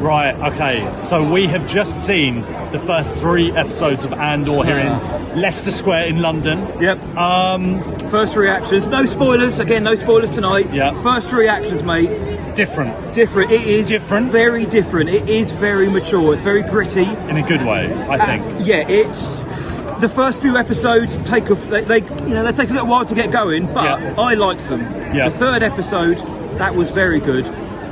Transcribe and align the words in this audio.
Right, 0.00 0.34
okay. 0.52 0.92
So 0.96 1.22
we 1.30 1.46
have 1.46 1.66
just 1.68 2.06
seen 2.06 2.40
the 2.72 2.80
first 2.84 3.16
three 3.16 3.52
episodes 3.52 4.04
of 4.04 4.12
Andor 4.12 4.64
here 4.64 4.78
in 4.78 5.40
Leicester 5.40 5.70
Square 5.70 6.06
in 6.08 6.20
London. 6.20 6.58
Yep. 6.80 6.98
Um, 7.16 7.82
First 8.10 8.34
reactions. 8.34 8.86
No 8.88 9.06
spoilers. 9.06 9.58
Again, 9.60 9.84
no 9.84 9.94
spoilers 9.94 10.30
tonight. 10.30 10.72
Yeah. 10.72 11.00
First 11.02 11.32
reactions, 11.32 11.82
mate. 11.84 12.54
different 12.54 13.14
Different. 13.14 13.50
It 13.52 13.62
is 13.62 13.88
Different? 13.88 14.30
Very 14.30 14.66
different. 14.66 15.08
It 15.08 15.28
is 15.30 15.50
very 15.52 15.88
mature. 15.88 16.32
It's 16.32 16.42
very 16.42 16.62
gritty. 16.62 17.04
in 17.04 17.36
a 17.36 17.42
good 17.46 17.64
way, 17.64 17.92
I 17.94 18.16
Uh, 18.18 18.26
think. 18.26 18.66
yeah, 18.66 18.84
it's 18.88 19.40
the 20.00 20.08
first 20.08 20.42
few 20.42 20.56
episodes 20.56 21.16
take 21.24 21.48
a 21.48 21.54
they, 21.54 21.82
they 21.82 21.98
you 22.26 22.34
know 22.34 22.42
they 22.44 22.52
take 22.52 22.70
a 22.70 22.72
little 22.72 22.88
while 22.88 23.04
to 23.04 23.14
get 23.14 23.30
going, 23.30 23.66
but 23.72 23.84
Yeah. 24.00 24.14
I 24.18 24.34
liked 24.34 24.68
them. 24.68 24.80
Yeah. 25.14 25.28
The 25.28 25.36
third 25.38 25.62
episode 25.62 26.18
that 26.58 26.74
was 26.74 26.90
very 26.90 27.20
good, 27.20 27.46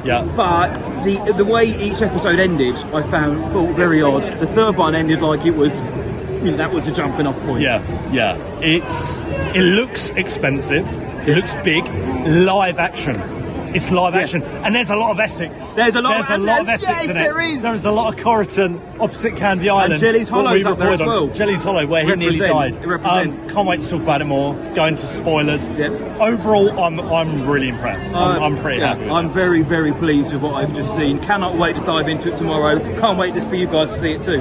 Yeah. 0.04 0.24
but 0.36 0.68
the 1.04 1.32
the 1.36 1.44
way 1.44 1.64
each 1.64 2.02
episode 2.02 2.38
ended, 2.38 2.76
I 2.94 3.02
found 3.02 3.42
felt 3.52 3.70
very 3.76 4.02
odd. 4.02 4.22
The 4.40 4.46
third 4.48 4.76
one 4.76 4.94
ended 4.94 5.22
like 5.22 5.44
it 5.46 5.52
was. 5.52 5.74
You 6.42 6.52
know, 6.52 6.56
that 6.56 6.72
was 6.72 6.88
a 6.88 6.92
jumping 6.92 7.26
off 7.26 7.38
point. 7.42 7.60
Yeah, 7.62 7.82
yeah. 8.10 8.36
It's 8.60 9.18
it 9.54 9.62
looks 9.62 10.10
expensive. 10.10 10.86
It 11.28 11.36
looks 11.36 11.52
big. 11.64 11.84
Live 12.26 12.78
action. 12.78 13.39
It's 13.74 13.90
live 13.90 14.14
Yeah. 14.14 14.20
action, 14.20 14.42
and 14.42 14.74
there's 14.74 14.90
a 14.90 14.96
lot 14.96 15.10
of 15.12 15.20
Essex. 15.20 15.74
There's 15.74 15.94
a 15.94 16.02
lot 16.02 16.14
There's 16.14 16.30
of- 16.30 16.40
a 16.40 16.44
lot 16.44 16.60
of 16.62 16.68
Essex 16.68 16.90
yes, 16.90 17.04
in 17.10 17.16
it. 17.16 17.20
there 17.20 17.40
is. 17.40 17.62
There 17.62 17.74
is 17.74 17.84
a 17.84 17.90
lot 17.90 18.12
of 18.12 18.20
Coryton 18.24 18.80
opposite 18.98 19.34
Canvey 19.36 19.68
Island. 19.68 20.00
Jelly's 20.00 20.30
what 20.30 20.46
Hollow's 20.46 20.64
we 20.64 20.70
up 20.70 20.78
there 20.78 20.92
as 20.94 21.00
well. 21.00 21.26
Jelly's 21.28 21.62
Hollow, 21.62 21.86
where 21.86 22.04
he 22.04 22.14
nearly 22.16 22.38
died. 22.38 22.76
Um, 23.04 23.48
can't 23.48 23.66
wait 23.68 23.80
to 23.82 23.88
talk 23.90 24.02
about 24.02 24.20
it 24.22 24.24
more. 24.26 24.54
Go 24.74 24.86
into 24.86 25.06
spoilers. 25.06 25.68
Yep. 25.68 25.92
Overall, 26.20 26.80
I'm 26.80 26.98
I'm 27.00 27.48
really 27.48 27.68
impressed. 27.68 28.14
I'm, 28.14 28.42
I'm 28.42 28.56
pretty 28.58 28.80
yeah, 28.80 28.94
happy. 28.94 29.08
I'm 29.10 29.26
it. 29.26 29.32
very, 29.32 29.62
very 29.62 29.92
pleased 29.92 30.32
with 30.32 30.42
what 30.42 30.54
I've 30.54 30.74
just 30.74 30.94
seen. 30.96 31.18
Cannot 31.20 31.56
wait 31.56 31.76
to 31.76 31.80
dive 31.82 32.08
into 32.08 32.32
it 32.32 32.36
tomorrow. 32.36 32.78
Can't 33.00 33.18
wait 33.18 33.34
just 33.34 33.48
for 33.48 33.54
you 33.56 33.66
guys 33.66 33.90
to 33.90 33.98
see 33.98 34.12
it 34.12 34.22
too. 34.22 34.40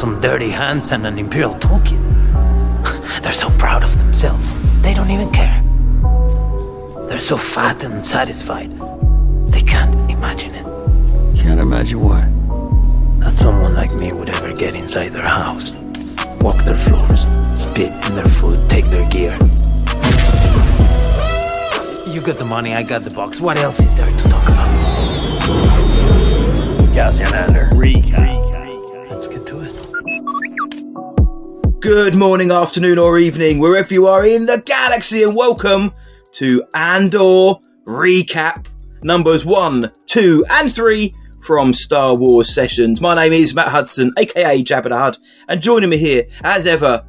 Some 0.00 0.18
dirty 0.18 0.48
hands, 0.48 0.92
and 0.92 1.06
an 1.06 1.18
Imperial 1.18 1.54
toolkit. 1.56 2.00
They're 3.22 3.34
so 3.34 3.50
proud 3.58 3.84
of 3.84 3.98
themselves, 3.98 4.54
they 4.80 4.94
don't 4.94 5.10
even 5.10 5.30
care. 5.30 5.62
They're 7.06 7.20
so 7.20 7.36
fat 7.36 7.84
and 7.84 8.02
satisfied, 8.02 8.70
they 9.52 9.60
can't 9.60 9.94
imagine 10.10 10.54
it. 10.54 10.64
Can't 11.36 11.60
imagine 11.60 12.00
what. 12.00 12.24
That 13.20 13.36
someone 13.36 13.74
like 13.74 13.94
me 14.00 14.08
would 14.14 14.34
ever 14.36 14.54
get 14.54 14.74
inside 14.74 15.10
their 15.10 15.28
house, 15.28 15.76
walk 16.40 16.64
their 16.64 16.78
floors, 16.78 17.26
spit 17.54 17.92
in 18.08 18.14
their 18.14 18.24
food, 18.40 18.70
take 18.70 18.86
their 18.86 19.06
gear. 19.08 19.36
You 22.08 22.22
got 22.22 22.38
the 22.38 22.46
money, 22.48 22.72
I 22.72 22.84
got 22.84 23.04
the 23.04 23.14
box. 23.14 23.38
What 23.38 23.58
else 23.58 23.78
is 23.80 23.94
there 23.94 24.10
to 24.10 24.28
talk 24.30 24.48
about? 24.48 24.70
Cassian 26.94 27.34
Andor. 27.34 27.68
Let's 27.74 28.39
Good 31.90 32.14
morning, 32.14 32.52
afternoon, 32.52 33.00
or 33.00 33.18
evening, 33.18 33.58
wherever 33.58 33.92
you 33.92 34.06
are 34.06 34.24
in 34.24 34.46
the 34.46 34.62
galaxy, 34.64 35.24
and 35.24 35.34
welcome 35.34 35.92
to 36.34 36.62
Andor 36.72 37.54
Recap 37.84 38.66
numbers 39.02 39.44
one, 39.44 39.90
two, 40.06 40.44
and 40.50 40.72
three 40.72 41.12
from 41.42 41.74
Star 41.74 42.14
Wars 42.14 42.54
Sessions. 42.54 43.00
My 43.00 43.16
name 43.16 43.32
is 43.32 43.56
Matt 43.56 43.66
Hudson, 43.66 44.12
aka 44.16 44.62
Jabba 44.62 44.90
the 44.90 44.98
Hutt, 44.98 45.18
and 45.48 45.60
joining 45.60 45.90
me 45.90 45.96
here, 45.96 46.26
as 46.44 46.64
ever, 46.64 47.04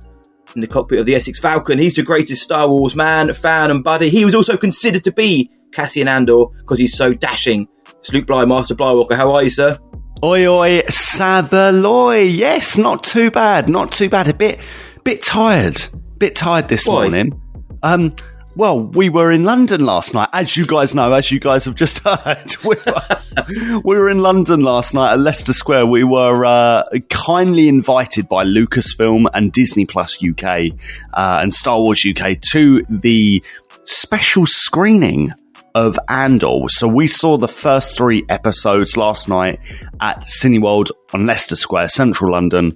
in 0.56 0.62
the 0.62 0.68
cockpit 0.68 0.98
of 0.98 1.06
the 1.06 1.14
Essex 1.14 1.38
Falcon, 1.40 1.78
he's 1.78 1.94
the 1.94 2.02
greatest 2.02 2.42
Star 2.42 2.68
Wars 2.68 2.96
man, 2.96 3.32
fan, 3.36 3.70
and 3.70 3.84
buddy. 3.84 4.10
He 4.10 4.26
was 4.26 4.34
also 4.34 4.58
considered 4.58 5.04
to 5.04 5.12
be 5.12 5.52
Cassian 5.72 6.08
Andor 6.08 6.46
because 6.58 6.80
he's 6.80 6.98
so 6.98 7.14
dashing. 7.14 7.68
It's 8.00 8.12
Luke 8.12 8.26
Bly, 8.26 8.46
Master 8.46 8.74
Blywalker. 8.74 9.16
How 9.16 9.32
are 9.32 9.44
you, 9.44 9.52
sir? 9.52 9.78
Oi 10.24 10.46
oi 10.46 10.82
Sabaloy. 10.88 12.30
Yes, 12.32 12.78
not 12.78 13.04
too 13.04 13.32
bad. 13.32 13.68
Not 13.68 13.92
too 13.92 14.08
bad. 14.08 14.28
A 14.28 14.34
bit 14.34 14.60
bit 15.04 15.24
tired. 15.24 15.82
Bit 16.20 16.36
tired 16.36 16.68
this 16.68 16.88
Why? 16.88 16.94
morning. 17.04 17.42
Um 17.82 18.12
well, 18.56 18.84
we 18.84 19.10
were 19.10 19.32
in 19.32 19.46
London 19.46 19.86
last 19.86 20.14
night, 20.14 20.28
as 20.34 20.58
you 20.58 20.68
guys 20.68 20.94
know, 20.94 21.14
as 21.14 21.32
you 21.32 21.40
guys 21.40 21.66
have 21.66 21.76
just 21.76 22.00
heard. 22.06 22.54
We 22.64 22.76
were, 22.86 23.82
we 23.84 23.96
were 23.96 24.10
in 24.10 24.20
London 24.20 24.60
last 24.60 24.94
night 24.94 25.14
at 25.14 25.20
Leicester 25.20 25.54
Square. 25.54 25.86
We 25.88 26.04
were 26.04 26.46
uh, 26.46 26.84
kindly 27.10 27.70
invited 27.70 28.28
by 28.28 28.44
Lucasfilm 28.44 29.28
and 29.34 29.54
Disney 29.54 29.86
Plus 29.86 30.22
UK 30.22 30.74
uh, 31.14 31.40
and 31.42 31.54
Star 31.54 31.80
Wars 31.80 32.06
UK 32.06 32.42
to 32.52 32.86
the 32.90 33.42
special 33.86 34.46
screening 34.46 35.32
of 35.76 35.98
Andor. 36.10 36.68
So 36.70 36.88
we 36.88 37.08
saw 37.08 37.38
the 37.38 37.48
first 37.48 37.98
three 37.98 38.24
episodes 38.30 38.98
last 38.98 39.30
night 39.30 39.60
at 40.00 40.22
Cineworld 40.22 40.92
on 41.14 41.26
Leicester 41.26 41.56
Square, 41.56 41.90
central 41.90 42.32
London. 42.32 42.72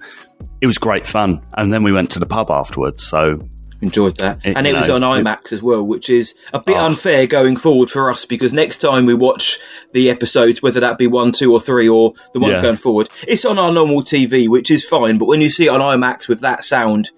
It 0.62 0.68
was 0.68 0.78
great 0.78 1.06
fun. 1.06 1.42
And 1.54 1.72
then 1.74 1.84
we 1.84 1.92
went 1.92 2.12
to 2.12 2.20
the 2.20 2.26
pub 2.26 2.50
afterwards. 2.52 3.04
So 3.06 3.40
enjoyed 3.82 4.18
that. 4.18 4.40
It- 4.44 4.56
and 4.58 4.66
it 4.66 4.72
you 4.72 4.78
was 4.78 4.88
know, 4.88 4.96
on 4.96 5.04
it- 5.20 5.24
IMAX 5.24 5.52
as 5.52 5.62
well, 5.62 5.84
which 5.84 6.10
is 6.10 6.34
a 6.54 6.60
bit 6.60 6.78
Oh. 6.78 6.86
unfair 6.86 7.28
going 7.28 7.58
forward 7.58 7.90
for 7.92 8.10
us 8.10 8.26
because 8.26 8.54
next 8.54 8.78
time 8.80 9.06
we 9.06 9.14
watch 9.14 9.60
the 9.94 10.10
episodes, 10.10 10.62
whether 10.62 10.80
that 10.80 10.98
be 10.98 11.08
one, 11.08 11.32
two, 11.34 11.52
or 11.52 11.60
three, 11.60 11.88
or 11.90 12.14
the 12.34 12.40
ones 12.40 12.54
Yeah. 12.54 12.62
going 12.62 12.78
forward, 12.78 13.10
it's 13.28 13.46
on 13.46 13.60
our 13.60 13.72
normal 13.72 14.02
TV, 14.02 14.48
which 14.48 14.72
is 14.72 14.84
fine. 14.84 15.18
But 15.18 15.26
when 15.26 15.42
you 15.42 15.50
see 15.50 15.66
it 15.66 15.70
on 15.70 15.82
IMAX 15.82 16.28
with 16.28 16.40
that 16.40 16.64
sound, 16.64 17.12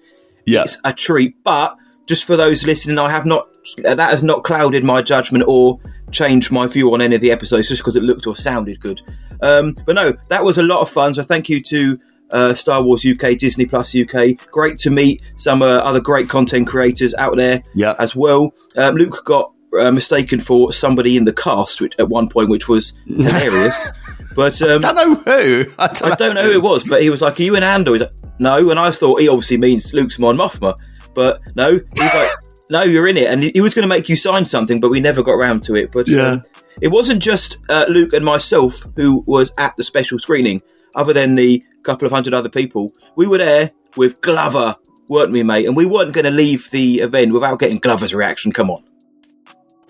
yeah, 0.46 0.62
it's 0.62 0.76
a 0.84 0.92
treat. 0.92 1.34
But 1.44 1.74
just 2.08 2.24
for 2.24 2.36
those 2.36 2.64
listening, 2.64 2.98
I 2.98 3.10
have 3.10 3.26
not 3.26 3.46
that 3.84 3.98
has 3.98 4.22
not 4.24 4.42
clouded 4.42 4.82
my 4.82 5.02
judgment 5.02 5.44
or 5.46 5.78
changed 6.10 6.50
my 6.50 6.66
view 6.66 6.92
on 6.94 7.00
any 7.02 7.14
of 7.14 7.20
the 7.20 7.30
episodes 7.30 7.68
just 7.68 7.82
because 7.82 7.94
it 7.96 8.02
looked 8.02 8.26
or 8.26 8.34
sounded 8.34 8.80
good. 8.80 9.00
Um, 9.42 9.74
but 9.86 9.94
no, 9.94 10.12
that 10.30 10.42
was 10.42 10.58
a 10.58 10.62
lot 10.62 10.80
of 10.80 10.90
fun. 10.90 11.14
So 11.14 11.22
thank 11.22 11.48
you 11.48 11.62
to 11.64 12.00
uh, 12.32 12.54
Star 12.54 12.82
Wars 12.82 13.04
UK, 13.06 13.38
Disney 13.38 13.66
Plus 13.66 13.94
UK. 13.94 14.36
Great 14.50 14.78
to 14.78 14.90
meet 14.90 15.22
some 15.36 15.62
uh, 15.62 15.66
other 15.78 16.00
great 16.00 16.28
content 16.28 16.66
creators 16.66 17.14
out 17.14 17.36
there 17.36 17.62
Yeah. 17.74 17.94
as 17.98 18.16
well. 18.16 18.52
Um, 18.76 18.96
Luke 18.96 19.22
got 19.24 19.52
uh, 19.78 19.92
mistaken 19.92 20.40
for 20.40 20.72
somebody 20.72 21.16
in 21.16 21.24
the 21.26 21.32
cast 21.32 21.80
which, 21.80 21.94
at 21.98 22.08
one 22.08 22.28
point, 22.28 22.48
which 22.48 22.68
was 22.68 22.94
hilarious. 23.06 23.90
but 24.34 24.60
um, 24.62 24.84
I 24.84 24.92
don't 24.92 25.26
know 25.26 25.36
who. 25.36 25.66
I 25.78 25.86
don't, 25.88 26.02
I 26.12 26.14
don't 26.16 26.34
know 26.34 26.42
who 26.44 26.52
it 26.52 26.62
was, 26.62 26.84
but 26.84 27.02
he 27.02 27.10
was 27.10 27.20
like, 27.20 27.38
"Are 27.38 27.42
you 27.42 27.54
in 27.54 27.62
Andor?" 27.62 27.92
He's 27.92 28.00
like, 28.02 28.12
"No," 28.38 28.70
and 28.70 28.78
I 28.80 28.90
thought 28.90 29.20
he 29.20 29.28
obviously 29.28 29.58
means 29.58 29.92
Luke's 29.92 30.18
Mon 30.18 30.36
Mothma, 30.36 30.74
but 31.18 31.40
no, 31.56 31.72
he's 31.72 32.14
like, 32.14 32.30
"No, 32.70 32.82
you're 32.82 33.08
in 33.08 33.16
it," 33.16 33.26
and 33.26 33.42
he 33.42 33.60
was 33.60 33.74
going 33.74 33.82
to 33.82 33.88
make 33.88 34.08
you 34.08 34.14
sign 34.16 34.44
something, 34.44 34.78
but 34.78 34.88
we 34.90 35.00
never 35.00 35.22
got 35.24 35.32
around 35.32 35.64
to 35.64 35.74
it. 35.74 35.90
But 35.90 36.06
Yeah. 36.08 36.28
um, 36.28 36.42
it 36.80 36.88
wasn't 36.88 37.20
just 37.20 37.58
uh, 37.68 37.86
Luke 37.88 38.12
and 38.12 38.24
myself 38.24 38.86
who 38.94 39.24
was 39.26 39.50
at 39.58 39.74
the 39.76 39.82
special 39.82 40.18
screening, 40.20 40.62
other 40.94 41.12
than 41.12 41.34
the 41.34 41.60
couple 41.82 42.06
of 42.06 42.12
hundred 42.12 42.34
other 42.34 42.48
people. 42.48 42.92
We 43.16 43.26
were 43.26 43.38
there 43.38 43.70
with 43.96 44.20
Glover, 44.20 44.76
weren't 45.08 45.32
we, 45.32 45.42
mate? 45.42 45.66
And 45.66 45.76
we 45.76 45.86
weren't 45.86 46.12
going 46.12 46.24
to 46.26 46.30
leave 46.30 46.70
the 46.70 47.00
event 47.00 47.32
without 47.32 47.58
getting 47.58 47.78
Glover's 47.78 48.14
reaction. 48.14 48.52
Come 48.52 48.70
on. 48.70 48.84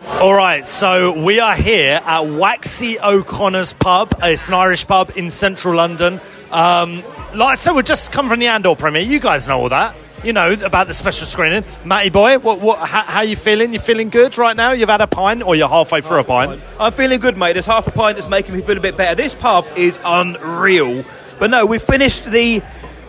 All 0.07 0.33
right, 0.33 0.65
so 0.67 1.23
we 1.23 1.41
are 1.41 1.57
here 1.57 2.01
at 2.05 2.21
Waxy 2.21 2.99
O'Connor's 3.01 3.73
pub. 3.75 4.15
It's 4.23 4.49
an 4.49 4.55
Irish 4.55 4.87
pub 4.87 5.13
in 5.17 5.31
central 5.31 5.75
London. 5.75 6.21
Um, 6.51 7.03
like 7.35 7.53
I 7.53 7.55
said, 7.57 7.73
we've 7.73 7.85
just 7.85 8.13
come 8.13 8.29
from 8.29 8.39
the 8.41 8.47
Andor 8.47 8.75
premiere. 8.77 9.03
You 9.03 9.19
guys 9.21 9.47
know 9.49 9.61
all 9.61 9.69
that. 9.69 9.95
You 10.25 10.33
know 10.33 10.53
about 10.53 10.89
the 10.89 10.95
special 10.95 11.27
screening. 11.27 11.65
Matty 11.85 12.11
boy, 12.11 12.39
what, 12.39 12.61
what, 12.61 12.81
how, 12.81 13.03
how 13.03 13.21
you 13.23 13.37
feeling? 13.37 13.73
You 13.73 13.79
feeling 13.79 14.09
good 14.09 14.37
right 14.37 14.57
now? 14.57 14.73
You've 14.73 14.89
had 14.89 15.01
a 15.01 15.07
pint, 15.07 15.45
or 15.45 15.55
you're 15.55 15.69
halfway 15.69 16.01
through 16.01 16.19
a 16.19 16.25
pint? 16.25 16.61
I'm 16.81 16.93
feeling 16.93 17.21
good, 17.21 17.37
mate. 17.37 17.53
There's 17.53 17.67
half 17.67 17.87
a 17.87 17.93
pint 17.93 18.17
that's 18.17 18.29
making 18.29 18.55
me 18.57 18.63
feel 18.63 18.77
a 18.77 18.81
bit 18.81 18.97
better. 18.97 19.15
This 19.15 19.35
pub 19.35 19.65
is 19.77 19.99
unreal. 20.05 21.05
But 21.39 21.51
no, 21.51 21.67
we've 21.67 21.83
finished 21.83 22.25
the 22.25 22.63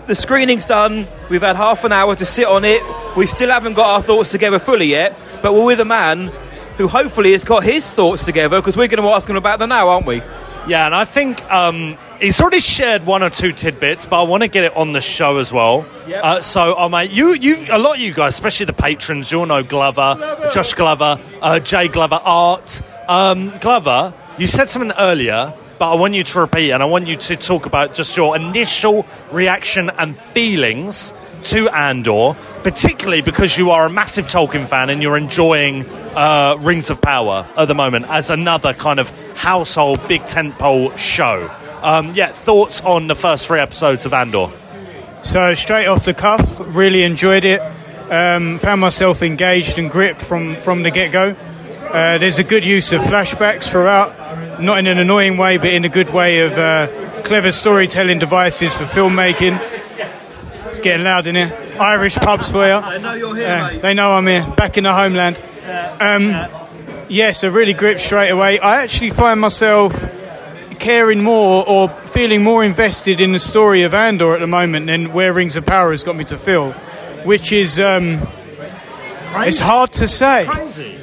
the 0.05 0.15
screening's 0.15 0.65
done. 0.65 1.07
We've 1.29 1.41
had 1.41 1.55
half 1.55 1.83
an 1.83 1.93
hour 1.93 2.15
to 2.15 2.25
sit 2.25 2.47
on 2.47 2.65
it. 2.65 2.81
We 3.15 3.27
still 3.27 3.49
haven't 3.49 3.73
got 3.73 3.87
our 3.87 4.01
thoughts 4.01 4.31
together 4.31 4.57
fully 4.57 4.87
yet, 4.87 5.15
but 5.41 5.53
we're 5.53 5.65
with 5.65 5.79
a 5.79 5.85
man 5.85 6.31
who 6.77 6.87
hopefully 6.87 7.33
has 7.33 7.43
got 7.43 7.63
his 7.63 7.87
thoughts 7.89 8.23
together 8.23 8.59
because 8.59 8.75
we're 8.75 8.87
going 8.87 9.03
to 9.03 9.09
ask 9.09 9.29
him 9.29 9.35
about 9.35 9.59
them 9.59 9.69
now, 9.69 9.89
aren't 9.89 10.07
we? 10.07 10.23
Yeah, 10.67 10.85
and 10.85 10.95
I 10.95 11.05
think 11.05 11.43
um, 11.51 11.97
he's 12.19 12.39
already 12.41 12.59
shared 12.59 13.05
one 13.05 13.23
or 13.23 13.29
two 13.29 13.51
tidbits, 13.51 14.05
but 14.05 14.21
I 14.21 14.23
want 14.23 14.43
to 14.43 14.47
get 14.47 14.63
it 14.63 14.75
on 14.75 14.91
the 14.91 15.01
show 15.01 15.37
as 15.37 15.51
well. 15.51 15.85
Yep. 16.07 16.23
Uh, 16.23 16.41
so, 16.41 16.75
oh, 16.77 16.89
mate, 16.89 17.11
you, 17.11 17.33
you, 17.33 17.65
a 17.71 17.77
lot 17.77 17.95
of 17.95 17.99
you 17.99 18.13
guys, 18.13 18.33
especially 18.33 18.65
the 18.65 18.73
patrons, 18.73 19.31
you'll 19.31 19.45
know 19.45 19.63
Glover, 19.63 20.49
Josh 20.53 20.73
Glover, 20.73 21.19
uh, 21.41 21.59
Jay 21.59 21.87
Glover, 21.87 22.19
Art. 22.23 22.81
Um, 23.07 23.57
Glover, 23.59 24.13
You 24.39 24.47
said 24.47 24.69
something 24.69 24.93
earlier, 24.97 25.53
but 25.79 25.91
I 25.91 25.95
want 25.95 26.13
you 26.13 26.23
to 26.23 26.39
repeat, 26.39 26.71
and 26.71 26.81
I 26.81 26.85
want 26.85 27.07
you 27.07 27.17
to 27.17 27.35
talk 27.35 27.65
about 27.65 27.93
just 27.93 28.15
your 28.15 28.37
initial 28.37 29.05
reaction 29.31 29.89
and 29.89 30.17
feelings 30.17 31.13
to 31.43 31.67
Andor, 31.69 32.35
particularly 32.63 33.21
because 33.21 33.57
you 33.57 33.71
are 33.71 33.85
a 33.85 33.89
massive 33.89 34.27
Tolkien 34.27 34.67
fan 34.67 34.89
and 34.89 35.01
you're 35.01 35.17
enjoying 35.17 35.85
uh, 36.15 36.57
Rings 36.59 36.89
of 36.89 37.01
Power 37.01 37.45
at 37.57 37.67
the 37.67 37.75
moment 37.75 38.05
as 38.09 38.29
another 38.29 38.73
kind 38.73 38.99
of 38.99 39.09
household 39.35 40.05
big 40.07 40.21
tentpole 40.21 40.97
show. 40.97 41.49
Um, 41.81 42.13
yeah, 42.13 42.31
thoughts 42.31 42.81
on 42.81 43.07
the 43.07 43.15
first 43.15 43.47
three 43.47 43.59
episodes 43.59 44.05
of 44.05 44.13
Andor? 44.13 44.51
So 45.23 45.53
straight 45.53 45.87
off 45.87 46.05
the 46.05 46.13
cuff, 46.13 46.57
really 46.75 47.03
enjoyed 47.03 47.45
it. 47.45 47.61
Um, 48.09 48.57
found 48.57 48.81
myself 48.81 49.21
engaged 49.21 49.77
and 49.77 49.89
gripped 49.91 50.21
from 50.21 50.55
from 50.57 50.83
the 50.83 50.91
get 50.91 51.11
go. 51.11 51.35
Uh, 51.89 52.17
there's 52.17 52.39
a 52.39 52.43
good 52.43 52.65
use 52.65 52.91
of 52.91 53.01
flashbacks 53.01 53.65
throughout, 53.65 54.59
not 54.61 54.77
in 54.79 54.87
an 54.87 54.97
annoying 54.99 55.37
way, 55.37 55.57
but 55.57 55.67
in 55.73 55.85
a 55.85 55.89
good 55.89 56.09
way 56.11 56.39
of 56.41 56.57
uh, 56.57 56.87
clever 57.23 57.51
storytelling 57.51 58.19
devices 58.19 58.75
for 58.75 58.83
filmmaking. 58.85 59.59
It's 60.67 60.79
getting 60.79 61.03
loud 61.03 61.25
in 61.27 61.35
here. 61.35 61.51
Irish 61.79 62.15
pubs 62.17 62.51
for 62.51 62.65
you. 62.65 62.73
I 62.73 62.97
know 62.99 63.13
you're 63.13 63.35
here, 63.35 63.47
Uh, 63.47 63.67
mate. 63.71 63.81
they 63.81 63.93
know 63.95 64.11
I'm 64.11 64.27
here, 64.27 64.45
back 64.55 64.77
in 64.77 64.83
the 64.83 64.93
homeland. 64.93 65.41
Um, 65.99 66.35
yeah, 67.09 67.31
so 67.31 67.49
really 67.49 67.73
gripped 67.73 68.01
straight 68.01 68.29
away. 68.29 68.59
I 68.59 68.83
actually 68.83 69.09
find 69.09 69.39
myself 69.41 69.93
caring 70.79 71.21
more 71.21 71.67
or 71.67 71.89
feeling 71.89 72.43
more 72.43 72.63
invested 72.63 73.21
in 73.21 73.31
the 73.31 73.39
story 73.39 73.83
of 73.83 73.93
Andor 73.93 74.33
at 74.33 74.39
the 74.39 74.47
moment 74.47 74.87
than 74.87 75.13
where 75.13 75.33
Rings 75.33 75.55
of 75.55 75.65
Power 75.65 75.91
has 75.91 76.03
got 76.03 76.15
me 76.15 76.23
to 76.25 76.37
feel, 76.37 76.71
which 77.23 77.51
is 77.51 77.79
um, 77.79 78.27
it's 79.37 79.59
hard 79.59 79.91
to 79.93 80.07
say. 80.07 80.47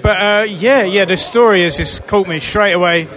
But 0.02 0.16
uh, 0.20 0.46
yeah, 0.48 0.82
yeah, 0.82 1.04
the 1.04 1.16
story 1.16 1.62
has 1.64 1.76
just 1.76 2.06
caught 2.06 2.26
me 2.26 2.40
straight 2.40 2.72
away. 2.72 3.08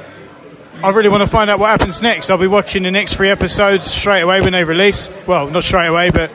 I 0.84 0.92
really 0.92 1.10
want 1.10 1.22
to 1.22 1.28
find 1.28 1.50
out 1.50 1.60
what 1.60 1.70
happens 1.70 2.02
next. 2.02 2.30
I'll 2.30 2.38
be 2.38 2.48
watching 2.48 2.84
the 2.84 2.92
next 2.92 3.16
three 3.16 3.30
episodes 3.30 3.86
straight 3.86 4.22
away 4.22 4.40
when 4.42 4.54
they 4.54 4.64
release. 4.64 5.10
Well, 5.28 5.50
not 5.50 5.64
straight 5.64 5.88
away, 5.88 6.10
but 6.10 6.32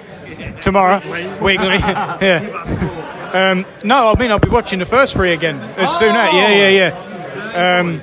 tomorrow, 0.61 0.99
weekly. 1.43 1.67
yeah. 1.79 2.91
Um, 3.33 3.67
no, 3.83 4.13
I 4.13 4.19
mean 4.19 4.31
I'll 4.31 4.39
be 4.39 4.49
watching 4.49 4.79
the 4.79 4.87
first 4.87 5.15
three 5.15 5.33
again 5.33 5.59
as 5.79 5.97
soon 5.99 6.15
as. 6.15 6.33
Yeah, 6.33 6.69
yeah, 6.69 6.91
yeah. 6.93 7.81
Um, 7.81 8.03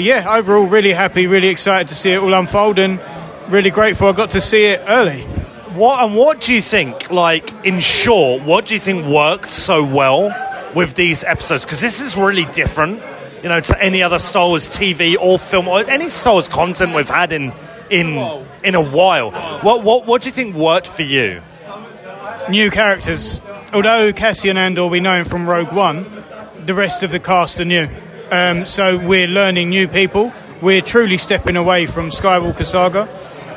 but 0.00 0.06
yeah, 0.06 0.34
overall, 0.34 0.64
really 0.64 0.94
happy, 0.94 1.26
really 1.26 1.48
excited 1.48 1.88
to 1.88 1.94
see 1.94 2.12
it 2.12 2.16
all 2.16 2.32
unfold, 2.32 2.78
and 2.78 2.98
really 3.50 3.68
grateful 3.68 4.08
I 4.08 4.12
got 4.12 4.30
to 4.30 4.40
see 4.40 4.64
it 4.64 4.80
early. 4.88 5.20
What 5.74 6.02
and 6.02 6.16
what 6.16 6.40
do 6.40 6.54
you 6.54 6.62
think? 6.62 7.10
Like 7.10 7.52
in 7.66 7.80
short, 7.80 8.42
what 8.42 8.64
do 8.64 8.72
you 8.72 8.80
think 8.80 9.04
worked 9.04 9.50
so 9.50 9.84
well 9.84 10.34
with 10.74 10.94
these 10.94 11.22
episodes? 11.22 11.66
Because 11.66 11.82
this 11.82 12.00
is 12.00 12.16
really 12.16 12.46
different, 12.46 13.02
you 13.42 13.50
know, 13.50 13.60
to 13.60 13.78
any 13.78 14.02
other 14.02 14.18
Star 14.18 14.48
Wars 14.48 14.70
TV 14.70 15.18
or 15.20 15.38
film 15.38 15.68
or 15.68 15.80
any 15.80 16.08
Star 16.08 16.32
Wars 16.32 16.48
content 16.48 16.94
we've 16.94 17.06
had 17.06 17.30
in 17.30 17.52
in 17.90 18.16
in 18.64 18.74
a 18.74 18.80
while. 18.80 19.32
What 19.60 19.84
what 19.84 20.06
what 20.06 20.22
do 20.22 20.30
you 20.30 20.32
think 20.32 20.56
worked 20.56 20.86
for 20.86 21.02
you? 21.02 21.42
New 22.48 22.70
characters. 22.70 23.38
Although 23.74 24.14
Cassian 24.14 24.56
Andor 24.56 24.86
we 24.86 25.00
know 25.00 25.18
him 25.18 25.26
from 25.26 25.46
Rogue 25.46 25.72
One, 25.72 26.06
the 26.64 26.72
rest 26.72 27.02
of 27.02 27.10
the 27.10 27.20
cast 27.20 27.60
are 27.60 27.66
new. 27.66 27.90
Um, 28.30 28.64
so 28.64 28.96
we're 28.96 29.26
learning 29.26 29.70
new 29.70 29.88
people. 29.88 30.32
We're 30.62 30.82
truly 30.82 31.18
stepping 31.18 31.56
away 31.56 31.86
from 31.86 32.10
Skywalker 32.10 32.64
saga. 32.64 33.08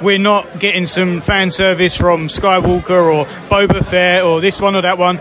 We're 0.02 0.18
not 0.18 0.60
getting 0.60 0.86
some 0.86 1.22
fan 1.22 1.52
service 1.52 1.96
from 1.96 2.28
Skywalker 2.28 3.14
or 3.14 3.26
Boba 3.50 3.86
Fett 3.86 4.24
or 4.24 4.42
this 4.42 4.60
one 4.60 4.76
or 4.76 4.82
that 4.82 4.98
one. 4.98 5.20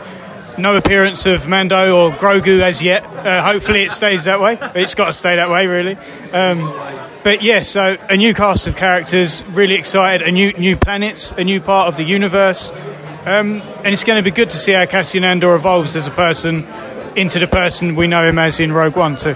No 0.59 0.77
appearance 0.77 1.27
of 1.27 1.49
Mando 1.49 1.97
or 1.97 2.11
Grogu 2.13 2.61
as 2.61 2.83
yet. 2.83 3.05
Uh, 3.05 3.43
hopefully 3.43 3.83
it 3.83 3.93
stays 3.93 4.25
that 4.25 4.41
way. 4.41 4.59
It's 4.75 4.95
got 4.95 5.07
to 5.07 5.13
stay 5.13 5.37
that 5.37 5.51
way, 5.51 5.67
really. 5.67 5.97
Um, 6.33 6.61
but 7.23 7.43
yeah, 7.43 7.63
so 7.63 7.97
a 8.09 8.17
new 8.17 8.35
cast 8.35 8.67
of 8.67 8.77
characters, 8.77 9.45
really 9.49 9.75
excited. 9.75 10.27
A 10.27 10.33
new 10.33 10.53
new 10.55 10.77
planets, 10.77 11.33
a 11.33 11.45
new 11.45 11.61
part 11.61 11.89
of 11.89 11.97
the 11.97 12.05
universe, 12.05 12.71
um, 13.25 13.63
and 13.85 13.89
it's 13.89 14.05
going 14.05 14.23
to 14.23 14.29
be 14.29 14.35
good 14.35 14.51
to 14.51 14.59
see 14.59 14.73
how 14.73 14.85
Cassian 14.87 15.25
Andor 15.25 15.55
evolves 15.55 15.95
as 15.95 16.07
a 16.07 16.11
person 16.11 16.67
into 17.17 17.39
the 17.39 17.47
person 17.47 17.95
we 17.97 18.07
know 18.07 18.27
him 18.27 18.39
as 18.39 18.61
in 18.61 18.73
Rogue 18.73 18.97
One 18.97 19.17
too. 19.17 19.35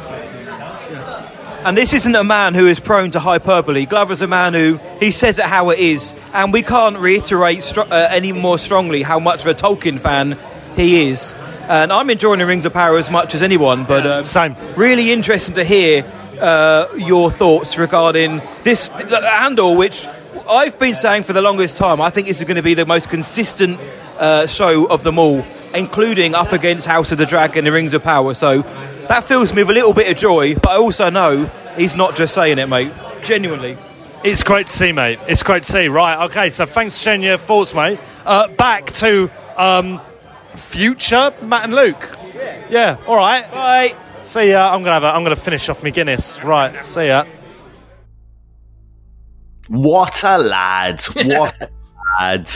And 1.64 1.76
this 1.76 1.92
isn't 1.92 2.14
a 2.14 2.22
man 2.22 2.54
who 2.54 2.68
is 2.68 2.78
prone 2.78 3.10
to 3.10 3.18
hyperbole. 3.20 3.86
Glover's 3.86 4.22
a 4.22 4.28
man 4.28 4.54
who 4.54 4.78
he 5.00 5.10
says 5.10 5.40
it 5.40 5.46
how 5.46 5.70
it 5.70 5.80
is, 5.80 6.14
and 6.32 6.52
we 6.52 6.62
can't 6.62 6.96
reiterate 6.96 7.62
str- 7.62 7.80
uh, 7.80 8.08
any 8.10 8.30
more 8.30 8.56
strongly 8.58 9.02
how 9.02 9.18
much 9.18 9.40
of 9.40 9.48
a 9.48 9.54
Tolkien 9.54 9.98
fan 9.98 10.38
he 10.76 11.08
is. 11.10 11.34
And 11.68 11.92
I'm 11.92 12.08
enjoying 12.08 12.38
the 12.38 12.46
Rings 12.46 12.64
of 12.66 12.72
Power 12.72 12.98
as 12.98 13.10
much 13.10 13.34
as 13.34 13.42
anyone, 13.42 13.82
but 13.84 14.06
um, 14.06 14.22
Same. 14.22 14.54
really 14.76 15.10
interesting 15.10 15.56
to 15.56 15.64
hear 15.64 16.04
uh, 16.40 16.86
your 16.96 17.32
thoughts 17.32 17.76
regarding 17.78 18.40
this 18.62 18.88
th- 18.90 19.10
Andor, 19.10 19.74
which 19.74 20.06
I've 20.48 20.78
been 20.78 20.94
saying 20.94 21.24
for 21.24 21.32
the 21.32 21.42
longest 21.42 21.78
time. 21.78 22.00
I 22.00 22.10
think 22.10 22.28
this 22.28 22.38
is 22.38 22.44
going 22.44 22.56
to 22.56 22.62
be 22.62 22.74
the 22.74 22.86
most 22.86 23.08
consistent 23.08 23.80
uh, 24.18 24.46
show 24.46 24.86
of 24.86 25.02
them 25.02 25.18
all, 25.18 25.44
including 25.76 26.34
up 26.34 26.52
against 26.52 26.86
House 26.86 27.12
of 27.12 27.18
the 27.18 27.26
Dragon 27.26 27.58
and 27.58 27.66
the 27.66 27.72
Rings 27.72 27.94
of 27.94 28.02
Power. 28.02 28.34
So 28.34 28.62
that 29.08 29.24
fills 29.24 29.52
me 29.52 29.62
with 29.62 29.70
a 29.70 29.74
little 29.74 29.92
bit 29.92 30.10
of 30.10 30.16
joy, 30.16 30.54
but 30.54 30.70
I 30.70 30.76
also 30.76 31.10
know 31.10 31.50
he's 31.76 31.94
not 31.94 32.16
just 32.16 32.34
saying 32.34 32.58
it, 32.58 32.66
mate. 32.66 32.92
Genuinely. 33.22 33.76
It's 34.24 34.42
great 34.42 34.66
to 34.66 34.72
see, 34.72 34.92
mate. 34.92 35.20
It's 35.28 35.42
great 35.42 35.62
to 35.64 35.70
see. 35.70 35.88
Right, 35.88 36.24
okay, 36.26 36.50
so 36.50 36.66
thanks 36.66 36.98
for 36.98 37.04
sharing 37.04 37.22
your 37.22 37.36
thoughts, 37.36 37.74
mate. 37.74 38.00
Uh, 38.24 38.48
back 38.48 38.92
to 38.94 39.30
um, 39.56 40.00
future 40.56 41.32
Matt 41.42 41.64
and 41.64 41.74
Luke. 41.74 42.16
Yeah, 42.68 42.96
all 43.06 43.16
right. 43.16 43.48
Bye. 43.50 43.96
See 44.22 44.50
ya. 44.50 44.72
I'm 44.72 44.82
gonna 44.82 44.94
have. 44.94 45.04
A, 45.04 45.14
I'm 45.14 45.22
gonna 45.22 45.36
finish 45.36 45.68
off 45.68 45.82
my 45.84 45.90
Guinness. 45.90 46.42
Right. 46.42 46.84
See 46.84 47.06
ya. 47.06 47.24
What 49.68 50.24
a 50.24 50.38
lad. 50.38 51.02
What 51.14 51.54
a 51.60 51.70
lad. 52.20 52.50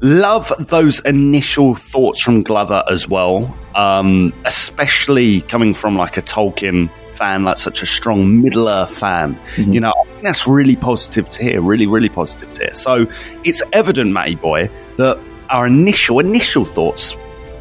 Love 0.00 0.52
those 0.58 1.00
initial 1.00 1.74
thoughts 1.74 2.20
from 2.20 2.42
Glover 2.42 2.82
as 2.90 3.08
well, 3.08 3.58
um, 3.74 4.32
especially 4.44 5.40
coming 5.42 5.74
from 5.74 5.96
like 5.96 6.16
a 6.16 6.22
Tolkien 6.22 6.90
fan, 7.14 7.44
like 7.44 7.58
such 7.58 7.82
a 7.82 7.86
strong 7.86 8.42
Middle 8.42 8.68
Earth 8.68 8.96
fan. 8.96 9.38
You 9.56 9.80
know, 9.80 9.90
I 9.90 10.04
think 10.04 10.22
that's 10.22 10.46
really 10.46 10.76
positive 10.76 11.28
to 11.30 11.42
hear, 11.42 11.60
really, 11.60 11.86
really 11.86 12.08
positive 12.10 12.52
to 12.54 12.64
hear. 12.64 12.74
So 12.74 13.06
it's 13.44 13.62
evident, 13.72 14.12
Matty 14.12 14.34
Boy, 14.34 14.68
that 14.96 15.18
our 15.48 15.66
initial, 15.66 16.20
initial 16.20 16.64
thoughts 16.64 17.16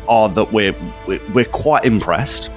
are 0.07 0.29
that 0.29 0.51
we're, 0.51 0.75
we're, 1.07 1.21
we're 1.33 1.45
quite 1.45 1.85
impressed. 1.85 2.51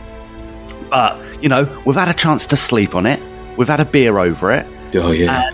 But, 0.90 1.20
you 1.42 1.48
know, 1.48 1.64
we've 1.84 1.96
had 1.96 2.08
a 2.08 2.14
chance 2.14 2.46
to 2.46 2.56
sleep 2.56 2.94
on 2.94 3.06
it. 3.06 3.22
We've 3.56 3.68
had 3.68 3.80
a 3.80 3.84
beer 3.84 4.18
over 4.18 4.52
it 4.52 4.66
Oh 4.94 5.10
yeah. 5.10 5.50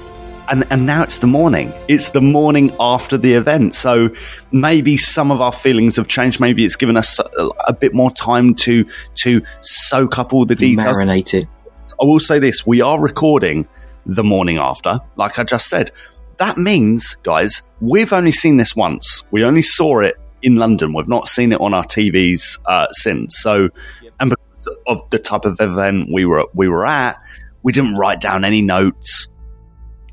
And 0.48 0.66
and 0.70 0.86
now 0.86 1.02
it's 1.02 1.18
the 1.18 1.26
morning. 1.26 1.72
It's 1.88 2.10
the 2.10 2.20
morning 2.20 2.74
after 2.78 3.16
the 3.16 3.32
event, 3.34 3.74
so 3.74 4.10
maybe 4.52 4.96
some 4.96 5.30
of 5.30 5.40
our 5.40 5.52
feelings 5.52 5.96
have 5.96 6.08
changed. 6.08 6.40
Maybe 6.40 6.64
it's 6.64 6.76
given 6.76 6.96
us 6.96 7.18
a, 7.18 7.48
a 7.68 7.72
bit 7.72 7.94
more 7.94 8.10
time 8.10 8.54
to 8.56 8.86
to 9.16 9.42
soak 9.60 10.18
up 10.18 10.32
all 10.32 10.44
the 10.44 10.54
details. 10.54 10.96
Marinate 10.96 11.34
it. 11.34 11.48
I 12.00 12.04
will 12.04 12.20
say 12.20 12.38
this: 12.38 12.66
we 12.66 12.80
are 12.80 13.00
recording 13.00 13.68
the 14.06 14.24
morning 14.24 14.58
after, 14.58 15.00
like 15.16 15.38
I 15.38 15.44
just 15.44 15.68
said. 15.68 15.90
That 16.38 16.58
means, 16.58 17.14
guys, 17.22 17.62
we've 17.80 18.12
only 18.12 18.32
seen 18.32 18.56
this 18.56 18.74
once. 18.74 19.22
We 19.30 19.44
only 19.44 19.62
saw 19.62 20.00
it 20.00 20.18
in 20.42 20.56
London. 20.56 20.92
We've 20.92 21.08
not 21.08 21.28
seen 21.28 21.52
it 21.52 21.60
on 21.60 21.72
our 21.72 21.84
TVs 21.84 22.58
uh, 22.66 22.88
since. 22.90 23.38
So, 23.38 23.68
and 24.18 24.30
because 24.30 24.78
of 24.88 25.08
the 25.10 25.20
type 25.20 25.44
of 25.44 25.60
event 25.60 26.08
we 26.12 26.24
were 26.24 26.46
we 26.52 26.68
were 26.68 26.84
at, 26.84 27.18
we 27.62 27.72
didn't 27.72 27.94
write 27.94 28.20
down 28.20 28.44
any 28.44 28.62
notes 28.62 29.28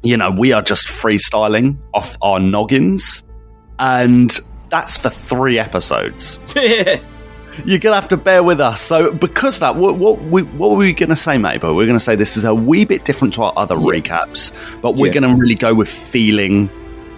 you 0.03 0.17
know, 0.17 0.31
we 0.31 0.51
are 0.53 0.62
just 0.62 0.88
freestyling 0.88 1.77
off 1.93 2.17
our 2.22 2.39
noggins, 2.39 3.24
and 3.79 4.38
that's 4.70 4.98
for 4.98 5.10
three 5.10 5.60
episodes. 5.60 6.39
You're 7.65 7.79
gonna 7.79 7.96
have 7.96 8.08
to 8.10 8.17
bear 8.17 8.43
with 8.43 8.62
us. 8.62 8.79
So, 8.81 9.12
because 9.13 9.55
of 9.55 9.60
that, 9.62 9.75
what 9.75 9.98
what, 9.98 10.22
we, 10.24 10.43
what 10.43 10.72
were 10.72 10.77
we 10.77 10.93
gonna 10.93 11.15
say, 11.17 11.38
mate? 11.38 11.60
But 11.62 11.74
we're 11.74 11.86
gonna 11.86 12.00
say 12.00 12.15
this 12.15 12.38
is 12.38 12.43
a 12.46 12.55
wee 12.55 12.86
bit 12.86 13.03
different 13.03 13.34
to 13.36 13.43
our 13.43 13.53
other 13.58 13.75
recaps, 13.75 14.81
but 14.81 14.96
we're 14.96 15.08
Yeah. 15.08 15.20
gonna 15.22 15.36
really 15.36 15.55
go 15.55 15.74
with 15.74 15.89
feeling 15.89 16.70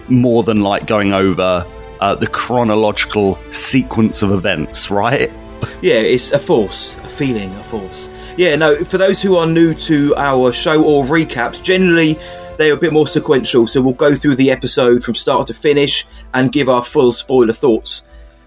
more 0.08 0.42
than 0.42 0.62
like 0.62 0.86
going 0.86 1.12
over 1.12 1.64
uh, 2.00 2.14
the 2.16 2.26
chronological 2.26 3.38
sequence 3.52 4.22
of 4.22 4.32
events, 4.32 4.90
right? 4.90 5.30
Yeah, 5.80 5.94
it's 5.94 6.30
a 6.32 6.38
force, 6.38 6.96
a 6.96 7.08
feeling, 7.08 7.50
a 7.54 7.62
force. 7.64 8.10
Yeah, 8.36 8.54
no, 8.56 8.84
for 8.84 8.98
those 8.98 9.22
who 9.22 9.36
are 9.36 9.46
new 9.46 9.72
to 9.74 10.14
our 10.16 10.52
show 10.52 10.84
or 10.84 11.04
recaps, 11.04 11.62
generally 11.62 12.18
they're 12.56 12.74
a 12.74 12.76
bit 12.76 12.92
more 12.92 13.06
sequential, 13.06 13.66
so 13.66 13.80
we'll 13.80 13.94
go 13.94 14.14
through 14.14 14.36
the 14.36 14.50
episode 14.50 15.02
from 15.02 15.14
start 15.14 15.46
to 15.48 15.54
finish 15.54 16.06
and 16.32 16.52
give 16.52 16.68
our 16.68 16.84
full 16.84 17.12
spoiler 17.12 17.52
thoughts. 17.52 18.02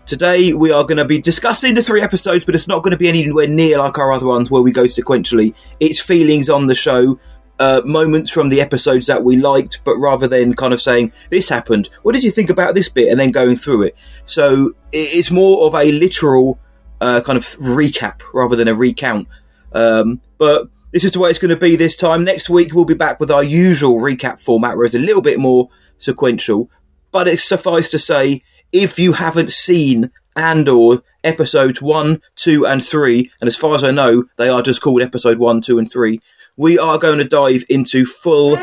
Today 0.05 0.53
we 0.53 0.71
are 0.71 0.83
going 0.83 0.97
to 0.97 1.05
be 1.05 1.19
discussing 1.19 1.75
the 1.75 1.83
three 1.83 2.01
episodes, 2.01 2.45
but 2.45 2.55
it's 2.55 2.67
not 2.67 2.83
going 2.83 2.91
to 2.91 2.97
be 2.97 3.09
anywhere 3.09 3.47
near 3.47 3.77
like 3.79 3.97
our 3.97 4.13
other 4.13 4.25
ones 4.25 4.49
where 4.49 4.61
we 4.61 4.71
go 4.71 4.85
sequentially. 4.85 5.53
It's 5.79 5.99
feelings 5.99 6.49
on 6.49 6.67
the 6.67 6.75
show, 6.75 7.19
uh, 7.59 7.81
moments 7.83 8.31
from 8.31 8.49
the 8.49 8.61
episodes 8.61 9.07
that 9.07 9.23
we 9.23 9.35
liked, 9.37 9.81
but 9.83 9.97
rather 9.97 10.27
than 10.27 10.53
kind 10.55 10.73
of 10.73 10.81
saying, 10.81 11.11
this 11.29 11.49
happened, 11.49 11.89
what 12.03 12.13
did 12.15 12.23
you 12.23 12.31
think 12.31 12.49
about 12.49 12.75
this 12.75 12.87
bit, 12.87 13.09
and 13.09 13.19
then 13.19 13.31
going 13.31 13.57
through 13.57 13.83
it. 13.83 13.95
So 14.25 14.73
it's 14.93 15.31
more 15.31 15.67
of 15.67 15.75
a 15.75 15.91
literal 15.91 16.57
uh, 17.01 17.21
kind 17.21 17.37
of 17.37 17.43
recap 17.57 18.21
rather 18.33 18.55
than 18.55 18.69
a 18.69 18.75
recount. 18.75 19.27
Um, 19.73 20.21
but 20.37 20.69
this 20.91 21.03
is 21.03 21.11
the 21.11 21.19
way 21.19 21.29
it's 21.29 21.39
going 21.39 21.49
to 21.49 21.57
be 21.57 21.75
this 21.75 21.95
time. 21.95 22.23
Next 22.23 22.49
week, 22.49 22.73
we'll 22.73 22.85
be 22.85 22.93
back 22.93 23.19
with 23.19 23.31
our 23.31 23.43
usual 23.43 23.99
recap 23.99 24.39
format, 24.39 24.77
where 24.77 24.85
it's 24.85 24.95
a 24.95 24.99
little 24.99 25.21
bit 25.21 25.39
more 25.39 25.69
sequential. 25.97 26.69
But 27.11 27.27
it's 27.27 27.43
suffice 27.43 27.89
to 27.89 27.99
say, 27.99 28.43
if 28.71 28.97
you 28.97 29.13
haven't 29.13 29.51
seen 29.51 30.11
Andor 30.35 31.01
episodes 31.23 31.81
one, 31.81 32.21
two, 32.35 32.65
and 32.65 32.83
three, 32.83 33.31
and 33.41 33.47
as 33.47 33.57
far 33.57 33.75
as 33.75 33.83
I 33.83 33.91
know, 33.91 34.23
they 34.37 34.49
are 34.49 34.61
just 34.61 34.81
called 34.81 35.01
episode 35.01 35.39
one, 35.39 35.61
two, 35.61 35.77
and 35.77 35.91
three, 35.91 36.21
we 36.55 36.79
are 36.79 36.97
going 36.97 37.17
to 37.17 37.25
dive 37.25 37.63
into 37.69 38.05
full 38.05 38.57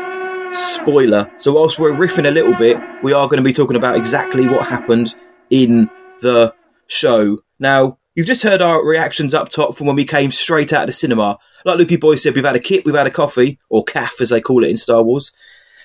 spoiler. 0.51 1.31
So, 1.37 1.53
whilst 1.53 1.79
we're 1.79 1.93
riffing 1.93 2.27
a 2.27 2.31
little 2.31 2.55
bit, 2.55 2.77
we 3.03 3.13
are 3.13 3.27
going 3.27 3.37
to 3.37 3.43
be 3.43 3.53
talking 3.53 3.75
about 3.75 3.97
exactly 3.97 4.47
what 4.47 4.67
happened 4.67 5.13
in 5.49 5.89
the 6.21 6.53
show. 6.87 7.39
Now, 7.59 7.97
you've 8.15 8.27
just 8.27 8.43
heard 8.43 8.61
our 8.61 8.83
reactions 8.83 9.33
up 9.33 9.49
top 9.49 9.77
from 9.77 9.87
when 9.87 9.95
we 9.95 10.05
came 10.05 10.31
straight 10.31 10.73
out 10.73 10.83
of 10.83 10.87
the 10.87 10.93
cinema. 10.93 11.37
Like 11.65 11.77
Lukey 11.77 11.99
Boy 11.99 12.15
said, 12.15 12.35
we've 12.35 12.45
had 12.45 12.55
a 12.55 12.59
kit, 12.59 12.85
we've 12.85 12.95
had 12.95 13.07
a 13.07 13.11
coffee, 13.11 13.59
or 13.69 13.83
caf 13.83 14.21
as 14.21 14.29
they 14.29 14.41
call 14.41 14.63
it 14.63 14.69
in 14.69 14.77
Star 14.77 15.03
Wars. 15.03 15.31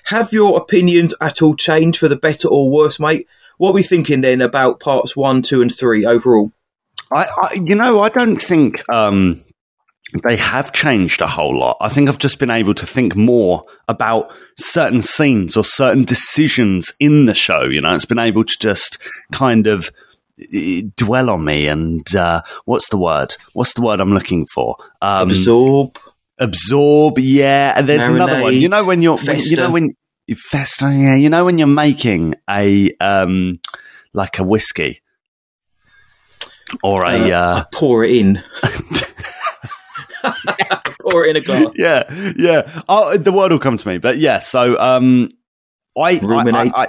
Have 0.05 0.33
your 0.33 0.57
opinions 0.57 1.13
at 1.21 1.41
all 1.41 1.55
changed 1.55 1.99
for 1.99 2.07
the 2.07 2.15
better 2.15 2.47
or 2.47 2.71
worse, 2.71 2.99
mate? 2.99 3.27
What 3.57 3.71
are 3.71 3.73
we 3.73 3.83
thinking 3.83 4.21
then 4.21 4.41
about 4.41 4.79
parts 4.79 5.15
one, 5.15 5.43
two, 5.43 5.61
and 5.61 5.73
three 5.73 6.05
overall? 6.05 6.51
I, 7.11 7.27
I 7.41 7.53
you 7.53 7.75
know, 7.75 7.99
I 7.99 8.09
don't 8.09 8.41
think 8.41 8.81
um, 8.89 9.41
they 10.23 10.37
have 10.37 10.71
changed 10.71 11.21
a 11.21 11.27
whole 11.27 11.57
lot. 11.57 11.77
I 11.79 11.89
think 11.89 12.09
I've 12.09 12.17
just 12.17 12.39
been 12.39 12.49
able 12.49 12.73
to 12.73 12.85
think 12.85 13.15
more 13.15 13.63
about 13.87 14.33
certain 14.57 15.01
scenes 15.01 15.55
or 15.55 15.63
certain 15.63 16.03
decisions 16.03 16.93
in 16.99 17.25
the 17.25 17.35
show. 17.35 17.63
You 17.63 17.81
know, 17.81 17.93
it's 17.93 18.05
been 18.05 18.17
able 18.17 18.43
to 18.43 18.57
just 18.59 18.97
kind 19.31 19.67
of 19.67 19.91
dwell 20.95 21.29
on 21.29 21.43
me 21.45 21.67
and 21.67 22.15
uh, 22.15 22.41
what's 22.65 22.89
the 22.89 22.97
word? 22.97 23.35
What's 23.53 23.73
the 23.73 23.81
word 23.81 23.99
I'm 23.99 24.13
looking 24.13 24.45
for? 24.47 24.75
Um, 25.01 25.29
Absorb. 25.29 25.97
absorb. 26.39 27.19
Yeah, 27.19 27.73
and 27.75 27.87
there's 27.87 28.07
another 28.07 28.41
one. 28.41 28.53
You 28.53 28.69
know 28.69 28.83
when 28.85 29.01
you're 29.01 29.17
when, 29.17 29.39
you 29.39 29.55
know 29.57 29.71
when 29.71 29.91
you 30.27 30.35
fester. 30.35 30.91
Yeah, 30.91 31.15
you 31.15 31.29
know 31.29 31.45
when 31.45 31.57
you're 31.57 31.67
making 31.67 32.35
a 32.49 32.91
um 32.99 33.59
like 34.13 34.39
a 34.39 34.43
whiskey 34.43 35.01
or 36.83 37.03
a 37.05 37.31
Uh, 37.31 37.37
uh, 37.37 37.63
I 37.63 37.65
pour 37.75 38.03
it 38.03 38.11
in. 38.15 38.43
pour 41.01 41.25
it 41.25 41.29
in 41.31 41.35
a 41.35 41.41
glass. 41.41 41.71
yeah, 41.75 42.03
yeah. 42.37 42.81
Oh, 42.87 43.17
the 43.17 43.31
word 43.31 43.51
will 43.51 43.59
come 43.59 43.77
to 43.77 43.87
me, 43.87 43.97
but 43.97 44.17
yeah. 44.17 44.39
So, 44.39 44.79
um, 44.79 45.29
I, 45.97 46.19
Ruminate. 46.19 46.71
I, 46.75 46.83
I- 46.83 46.87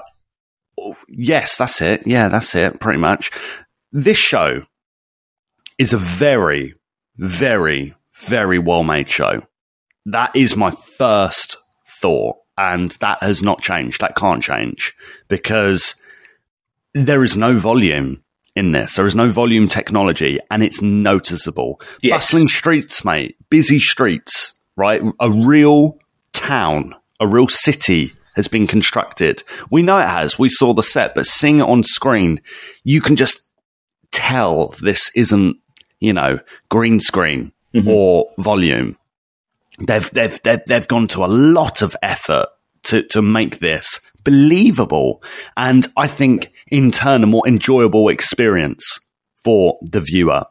yes, 1.08 1.56
that's 1.56 1.80
it. 1.80 2.06
Yeah, 2.06 2.28
that's 2.28 2.54
it. 2.54 2.80
Pretty 2.80 2.98
much. 2.98 3.30
This 3.92 4.18
show 4.18 4.64
is 5.78 5.92
a 5.92 5.98
very, 5.98 6.74
very, 7.16 7.94
very 8.14 8.58
well 8.58 8.84
made 8.84 9.08
show. 9.10 9.42
That 10.06 10.34
is 10.34 10.56
my 10.56 10.70
first 10.70 11.56
thought, 12.00 12.36
and 12.56 12.90
that 13.00 13.22
has 13.22 13.42
not 13.42 13.60
changed. 13.60 14.00
That 14.00 14.16
can't 14.16 14.42
change 14.42 14.94
because 15.28 15.94
there 16.94 17.24
is 17.24 17.36
no 17.36 17.56
volume 17.56 18.22
in 18.54 18.72
this. 18.72 18.96
There 18.96 19.06
is 19.06 19.14
no 19.14 19.28
volume 19.30 19.68
technology, 19.68 20.38
and 20.50 20.62
it's 20.62 20.82
noticeable. 20.82 21.80
Yes. 22.02 22.16
Bustling 22.16 22.48
streets, 22.48 23.04
mate. 23.04 23.36
Busy 23.50 23.78
streets, 23.78 24.54
right? 24.76 25.02
A 25.20 25.30
real 25.30 25.98
town, 26.32 26.94
a 27.20 27.26
real 27.26 27.46
city 27.46 28.14
has 28.34 28.48
been 28.48 28.66
constructed. 28.66 29.42
We 29.70 29.82
know 29.82 29.98
it 29.98 30.08
has. 30.08 30.38
We 30.38 30.48
saw 30.48 30.74
the 30.74 30.82
set, 30.82 31.14
but 31.14 31.26
seeing 31.26 31.58
it 31.58 31.68
on 31.68 31.82
screen, 31.82 32.40
you 32.84 33.00
can 33.00 33.16
just 33.16 33.50
tell 34.10 34.74
this 34.80 35.10
isn't, 35.14 35.56
you 36.00 36.12
know, 36.12 36.40
green 36.68 37.00
screen 37.00 37.52
or 37.86 38.30
volume. 38.38 38.96
They've 39.78 40.10
they've 40.10 40.42
they've 40.42 40.64
they've 40.66 40.88
gone 40.88 41.08
to 41.08 41.24
a 41.24 41.26
lot 41.26 41.82
of 41.82 41.96
effort 42.02 42.46
to 42.84 43.02
to 43.08 43.22
make 43.22 43.58
this 43.58 44.00
believable, 44.24 45.22
and 45.56 45.86
I 45.96 46.06
think 46.06 46.52
in 46.70 46.90
turn 46.90 47.22
a 47.22 47.26
more 47.26 47.46
enjoyable 47.46 48.08
experience 48.08 49.00
for 49.42 49.78
the 49.82 50.00
viewer. 50.00 50.44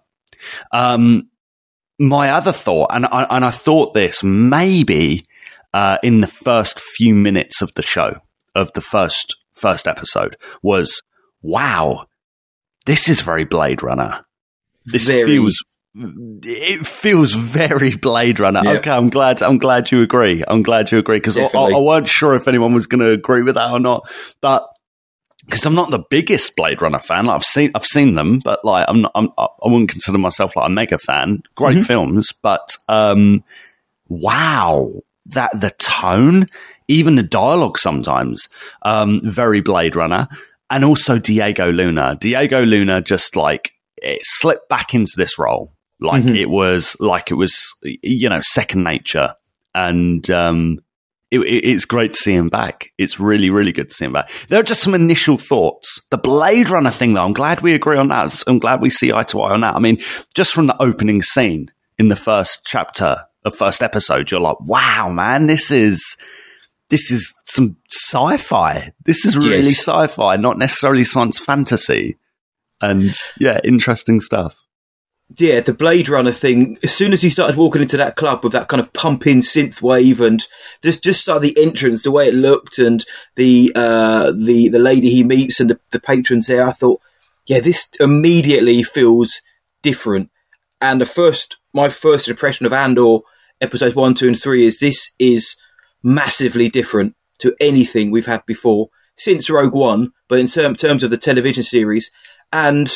Um, 0.72 1.30
my 2.00 2.32
other 2.32 2.52
thought, 2.52 2.90
and 2.92 3.06
I, 3.06 3.28
and 3.30 3.46
I 3.46 3.52
thought 3.52 3.94
this 3.94 4.24
maybe 4.24 5.24
uh, 5.74 5.98
in 6.04 6.22
the 6.22 6.28
first 6.28 6.80
few 6.80 7.14
minutes 7.16 7.62
of 7.62 7.74
the 7.76 7.82
show 7.82 8.18
of 8.56 8.72
the 8.74 8.82
first 8.82 9.36
first 9.54 9.88
episode 9.88 10.36
was, 10.62 11.02
wow, 11.42 12.06
this 12.86 13.08
is 13.08 13.22
very 13.22 13.46
Blade 13.46 13.84
Runner. 13.84 14.26
This 14.86 15.08
Very. 15.08 15.26
feels 15.26 15.58
it 15.94 16.88
feels 16.88 17.34
very 17.34 17.96
Blade 17.98 18.40
Runner. 18.40 18.62
Yep. 18.64 18.76
Okay, 18.78 18.92
I'm 18.92 19.10
glad. 19.10 19.42
I'm 19.44 19.58
glad 19.58 19.92
you 19.92 20.02
agree. 20.02 20.44
I'm 20.48 20.64
glad 20.64 20.92
you 20.92 20.98
agree 20.98 21.18
because 21.18 21.38
I, 21.38 21.44
I. 21.44 21.72
I 21.74 21.80
weren't 21.80 22.08
sure 22.08 22.34
if 22.36 22.48
anyone 22.48 22.74
was 22.74 22.88
going 22.88 23.02
to 23.02 23.12
agree 23.12 23.42
with 23.44 23.56
that 23.56 23.72
or 23.72 23.80
not. 23.80 24.10
But 24.42 24.68
because 25.46 25.66
I'm 25.66 25.76
not 25.76 25.92
the 25.92 26.04
biggest 26.10 26.56
Blade 26.56 26.82
Runner 26.82 27.00
fan, 27.00 27.26
like 27.26 27.36
I've 27.36 27.44
seen 27.44 27.72
I've 27.76 27.86
seen 27.86 28.16
them, 28.16 28.40
but 28.40 28.64
like 28.66 28.86
I'm 28.88 29.02
not. 29.02 29.12
I'm, 29.16 29.30
I 29.38 29.48
wouldn't 29.66 29.90
consider 29.92 30.18
myself 30.18 30.56
like 30.56 30.68
a 30.68 30.72
mega 30.72 30.98
fan. 30.98 31.44
Great 31.56 31.76
Mm-hmm. 31.76 31.84
films, 31.84 32.32
but 32.32 32.76
um, 32.88 33.44
wow, 34.08 34.92
that 35.28 35.52
the 35.60 35.72
tone, 35.78 36.48
even 36.88 37.16
the 37.16 37.24
dialogue 37.24 37.78
sometimes, 37.78 38.50
um, 38.82 39.20
very 39.24 39.62
Blade 39.62 39.96
Runner, 39.96 40.28
and 40.70 40.84
also 40.86 41.20
Diego 41.20 41.72
Luna. 41.72 42.18
Diego 42.20 42.64
Luna 42.64 43.02
just 43.02 43.36
like 43.36 43.74
it 44.02 44.22
slipped 44.24 44.68
back 44.70 44.94
into 44.94 45.14
this 45.18 45.38
role, 45.38 45.74
like 46.00 46.24
Mhm. 46.24 46.38
it 46.38 46.50
was 46.50 46.96
like 47.00 47.30
it 47.32 47.36
was 47.36 47.56
you 47.84 48.30
know 48.30 48.42
second 48.42 48.84
nature, 48.84 49.36
and 49.76 50.28
um, 50.32 50.80
it, 51.30 51.40
it- 51.42 51.66
it's 51.70 51.86
great 51.86 52.14
to 52.14 52.20
see 52.20 52.34
him 52.34 52.50
back. 52.50 52.92
It's 52.98 53.20
really, 53.20 53.50
really 53.50 53.72
good 53.72 53.90
to 53.90 53.96
see 53.96 54.06
him 54.06 54.14
back. 54.14 54.30
There 54.50 54.60
are 54.60 54.64
just 54.64 54.82
some 54.82 54.94
initial 54.96 55.38
thoughts. 55.38 56.02
The 56.10 56.18
Blade 56.18 56.70
Runner 56.70 56.90
thing, 56.90 57.14
though, 57.14 57.24
I'm 57.26 57.32
glad 57.34 57.62
we 57.62 57.74
agree 57.74 57.96
on 57.98 58.10
that. 58.10 58.44
I'm 58.48 58.60
glad 58.60 58.82
we 58.82 58.90
see 58.90 59.14
eye 59.14 59.24
to 59.24 59.42
eye 59.42 59.54
on 59.54 59.62
that. 59.62 59.76
I 59.76 59.80
mean, 59.80 60.00
just 60.34 60.52
from 60.54 60.68
the 60.68 60.82
opening 60.82 61.22
scene 61.22 61.72
in 61.98 62.10
the 62.10 62.16
first 62.18 62.66
chapter, 62.66 63.24
the 63.44 63.52
first 63.52 63.82
episode, 63.84 64.32
you're 64.32 64.40
like, 64.40 64.60
wow, 64.62 65.10
man, 65.10 65.48
this 65.48 65.72
is. 65.72 66.18
This 66.90 67.10
is 67.10 67.34
some 67.46 67.78
sci-fi. 67.90 68.92
This 69.06 69.26
is 69.26 69.38
really 69.38 69.70
Yes. 69.70 69.80
sci-fi, 69.88 70.36
not 70.36 70.58
necessarily 70.58 71.06
science 71.06 71.40
fantasy. 71.40 72.18
And 72.82 73.16
yeah, 73.40 73.62
interesting 73.64 74.20
stuff. 74.20 74.58
yeah, 75.38 75.62
the 75.62 75.72
Blade 75.74 76.10
Runner 76.10 76.34
thing. 76.34 76.78
As 76.84 76.94
soon 76.94 77.14
as 77.14 77.22
he 77.22 77.30
started 77.30 77.56
walking 77.56 77.82
into 77.82 77.96
that 77.96 78.18
club 78.18 78.44
with 78.44 78.52
that 78.52 78.68
kind 78.68 78.82
of 78.82 78.92
pumping 78.92 79.40
synth 79.40 79.82
wave 79.82 80.20
and 80.20 80.46
just 80.84 81.02
just 81.02 81.22
started 81.22 81.44
the 81.56 81.62
entrance, 81.64 82.04
the 82.04 82.12
way 82.12 82.28
it 82.28 82.34
looked, 82.34 82.78
and 82.78 83.06
the 83.36 83.72
uh, 83.74 84.34
the 84.36 84.68
the 84.68 84.80
lady 84.80 85.10
he 85.10 85.24
meets 85.24 85.62
and 85.62 85.70
the, 85.70 85.80
the 85.92 86.00
patrons 86.02 86.48
there, 86.48 86.68
I 86.68 86.74
thought, 86.74 87.00
yeah, 87.46 87.62
this 87.62 87.88
immediately 88.02 88.84
feels 88.84 89.42
different. 89.82 90.30
And 90.82 91.00
the 91.00 91.06
first, 91.06 91.58
my 91.74 91.90
first 91.90 92.28
impression 92.28 92.66
of 92.66 92.74
Andor 92.74 93.20
episodes 93.62 93.96
one, 93.96 94.14
two, 94.14 94.28
and 94.28 94.40
three 94.40 94.66
is 94.66 94.80
this 94.80 95.12
is 95.20 95.56
massively 96.04 96.70
different 96.70 97.16
to 97.40 97.56
anything 97.60 98.12
we've 98.12 98.26
had 98.26 98.46
before 98.46 98.90
since 99.16 99.50
Rogue 99.50 99.76
One, 99.76 100.12
but 100.28 100.40
in 100.40 100.48
term, 100.48 100.76
terms 100.76 101.04
of 101.04 101.12
the 101.12 101.18
television 101.18 101.64
series. 101.64 102.10
And 102.52 102.92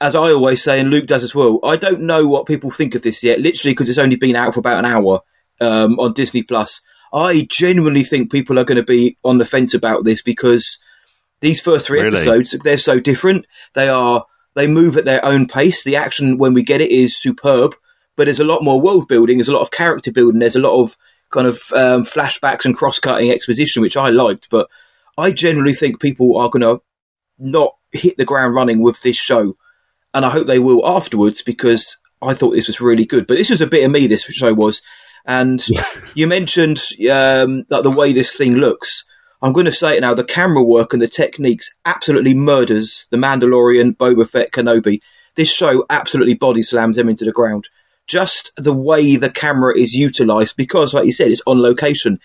as 0.00 0.14
I 0.14 0.32
always 0.32 0.62
say, 0.62 0.80
and 0.80 0.90
Luke 0.90 1.06
does 1.06 1.24
as 1.24 1.34
well, 1.34 1.60
I 1.64 1.76
don't 1.76 2.02
know 2.02 2.26
what 2.26 2.46
people 2.46 2.70
think 2.70 2.94
of 2.94 3.02
this 3.02 3.22
yet, 3.22 3.40
literally 3.40 3.72
because 3.72 3.88
it's 3.88 3.98
only 3.98 4.16
been 4.16 4.36
out 4.36 4.54
for 4.54 4.60
about 4.60 4.78
an 4.78 4.84
hour 4.84 5.20
um, 5.60 5.98
on 5.98 6.12
Disney 6.12 6.42
Plus. 6.42 6.80
I 7.12 7.46
genuinely 7.48 8.02
think 8.02 8.30
people 8.32 8.58
are 8.58 8.64
going 8.64 8.76
to 8.76 8.82
be 8.82 9.16
on 9.24 9.38
the 9.38 9.44
fence 9.44 9.72
about 9.72 10.04
this 10.04 10.20
because 10.20 10.78
these 11.40 11.60
first 11.60 11.86
three 11.86 12.00
Really? 12.00 12.16
episodes 12.16 12.56
they're 12.64 12.76
so 12.78 12.98
different. 12.98 13.46
They 13.74 13.88
are 13.88 14.26
they 14.54 14.66
move 14.66 14.96
at 14.96 15.04
their 15.04 15.24
own 15.24 15.46
pace. 15.46 15.84
The 15.84 15.96
action 15.96 16.38
when 16.38 16.54
we 16.54 16.62
get 16.62 16.80
it 16.80 16.90
is 16.90 17.16
superb, 17.16 17.74
but 18.16 18.24
there's 18.24 18.40
a 18.40 18.44
lot 18.44 18.62
more 18.62 18.80
world 18.80 19.08
building. 19.08 19.38
There's 19.38 19.48
a 19.48 19.54
lot 19.54 19.62
of 19.62 19.70
character 19.70 20.12
building. 20.12 20.40
There's 20.40 20.56
a 20.56 20.60
lot 20.60 20.80
of 20.80 20.96
kind 21.30 21.46
of 21.46 21.60
um, 21.72 22.04
flashbacks 22.04 22.64
and 22.64 22.76
cross 22.76 22.98
cutting 22.98 23.30
exposition, 23.30 23.82
which 23.82 23.96
I 23.96 24.10
liked. 24.10 24.48
But 24.50 24.68
I 25.18 25.32
generally 25.32 25.74
think 25.74 26.00
people 26.00 26.36
are 26.38 26.48
going 26.48 26.62
to 26.62 26.82
not 27.38 27.74
hit 27.92 28.16
the 28.16 28.24
ground 28.24 28.54
running 28.54 28.80
with 28.80 29.02
this 29.02 29.16
show, 29.16 29.56
and 30.12 30.24
I 30.24 30.30
hope 30.30 30.46
they 30.46 30.60
will 30.60 30.86
afterwards 30.86 31.42
because 31.42 31.98
I 32.22 32.34
thought 32.34 32.52
this 32.52 32.68
was 32.68 32.80
really 32.80 33.04
good. 33.04 33.26
But 33.26 33.38
this 33.38 33.50
was 33.50 33.60
a 33.60 33.66
bit 33.66 33.84
of 33.84 33.90
me. 33.90 34.06
This 34.06 34.22
show 34.22 34.54
was, 34.54 34.82
and 35.26 35.64
you 36.14 36.26
mentioned 36.26 36.78
um, 37.10 37.64
that 37.68 37.82
the 37.82 37.94
way 37.94 38.12
this 38.12 38.36
thing 38.36 38.54
looks. 38.54 39.04
I'm 39.44 39.52
going 39.52 39.66
to 39.66 39.72
say 39.72 39.98
it 39.98 40.00
now. 40.00 40.14
The 40.14 40.24
camera 40.24 40.62
work 40.62 40.94
and 40.94 41.02
the 41.02 41.06
techniques 41.06 41.70
absolutely 41.84 42.32
murders 42.32 43.06
the 43.10 43.18
Mandalorian, 43.18 43.94
Boba 43.94 44.26
Fett, 44.26 44.52
Kenobi. 44.52 45.02
This 45.34 45.52
show 45.52 45.84
absolutely 45.90 46.32
body 46.32 46.62
slams 46.62 46.96
them 46.96 47.10
into 47.10 47.26
the 47.26 47.30
ground. 47.30 47.68
Just 48.06 48.52
the 48.56 48.72
way 48.72 49.16
the 49.16 49.28
camera 49.28 49.76
is 49.76 49.92
utilized, 49.92 50.56
because, 50.56 50.94
like 50.94 51.04
you 51.04 51.12
said, 51.12 51.30
it's 51.30 51.42
on 51.46 51.60
location. 51.60 52.20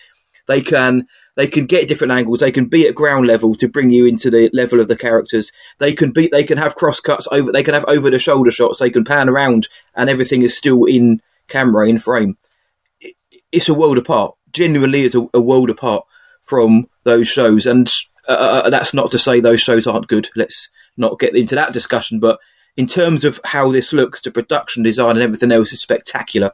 They 0.48 0.62
can 0.62 1.06
they 1.36 1.46
can 1.46 1.66
get 1.66 1.88
different 1.88 2.12
angles. 2.12 2.40
They 2.40 2.52
can 2.52 2.66
be 2.66 2.88
at 2.88 2.94
ground 2.94 3.26
level 3.26 3.54
to 3.56 3.68
bring 3.68 3.90
you 3.90 4.06
into 4.06 4.30
the 4.30 4.48
level 4.54 4.80
of 4.80 4.88
the 4.88 4.96
characters. 4.96 5.52
They 5.76 5.92
can 5.92 6.12
be. 6.12 6.28
They 6.28 6.44
can 6.44 6.56
have 6.56 6.74
cross 6.74 7.00
cuts 7.00 7.28
over. 7.30 7.52
They 7.52 7.62
can 7.62 7.74
have 7.74 7.84
over 7.86 8.10
the 8.10 8.18
shoulder 8.18 8.50
shots. 8.50 8.78
They 8.78 8.88
can 8.88 9.04
pan 9.04 9.28
around, 9.28 9.68
and 9.94 10.08
everything 10.08 10.40
is 10.40 10.56
still 10.56 10.86
in 10.86 11.20
camera 11.48 11.86
in 11.86 11.98
frame. 11.98 12.38
it's 13.52 13.68
a 13.68 13.74
world 13.74 13.98
apart. 13.98 14.36
Genuinely, 14.52 15.02
is 15.02 15.14
a, 15.14 15.28
a 15.34 15.40
world 15.40 15.68
apart 15.68 16.06
from 16.44 16.88
those 17.04 17.28
shows, 17.28 17.66
and 17.66 17.90
uh, 18.28 18.62
uh, 18.64 18.70
that's 18.70 18.94
not 18.94 19.10
to 19.12 19.18
say 19.18 19.40
those 19.40 19.60
shows 19.60 19.86
aren't 19.86 20.08
good. 20.08 20.28
Let's 20.36 20.68
not 20.96 21.18
get 21.18 21.34
into 21.36 21.54
that 21.54 21.72
discussion. 21.72 22.20
But 22.20 22.38
in 22.76 22.86
terms 22.86 23.24
of 23.24 23.40
how 23.44 23.70
this 23.72 23.92
looks, 23.92 24.20
the 24.20 24.30
production 24.30 24.82
design 24.82 25.10
and 25.10 25.20
everything 25.20 25.52
else 25.52 25.72
is 25.72 25.80
spectacular. 25.80 26.52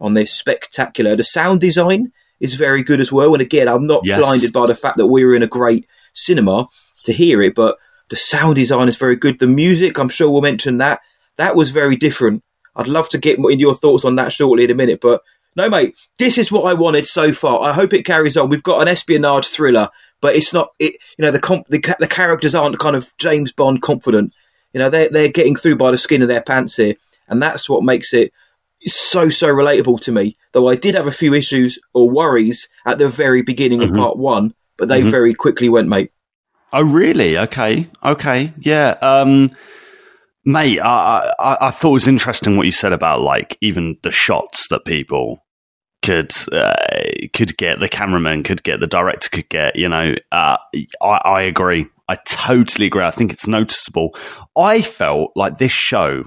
On 0.00 0.14
this, 0.14 0.32
spectacular. 0.32 1.16
The 1.16 1.24
sound 1.24 1.60
design 1.60 2.12
is 2.38 2.54
very 2.54 2.84
good 2.84 3.00
as 3.00 3.10
well. 3.10 3.32
And 3.34 3.42
again, 3.42 3.66
I'm 3.66 3.84
not 3.86 4.02
Yes. 4.04 4.20
blinded 4.20 4.52
by 4.52 4.66
the 4.66 4.76
fact 4.76 4.96
that 4.98 5.08
we 5.08 5.24
were 5.24 5.34
in 5.34 5.42
a 5.42 5.48
great 5.48 5.88
cinema 6.14 6.68
to 7.02 7.12
hear 7.12 7.42
it, 7.42 7.56
but 7.56 7.78
the 8.08 8.14
sound 8.14 8.54
design 8.54 8.86
is 8.86 8.94
very 8.94 9.16
good. 9.16 9.40
The 9.40 9.48
music, 9.48 9.98
I'm 9.98 10.08
sure 10.08 10.30
we'll 10.30 10.40
mention 10.40 10.78
that. 10.78 11.00
That 11.36 11.56
was 11.56 11.70
very 11.70 11.96
different. 11.96 12.44
I'd 12.76 12.86
love 12.86 13.08
to 13.08 13.18
get 13.18 13.38
into 13.38 13.56
your 13.56 13.74
thoughts 13.74 14.04
on 14.04 14.14
that 14.16 14.32
shortly 14.32 14.62
in 14.64 14.70
a 14.70 14.74
minute, 14.74 15.00
but 15.00 15.20
no, 15.56 15.68
mate, 15.68 15.96
this 16.18 16.38
is 16.38 16.52
what 16.52 16.64
I 16.64 16.74
wanted 16.74 17.06
so 17.06 17.32
far. 17.32 17.60
I 17.62 17.72
hope 17.72 17.92
it 17.92 18.04
carries 18.04 18.36
on. 18.36 18.48
We've 18.48 18.62
got 18.62 18.82
an 18.82 18.88
espionage 18.88 19.46
thriller, 19.48 19.88
but 20.20 20.36
it's 20.36 20.52
not. 20.52 20.70
It, 20.78 20.96
you 21.16 21.24
know, 21.24 21.30
the 21.30 21.40
comp, 21.40 21.66
the, 21.68 21.82
the 21.98 22.06
characters 22.06 22.54
aren't 22.54 22.78
kind 22.78 22.96
of 22.96 23.12
James 23.18 23.52
Bond 23.52 23.82
confident. 23.82 24.32
You 24.72 24.80
know, 24.80 24.90
they're 24.90 25.08
they're 25.08 25.28
getting 25.28 25.56
through 25.56 25.76
by 25.76 25.90
the 25.90 25.98
skin 25.98 26.22
of 26.22 26.28
their 26.28 26.42
pants 26.42 26.76
here, 26.76 26.94
and 27.28 27.42
that's 27.42 27.68
what 27.68 27.82
makes 27.82 28.12
it 28.12 28.32
so 28.82 29.30
so 29.30 29.48
relatable 29.48 30.00
to 30.00 30.12
me. 30.12 30.36
Though 30.52 30.68
I 30.68 30.76
did 30.76 30.94
have 30.94 31.06
a 31.06 31.12
few 31.12 31.34
issues 31.34 31.78
or 31.92 32.08
worries 32.08 32.68
at 32.84 32.98
the 32.98 33.08
very 33.08 33.42
beginning 33.42 33.82
of 33.82 33.92
part 33.94 34.16
one, 34.16 34.54
but 34.76 34.88
they 34.88 35.02
very 35.02 35.34
quickly 35.34 35.68
went, 35.68 35.88
mate. 35.88 36.12
Oh, 36.72 36.82
really? 36.82 37.38
Okay. 37.38 37.88
Okay. 38.04 38.52
Yeah. 38.58 38.96
Um, 39.00 39.48
mate, 40.44 40.80
I, 40.80 41.32
I, 41.38 41.56
I 41.68 41.70
thought 41.70 41.90
it 41.90 41.92
was 41.94 42.08
interesting 42.08 42.56
what 42.56 42.66
you 42.66 42.72
said 42.72 42.92
about 42.92 43.20
like 43.20 43.56
even 43.60 43.96
the 44.02 44.10
shots 44.10 44.68
that 44.68 44.84
people 44.84 45.44
could 46.02 46.30
uh, 46.52 46.74
could 47.32 47.56
get, 47.56 47.80
the 47.80 47.88
cameraman 47.88 48.42
could 48.42 48.62
get, 48.62 48.80
the 48.80 48.86
director 48.86 49.28
could 49.30 49.48
get. 49.48 49.76
You 49.76 49.88
know, 49.88 50.14
uh, 50.32 50.56
I, 51.02 51.06
I 51.24 51.42
agree. 51.42 51.86
I 52.08 52.16
totally 52.26 52.86
agree. 52.86 53.04
I 53.04 53.10
think 53.10 53.32
it's 53.32 53.46
noticeable. 53.46 54.14
I 54.56 54.80
felt 54.80 55.32
like 55.36 55.58
this 55.58 55.72
show 55.72 56.24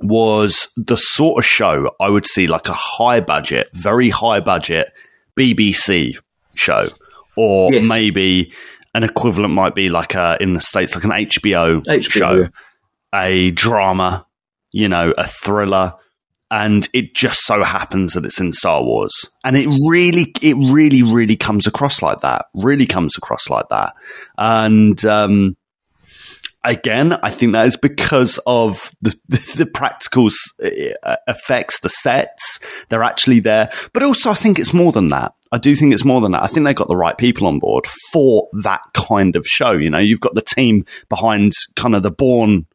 was 0.00 0.68
the 0.76 0.96
sort 0.96 1.38
of 1.38 1.44
show 1.44 1.90
I 2.00 2.08
would 2.08 2.26
see 2.26 2.46
like 2.46 2.68
a 2.68 2.74
high 2.74 3.20
budget, 3.20 3.68
very 3.72 4.10
high 4.10 4.40
budget 4.40 4.90
BBC 5.38 6.18
show, 6.54 6.88
or 7.36 7.72
Yes. 7.72 7.88
maybe 7.88 8.52
an 8.94 9.04
equivalent 9.04 9.54
might 9.54 9.74
be 9.74 9.88
like 9.88 10.14
a 10.14 10.36
in 10.40 10.52
the 10.54 10.60
states 10.60 10.94
like 10.94 11.04
an 11.04 11.10
HBO, 11.10 11.82
HBO, 11.84 12.10
show. 12.10 12.48
A 13.14 13.50
drama, 13.52 14.26
you 14.70 14.88
know, 14.88 15.12
a 15.16 15.26
thriller. 15.26 15.94
And 16.50 16.86
it 16.92 17.14
just 17.14 17.46
so 17.46 17.62
happens 17.62 18.12
that 18.12 18.26
it's 18.26 18.38
in 18.38 18.52
Star 18.52 18.82
Wars, 18.82 19.30
and 19.42 19.56
it 19.56 19.66
really, 19.88 20.34
it 20.42 20.54
really, 20.58 21.02
really 21.02 21.34
comes 21.34 21.66
across 21.66 22.02
like 22.02 22.20
that. 22.20 22.44
Really 22.54 22.84
comes 22.84 23.16
across 23.16 23.48
like 23.48 23.70
that, 23.70 23.94
and 24.36 25.02
um, 25.06 25.56
again, 26.64 27.12
I 27.22 27.30
think 27.30 27.52
that 27.52 27.66
is 27.66 27.76
because 27.76 28.38
of 28.46 28.90
the 29.00 29.14
the 29.56 29.66
practical 29.66 30.28
uh, 30.62 31.16
effects, 31.26 31.80
the 31.80 31.88
sets. 31.88 32.60
They're 32.88 33.02
actually 33.02 33.40
there, 33.40 33.70
but 33.92 34.02
also 34.02 34.30
I 34.30 34.34
think 34.34 34.58
it's 34.58 34.74
more 34.74 34.92
than 34.92 35.08
that. 35.08 35.34
I 35.50 35.58
do 35.58 35.74
think 35.74 35.92
it's 35.92 36.04
more 36.04 36.20
than 36.20 36.32
that. 36.32 36.42
I 36.42 36.46
think 36.46 36.64
they 36.64 36.74
got 36.74 36.88
the 36.88 36.96
right 36.96 37.16
people 37.16 37.46
on 37.46 37.58
board 37.58 37.86
for 38.12 38.48
that 38.62 38.80
kind 38.94 39.36
of 39.36 39.46
show. 39.46 39.72
You 39.72 39.90
know, 39.90 39.98
you've 39.98 40.20
got 40.20 40.34
the 40.34 40.42
team 40.42 40.86
behind 41.08 41.52
kind 41.76 41.94
of 41.94 42.02
the 42.02 42.10
Bourne 42.10 42.66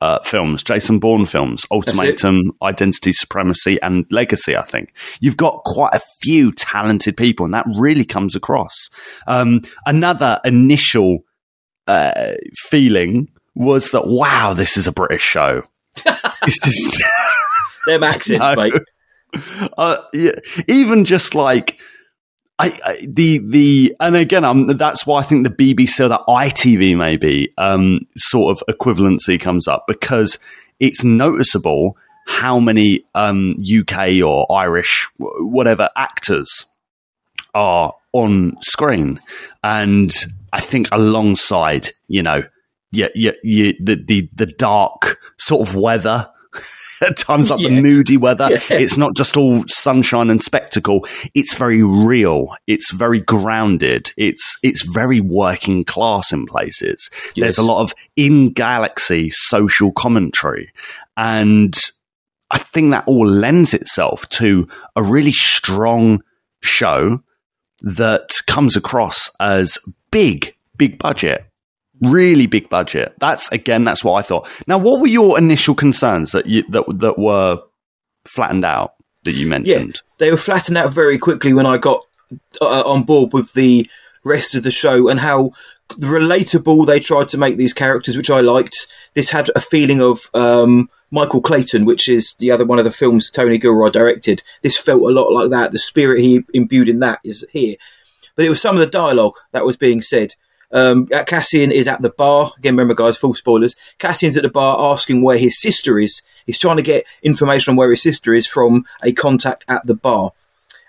uh, 0.00 0.18
films, 0.20 0.62
Jason 0.62 0.98
Bourne 0.98 1.26
films, 1.26 1.66
Ultimatum, 1.70 2.52
Identity 2.62 3.12
Supremacy, 3.12 3.80
and 3.82 4.06
Legacy. 4.10 4.56
I 4.56 4.62
think 4.62 4.96
you've 5.20 5.36
got 5.36 5.62
quite 5.64 5.92
a 5.94 6.00
few 6.22 6.52
talented 6.52 7.16
people, 7.16 7.44
and 7.44 7.54
that 7.54 7.66
really 7.76 8.04
comes 8.04 8.34
across. 8.34 8.74
Um, 9.26 9.60
another 9.86 10.40
initial 10.44 11.18
uh, 11.86 12.32
feeling 12.68 13.28
was 13.54 13.90
that 13.90 14.06
wow, 14.06 14.54
this 14.54 14.76
is 14.76 14.86
a 14.86 14.92
British 14.92 15.22
show. 15.22 15.62
it's 16.06 16.58
just 16.60 17.02
Them 17.86 18.02
accents, 18.02 18.40
No. 18.40 18.54
mate. 18.54 18.72
uh, 19.76 19.96
yeah, 20.14 20.32
even 20.66 21.04
just 21.04 21.34
like 21.34 21.78
I, 22.60 22.78
I 22.84 23.06
the 23.08 23.38
the 23.38 23.96
and 24.00 24.16
again 24.16 24.44
um, 24.44 24.66
that's 24.66 25.06
why 25.06 25.20
I 25.20 25.22
think 25.22 25.46
the 25.46 25.74
BBC 25.74 26.04
or 26.04 26.08
the 26.08 26.22
ITV 26.28 26.94
maybe 26.96 27.54
um, 27.56 27.98
sort 28.18 28.56
of 28.56 28.76
equivalency 28.76 29.40
comes 29.40 29.66
up 29.66 29.86
because 29.88 30.38
it's 30.78 31.02
noticeable 31.02 31.96
how 32.26 32.60
many 32.60 33.04
um, 33.14 33.54
UK 33.58 34.22
or 34.22 34.50
Irish 34.52 35.08
whatever 35.18 35.88
actors 35.96 36.66
are 37.54 37.94
on 38.12 38.56
screen. 38.60 39.20
And 39.64 40.12
I 40.52 40.60
think 40.60 40.88
alongside 40.92 41.88
you 42.08 42.22
know 42.22 42.42
yeah 42.92 43.08
yeah 43.14 43.32
yeah 43.42 43.72
the 43.80 43.94
the 43.94 44.28
the 44.34 44.46
dark 44.46 45.18
sort 45.38 45.66
of 45.66 45.74
weather 45.74 46.30
at 47.02 47.16
times 47.16 47.50
like 47.50 47.60
the 47.60 47.80
moody 47.80 48.16
weather 48.16 48.48
Yeah. 48.50 48.58
it's 48.70 48.96
not 48.96 49.14
just 49.14 49.36
all 49.36 49.64
sunshine 49.68 50.30
and 50.30 50.42
spectacle. 50.42 51.06
It's 51.34 51.54
very 51.54 51.82
real. 51.82 52.54
It's 52.66 52.90
very 52.92 53.20
grounded. 53.20 54.12
It's 54.16 54.58
it's 54.62 54.82
very 54.82 55.20
working 55.20 55.84
class 55.84 56.32
in 56.32 56.46
places. 56.46 57.10
There's 57.36 57.58
a 57.58 57.62
lot 57.62 57.82
of 57.82 57.94
in 58.16 58.52
galaxy 58.52 59.30
social 59.30 59.92
commentary. 59.92 60.72
And 61.16 61.76
i 62.50 62.58
think 62.58 62.90
that 62.90 63.04
all 63.06 63.26
lends 63.26 63.74
itself 63.74 64.28
to 64.28 64.66
a 64.96 65.02
really 65.02 65.32
strong 65.32 66.22
show 66.62 67.22
that 67.82 68.38
comes 68.46 68.76
across 68.76 69.30
as 69.40 69.78
big 70.10 70.54
big 70.76 70.98
budget 70.98 71.49
really 72.00 72.46
big 72.46 72.68
budget 72.68 73.14
that's 73.18 73.50
again 73.52 73.84
that's 73.84 74.02
what 74.02 74.14
i 74.14 74.22
thought 74.22 74.48
now 74.66 74.78
what 74.78 75.00
were 75.00 75.06
your 75.06 75.36
initial 75.36 75.74
concerns 75.74 76.32
that 76.32 76.46
you 76.46 76.62
that 76.70 76.84
that 76.98 77.18
were 77.18 77.60
flattened 78.26 78.64
out 78.64 78.94
that 79.24 79.32
you 79.32 79.46
Yeah, 79.46 79.58
mentioned 79.58 80.02
they 80.18 80.30
were 80.30 80.36
flattened 80.36 80.78
out 80.78 80.92
very 80.92 81.18
quickly 81.18 81.52
when 81.52 81.66
I 81.66 81.78
got 81.78 82.04
uh, 82.60 82.82
on 82.82 83.02
board 83.02 83.32
with 83.32 83.52
the 83.54 83.88
rest 84.24 84.54
of 84.54 84.62
the 84.62 84.70
show 84.70 85.08
and 85.08 85.20
how 85.20 85.50
relatable 85.92 86.86
they 86.86 87.00
tried 87.00 87.28
to 87.30 87.38
make 87.38 87.56
these 87.56 87.72
characters, 87.72 88.16
which 88.16 88.30
I 88.30 88.40
liked. 88.40 88.86
This 89.14 89.30
had 89.30 89.50
a 89.56 89.60
feeling 89.60 90.00
of 90.00 90.30
um, 90.34 90.88
Michael 91.10 91.40
Clayton, 91.40 91.84
which 91.84 92.08
is 92.08 92.34
the 92.34 92.50
other 92.50 92.64
one 92.64 92.78
of 92.78 92.84
the 92.84 92.92
films 92.92 93.30
Tony 93.30 93.58
Gilroy 93.58 93.90
directed. 93.90 94.42
This 94.62 94.76
felt 94.76 95.02
a 95.02 95.06
lot 95.06 95.32
like 95.32 95.50
that. 95.50 95.72
The 95.72 95.78
spirit 95.78 96.20
he 96.20 96.44
imbued 96.54 96.88
in 96.88 97.00
that 97.00 97.18
is 97.24 97.44
here. 97.50 97.76
But 98.36 98.44
it 98.44 98.50
was 98.50 98.60
some 98.60 98.76
of 98.76 98.80
the 98.80 98.86
dialogue 98.86 99.34
that 99.52 99.64
was 99.64 99.76
being 99.76 100.02
said. 100.02 100.34
Um, 100.72 101.06
Cassian 101.06 101.72
is 101.72 101.88
at 101.88 102.00
the 102.02 102.10
bar. 102.10 102.52
Again, 102.58 102.74
remember, 102.74 102.94
guys, 102.94 103.16
full 103.16 103.34
spoilers. 103.34 103.74
Cassian's 103.98 104.36
at 104.36 104.42
the 104.42 104.48
bar 104.48 104.92
asking 104.92 105.22
where 105.22 105.38
his 105.38 105.60
sister 105.60 105.98
is. 105.98 106.22
He's 106.46 106.58
trying 106.58 106.76
to 106.76 106.82
get 106.82 107.06
information 107.22 107.72
on 107.72 107.76
where 107.76 107.90
his 107.90 108.02
sister 108.02 108.34
is 108.34 108.46
from 108.46 108.86
a 109.02 109.12
contact 109.12 109.64
at 109.68 109.86
the 109.86 109.94
bar. 109.94 110.32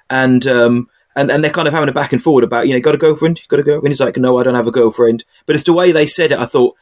And, 0.10 0.46
um, 0.46 0.90
and, 1.16 1.32
and 1.32 1.44
they're 1.44 1.52
kind 1.52 1.68
of 1.68 1.74
having 1.74 1.90
a 1.90 1.94
back 1.94 2.14
and 2.14 2.22
forward 2.22 2.44
about, 2.44 2.68
you 2.68 2.74
know, 2.74 2.80
got 2.80 2.96
a 2.96 3.00
girlfriend? 3.00 3.40
You 3.40 3.46
got 3.48 3.60
a 3.60 3.64
girlfriend? 3.64 3.92
He's 3.92 4.00
like, 4.00 4.18
no, 4.18 4.38
I 4.38 4.44
don't 4.44 4.56
have 4.56 4.68
a 4.68 4.72
girlfriend. 4.72 5.24
But 5.46 5.56
it's 5.56 5.66
the 5.66 5.74
way 5.74 5.92
they 5.92 6.06
said 6.06 6.32
it, 6.32 6.40
I 6.40 6.46
thought, 6.46 6.76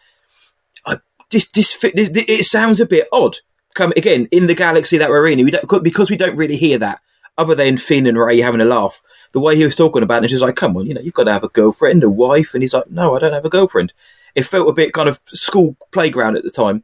I, 0.86 0.98
this, 1.30 1.48
this, 1.48 1.78
this, 1.78 2.10
it 2.14 2.46
sounds 2.46 2.80
a 2.80 2.86
bit 2.86 3.08
odd. 3.12 3.38
Come 3.76 3.94
again 3.96 4.28
in 4.32 4.48
the 4.48 4.56
galaxy 4.56 4.98
that 4.98 5.10
we're 5.10 5.28
in, 5.28 5.44
we 5.46 5.52
don't, 5.52 5.84
because 5.84 6.10
we 6.10 6.18
don't 6.18 6.36
really 6.36 6.58
hear 6.58 6.80
that, 6.80 7.02
other 7.40 7.56
than 7.56 7.78
Finn 7.78 8.06
and 8.06 8.18
Rey 8.18 8.40
having 8.40 8.62
a 8.62 8.66
laugh. 8.66 9.02
The 9.32 9.40
way 9.40 9.56
he 9.56 9.64
was 9.64 9.76
talking 9.76 10.04
about 10.04 10.18
it, 10.18 10.24
and 10.26 10.30
she's 10.30 10.42
like, 10.42 10.56
"Come 10.56 10.78
on, 10.78 10.86
you 10.86 10.94
know, 10.94 11.02
you've 11.02 11.14
got 11.16 11.24
to 11.24 11.34
have 11.34 11.44
a 11.44 11.50
girlfriend, 11.50 12.04
a 12.04 12.10
wife," 12.10 12.54
and 12.54 12.62
he's 12.62 12.74
like, 12.74 12.90
"No, 12.92 13.16
I 13.16 13.20
don't 13.20 13.34
have 13.34 13.46
a 13.46 13.50
girlfriend." 13.50 13.94
It 14.36 14.44
felt 14.44 14.70
a 14.70 14.74
bit 14.74 14.94
kind 14.94 15.10
of 15.10 15.20
school 15.28 15.76
playground 15.92 16.38
at 16.38 16.44
the 16.44 16.52
time, 16.52 16.84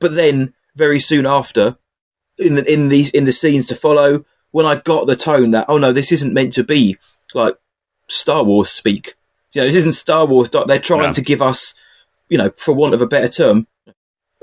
but 0.00 0.14
then 0.14 0.52
very 0.76 1.00
soon 1.00 1.24
after, 1.26 1.76
in 2.38 2.56
the 2.56 2.70
in 2.72 2.88
these 2.88 3.10
in 3.10 3.24
the 3.24 3.32
scenes 3.32 3.66
to 3.68 3.74
follow, 3.74 4.24
when 4.50 4.66
I 4.66 4.76
got 4.76 5.06
the 5.06 5.16
tone 5.16 5.52
that, 5.52 5.66
oh 5.68 5.78
no, 5.78 5.92
this 5.92 6.12
isn't 6.12 6.34
meant 6.34 6.52
to 6.54 6.64
be 6.64 6.96
like 7.34 7.56
Star 8.08 8.42
Wars 8.44 8.70
speak. 8.70 9.14
You 9.52 9.60
know, 9.62 9.66
this 9.66 9.76
isn't 9.76 9.92
Star 9.92 10.26
Wars. 10.26 10.48
They're 10.50 10.78
trying 10.78 11.04
Yeah. 11.04 11.12
to 11.12 11.20
give 11.22 11.42
us, 11.42 11.74
you 12.28 12.38
know, 12.38 12.50
for 12.56 12.74
want 12.74 12.94
of 12.94 13.02
a 13.02 13.06
better 13.06 13.28
term, 13.28 13.66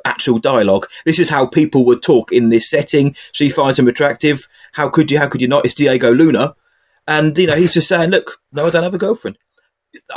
actual 0.05 0.37
dialogue. 0.39 0.87
This 1.05 1.19
is 1.19 1.29
how 1.29 1.45
people 1.47 1.83
would 1.85 2.01
talk 2.01 2.31
in 2.31 2.49
this 2.49 2.69
setting. 2.69 3.15
She 3.31 3.49
finds 3.49 3.77
him 3.79 3.87
attractive. 3.87 4.47
How 4.79 4.87
could 4.87 5.11
you? 5.11 5.19
How 5.19 5.27
could 5.27 5.41
you 5.41 5.49
not? 5.49 5.65
It's 5.65 5.73
Diego 5.73 6.13
Luna, 6.13 6.55
and 7.05 7.37
you 7.37 7.47
know 7.47 7.57
he's 7.57 7.73
just 7.73 7.89
saying, 7.89 8.11
"Look, 8.11 8.39
no, 8.53 8.65
I 8.65 8.69
don't 8.69 8.83
have 8.83 8.93
a 8.93 8.97
girlfriend." 8.97 9.37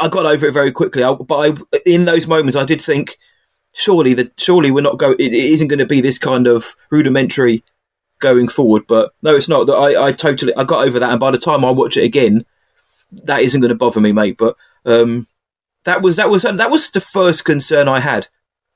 I 0.01 0.07
got 0.07 0.25
over 0.25 0.47
it 0.47 0.53
very 0.53 0.71
quickly, 0.71 1.03
I, 1.03 1.15
but 1.15 1.35
I, 1.35 1.79
in 1.85 2.05
those 2.05 2.29
moments, 2.29 2.55
I 2.55 2.65
did 2.65 2.81
think, 2.81 3.19
surely 3.73 4.15
that 4.15 4.41
surely 4.41 4.71
we're 4.71 4.83
not 4.83 4.99
going. 4.99 5.17
It, 5.19 5.33
it 5.33 5.53
isn't 5.55 5.67
going 5.67 5.81
to 5.81 5.87
be 5.87 6.01
this 6.01 6.17
kind 6.17 6.47
of 6.47 6.77
rudimentary 6.93 7.65
going 8.21 8.47
forward. 8.47 8.85
But 8.87 9.13
no, 9.21 9.35
it's 9.35 9.49
not. 9.49 9.67
That 9.67 9.73
I, 9.73 10.07
I 10.07 10.13
totally 10.13 10.55
I 10.55 10.63
got 10.63 10.87
over 10.87 11.01
that, 11.01 11.11
and 11.11 11.19
by 11.19 11.33
the 11.33 11.39
time 11.39 11.65
I 11.65 11.71
watch 11.73 11.97
it 11.97 12.05
again, 12.05 12.47
that 13.11 13.43
isn't 13.43 13.61
going 13.61 13.71
to 13.71 13.75
bother 13.75 14.01
me, 14.01 14.13
mate. 14.13 14.37
But 14.39 14.55
um, 14.85 15.27
that 15.83 16.03
was 16.03 16.15
that 16.19 16.31
was 16.31 16.43
that 16.43 16.71
was 16.71 16.89
the 16.89 17.01
first 17.01 17.45
concern 17.45 17.89
I 17.89 17.99
had, 17.99 18.29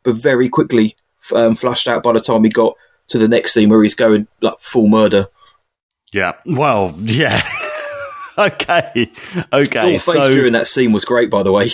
but 0.03 0.17
very 0.17 0.49
quickly 0.49 0.97
um, 1.33 1.55
flushed 1.55 1.87
out 1.87 2.03
by 2.03 2.13
the 2.13 2.21
time 2.21 2.43
we 2.43 2.49
got 2.49 2.75
to 3.07 3.19
the 3.19 3.29
next 3.29 3.55
scene 3.55 3.69
where 3.69 3.85
he's 3.85 3.95
going 3.95 4.27
like 4.41 4.59
full 4.59 4.89
murder. 4.89 5.29
Yeah. 6.17 6.33
Well, 6.47 6.95
yeah. 7.03 7.43
okay. 8.39 9.11
Okay. 9.53 9.91
Your 9.91 10.01
face 10.01 10.03
So 10.03 10.33
during 10.33 10.55
that 10.55 10.67
scene 10.67 10.93
was 10.93 11.05
great, 11.05 11.31
by 11.31 11.43
the 11.43 11.53
way. 11.53 11.73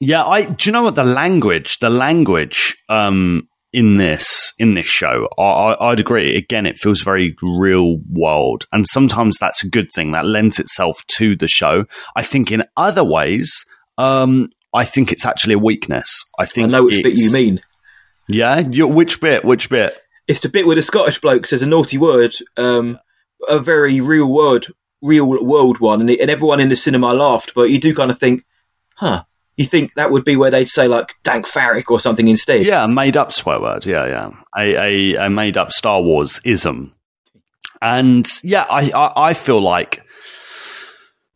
yeah, 0.00 0.24
I 0.24 0.46
do 0.46 0.68
you 0.68 0.72
know 0.72 0.82
what 0.82 0.96
the 0.96 1.04
language, 1.04 1.78
the 1.78 1.90
language 1.90 2.76
um 2.88 3.46
in 3.72 3.94
this 3.94 4.52
in 4.58 4.74
this 4.74 4.86
show, 4.86 5.28
I, 5.38 5.42
I, 5.42 5.90
I'd 5.92 6.00
agree. 6.00 6.36
Again, 6.36 6.66
it 6.66 6.76
feels 6.76 7.02
very 7.02 7.36
real 7.40 7.98
world, 8.10 8.64
and 8.72 8.84
sometimes 8.88 9.38
that's 9.38 9.62
a 9.62 9.68
good 9.68 9.92
thing. 9.94 10.10
That 10.10 10.26
lends 10.26 10.58
itself 10.58 11.06
to 11.18 11.36
the 11.36 11.46
show. 11.46 11.84
I 12.16 12.22
think 12.24 12.50
in 12.50 12.64
other 12.76 13.04
ways, 13.04 13.64
um, 13.96 14.48
I 14.74 14.84
think 14.84 15.12
it's 15.12 15.24
actually 15.24 15.54
a 15.54 15.58
weakness. 15.60 16.24
I 16.36 16.42
I 16.42 16.46
think 16.46 16.70
know 16.70 16.84
which 16.86 16.96
bit 17.04 17.12
it's- 17.12 17.20
you 17.24 17.32
mean. 17.32 17.60
Yeah, 18.28 18.58
you, 18.58 18.88
which 18.88 19.20
bit? 19.20 19.44
Which 19.44 19.70
bit? 19.70 19.96
It's 20.26 20.40
the 20.40 20.48
bit 20.48 20.66
where 20.66 20.76
the 20.76 20.82
Scottish 20.82 21.20
bloke 21.20 21.46
says 21.46 21.62
a 21.62 21.66
naughty 21.66 21.98
word, 21.98 22.34
um, 22.56 22.98
a 23.48 23.58
very 23.58 24.00
real 24.00 24.32
word, 24.32 24.68
real 25.02 25.26
world 25.26 25.80
one, 25.80 26.00
and, 26.00 26.10
it, 26.10 26.20
and 26.20 26.30
everyone 26.30 26.60
in 26.60 26.68
the 26.68 26.76
cinema 26.76 27.12
laughed. 27.12 27.54
But 27.54 27.70
you 27.70 27.80
do 27.80 27.94
kind 27.94 28.10
of 28.10 28.18
think, 28.18 28.44
huh? 28.96 29.24
You 29.56 29.66
think 29.66 29.94
that 29.94 30.10
would 30.10 30.24
be 30.24 30.36
where 30.36 30.50
they'd 30.50 30.68
say 30.68 30.88
like 30.88 31.14
"dank 31.22 31.46
farrick" 31.46 31.90
or 31.90 32.00
something 32.00 32.28
instead? 32.28 32.64
Yeah, 32.64 32.86
made 32.86 33.16
up 33.16 33.32
swear 33.32 33.60
word. 33.60 33.84
Yeah, 33.84 34.06
yeah. 34.06 34.30
A, 34.56 35.14
a, 35.14 35.26
a 35.26 35.30
made 35.30 35.56
up 35.56 35.72
Star 35.72 36.00
Wars 36.00 36.40
ism. 36.44 36.94
And 37.82 38.26
yeah, 38.42 38.66
I, 38.70 38.90
I, 38.90 39.28
I 39.30 39.34
feel 39.34 39.60
like 39.60 40.02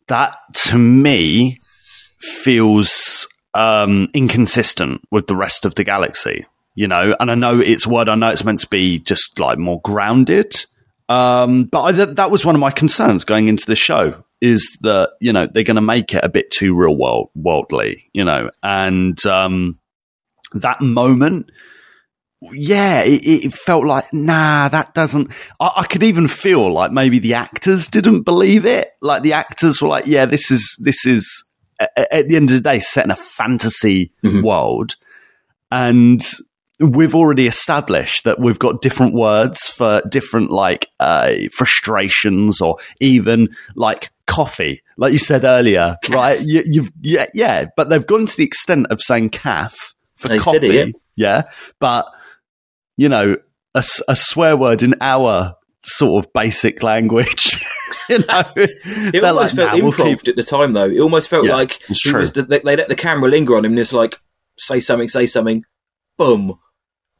that 0.07 0.37
to 0.53 0.77
me 0.77 1.59
feels 2.19 3.27
um, 3.53 4.07
inconsistent 4.13 5.01
with 5.11 5.27
the 5.27 5.35
rest 5.35 5.65
of 5.65 5.75
the 5.75 5.83
galaxy, 5.83 6.45
you 6.75 6.87
know? 6.87 7.15
And 7.19 7.31
I 7.31 7.35
know 7.35 7.59
it's 7.59 7.87
word, 7.87 8.09
I 8.09 8.15
know 8.15 8.29
it's 8.29 8.43
meant 8.43 8.59
to 8.59 8.67
be 8.67 8.99
just 8.99 9.39
like 9.39 9.57
more 9.57 9.81
grounded. 9.81 10.65
Um, 11.07 11.65
but 11.65 11.81
I, 11.81 11.91
that, 11.93 12.15
that 12.15 12.31
was 12.31 12.45
one 12.45 12.55
of 12.55 12.61
my 12.61 12.71
concerns 12.71 13.23
going 13.25 13.47
into 13.47 13.65
the 13.67 13.75
show 13.75 14.23
is 14.41 14.77
that, 14.81 15.11
you 15.21 15.31
know, 15.31 15.47
they're 15.47 15.63
going 15.63 15.75
to 15.75 15.81
make 15.81 16.13
it 16.13 16.23
a 16.23 16.29
bit 16.29 16.51
too 16.51 16.75
real 16.75 16.95
world, 16.95 17.29
worldly, 17.35 18.05
you 18.13 18.25
know? 18.25 18.49
And, 18.63 19.23
um, 19.25 19.79
that 20.53 20.81
moment, 20.81 21.51
yeah, 22.51 23.01
it, 23.03 23.21
it 23.25 23.53
felt 23.53 23.85
like, 23.85 24.05
nah, 24.13 24.67
that 24.69 24.93
doesn't. 24.93 25.31
I, 25.59 25.71
I 25.77 25.83
could 25.85 26.03
even 26.03 26.27
feel 26.27 26.71
like 26.71 26.91
maybe 26.91 27.19
the 27.19 27.33
actors 27.35 27.87
didn't 27.87 28.21
believe 28.23 28.65
it. 28.65 28.87
Like 29.01 29.23
the 29.23 29.33
actors 29.33 29.81
were 29.81 29.87
like, 29.87 30.05
yeah, 30.07 30.25
this 30.25 30.51
is, 30.51 30.75
this 30.79 31.05
is, 31.05 31.43
a- 31.79 31.87
a- 31.97 32.15
at 32.15 32.27
the 32.29 32.35
end 32.35 32.49
of 32.49 32.55
the 32.55 32.61
day, 32.61 32.79
set 32.79 33.05
in 33.05 33.11
a 33.11 33.15
fantasy 33.15 34.11
world. 34.43 34.95
And 35.71 36.21
we've 36.79 37.15
already 37.15 37.47
established 37.47 38.23
that 38.25 38.39
we've 38.39 38.59
got 38.59 38.81
different 38.81 39.13
words 39.13 39.65
for 39.67 40.01
different 40.09 40.51
like 40.51 40.89
uh, 40.99 41.33
frustrations 41.53 42.59
or 42.61 42.77
even 42.99 43.49
like 43.75 44.09
coffee, 44.27 44.81
like 44.97 45.13
you 45.13 45.19
said 45.19 45.43
earlier, 45.45 45.95
right? 46.09 46.39
You, 46.41 46.63
you've 46.65 46.91
yeah, 47.01 47.27
yeah, 47.33 47.65
but 47.77 47.89
they've 47.89 48.05
gone 48.05 48.25
to 48.25 48.37
the 48.37 48.43
extent 48.43 48.87
of 48.89 49.01
saying 49.01 49.29
caf 49.29 49.75
for 50.17 50.27
They 50.27 50.37
coffee, 50.39 50.77
it, 50.77 50.95
yeah, 51.15 51.43
but 51.79 52.05
you 52.97 53.09
know, 53.09 53.37
a 53.73 53.83
swear 54.15 54.55
word 54.55 54.81
in 54.83 54.95
our 55.01 55.55
sort 55.83 56.25
of 56.25 56.31
basic 56.33 56.81
language. 56.81 57.63
you 58.09 58.19
know, 58.19 58.43
It 58.55 59.23
almost 59.23 59.55
like, 59.57 59.67
felt 59.67 59.77
"Nah, 59.77 59.83
we'll 59.83 59.91
improv 59.93 60.19
keep- 60.19 60.27
at 60.29 60.35
the 60.37 60.43
time, 60.43 60.73
though. 60.73 60.89
It 60.89 60.99
almost 60.99 61.27
felt 61.29 61.45
Yeah, 61.45 61.55
like 61.55 61.79
it's 61.89 62.01
he 62.01 62.11
true. 62.11 62.21
was 62.21 62.31
they, 62.33 62.41
they 62.43 62.75
let 62.75 62.87
the 62.89 62.95
camera 62.95 63.29
linger 63.29 63.55
on 63.57 63.65
him, 63.65 63.73
and 63.73 63.79
it's 63.79 63.93
like 63.93 64.19
say 64.57 64.79
something, 64.79 65.09
say 65.09 65.25
something, 65.25 65.63
boom, 66.17 66.57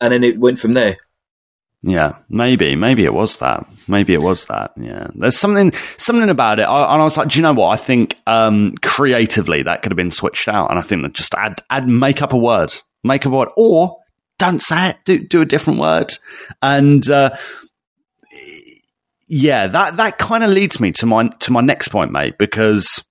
and 0.06 0.13
then 0.13 0.24
it 0.24 0.39
went 0.39 0.60
from 0.60 0.74
there. 0.74 0.98
Yeah, 1.88 2.18
maybe, 2.30 2.76
maybe 2.76 3.06
it 3.06 3.13
was 3.13 3.38
that. 3.38 3.68
Maybe 3.88 4.13
it 4.13 4.22
was 4.22 4.46
that. 4.46 4.72
Yeah, 4.76 5.08
there's 5.13 5.38
something, 5.38 5.72
something 5.98 6.30
about 6.30 6.60
it. 6.60 6.63
I, 6.63 6.94
and 6.94 7.02
I 7.02 7.04
was 7.04 7.15
like, 7.15 7.28
do 7.28 7.38
you 7.38 7.44
know 7.44 7.54
what? 7.54 7.70
I 7.70 7.76
think 7.76 8.20
um, 8.26 8.70
creatively 8.82 9.62
that 9.62 9.84
could 9.84 9.91
have 9.91 9.98
been 9.98 10.10
switched 10.10 10.48
out, 10.48 10.72
and 10.72 10.80
I 10.80 10.82
think 10.82 11.04
that 11.04 11.13
just 11.13 11.36
add, 11.36 11.62
add, 11.70 11.88
make 11.88 12.24
up 12.24 12.34
a 12.34 12.38
word, 12.38 12.74
make 13.04 13.26
up 13.26 13.34
a 13.34 13.36
word, 13.36 13.50
or 13.56 13.98
don't 14.39 14.62
say 14.62 14.89
it, 14.89 14.98
do 15.06 15.20
do 15.20 15.41
a 15.41 15.46
different 15.46 15.80
word, 15.80 16.12
and 16.62 17.08
uh, 17.10 17.36
yeah, 19.28 19.68
that 19.68 19.98
that 19.98 20.18
kind 20.18 20.44
of 20.44 20.50
leads 20.50 20.80
me 20.80 20.91
to 20.94 21.06
my 21.06 21.28
to 21.39 21.52
my 21.52 21.62
next 21.62 21.89
point, 21.89 22.12
mate, 22.12 22.38
because 22.38 23.06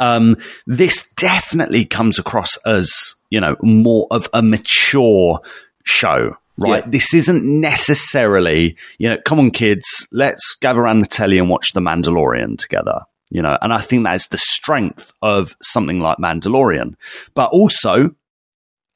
um, 0.00 0.36
this 0.66 1.08
definitely 1.16 1.84
comes 1.84 2.18
across 2.18 2.56
as 2.66 3.14
you 3.30 3.40
know 3.40 3.56
more 3.62 4.06
of 4.10 4.28
a 4.32 4.42
mature 4.42 5.40
show 5.84 6.36
right? 6.56 6.84
Yeah. 6.84 6.90
this 6.90 7.14
isn't 7.14 7.44
necessarily 7.44 8.76
you 8.98 9.08
know 9.08 9.18
come 9.24 9.38
on 9.38 9.50
kids 9.50 10.06
let's 10.12 10.56
gather 10.56 10.80
around 10.80 11.00
the 11.00 11.06
telly 11.06 11.38
and 11.38 11.48
watch 11.48 11.72
the 11.72 11.80
mandalorian 11.80 12.58
together 12.58 13.02
you 13.30 13.42
know? 13.42 13.58
And 13.60 13.72
i 13.72 13.80
think 13.80 14.04
that 14.04 14.14
is 14.14 14.26
the 14.28 14.38
strength 14.38 15.12
of 15.20 15.56
something 15.62 16.00
like 16.00 16.18
mandalorian. 16.18 16.94
But 17.34 17.50
also 17.50 18.14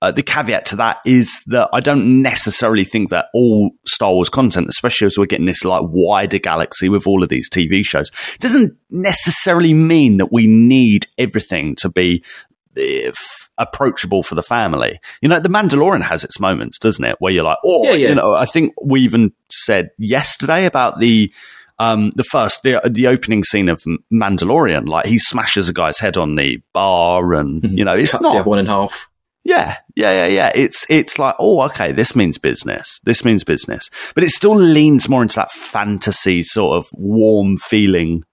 uh, 0.00 0.12
the 0.12 0.22
caveat 0.22 0.64
to 0.64 0.76
that 0.76 0.98
is 1.04 1.42
that 1.46 1.68
I 1.72 1.80
don't 1.80 2.22
necessarily 2.22 2.84
think 2.84 3.10
that 3.10 3.26
all 3.34 3.72
Star 3.86 4.12
Wars 4.12 4.28
content, 4.28 4.68
especially 4.68 5.06
as 5.06 5.18
we're 5.18 5.26
getting 5.26 5.46
this 5.46 5.64
like 5.64 5.82
wider 5.86 6.38
galaxy 6.38 6.88
with 6.88 7.06
all 7.06 7.22
of 7.22 7.28
these 7.28 7.50
TV 7.50 7.84
shows, 7.84 8.10
doesn't 8.38 8.78
necessarily 8.90 9.74
mean 9.74 10.18
that 10.18 10.32
we 10.32 10.46
need 10.46 11.06
everything 11.18 11.74
to 11.76 11.88
be 11.88 12.22
f- 12.76 13.37
approachable 13.58 14.22
for 14.22 14.34
the 14.34 14.42
family. 14.42 14.98
You 15.20 15.28
know, 15.28 15.40
The 15.40 15.48
Mandalorian 15.48 16.02
has 16.02 16.24
its 16.24 16.38
moments, 16.40 16.78
doesn't 16.78 17.04
it? 17.04 17.16
Where 17.18 17.32
you're 17.32 17.44
like, 17.44 17.58
oh, 17.64 17.84
Yeah, 17.84 17.92
yeah. 17.94 18.08
you 18.10 18.14
know, 18.14 18.34
I 18.34 18.46
think 18.46 18.72
we 18.82 19.00
even 19.02 19.32
said 19.50 19.90
yesterday 19.98 20.66
about 20.66 20.98
the 21.00 21.32
um, 21.80 22.10
the 22.16 22.24
first 22.24 22.62
the, 22.64 22.80
the 22.90 23.06
opening 23.06 23.44
scene 23.44 23.68
of 23.68 23.84
Mandalorian, 24.12 24.88
like 24.88 25.06
he 25.06 25.18
smashes 25.18 25.68
a 25.68 25.72
guy's 25.72 25.98
head 25.98 26.16
on 26.16 26.34
the 26.34 26.60
bar, 26.72 27.34
and 27.34 27.62
you 27.78 27.84
know, 27.84 27.94
it's 27.94 28.12
Cuts 28.12 28.22
not 28.22 28.46
one 28.46 28.58
in 28.58 28.66
half. 28.66 29.08
yeah, 29.44 29.76
yeah, 29.94 30.26
yeah, 30.26 30.26
yeah. 30.26 30.52
It's 30.56 30.84
it's 30.90 31.20
like, 31.20 31.36
oh, 31.38 31.60
okay, 31.66 31.92
this 31.92 32.16
means 32.16 32.36
business. 32.36 32.98
This 33.04 33.24
means 33.24 33.44
business. 33.44 33.90
But 34.16 34.24
it 34.24 34.30
still 34.30 34.56
leans 34.56 35.08
more 35.08 35.22
into 35.22 35.36
that 35.36 35.52
fantasy 35.52 36.42
sort 36.42 36.76
of 36.78 36.86
warm 36.94 37.56
feeling, 37.56 38.24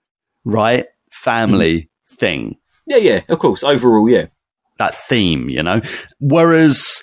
right? 0.43 0.87
Family 1.11 1.89
thing. 2.17 2.55
Yeah, 2.87 2.97
yeah, 2.97 3.21
of 3.29 3.37
course. 3.39 3.63
Overall, 3.63 4.09
yeah. 4.09 4.25
That 4.77 4.95
theme, 4.95 5.49
you 5.49 5.63
know? 5.63 5.81
Whereas 6.19 7.01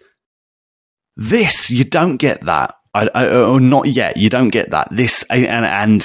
this, 1.17 1.71
you 1.71 1.85
don't 1.85 2.17
get 2.17 2.45
that. 2.47 2.75
I, 2.95 3.09
I, 3.15 3.29
or 3.29 3.61
not 3.61 3.87
yet. 3.87 4.17
You 4.19 4.29
don't 4.29 4.51
get 4.51 4.71
that. 4.71 4.89
This, 4.91 5.25
and, 5.31 5.47
and 5.47 6.03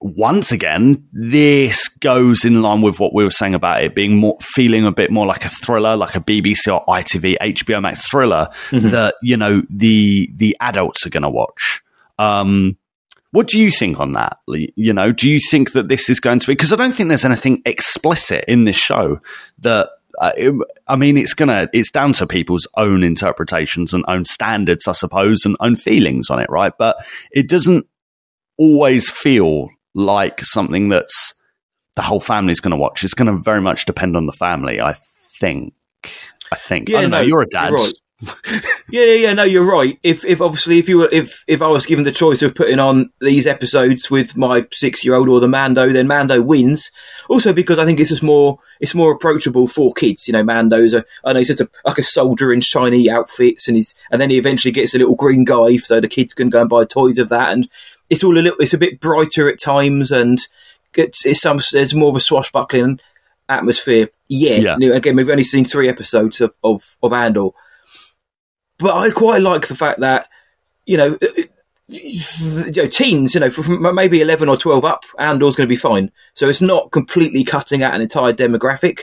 once 0.00 0.52
again, 0.52 1.06
this 1.12 1.88
goes 1.88 2.44
in 2.44 2.62
line 2.62 2.82
with 2.82 3.00
what 3.00 3.14
we 3.14 3.24
were 3.24 3.30
saying 3.30 3.54
about 3.54 3.82
it 3.82 3.94
being 3.94 4.16
more, 4.16 4.36
feeling 4.40 4.84
a 4.84 4.92
bit 4.92 5.10
more 5.10 5.26
like 5.26 5.44
a 5.44 5.48
thriller, 5.48 5.96
like 5.96 6.14
a 6.14 6.20
BBC 6.20 6.74
or 6.74 6.84
ITV, 6.86 7.36
HBO 7.38 7.80
Max 7.80 8.06
thriller 8.08 8.48
that, 8.70 9.14
you 9.22 9.36
know, 9.36 9.62
the, 9.70 10.30
the 10.34 10.56
adults 10.60 11.06
are 11.06 11.10
going 11.10 11.22
to 11.22 11.30
watch. 11.30 11.82
Um, 12.18 12.76
what 13.32 13.46
do 13.46 13.58
you 13.58 13.70
think 13.70 14.00
on 14.00 14.12
that? 14.14 14.38
You 14.46 14.92
know, 14.92 15.12
do 15.12 15.30
you 15.30 15.38
think 15.50 15.72
that 15.72 15.88
this 15.88 16.10
is 16.10 16.18
going 16.18 16.40
to 16.40 16.46
be? 16.46 16.54
Because 16.54 16.72
I 16.72 16.76
don't 16.76 16.92
think 16.92 17.08
there's 17.08 17.24
anything 17.24 17.62
explicit 17.64 18.44
in 18.48 18.64
this 18.64 18.76
show 18.76 19.20
that. 19.60 19.90
Uh, 20.20 20.32
it- 20.36 20.54
I 20.86 20.96
mean, 20.96 21.16
it's 21.16 21.34
gonna. 21.34 21.68
It's 21.72 21.90
down 21.90 22.12
to 22.14 22.26
people's 22.26 22.68
own 22.76 23.02
interpretations 23.02 23.92
and 23.94 24.04
own 24.06 24.24
standards, 24.26 24.86
I 24.86 24.92
suppose, 24.92 25.44
and 25.46 25.56
own 25.60 25.74
feelings 25.76 26.28
on 26.30 26.38
it, 26.38 26.48
right? 26.50 26.72
But 26.78 26.96
it 27.32 27.48
doesn't 27.48 27.86
always 28.58 29.10
feel 29.10 29.70
like 29.94 30.44
something 30.44 30.88
that's 30.90 31.32
the 31.96 32.02
whole 32.02 32.20
family's 32.20 32.60
going 32.60 32.70
to 32.72 32.76
watch. 32.76 33.02
It's 33.02 33.14
going 33.14 33.34
to 33.34 33.42
very 33.42 33.60
much 33.62 33.86
depend 33.86 34.16
on 34.16 34.26
the 34.26 34.32
family, 34.32 34.80
I 34.80 34.94
think. 35.40 35.72
I 36.52 36.56
think. 36.56 36.88
I 36.90 36.92
don't 37.02 37.10
know. 37.10 37.20
You're 37.28 37.42
a 37.42 37.46
dad. 37.46 37.72
right. 37.72 37.92
yeah, 38.90 39.04
yeah, 39.04 39.14
yeah. 39.14 39.32
No, 39.32 39.44
you're 39.44 39.64
right. 39.64 39.98
If, 40.02 40.24
if 40.24 40.40
obviously, 40.40 40.78
if 40.78 40.88
you 40.88 40.98
were, 40.98 41.08
if, 41.10 41.42
if 41.46 41.62
I 41.62 41.68
was 41.68 41.86
given 41.86 42.04
the 42.04 42.12
choice 42.12 42.42
of 42.42 42.54
putting 42.54 42.78
on 42.78 43.10
these 43.20 43.46
episodes 43.46 44.10
with 44.10 44.36
my 44.36 44.66
six-year-old 44.72 45.28
or 45.28 45.40
the 45.40 45.48
Mando, 45.48 45.88
then 45.88 46.06
Mando 46.06 46.42
wins. 46.42 46.90
Also, 47.28 47.52
because 47.52 47.78
I 47.78 47.84
think 47.84 47.98
it's 47.98 48.10
just 48.10 48.22
more, 48.22 48.58
it's 48.78 48.94
more 48.94 49.12
approachable 49.12 49.66
for 49.66 49.94
kids. 49.94 50.28
You 50.28 50.32
know, 50.32 50.42
Mando's 50.42 50.92
a, 50.92 51.04
I 51.24 51.32
know 51.32 51.38
he's 51.38 51.48
just 51.48 51.62
a, 51.62 51.70
like 51.86 51.98
a 51.98 52.02
soldier 52.02 52.52
in 52.52 52.60
shiny 52.60 53.08
outfits, 53.08 53.68
and 53.68 53.76
he's, 53.76 53.94
and 54.10 54.20
then 54.20 54.30
he 54.30 54.38
eventually 54.38 54.72
gets 54.72 54.94
a 54.94 54.98
little 54.98 55.16
green 55.16 55.44
guy, 55.44 55.76
so 55.78 56.00
the 56.00 56.08
kids 56.08 56.34
can 56.34 56.50
go 56.50 56.60
and 56.60 56.70
buy 56.70 56.84
toys 56.84 57.18
of 57.18 57.30
that, 57.30 57.52
and 57.52 57.68
it's 58.10 58.22
all 58.22 58.36
a 58.36 58.40
little, 58.40 58.60
it's 58.60 58.74
a 58.74 58.78
bit 58.78 59.00
brighter 59.00 59.48
at 59.48 59.58
times, 59.58 60.12
and 60.12 60.40
it's, 60.94 61.24
it's 61.24 61.40
some, 61.40 61.60
there's 61.72 61.94
more 61.94 62.10
of 62.10 62.16
a 62.16 62.20
swashbuckling 62.20 63.00
atmosphere. 63.48 64.10
Yeah. 64.28 64.76
Yeah. 64.78 64.94
Again, 64.94 65.16
we've 65.16 65.30
only 65.30 65.44
seen 65.44 65.64
three 65.64 65.88
episodes 65.88 66.40
of, 66.40 66.52
of, 66.62 66.96
of 67.02 67.12
Andor 67.12 67.50
but 68.80 68.94
I 68.94 69.10
quite 69.10 69.42
like 69.42 69.68
the 69.68 69.76
fact 69.76 70.00
that 70.00 70.28
you 70.86 70.96
know, 70.96 71.18
you 71.88 72.22
know, 72.76 72.86
teens, 72.88 73.34
you 73.34 73.40
know, 73.40 73.50
from 73.50 73.94
maybe 73.94 74.20
eleven 74.20 74.48
or 74.48 74.56
twelve 74.56 74.84
up, 74.84 75.04
Andor's 75.18 75.56
going 75.56 75.68
to 75.68 75.72
be 75.72 75.76
fine. 75.76 76.10
So 76.34 76.48
it's 76.48 76.60
not 76.60 76.90
completely 76.92 77.44
cutting 77.44 77.82
out 77.82 77.94
an 77.94 78.00
entire 78.00 78.32
demographic. 78.32 79.02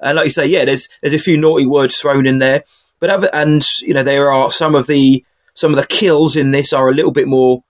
And 0.00 0.16
like 0.16 0.26
you 0.26 0.30
say, 0.30 0.46
yeah, 0.46 0.64
there's 0.64 0.88
there's 1.02 1.14
a 1.14 1.18
few 1.18 1.36
naughty 1.36 1.66
words 1.66 1.96
thrown 1.98 2.26
in 2.26 2.38
there, 2.38 2.64
but 3.00 3.10
other, 3.10 3.30
and 3.32 3.64
you 3.80 3.94
know, 3.94 4.02
there 4.02 4.30
are 4.32 4.50
some 4.52 4.74
of 4.74 4.86
the 4.86 5.24
some 5.54 5.72
of 5.72 5.76
the 5.76 5.86
kills 5.86 6.36
in 6.36 6.52
this 6.52 6.72
are 6.72 6.88
a 6.88 6.94
little 6.94 7.10
bit 7.10 7.26
more 7.26 7.64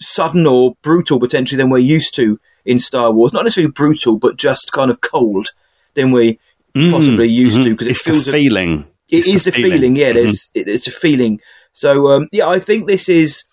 sudden 0.00 0.46
or 0.46 0.74
brutal 0.82 1.20
potentially 1.20 1.56
than 1.56 1.70
we're 1.70 1.78
used 1.78 2.14
to 2.16 2.40
in 2.64 2.78
Star 2.78 3.12
Wars. 3.12 3.32
Not 3.32 3.44
necessarily 3.44 3.70
brutal, 3.70 4.18
but 4.18 4.36
just 4.36 4.72
kind 4.72 4.90
of 4.90 5.00
cold 5.00 5.48
than 5.94 6.10
we 6.10 6.38
possibly 6.74 7.28
used 7.28 7.62
to 7.62 7.70
because 7.70 7.86
it 7.86 7.90
Mm-hmm. 7.90 7.90
It's 7.90 8.02
the 8.02 8.12
feels 8.12 8.28
a- 8.28 8.32
feeling. 8.32 8.86
It 9.10 9.18
It's 9.18 9.28
is 9.28 9.44
the 9.44 9.52
feeling, 9.52 9.96
yeah. 9.96 10.10
Mhm. 10.10 10.14
There's 10.14 10.50
it, 10.54 10.68
it's 10.68 10.86
a 10.86 10.90
feeling. 10.90 11.40
So 11.72 12.08
um, 12.12 12.28
yeah, 12.32 12.48
I 12.48 12.58
think 12.58 12.86
this 12.86 13.08
is 13.08 13.44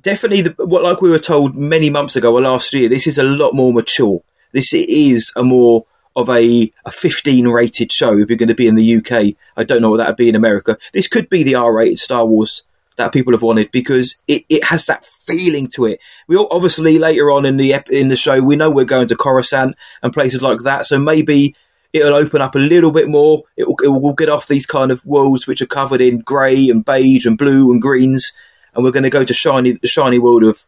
definitely 0.00 0.42
the, 0.42 0.66
what 0.66 0.82
like 0.82 1.00
we 1.00 1.10
were 1.10 1.18
told 1.18 1.56
many 1.56 1.90
months 1.90 2.16
ago 2.16 2.34
or 2.34 2.40
last 2.40 2.72
year. 2.74 2.88
This 2.88 3.06
is 3.06 3.18
a 3.18 3.22
lot 3.24 3.54
more 3.54 3.72
mature. 3.72 4.22
This 4.52 4.72
is 4.74 5.32
a 5.36 5.42
more 5.42 5.86
of 6.14 6.30
a, 6.30 6.72
a 6.86 6.90
15 6.90 7.46
rated 7.48 7.92
show 7.92 8.16
if 8.18 8.28
you're 8.28 8.38
going 8.38 8.48
to 8.48 8.54
be 8.54 8.66
in 8.66 8.74
the 8.74 8.96
UK. 8.96 9.34
I 9.56 9.64
don't 9.64 9.82
know 9.82 9.90
what 9.90 9.98
that 9.98 10.08
would 10.08 10.16
be 10.16 10.30
in 10.30 10.34
America. 10.34 10.78
This 10.94 11.08
could 11.08 11.28
be 11.28 11.42
the 11.42 11.56
R 11.56 11.72
rated 11.74 11.98
Star 11.98 12.24
Wars 12.24 12.62
that 12.96 13.12
people 13.12 13.34
have 13.34 13.42
wanted 13.42 13.70
because 13.70 14.16
it, 14.26 14.44
it 14.48 14.64
has 14.64 14.86
that 14.86 15.04
feeling 15.04 15.68
to 15.68 15.84
it. 15.84 16.00
We 16.26 16.36
all, 16.36 16.48
obviously 16.50 16.98
later 16.98 17.30
on 17.30 17.44
in 17.44 17.58
the 17.58 17.74
ep- 17.74 17.90
in 17.90 18.08
the 18.08 18.16
show 18.16 18.40
we 18.40 18.56
know 18.56 18.70
we're 18.70 18.86
going 18.86 19.08
to 19.08 19.16
Coruscant 19.16 19.76
and 20.02 20.12
places 20.12 20.40
like 20.40 20.60
that, 20.60 20.86
so 20.86 20.98
maybe 20.98 21.54
it'll 21.96 22.14
open 22.14 22.40
up 22.40 22.54
a 22.54 22.58
little 22.58 22.92
bit 22.92 23.08
more. 23.08 23.42
It 23.56 23.66
will, 23.66 23.76
it 23.82 23.88
will 23.88 24.14
get 24.14 24.28
off 24.28 24.46
these 24.46 24.66
kind 24.66 24.90
of 24.90 25.04
worlds 25.04 25.46
which 25.46 25.62
are 25.62 25.66
covered 25.66 26.00
in 26.00 26.20
grey 26.20 26.68
and 26.68 26.84
beige 26.84 27.26
and 27.26 27.38
blue 27.38 27.72
and 27.72 27.80
greens, 27.80 28.32
and 28.74 28.84
we're 28.84 28.92
going 28.92 29.04
to 29.04 29.10
go 29.10 29.24
to 29.24 29.34
shiny 29.34 29.72
the 29.72 29.88
shiny 29.88 30.18
world 30.18 30.44
of 30.44 30.66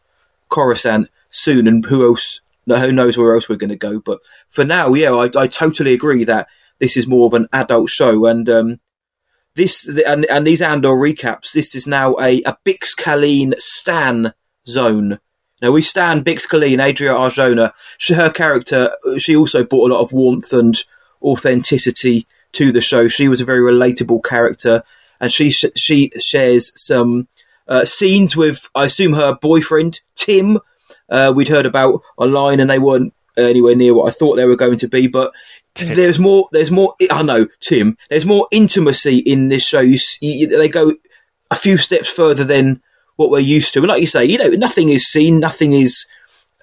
Coruscant 0.48 1.08
soon. 1.30 1.66
And 1.66 1.84
who 1.84 2.06
else? 2.06 2.40
No, 2.66 2.76
who 2.76 2.92
knows 2.92 3.16
where 3.16 3.34
else 3.34 3.48
we're 3.48 3.56
going 3.56 3.70
to 3.70 3.76
go? 3.76 4.00
But 4.00 4.20
for 4.48 4.64
now, 4.64 4.92
yeah, 4.92 5.12
I, 5.12 5.30
I 5.36 5.46
totally 5.46 5.94
agree 5.94 6.24
that 6.24 6.48
this 6.78 6.96
is 6.96 7.06
more 7.06 7.26
of 7.26 7.34
an 7.34 7.48
adult 7.52 7.90
show, 7.90 8.26
and 8.26 8.48
um, 8.48 8.80
this 9.54 9.88
and, 9.88 10.24
and 10.26 10.46
these 10.46 10.62
Andor 10.62 10.90
recaps. 10.90 11.52
This 11.52 11.74
is 11.74 11.86
now 11.86 12.16
a 12.20 12.42
a 12.42 12.56
Bix 12.64 12.96
Caleen 12.96 13.54
Stan 13.58 14.32
zone. 14.66 15.18
Now 15.60 15.72
we 15.72 15.82
stand 15.82 16.24
Bix 16.24 16.46
Caleen, 16.46 16.78
Adria 16.78 17.12
Arjona. 17.12 17.72
She, 17.96 18.14
her 18.14 18.30
character, 18.30 18.92
she 19.16 19.34
also 19.34 19.64
brought 19.64 19.90
a 19.90 19.94
lot 19.94 20.02
of 20.02 20.12
warmth 20.12 20.52
and 20.52 20.80
authenticity 21.22 22.26
to 22.52 22.72
the 22.72 22.80
show. 22.80 23.08
She 23.08 23.28
was 23.28 23.40
a 23.40 23.44
very 23.44 23.60
relatable 23.60 24.24
character, 24.24 24.82
and 25.20 25.32
she 25.32 25.50
sh- 25.50 25.66
she 25.76 26.10
shares 26.18 26.72
some 26.74 27.28
uh, 27.66 27.84
scenes 27.84 28.36
with, 28.36 28.68
I 28.74 28.86
assume, 28.86 29.14
her 29.14 29.34
boyfriend 29.34 30.00
Tim. 30.14 30.58
Uh, 31.08 31.32
we'd 31.34 31.48
heard 31.48 31.66
about 31.66 32.02
online, 32.16 32.60
and 32.60 32.70
they 32.70 32.78
weren't 32.78 33.14
anywhere 33.36 33.76
near 33.76 33.94
what 33.94 34.08
I 34.08 34.12
thought 34.12 34.36
they 34.36 34.44
were 34.44 34.56
going 34.56 34.78
to 34.78 34.88
be. 34.88 35.06
But 35.06 35.32
there's 35.74 36.18
more. 36.18 36.48
There's 36.52 36.70
more. 36.70 36.94
I 37.10 37.22
know 37.22 37.46
Tim. 37.60 37.96
There's 38.10 38.26
more 38.26 38.48
intimacy 38.50 39.18
in 39.18 39.48
this 39.48 39.66
show. 39.66 39.80
You, 39.80 39.98
you, 40.20 40.46
they 40.46 40.68
go 40.68 40.94
a 41.50 41.56
few 41.56 41.76
steps 41.78 42.08
further 42.08 42.44
than 42.44 42.82
what 43.16 43.30
we're 43.30 43.40
used 43.40 43.72
to. 43.74 43.80
And 43.80 43.88
like 43.88 44.00
you 44.00 44.06
say, 44.06 44.24
you 44.24 44.38
know, 44.38 44.50
nothing 44.50 44.88
is 44.90 45.06
seen, 45.06 45.40
nothing 45.40 45.72
is 45.72 46.06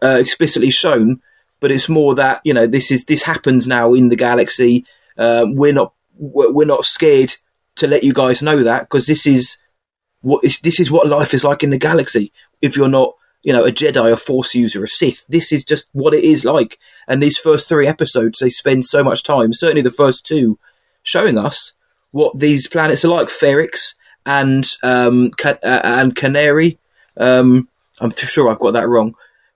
uh, 0.01 0.17
explicitly 0.19 0.69
shown, 0.71 1.21
but 1.65 1.71
it's 1.71 1.89
more 1.89 2.13
that 2.13 2.41
you 2.43 2.54
know 2.54 2.67
this 2.67 2.91
is 2.91 3.06
this 3.06 3.23
happens 3.23 3.67
now 3.67 3.95
in 3.95 4.10
the 4.10 4.15
galaxy. 4.15 4.86
Um, 5.17 5.56
we're 5.56 5.73
not 5.73 5.95
we're 6.15 6.63
not 6.63 6.86
scared 6.86 7.38
to 7.78 7.88
let 7.88 8.04
you 8.04 8.13
guys 8.13 8.43
know 8.43 8.62
that 8.62 8.82
because 8.82 9.08
this 9.08 9.25
is 9.25 9.58
what 10.21 10.43
is 10.43 10.60
this 10.60 10.80
is 10.80 10.91
what 10.91 11.08
life 11.08 11.34
is 11.34 11.43
like 11.43 11.63
in 11.63 11.71
the 11.71 11.80
galaxy. 11.80 12.32
If 12.62 12.78
you're 12.78 12.88
not 12.88 13.15
you 13.41 13.51
know 13.51 13.65
a 13.65 13.71
Jedi, 13.71 14.12
a 14.12 14.15
Force 14.15 14.54
user, 14.54 14.84
a 14.84 14.88
Sith, 14.88 15.25
this 15.28 15.51
is 15.51 15.63
just 15.63 15.88
what 15.91 16.13
it 16.13 16.23
is 16.23 16.45
like. 16.45 16.78
And 17.08 17.19
these 17.19 17.39
first 17.39 17.67
three 17.67 17.88
episodes, 17.88 18.38
they 18.38 18.51
spend 18.51 18.86
so 18.86 19.04
much 19.04 19.23
time. 19.23 19.51
Certainly 19.51 19.82
the 19.82 19.89
first 19.89 20.23
two, 20.23 20.60
showing 21.01 21.39
us 21.39 21.73
what 22.12 22.38
these 22.38 22.67
planets 22.67 23.04
are 23.04 23.08
like. 23.08 23.30
Ferrix 23.30 23.95
and 24.23 24.67
um, 24.84 25.32
Ca- 25.32 25.58
uh, 25.63 25.82
and 25.84 26.15
Canary. 26.15 26.78
Um, 27.17 27.69
I'm 27.99 28.12
sure 28.12 28.49
I've 28.49 28.60
got 28.60 28.73
that 28.73 28.88
wrong, 28.88 29.15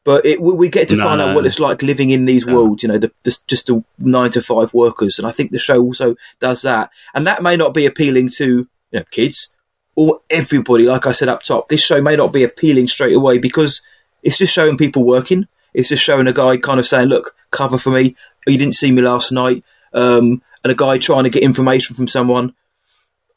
but 0.09 0.25
it, 0.25 0.41
we 0.41 0.53
we 0.55 0.69
get 0.69 0.87
to 0.87 0.95
No, 0.95 1.03
find 1.03 1.21
out 1.21 1.35
what 1.35 1.45
it's 1.45 1.59
like 1.59 1.83
living 1.83 2.09
in 2.09 2.25
these 2.25 2.43
worlds. 2.43 2.81
You 2.81 2.89
know, 2.89 2.97
the, 2.97 3.11
the, 3.21 3.37
just 3.45 3.67
the 3.67 3.83
nine 3.99 4.31
to 4.31 4.41
five 4.41 4.73
workers, 4.73 5.19
and 5.19 5.27
I 5.27 5.31
think 5.31 5.51
the 5.51 5.59
show 5.59 5.79
also 5.79 6.15
does 6.39 6.63
that. 6.63 6.89
And 7.13 7.27
that 7.27 7.43
may 7.43 7.55
not 7.55 7.75
be 7.75 7.85
appealing 7.85 8.31
to 8.37 8.47
you 8.47 8.99
know 8.99 9.03
kids 9.11 9.49
or 9.95 10.21
everybody. 10.31 10.85
Like 10.85 11.05
I 11.05 11.11
said 11.11 11.29
up 11.29 11.43
top, 11.43 11.67
this 11.67 11.83
show 11.83 12.01
may 12.01 12.15
not 12.15 12.33
be 12.33 12.43
appealing 12.43 12.87
straight 12.87 13.15
away 13.15 13.37
because 13.37 13.83
it's 14.23 14.39
just 14.39 14.51
showing 14.51 14.79
people 14.79 15.03
working. 15.03 15.47
It's 15.75 15.89
just 15.89 16.03
showing 16.03 16.25
a 16.25 16.33
guy 16.33 16.57
kind 16.57 16.79
of 16.79 16.87
saying, 16.87 17.09
"Look, 17.09 17.35
cover 17.51 17.77
for 17.77 17.91
me. 17.91 18.15
You 18.47 18.57
didn't 18.57 18.73
see 18.73 18.91
me 18.91 19.03
last 19.03 19.31
night." 19.31 19.63
Um, 19.93 20.41
and 20.63 20.71
a 20.71 20.75
guy 20.75 20.97
trying 20.97 21.25
to 21.25 21.29
get 21.29 21.43
information 21.43 21.95
from 21.95 22.07
someone. 22.07 22.55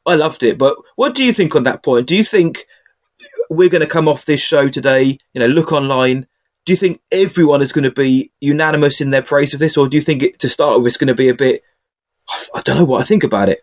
I 0.06 0.14
loved 0.14 0.42
it, 0.42 0.56
but 0.56 0.78
what 0.96 1.14
do 1.14 1.22
you 1.22 1.34
think 1.34 1.54
on 1.54 1.64
that 1.64 1.82
point? 1.82 2.06
Do 2.06 2.16
you 2.16 2.24
think 2.24 2.64
we're 3.50 3.68
going 3.68 3.82
to 3.82 3.86
come 3.86 4.08
off 4.08 4.24
this 4.24 4.40
show 4.40 4.70
today? 4.70 5.18
You 5.34 5.40
know, 5.40 5.48
look 5.48 5.70
online. 5.70 6.28
Do 6.64 6.72
you 6.72 6.76
think 6.76 7.00
everyone 7.10 7.60
is 7.62 7.72
going 7.72 7.84
to 7.84 7.90
be 7.90 8.32
unanimous 8.40 9.00
in 9.00 9.10
their 9.10 9.22
praise 9.22 9.52
of 9.52 9.60
this, 9.60 9.76
or 9.76 9.88
do 9.88 9.96
you 9.96 10.00
think 10.00 10.22
it, 10.22 10.38
to 10.40 10.48
start 10.48 10.78
with 10.78 10.88
it's 10.88 10.96
going 10.96 11.08
to 11.08 11.14
be 11.14 11.28
a 11.28 11.34
bit? 11.34 11.62
I 12.54 12.60
don't 12.62 12.76
know 12.76 12.84
what 12.84 13.00
I 13.00 13.04
think 13.04 13.24
about 13.24 13.48
it. 13.48 13.58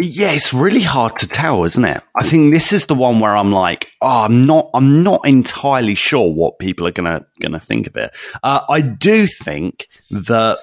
Yeah, 0.00 0.32
it's 0.32 0.52
really 0.52 0.82
hard 0.82 1.16
to 1.18 1.28
tell, 1.28 1.62
isn't 1.64 1.84
it? 1.84 2.02
I 2.18 2.26
think 2.26 2.52
this 2.52 2.72
is 2.72 2.86
the 2.86 2.96
one 2.96 3.20
where 3.20 3.36
I'm 3.36 3.52
like, 3.52 3.92
oh, 4.00 4.24
I'm 4.24 4.44
not, 4.44 4.70
I'm 4.74 5.04
not 5.04 5.20
entirely 5.24 5.94
sure 5.94 6.32
what 6.32 6.58
people 6.58 6.86
are 6.88 6.92
gonna 6.92 7.26
gonna 7.40 7.60
think 7.60 7.86
of 7.86 7.96
it. 7.96 8.10
Uh, 8.42 8.62
I 8.68 8.80
do 8.80 9.28
think 9.28 9.86
that 10.10 10.58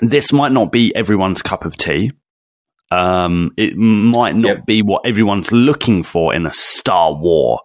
this 0.00 0.32
might 0.32 0.50
not 0.50 0.72
be 0.72 0.94
everyone's 0.96 1.42
cup 1.42 1.64
of 1.64 1.76
tea. 1.76 2.10
Um, 2.90 3.52
it 3.56 3.76
might 3.76 4.34
not 4.34 4.56
Yep. 4.56 4.66
be 4.66 4.82
what 4.82 5.06
everyone's 5.06 5.52
looking 5.52 6.02
for 6.02 6.34
in 6.34 6.44
a 6.44 6.52
Star 6.52 7.14
War. 7.14 7.60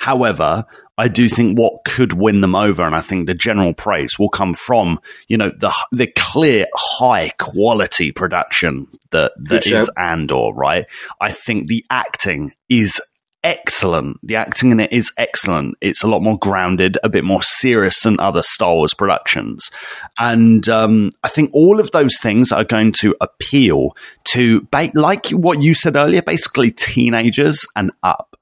However, 0.00 0.64
I 0.98 1.08
do 1.08 1.28
think 1.28 1.58
what 1.58 1.84
could 1.84 2.12
win 2.12 2.42
them 2.42 2.54
over, 2.54 2.82
and 2.82 2.94
I 2.94 3.00
think 3.00 3.26
the 3.26 3.34
general 3.34 3.72
praise 3.72 4.18
will 4.18 4.28
come 4.28 4.52
from 4.52 5.00
you 5.26 5.36
know 5.38 5.50
the 5.50 5.72
the 5.90 6.06
clear 6.06 6.66
high 6.74 7.30
quality 7.38 8.12
production 8.12 8.88
that 9.10 9.32
that 9.36 9.64
Good 9.64 9.72
is 9.72 9.86
show. 9.86 9.92
Andor. 9.96 10.52
Right, 10.52 10.86
I 11.20 11.32
think 11.32 11.68
the 11.68 11.84
acting 11.88 12.52
is 12.68 13.00
excellent. 13.42 14.18
The 14.22 14.36
acting 14.36 14.70
in 14.70 14.80
it 14.80 14.92
is 14.92 15.12
excellent. 15.16 15.76
It's 15.80 16.02
a 16.02 16.08
lot 16.08 16.22
more 16.22 16.38
grounded, 16.38 16.98
a 17.02 17.08
bit 17.08 17.24
more 17.24 17.42
serious 17.42 18.00
than 18.00 18.20
other 18.20 18.42
Star 18.42 18.74
Wars 18.74 18.94
productions. 18.94 19.70
And 20.18 20.68
um, 20.68 21.10
I 21.24 21.28
think 21.28 21.50
all 21.52 21.80
of 21.80 21.90
those 21.90 22.18
things 22.20 22.52
are 22.52 22.64
going 22.64 22.92
to 23.00 23.16
appeal 23.20 23.96
to, 24.26 24.60
ba- 24.70 24.92
like 24.94 25.30
what 25.30 25.60
you 25.60 25.74
said 25.74 25.96
earlier, 25.96 26.22
basically 26.22 26.70
teenagers 26.70 27.66
and 27.74 27.90
up. 28.02 28.36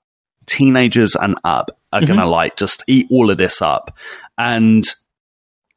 Teenagers 0.47 1.15
and 1.15 1.39
up 1.45 1.80
are 1.93 2.05
going 2.05 2.19
to 2.19 2.27
like 2.27 2.57
just 2.57 2.85
eat 2.87 3.07
all 3.11 3.31
of 3.31 3.39
this 3.39 3.61
up. 3.61 3.97
And 4.39 4.85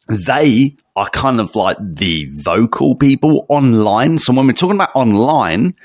they 0.08 0.76
are 0.96 1.10
kind 1.10 1.40
of 1.40 1.56
like 1.56 1.78
the 1.80 2.28
vocal 2.32 2.96
people 2.96 3.46
online. 3.50 4.18
So 4.18 4.34
when 4.34 4.48
we're 4.48 4.54
talking 4.54 4.76
about 4.76 4.96
online, 4.96 5.76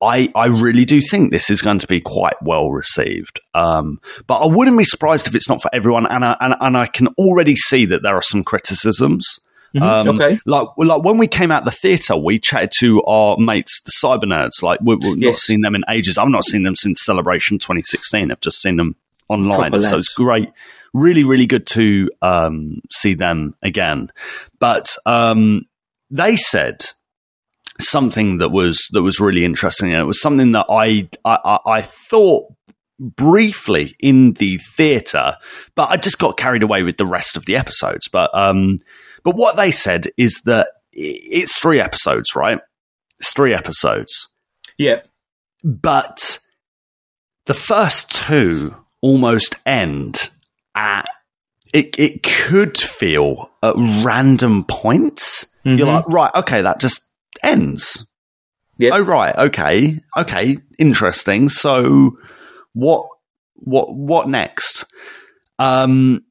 I, 0.00 0.30
I 0.34 0.46
really 0.46 0.84
do 0.84 1.00
think 1.00 1.30
this 1.30 1.50
is 1.50 1.60
going 1.60 1.80
to 1.80 1.86
be 1.86 2.00
quite 2.00 2.40
well 2.42 2.70
received. 2.70 3.40
Um, 3.54 4.00
but 4.26 4.38
I 4.38 4.46
wouldn't 4.46 4.78
be 4.78 4.84
surprised 4.84 5.26
if 5.26 5.34
it's 5.34 5.48
not 5.48 5.60
for 5.60 5.70
everyone. 5.72 6.06
And 6.06 6.24
I, 6.24 6.36
and, 6.40 6.54
and 6.60 6.76
I 6.76 6.86
can 6.86 7.08
already 7.18 7.56
see 7.56 7.84
that 7.86 8.02
there 8.02 8.14
are 8.14 8.22
some 8.22 8.44
criticisms. 8.44 9.40
Um, 9.80 10.08
okay. 10.08 10.38
Like, 10.46 10.68
like 10.78 11.02
when 11.02 11.18
we 11.18 11.26
came 11.26 11.50
out 11.50 11.64
the 11.64 11.70
theatre, 11.70 12.16
we 12.16 12.38
chatted 12.38 12.72
to 12.78 13.02
our 13.02 13.36
mates, 13.36 13.80
the 13.82 13.92
cyber 14.02 14.24
nerds. 14.24 14.62
Like, 14.62 14.80
we, 14.80 14.96
we've 14.96 15.18
not 15.18 15.36
seen 15.36 15.60
them 15.60 15.74
in 15.74 15.84
ages. 15.88 16.16
I've 16.16 16.28
not 16.28 16.44
seen 16.44 16.62
them 16.62 16.74
since 16.74 17.02
Celebration 17.02 17.58
2016. 17.58 18.30
I've 18.30 18.40
just 18.40 18.62
seen 18.62 18.76
them 18.76 18.96
online. 19.28 19.70
Proper 19.70 19.82
So 19.82 19.98
it's 19.98 20.12
great. 20.14 20.50
Really, 20.94 21.24
really 21.24 21.46
good 21.46 21.66
to 21.68 22.10
um, 22.22 22.80
see 22.90 23.14
them 23.14 23.54
again. 23.62 24.10
But 24.58 24.96
um, 25.06 25.62
they 26.10 26.36
said 26.36 26.76
something 27.80 28.38
that 28.38 28.48
was 28.50 28.88
that 28.92 29.02
was 29.02 29.20
really 29.20 29.44
interesting, 29.44 29.92
and 29.92 30.00
it 30.00 30.04
was 30.06 30.20
something 30.20 30.52
that 30.52 30.66
I 30.70 31.08
I, 31.24 31.58
I- 31.66 31.80
thought 31.82 32.46
briefly 32.98 33.94
in 34.00 34.32
the 34.34 34.58
theatre, 34.76 35.36
but 35.76 35.90
I 35.90 35.96
just 35.96 36.18
got 36.18 36.36
carried 36.36 36.62
away 36.64 36.82
with 36.82 36.96
the 36.96 37.06
rest 37.06 37.36
of 37.36 37.44
the 37.46 37.54
episodes. 37.56 38.08
But 38.08 38.30
um, 38.34 38.78
but 39.22 39.36
what 39.36 39.56
they 39.56 39.70
said 39.70 40.08
is 40.16 40.40
that 40.46 40.68
it's 40.92 41.54
three 41.60 41.80
episodes, 41.80 42.34
right? 42.34 42.60
It's 43.20 43.32
three 43.32 43.52
episodes, 43.54 44.28
Yeah. 44.78 45.02
but 45.62 46.38
the 47.46 47.54
first 47.54 48.10
two 48.10 48.74
almost 49.00 49.56
end 49.66 50.30
at 50.74 51.08
it, 51.72 51.98
it 51.98 52.22
could 52.22 52.78
feel 52.78 53.50
at 53.62 53.74
random 53.76 54.64
points. 54.64 55.46
You're 55.64 55.86
like, 55.86 56.08
right, 56.08 56.30
okay, 56.34 56.62
that 56.62 56.80
just 56.80 57.02
ends. 57.42 58.08
Yep. 58.78 58.92
Oh, 58.94 59.02
right, 59.02 59.36
okay, 59.36 60.00
okay, 60.16 60.56
interesting. 60.78 61.50
So, 61.50 62.16
what, 62.72 63.06
what, 63.54 63.94
what 63.94 64.28
next? 64.28 64.86
Um, 65.58 66.24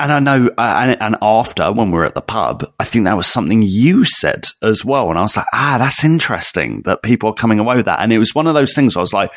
and 0.00 0.12
I 0.12 0.18
know, 0.18 0.48
uh, 0.56 0.76
and, 0.78 0.96
and 1.00 1.16
after 1.20 1.70
when 1.72 1.90
we 1.90 1.98
were 1.98 2.04
at 2.04 2.14
the 2.14 2.22
pub, 2.22 2.64
I 2.80 2.84
think 2.84 3.04
that 3.04 3.16
was 3.16 3.26
something 3.26 3.62
you 3.62 4.04
said 4.04 4.44
as 4.62 4.84
well. 4.84 5.10
And 5.10 5.18
I 5.18 5.22
was 5.22 5.36
like, 5.36 5.46
ah, 5.52 5.76
that's 5.78 6.04
interesting 6.04 6.82
that 6.82 7.02
people 7.02 7.30
are 7.30 7.34
coming 7.34 7.58
away 7.58 7.76
with 7.76 7.84
that. 7.84 8.00
And 8.00 8.12
it 8.12 8.18
was 8.18 8.34
one 8.34 8.46
of 8.46 8.54
those 8.54 8.74
things 8.74 8.96
where 8.96 9.00
I 9.00 9.02
was 9.02 9.12
like, 9.12 9.32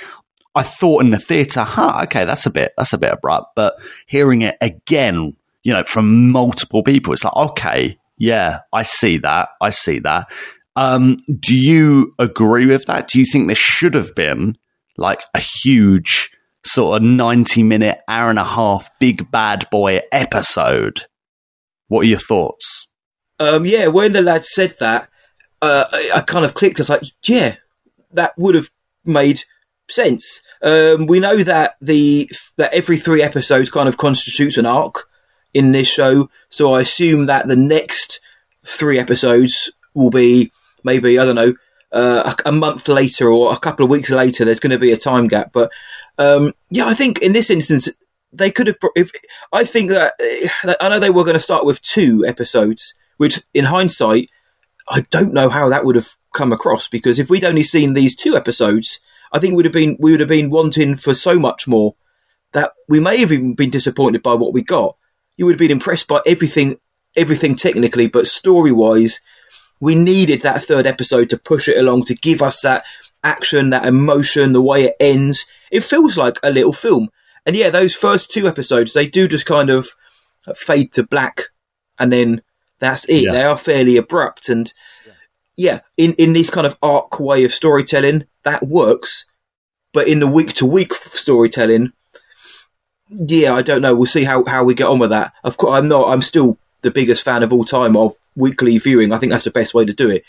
I 0.58 0.64
thought 0.64 1.04
in 1.04 1.12
the 1.12 1.20
theatre, 1.20 1.62
huh, 1.62 2.02
okay, 2.06 2.26
that's 2.26 2.48
a 2.48 2.50
bit, 2.50 2.74
that's 2.78 2.92
a 2.92 2.98
bit 2.98 3.14
abrupt. 3.14 3.54
But 3.56 3.76
hearing 4.08 4.42
it 4.42 4.58
again, 4.60 5.38
you 5.62 5.72
know, 5.72 5.84
from 5.84 6.32
multiple 6.32 6.82
people, 6.82 7.14
it's 7.14 7.24
like, 7.24 7.36
okay, 7.36 8.00
yeah, 8.18 8.62
I 8.74 8.82
see 8.82 9.20
that. 9.20 9.50
I 9.62 9.70
see 9.70 10.00
that. 10.00 10.32
Um, 10.76 11.18
do 11.40 11.56
you 11.56 12.16
agree 12.18 12.66
with 12.66 12.86
that? 12.88 13.08
Do 13.08 13.20
you 13.20 13.26
think 13.26 13.46
there 13.46 13.56
should 13.56 13.94
have 13.94 14.16
been 14.16 14.58
like 14.98 15.22
a 15.36 15.40
huge 15.40 16.32
sort 16.66 16.98
of 16.98 17.08
90 17.08 17.62
minute, 17.62 18.02
hour 18.08 18.32
and 18.32 18.40
a 18.40 18.44
half 18.44 18.90
big 19.00 19.30
bad 19.30 19.70
boy 19.70 20.02
episode? 20.12 21.02
What 21.88 22.02
are 22.02 22.10
your 22.10 22.18
thoughts? 22.18 22.88
Um, 23.40 23.64
yeah, 23.64 23.88
when 23.88 24.14
the 24.14 24.24
lad 24.24 24.44
said 24.44 24.76
that, 24.80 25.08
uh, 25.62 25.86
I, 25.92 26.12
I 26.16 26.22
kind 26.22 26.46
of 26.46 26.56
clicked. 26.56 26.80
I 26.80 26.82
was 26.82 26.90
like, 26.90 27.04
yeah, 27.28 27.58
that 28.14 28.34
would 28.40 28.56
have 28.56 28.72
made 29.06 29.44
sense. 29.90 30.42
Um, 30.62 31.06
we 31.06 31.20
know 31.20 31.38
that 31.38 31.76
the 31.82 32.30
that 32.58 32.74
every 32.74 32.98
three 32.98 33.22
episodes 33.22 33.70
kind 33.70 33.88
of 33.88 33.98
constitutes 33.98 34.58
an 34.58 34.66
arc 34.66 35.10
in 35.54 35.72
this 35.72 35.88
show, 35.88 36.30
so 36.50 36.74
I 36.74 36.82
assume 36.82 37.28
that 37.28 37.48
the 37.48 37.56
next 37.56 38.20
three 38.66 39.00
episodes 39.00 39.72
will 39.94 40.10
be 40.10 40.52
maybe 40.84 41.20
I 41.20 41.26
don't 41.26 41.36
know 41.36 41.54
uh, 41.92 42.34
a, 42.46 42.50
a 42.50 42.52
month 42.52 42.88
later 42.88 43.30
or 43.30 43.54
a 43.54 43.58
couple 43.58 43.84
of 43.84 43.90
weeks 43.90 44.10
later. 44.10 44.46
There's 44.46 44.60
going 44.60 44.72
to 44.72 44.80
be 44.80 44.92
a 44.92 44.98
time 44.98 45.28
gap, 45.28 45.52
but 45.54 45.72
um, 46.18 46.54
yeah, 46.70 46.88
I 46.88 46.94
think 46.94 47.20
in 47.20 47.34
this 47.34 47.50
instance 47.50 47.90
they 48.34 48.52
could 48.52 48.68
have. 48.68 48.78
If 48.96 49.12
I 49.54 49.64
think 49.64 49.90
that 49.90 50.14
uh, 50.64 50.76
I 50.80 50.90
know 50.90 51.00
they 51.00 51.10
were 51.10 51.24
going 51.24 51.36
to 51.36 51.40
start 51.40 51.66
with 51.66 51.82
two 51.82 52.26
episodes, 52.28 52.94
which 53.18 53.42
in 53.54 53.66
hindsight, 53.66 54.30
I 54.90 55.02
don't 55.10 55.34
know 55.34 55.50
how 55.50 55.70
that 55.70 55.86
would 55.86 55.96
have 55.96 56.16
come 56.34 56.52
across 56.52 56.88
because 56.88 57.20
if 57.20 57.30
we'd 57.30 57.44
only 57.44 57.64
seen 57.64 57.94
these 57.94 58.16
two 58.16 58.36
episodes, 58.36 59.00
I 59.32 59.40
think 59.40 59.56
we'd 59.56 59.66
have 59.66 59.74
been 59.74 59.98
we 60.00 60.12
would 60.12 60.20
have 60.20 60.30
been 60.30 60.50
wanting 60.50 60.96
for 60.96 61.14
so 61.14 61.40
much 61.40 61.68
more 61.68 61.96
that 62.54 62.72
we 62.88 63.00
may 63.00 63.18
have 63.18 63.32
even 63.32 63.54
been 63.54 63.70
disappointed 63.70 64.24
by 64.24 64.34
what 64.34 64.54
we 64.54 64.62
got. 64.62 64.96
You 65.36 65.46
would 65.46 65.54
have 65.54 65.60
been 65.60 65.72
impressed 65.72 66.08
by 66.08 66.22
everything, 66.26 66.80
everything 67.16 67.56
technically, 67.56 68.08
but 68.08 68.28
story 68.28 68.72
wise, 68.72 69.20
we 69.80 69.96
needed 69.96 70.42
that 70.42 70.64
third 70.64 70.88
episode 70.88 71.30
to 71.30 71.38
push 71.38 71.68
it 71.68 71.78
along 71.78 72.06
to 72.06 72.16
give 72.16 72.42
us 72.42 72.62
that 72.62 72.86
action, 73.24 73.70
that 73.70 73.86
emotion, 73.86 74.54
the 74.54 74.62
way 74.62 74.86
it 74.86 74.96
ends. 75.00 75.46
It 75.72 75.84
feels 75.84 76.18
like 76.18 76.38
a 76.42 76.52
little 76.52 76.74
film. 76.74 77.10
And 77.46 77.56
yeah, 77.56 77.70
those 77.70 77.94
first 77.94 78.32
two 78.32 78.48
episodes, 78.48 78.94
they 78.94 79.08
do 79.08 79.28
just 79.28 79.46
kind 79.46 79.70
of 79.70 79.90
fade 80.56 80.94
to 80.94 81.04
black 81.04 81.48
and 82.00 82.12
then 82.12 82.42
that's 82.80 83.06
it. 83.06 83.24
Yeah. 83.24 83.32
They 83.32 83.44
are 83.44 83.58
fairly 83.58 83.98
abrupt 83.98 84.50
and 84.50 84.74
yeah, 85.58 85.82
in, 85.98 86.14
in 86.14 86.34
this 86.34 86.50
kind 86.50 86.66
of 86.66 86.78
arc 86.82 87.20
way 87.20 87.44
of 87.44 87.54
storytelling, 87.54 88.26
that 88.44 88.66
works. 88.66 89.26
But 89.92 90.08
in 90.08 90.20
the 90.20 90.28
week 90.28 90.54
to 90.54 90.66
week 90.66 90.94
storytelling, 90.94 91.92
yeah, 93.10 93.54
I 93.54 93.64
don't 93.64 93.82
know. 93.82 93.96
We'll 93.96 94.06
see 94.06 94.24
how, 94.24 94.46
how 94.46 94.64
we 94.64 94.76
get 94.76 94.88
on 94.88 95.00
with 95.00 95.10
that. 95.10 95.34
Of 95.44 95.58
course, 95.58 95.78
I'm 95.78 95.88
not, 95.88 96.10
I'm 96.10 96.22
still 96.22 96.58
the 96.82 96.92
biggest 96.92 97.24
fan 97.24 97.42
of 97.42 97.52
all 97.52 97.66
time 97.66 97.98
of 97.98 98.14
weekly 98.36 98.78
viewing. 98.78 99.12
I 99.12 99.18
think 99.18 99.32
that's 99.32 99.46
the 99.46 99.52
best 99.52 99.74
way 99.74 99.86
to 99.86 99.94
do 99.94 100.10
it. 100.10 100.24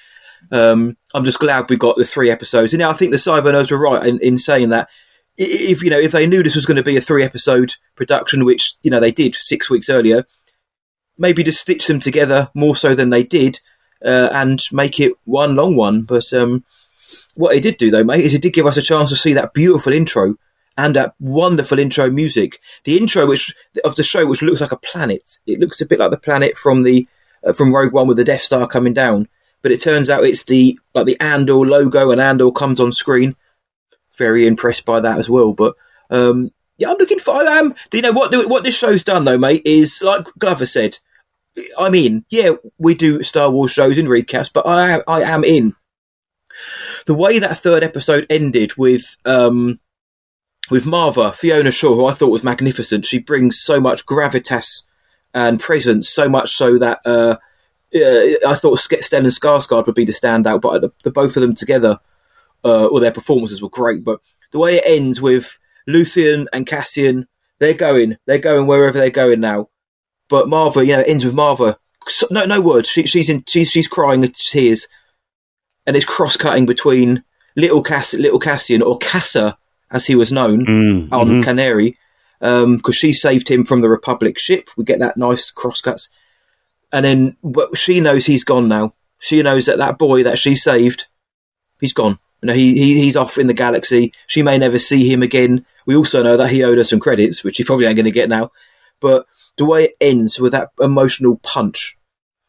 Um, 0.51 0.97
I'm 1.13 1.25
just 1.25 1.41
glad 1.41 1.69
we 1.69 1.77
got 1.77 1.97
the 1.97 2.05
three 2.05 2.31
episodes. 2.31 2.73
And 2.73 2.83
I 2.83 2.93
think 2.95 3.11
the 3.11 3.19
Cyber 3.19 3.53
Nerds 3.53 3.71
were 3.71 3.79
right 3.79 4.07
in, 4.07 4.19
in 4.21 4.39
saying 4.39 4.71
that 4.71 4.89
if, 5.37 5.83
you 5.83 5.91
know, 5.91 5.99
if 5.99 6.13
they 6.13 6.27
knew 6.27 6.43
this 6.43 6.57
was 6.57 6.65
going 6.65 6.77
to 6.77 6.83
be 6.83 6.97
a 6.97 7.03
three 7.03 7.25
episode 7.25 7.75
production, 7.97 8.45
which, 8.45 8.77
you 8.83 8.91
know, 8.91 9.01
they 9.01 9.13
did 9.13 9.35
six 9.35 9.69
weeks 9.69 9.91
earlier, 9.91 10.25
maybe 11.19 11.45
to 11.45 11.53
stitch 11.53 11.87
them 11.89 12.01
together 12.01 12.51
more 12.55 12.77
so 12.77 12.95
than 12.95 13.11
they 13.11 13.25
did, 13.25 13.61
uh, 14.05 14.29
and 14.33 14.61
make 14.73 15.01
it 15.01 15.13
one 15.25 15.57
long 15.57 15.77
one. 15.77 16.03
But, 16.03 16.33
um, 16.33 16.65
what 17.35 17.55
it 17.55 17.63
did 17.63 17.77
do 17.77 17.91
though, 17.91 18.05
mate, 18.05 18.25
is 18.25 18.35
it 18.35 18.43
did 18.43 18.53
give 18.53 18.67
us 18.67 18.77
a 18.77 18.83
chance 18.83 19.11
to 19.11 19.17
see 19.17 19.33
that 19.35 19.55
beautiful 19.55 19.93
intro 19.93 20.37
and 20.77 20.95
that 20.97 21.15
wonderful 21.21 21.79
intro 21.79 22.11
music. 22.11 22.61
The 22.85 22.97
intro 22.97 23.27
which 23.27 23.55
of 23.85 23.97
the 23.97 24.03
show, 24.03 24.27
which 24.27 24.43
looks 24.43 24.61
like 24.61 24.73
a 24.73 24.77
planet. 24.77 25.39
It 25.47 25.59
looks 25.59 25.81
a 25.81 25.87
bit 25.87 25.99
like 25.99 26.11
the 26.11 26.17
planet 26.17 26.57
from 26.57 26.85
the 26.85 27.07
uh, 27.47 27.53
from 27.53 27.75
Rogue 27.75 27.93
One 27.93 28.07
with 28.07 28.17
the 28.17 28.25
Death 28.25 28.43
Star 28.43 28.67
coming 28.67 28.95
down. 28.95 29.29
But 29.63 29.73
it 29.73 29.81
turns 29.81 30.09
out 30.09 30.25
it's 30.25 30.45
the 30.45 30.79
like 30.95 31.07
the 31.07 31.21
Andor 31.21 31.55
logo, 31.55 32.11
and 32.11 32.21
Andor 32.21 32.53
comes 32.53 32.81
on 32.81 32.93
screen. 32.93 33.37
Very 34.17 34.47
impressed 34.47 34.85
by 34.85 35.01
that 35.01 35.19
as 35.19 35.29
well. 35.29 35.53
But 35.53 35.75
um, 36.11 36.51
yeah, 36.77 36.91
I'm 36.91 36.99
looking 36.99 37.19
for. 37.19 37.35
I 37.35 37.59
am. 37.59 37.75
Do 37.91 37.99
you 37.99 38.03
know 38.03 38.13
what? 38.13 38.33
What 38.49 38.63
this 38.63 38.77
show's 38.77 39.03
done 39.03 39.25
though, 39.25 39.39
mate, 39.39 39.63
is 39.65 40.01
like 40.01 40.29
Glover 40.39 40.67
said. 40.67 40.99
I'm 41.79 41.95
in. 41.95 42.25
Yeah, 42.31 42.53
we 42.79 42.95
do 42.95 43.23
Star 43.23 43.51
Wars 43.51 43.73
shows 43.73 43.99
in 43.99 44.07
recaps, 44.07 44.51
but 44.53 44.67
I 44.67 44.91
am, 44.91 45.03
I 45.07 45.23
am 45.23 45.45
in. 45.45 45.75
The 47.07 47.15
way 47.15 47.39
that 47.39 47.59
third 47.59 47.85
episode 47.85 48.27
ended 48.29 48.77
with 48.77 49.17
um, 49.25 49.81
with 50.71 50.85
Maarva, 50.85 51.35
Fiona 51.35 51.71
Shaw, 51.71 51.95
who 51.95 52.07
I 52.07 52.15
thought 52.15 52.33
was 52.33 52.45
magnificent. 52.45 53.07
She 53.07 53.19
brings 53.19 53.61
so 53.61 53.81
much 53.81 54.07
gravitas 54.07 54.83
and 55.35 55.61
presence, 55.61 56.09
so 56.09 56.29
much 56.29 56.53
so 56.53 56.79
that 56.79 57.01
uh, 57.05 57.37
uh, 57.95 58.49
I 58.49 58.55
thought 58.55 58.79
Stellan 58.79 59.27
Skarsgård 59.27 59.87
would 59.87 59.95
be 59.95 60.05
the 60.05 60.13
standout, 60.13 60.61
but 60.61 60.81
the, 60.81 60.91
the 61.05 61.11
both 61.11 61.37
of 61.37 61.41
them 61.41 61.55
together, 61.55 61.99
uh, 62.65 62.87
or 62.87 63.01
their 63.01 63.13
performances 63.13 63.63
were 63.63 63.71
great. 63.71 64.05
But 64.05 64.21
the 64.53 64.59
way 64.59 64.77
it 64.77 64.85
ends 64.87 65.21
with 65.21 65.59
Luthen 65.89 66.47
and 66.53 66.67
Cassian, 66.67 67.27
they're 67.59 67.75
going, 67.75 68.17
they're 68.27 68.39
going 68.39 68.67
wherever 68.67 68.99
they're 68.99 69.11
going 69.11 69.41
now. 69.41 69.69
But 70.29 70.47
Maarva, 70.47 70.87
you 70.87 70.93
know, 70.95 71.01
it 71.01 71.09
ends 71.09 71.25
with 71.25 71.35
Maarva. 71.35 71.77
So, 72.07 72.27
no, 72.31 72.45
no 72.45 72.61
words. 72.61 72.89
She, 72.89 73.07
she's 73.07 73.29
in, 73.29 73.45
she's 73.47 73.71
she's 73.71 73.89
crying 73.89 74.23
tears, 74.33 74.87
and 75.87 75.97
it's 75.97 76.07
cross 76.07 76.37
cutting 76.37 76.67
between 76.67 77.25
little 77.57 77.83
Cass, 77.83 78.15
little 78.15 78.39
Cassian 78.39 78.83
or 78.83 78.99
Kassa, 78.99 79.57
as 79.91 80.07
he 80.07 80.15
was 80.15 80.33
known 80.33 80.67
Mm, 80.67 81.13
on 81.13 81.29
mhm. 81.43 81.45
Kenari, 81.45 82.77
because 82.77 82.97
she 82.97 83.13
saved 83.13 83.49
him 83.49 83.65
from 83.65 83.81
the 83.81 83.89
Republic 83.89 84.39
ship. 84.39 84.71
We 84.77 84.85
get 84.85 85.01
that 85.01 85.17
nice 85.17 85.51
cross 85.51 85.81
cuts, 85.81 86.09
and 86.93 87.05
then 87.05 87.37
but 87.43 87.77
she 87.77 88.01
knows 88.01 88.27
he's 88.27 88.45
gone 88.45 88.69
now. 88.69 88.93
She 89.19 89.43
knows 89.43 89.67
that 89.67 89.79
that 89.79 89.99
boy 89.99 90.23
that 90.23 90.39
she 90.39 90.55
saved, 90.55 91.07
he's 91.81 91.93
gone. 91.93 92.19
You 92.43 92.47
know, 92.47 92.55
he, 92.55 92.75
he 92.75 93.01
he's 93.03 93.17
off 93.17 93.37
in 93.37 93.49
the 93.49 93.55
galaxy. 93.55 94.13
She 94.29 94.43
may 94.43 94.59
never 94.59 94.79
see 94.79 95.13
him 95.13 95.23
again. 95.23 95.67
We 95.87 95.97
also 95.97 96.23
know 96.23 96.37
that 96.37 96.51
he 96.51 96.63
owed 96.63 96.79
her 96.79 96.85
some 96.85 97.01
credits, 97.01 97.43
which 97.43 97.57
he 97.57 97.65
probably 97.65 97.87
ain't 97.87 97.97
going 97.97 98.05
to 98.05 98.13
get 98.13 98.29
now. 98.29 98.53
But 99.01 99.27
the 99.57 99.65
way 99.65 99.85
it 99.85 99.97
ends 100.01 100.41
with 100.41 100.53
that 100.53 100.71
emotional 100.81 101.39
punch, 101.43 101.97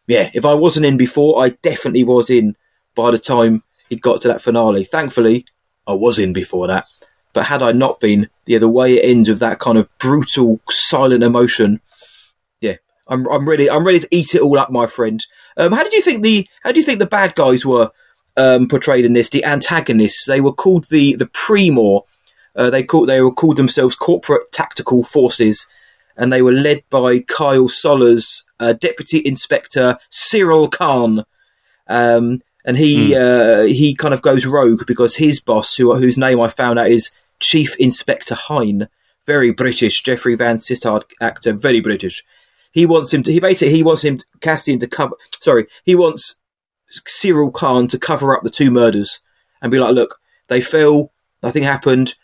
yeah. 0.08 0.32
If 0.34 0.46
I 0.46 0.56
wasn't 0.56 0.86
in 0.86 0.98
before, 0.98 1.44
I 1.44 1.50
definitely 1.50 2.04
was 2.04 2.30
in 2.30 2.56
by 2.96 3.12
the 3.12 3.20
time 3.20 3.64
he 3.90 3.96
got 3.96 4.22
to 4.22 4.28
that 4.30 4.42
finale. 4.42 4.84
Thankfully, 4.84 5.46
I 5.86 5.94
was 5.94 6.20
in 6.20 6.34
before 6.34 6.68
that. 6.68 6.86
But 7.34 7.46
had 7.46 7.62
I 7.62 7.72
not 7.72 8.00
been, 8.00 8.30
yeah, 8.46 8.58
the 8.58 8.68
way 8.68 8.98
it 8.98 9.08
ends 9.08 9.30
with 9.30 9.40
that 9.40 9.60
kind 9.60 9.78
of 9.78 9.88
brutal, 10.00 10.60
silent 10.70 11.24
emotion, 11.24 11.80
yeah, 12.60 12.78
I'm 13.08 13.28
I'm 13.28 13.48
ready. 13.48 13.70
I'm 13.70 13.86
ready 13.86 14.00
to 14.00 14.08
eat 14.12 14.34
it 14.34 14.42
all 14.42 14.58
up, 14.58 14.72
my 14.72 14.88
friend. 14.88 15.24
Um, 15.58 15.72
how 15.72 15.84
did 15.84 15.94
you 15.94 16.02
think 16.02 16.24
the 16.24 16.48
How 16.64 16.72
do 16.72 16.80
you 16.80 16.86
think 16.86 17.00
the 17.00 17.06
bad 17.06 17.36
guys 17.36 17.66
were 17.66 17.92
um, 18.36 18.68
portrayed 18.68 19.06
in 19.06 19.14
this? 19.14 19.30
The 19.30 19.46
antagonists. 19.46 20.26
They 20.26 20.42
were 20.42 20.54
called 20.54 20.86
the 20.86 21.16
the 21.16 21.28
Pre-Mor. 21.28 22.06
Uh, 22.56 22.70
they 22.70 22.84
called 22.84 23.10
they 23.10 23.22
were 23.22 23.32
called 23.32 23.58
themselves 23.58 23.96
Corporate 23.96 24.52
Tactical 24.52 25.04
Forces, 25.04 25.68
and 26.20 26.32
they 26.34 26.42
were 26.42 26.52
led 26.52 26.84
by 26.90 27.20
Kyle 27.20 27.70
Soller's, 27.70 28.44
uh, 28.60 28.74
Deputy 28.74 29.22
Inspector 29.26 29.98
Syril 30.12 30.70
Karn. 30.70 31.24
Um, 31.88 32.42
and 32.66 32.78
he 32.78 33.16
uh, 33.16 33.64
he 33.64 33.96
kind 33.96 34.14
of 34.14 34.22
goes 34.22 34.46
rogue 34.46 34.86
because 34.86 35.16
his 35.16 35.40
boss, 35.40 35.76
who 35.76 35.96
whose 35.96 36.18
name 36.18 36.42
I 36.42 36.50
found 36.50 36.78
out 36.78 36.92
is 36.92 37.10
Chief 37.40 37.76
Inspector 37.78 38.36
Hyne, 38.36 38.90
very 39.26 39.52
British, 39.52 40.04
Jeffrey 40.04 40.38
Vansittart 40.38 41.04
actor, 41.22 41.54
very 41.54 41.80
British. 41.80 42.24
He 42.72 42.86
wants 42.86 43.14
him 43.14 43.24
to. 43.24 43.32
He 43.32 43.40
basically 43.40 43.74
he 43.74 43.82
wants 43.82 44.04
him 44.04 44.18
to, 44.18 44.26
Cassian 44.42 44.78
to 44.80 44.88
cover. 44.88 45.16
Sorry, 45.40 45.68
he 45.86 45.96
wants 45.96 46.36
Syril 47.08 47.54
Karn 47.54 47.88
to 47.88 47.98
cover 47.98 48.36
up 48.36 48.44
the 48.44 48.50
two 48.50 48.72
murders 48.72 49.22
and 49.62 49.72
be 49.72 49.80
like, 49.80 49.96
look, 49.96 50.20
they 50.50 50.60
fell, 50.60 51.14
nothing 51.42 51.64
happened. 51.64 52.16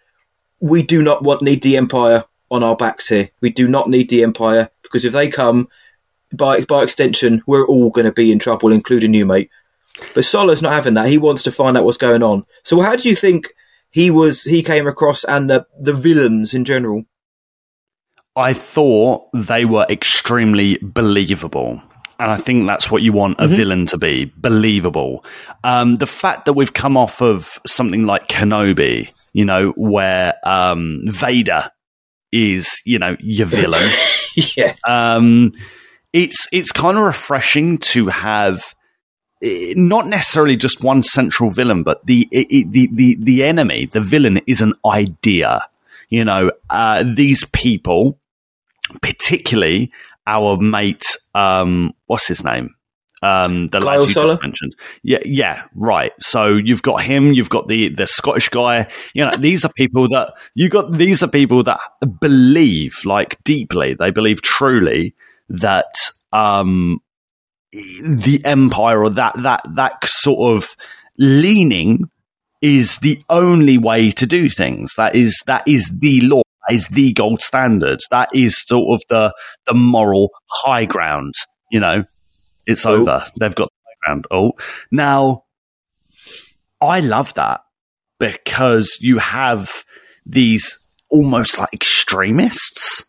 We 0.60 0.84
do 0.84 1.02
not 1.02 1.24
want 1.24 1.42
need 1.42 1.64
the 1.64 1.78
Empire 1.78 2.26
on 2.56 2.64
our 2.64 2.76
backs 2.76 3.10
here. 3.10 3.30
We 3.42 3.52
do 3.52 3.68
not 3.68 3.90
need 3.90 4.10
the 4.10 4.24
Empire 4.24 4.70
because 4.82 5.06
if 5.06 5.14
they 5.14 5.30
come, 5.30 5.68
by 6.34 6.62
by 6.62 6.84
extension, 6.84 7.44
we're 7.46 7.66
all 7.66 7.90
going 7.90 8.06
to 8.06 8.12
be 8.12 8.32
in 8.32 8.40
trouble, 8.40 8.72
including 8.72 9.14
you, 9.14 9.26
mate. 9.26 9.50
But 10.14 10.26
Solo's 10.26 10.62
not 10.62 10.74
having 10.74 10.96
that. 10.96 11.08
He 11.08 11.18
wants 11.18 11.44
to 11.44 11.52
find 11.52 11.78
out 11.78 11.86
what's 11.86 11.98
going 11.98 12.24
on. 12.24 12.46
So 12.64 12.82
how 12.82 12.96
do 12.96 13.08
you 13.08 13.16
think 13.16 13.54
he 13.92 14.12
was? 14.12 14.44
He 14.44 14.64
came 14.64 14.88
across, 14.88 15.24
and 15.24 15.50
the 15.50 15.66
the 15.80 15.94
villains 15.94 16.54
in 16.54 16.66
general. 16.66 17.06
I 18.36 18.54
thought 18.54 19.30
they 19.34 19.64
were 19.64 19.86
extremely 19.90 20.78
believable. 20.82 21.82
And 22.18 22.32
I 22.32 22.38
think 22.38 22.66
that's 22.66 22.90
what 22.90 23.02
you 23.02 23.12
want 23.12 23.40
a 23.40 23.48
villain 23.48 23.86
to 23.88 23.98
be 23.98 24.32
believable. 24.38 25.26
Um, 25.66 25.98
the 25.98 26.08
fact 26.08 26.46
that 26.46 26.54
we've 26.54 26.74
come 26.74 26.96
off 26.96 27.22
of 27.22 27.60
something 27.68 28.06
like 28.06 28.30
Kenobi, 28.30 29.12
you 29.34 29.44
know, 29.44 29.72
where 29.72 30.36
um, 30.46 30.96
Vader 31.08 31.70
is, 32.36 32.82
you 32.86 33.00
know, 33.00 33.16
your 33.20 33.48
villain. 33.48 33.90
yeah, 34.58 34.76
um, 34.84 35.54
it's 36.14 36.48
it's 36.52 36.72
kind 36.72 36.98
of 36.98 37.04
refreshing 37.04 37.78
to 37.94 38.08
have 38.08 38.62
eh, 39.42 39.74
not 39.76 40.08
necessarily 40.08 40.56
just 40.58 40.84
one 40.84 41.02
central 41.04 41.50
villain, 41.50 41.84
but 41.84 42.06
the 42.06 42.28
it, 42.32 42.48
it- 42.50 42.72
the 42.72 42.90
the 42.92 43.16
the 43.20 43.44
enemy, 43.44 43.86
the 43.86 44.02
villain, 44.02 44.40
is 44.48 44.62
an 44.62 44.74
idea. 44.86 45.62
You 46.10 46.24
know, 46.26 46.52
uh, 46.70 47.04
these 47.04 47.46
people, 47.54 48.20
particularly 49.02 49.92
our 50.28 50.58
mate, 50.58 51.04
um, 51.34 51.94
what's 52.08 52.28
his 52.28 52.44
name? 52.44 52.75
Um, 53.26 53.68
the 53.68 53.80
Kyle 53.80 54.02
lad 54.02 54.08
you 54.08 54.14
just 54.14 54.44
mentioned. 54.44 54.76
Yeah, 55.02 55.18
yeah, 55.26 55.64
right. 55.74 56.14
So 56.20 56.48
you've 56.48 56.84
got 56.84 57.02
him, 57.02 57.34
you've 57.34 57.50
got 57.50 57.68
the 57.68 57.90
the 57.90 58.06
Scottish 58.06 58.50
guy. 58.50 58.88
You 59.16 59.26
know, 59.26 59.36
these 59.38 59.66
are 59.66 59.72
people 59.74 60.08
that 60.10 60.34
you 60.54 60.70
got. 60.70 60.92
These 60.92 61.24
are 61.24 61.28
people 61.28 61.64
that 61.64 61.80
believe, 62.20 63.02
like 63.04 63.44
deeply, 63.44 63.96
they 63.96 64.12
believe 64.12 64.44
truly 64.44 65.16
that 65.50 66.12
um, 66.34 67.00
the 67.72 68.42
empire 68.46 69.04
or 69.04 69.10
that 69.10 69.42
that 69.42 69.62
that 69.74 70.04
sort 70.06 70.56
of 70.56 70.76
leaning 71.18 72.10
is 72.62 72.98
the 73.00 73.20
only 73.30 73.78
way 73.80 74.12
to 74.12 74.28
do 74.28 74.50
things. 74.50 74.94
That 74.98 75.16
is 75.16 75.42
that 75.48 75.68
is 75.68 75.90
the 76.00 76.22
law. 76.22 76.44
That 76.68 76.76
is 76.76 76.88
the 76.90 77.12
gold 77.14 77.42
standard. 77.42 78.00
That 78.12 78.30
is 78.36 78.58
sort 78.58 78.94
of 78.94 79.02
the 79.10 79.34
the 79.66 79.74
moral 79.74 80.30
high 80.50 80.86
ground. 80.86 81.34
You 81.72 81.80
know, 81.80 82.04
it's 82.66 82.86
Oh. 82.86 83.02
over. 83.02 83.26
They've 83.40 83.56
got 83.56 83.68
the 83.70 83.76
high 83.86 83.96
ground. 84.06 84.28
Oh, 84.32 84.54
now 84.92 85.44
I 86.82 87.00
love 87.00 87.34
that 87.36 87.62
because 88.20 88.98
you 89.02 89.18
have 89.20 89.84
these 90.26 90.80
almost 91.10 91.58
like 91.60 91.70
extremists 91.74 93.06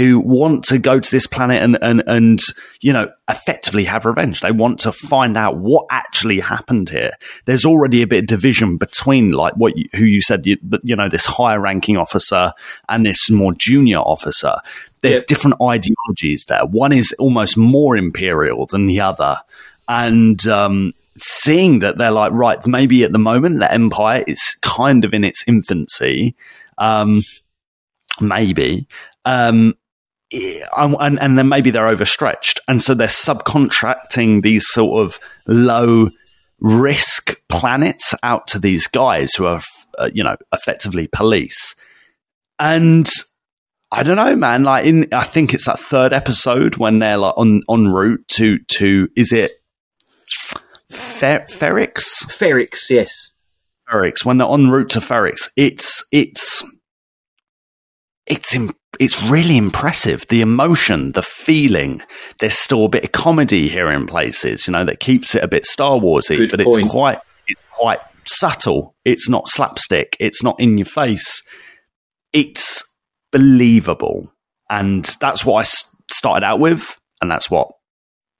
who 0.00 0.18
want 0.18 0.64
to 0.64 0.78
go 0.78 0.98
to 0.98 1.10
this 1.10 1.26
planet 1.26 1.62
and, 1.62 1.76
and, 1.82 2.02
and, 2.06 2.40
you 2.80 2.90
know, 2.90 3.12
effectively 3.28 3.84
have 3.84 4.06
revenge. 4.06 4.40
They 4.40 4.50
want 4.50 4.78
to 4.80 4.92
find 4.92 5.36
out 5.36 5.58
what 5.58 5.84
actually 5.90 6.40
happened 6.40 6.88
here. 6.88 7.12
There's 7.44 7.66
already 7.66 8.00
a 8.00 8.06
bit 8.06 8.20
of 8.22 8.26
division 8.26 8.78
between 8.78 9.32
like 9.32 9.54
what 9.54 9.76
you, 9.76 9.84
who 9.96 10.06
you 10.06 10.22
said, 10.22 10.46
you, 10.46 10.56
you 10.82 10.96
know, 10.96 11.10
this 11.10 11.26
higher 11.26 11.60
ranking 11.60 11.98
officer 11.98 12.52
and 12.88 13.04
this 13.04 13.30
more 13.30 13.52
junior 13.52 13.98
officer. 13.98 14.54
There's 15.02 15.18
Yeah. 15.18 15.24
different 15.28 15.56
ideologies 15.60 16.46
there. 16.48 16.64
One 16.64 16.92
is 16.92 17.12
almost 17.18 17.58
more 17.58 17.94
imperial 17.96 18.64
than 18.66 18.86
the 18.86 19.00
other. 19.00 19.36
And, 19.86 20.46
um, 20.46 20.92
seeing 21.16 21.80
that 21.80 21.98
they're 21.98 22.10
like, 22.10 22.32
right, 22.32 22.66
maybe 22.66 23.04
at 23.04 23.12
the 23.12 23.18
moment 23.18 23.58
the 23.58 23.70
empire 23.70 24.24
is 24.26 24.56
kind 24.62 25.04
of 25.04 25.12
in 25.12 25.24
its 25.24 25.44
infancy. 25.46 26.34
Um, 26.78 27.22
maybe. 28.20 28.86
Um, 29.26 29.74
and, 30.32 31.20
and 31.20 31.38
then 31.38 31.48
maybe 31.48 31.70
they're 31.70 31.88
overstretched. 31.88 32.60
And 32.68 32.82
so 32.82 32.94
they're 32.94 33.08
subcontracting 33.08 34.42
these 34.42 34.66
sort 34.68 35.04
of 35.04 35.18
low 35.46 36.10
risk 36.60 37.40
planets 37.48 38.14
out 38.22 38.46
to 38.48 38.58
these 38.58 38.86
guys 38.86 39.34
who 39.34 39.46
are, 39.46 39.60
uh, 39.98 40.10
you 40.12 40.22
know, 40.22 40.36
effectively 40.52 41.08
police. 41.08 41.74
And 42.58 43.08
I 43.90 44.02
don't 44.02 44.16
know, 44.16 44.36
man. 44.36 44.62
Like 44.64 44.86
in, 44.86 45.08
I 45.12 45.24
think 45.24 45.54
it's 45.54 45.66
that 45.66 45.80
third 45.80 46.12
episode 46.12 46.76
when 46.76 46.98
they're 46.98 47.16
like 47.16 47.36
on, 47.36 47.62
en 47.68 47.88
route 47.88 48.26
to, 48.28 48.58
to, 48.58 49.08
is 49.16 49.32
it 49.32 49.52
Fer- 50.90 51.46
Ferrix? 51.48 52.24
Ferrix, 52.26 52.90
yes. 52.90 53.30
Ferrix, 53.90 54.24
when 54.24 54.38
they're 54.38 54.50
en 54.50 54.70
route 54.70 54.90
to 54.90 55.00
Ferrix, 55.00 55.50
it's 55.56 56.04
it's 56.12 56.62
it's 58.30 58.56
it's 58.98 59.22
really 59.22 59.56
impressive. 59.56 60.26
The 60.28 60.40
emotion, 60.40 61.12
the 61.12 61.22
feeling. 61.22 62.02
There's 62.38 62.58
still 62.58 62.84
a 62.84 62.88
bit 62.88 63.04
of 63.04 63.12
comedy 63.12 63.68
here 63.68 63.90
in 63.90 64.06
places, 64.06 64.66
you 64.66 64.72
know, 64.72 64.84
that 64.84 65.00
keeps 65.00 65.34
it 65.34 65.42
a 65.42 65.48
bit 65.48 65.64
Star 65.66 65.98
Warsy, 65.98 66.36
Good 66.36 66.50
but 66.52 66.60
point. 66.64 66.80
it's 66.82 66.90
quite 66.90 67.18
it's 67.48 67.62
quite 67.70 67.98
subtle. 68.26 68.94
It's 69.04 69.28
not 69.28 69.48
slapstick. 69.48 70.16
It's 70.20 70.42
not 70.42 70.58
in 70.60 70.78
your 70.78 70.84
face. 70.86 71.42
It's 72.32 72.84
believable, 73.32 74.32
and 74.68 75.04
that's 75.20 75.44
what 75.44 75.54
I 75.56 75.62
s- 75.62 75.84
started 76.10 76.44
out 76.46 76.60
with, 76.60 76.98
and 77.20 77.30
that's 77.30 77.50
what 77.50 77.68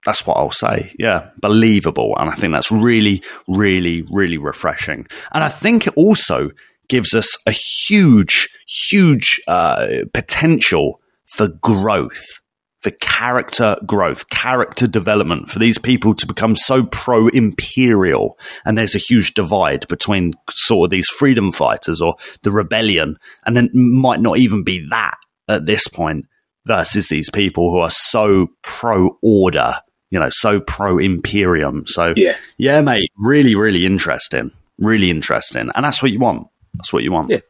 that's 0.07 0.27
what 0.27 0.37
I'll 0.37 0.51
say. 0.53 0.95
Yeah, 0.99 1.31
believable. 1.41 2.15
And 2.19 2.31
I 2.31 2.35
think 2.35 2.53
that's 2.53 2.71
really, 2.71 3.23
really, 3.49 4.03
really 4.11 4.39
refreshing. 4.39 5.07
And 5.33 5.43
I 5.45 5.49
think 5.49 5.87
it 5.87 5.93
also 5.97 6.51
gives 6.91 7.15
us 7.15 7.39
a 7.47 7.53
huge, 7.53 8.49
huge 8.69 9.41
uh, 9.49 9.87
potential 10.13 11.01
for 11.27 11.49
growth, 11.49 12.43
for 12.81 12.91
character 13.01 13.77
growth, 13.87 14.29
character 14.31 14.87
development, 14.87 15.49
for 15.49 15.59
these 15.59 15.79
people 15.79 16.15
to 16.15 16.27
become 16.27 16.57
so 16.57 16.85
pro 16.85 17.29
imperial. 17.29 18.39
And 18.65 18.77
there's 18.77 18.95
a 18.95 18.99
huge 18.99 19.33
divide 19.35 19.87
between 19.89 20.33
sort 20.51 20.87
of 20.87 20.91
these 20.91 21.09
freedom 21.09 21.53
fighters 21.53 22.03
or 22.03 22.17
the 22.43 22.51
rebellion. 22.51 23.17
And 23.47 23.57
then 23.57 23.71
might 23.73 24.21
not 24.21 24.39
even 24.39 24.65
be 24.65 24.87
that 24.91 25.17
at 25.49 25.67
this 25.67 25.89
point 25.89 26.27
versus 26.67 27.09
these 27.09 27.31
people 27.31 27.71
who 27.71 27.79
are 27.79 27.91
so 27.91 28.49
pro 28.63 29.17
order, 29.23 29.75
you 30.11 30.19
know, 30.19 30.31
so 30.31 30.61
pro 30.61 30.99
imperium. 30.99 31.85
So 31.87 32.15
Yeah. 32.17 32.37
yeah, 32.59 32.81
mate, 32.83 33.11
really, 33.17 33.55
really 33.55 33.87
interesting, 33.87 34.51
really 34.79 35.11
interesting, 35.11 35.71
and 35.75 35.85
that's 35.85 36.03
what 36.03 36.13
you 36.13 36.19
want. 36.19 36.49
That's 36.75 36.93
what 36.93 37.03
you 37.03 37.13
want. 37.13 37.31
Yeah. 37.31 37.41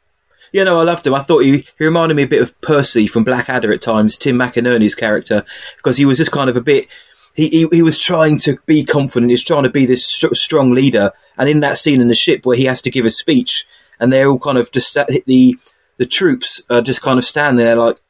Yeah, 0.52 0.64
no, 0.64 0.80
I 0.80 0.82
loved 0.82 1.06
him. 1.06 1.14
I 1.14 1.22
thought 1.22 1.44
he, 1.44 1.58
he 1.78 1.84
reminded 1.84 2.16
me 2.16 2.24
a 2.24 2.28
bit 2.28 2.42
of 2.42 2.60
Percy 2.60 3.06
from 3.06 3.22
Blackadder 3.22 3.72
at 3.72 3.82
times, 3.82 4.16
Tim 4.16 4.36
McInnerny's 4.36 4.96
character, 4.96 5.44
because 5.76 5.96
he 5.96 6.04
was 6.04 6.18
just 6.18 6.32
kind 6.32 6.50
of 6.50 6.56
a 6.56 6.60
bit. 6.60 6.88
He, 7.34 7.48
he, 7.48 7.68
he 7.70 7.82
was 7.82 8.00
trying 8.00 8.38
to 8.40 8.58
be 8.66 8.84
confident. 8.84 9.30
He 9.30 9.34
was 9.34 9.44
trying 9.44 9.62
to 9.62 9.70
be 9.70 9.86
this 9.86 10.04
str- 10.04 10.34
strong 10.34 10.72
leader. 10.72 11.12
And 11.38 11.48
in 11.48 11.60
that 11.60 11.78
scene 11.78 12.00
in 12.00 12.08
the 12.08 12.14
ship 12.16 12.44
where 12.44 12.56
he 12.56 12.64
has 12.64 12.80
to 12.82 12.90
give 12.90 13.06
a 13.06 13.10
speech, 13.10 13.64
and 14.00 14.12
they're 14.12 14.28
all 14.28 14.38
kind 14.40 14.58
of 14.58 14.72
just 14.72 14.94
the 14.94 15.56
the 15.98 16.06
troops 16.06 16.62
are 16.68 16.80
just 16.80 17.02
kind 17.02 17.18
of 17.18 17.24
standing 17.24 17.64
there 17.64 17.76
like, 17.76 18.00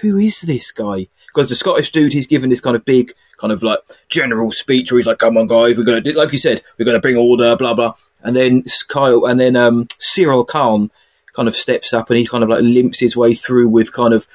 who 0.00 0.16
is 0.16 0.40
this 0.40 0.72
guy? 0.72 1.08
Because 1.26 1.50
the 1.50 1.54
Scottish 1.54 1.92
dude, 1.92 2.14
he's 2.14 2.26
given 2.26 2.50
this 2.50 2.60
kind 2.60 2.74
of 2.74 2.84
big, 2.84 3.12
kind 3.38 3.52
of 3.52 3.62
like 3.62 3.78
general 4.08 4.50
speech 4.50 4.90
where 4.90 4.98
he's 4.98 5.06
like, 5.06 5.18
"Come 5.18 5.36
on, 5.36 5.46
guys, 5.46 5.76
we're 5.76 5.84
gonna 5.84 6.00
do, 6.00 6.12
like 6.12 6.32
you 6.32 6.38
said, 6.38 6.62
we're 6.78 6.84
gonna 6.84 7.00
bring 7.00 7.16
order, 7.16 7.56
blah 7.56 7.74
blah." 7.74 7.94
And 8.22 8.34
then 8.36 8.64
Kyle, 8.88 9.26
and 9.26 9.38
then 9.38 9.56
um, 9.56 9.86
Syril 9.98 10.46
Karn 10.46 10.90
kind 11.34 11.48
of 11.48 11.56
steps 11.56 11.92
up 11.92 12.08
and 12.10 12.18
he 12.18 12.26
kind 12.26 12.42
of 12.42 12.50
like 12.50 12.62
limps 12.62 13.00
his 13.00 13.16
way 13.16 13.34
through 13.34 13.68
with 13.68 13.92
kind 13.92 14.14
of 14.14 14.26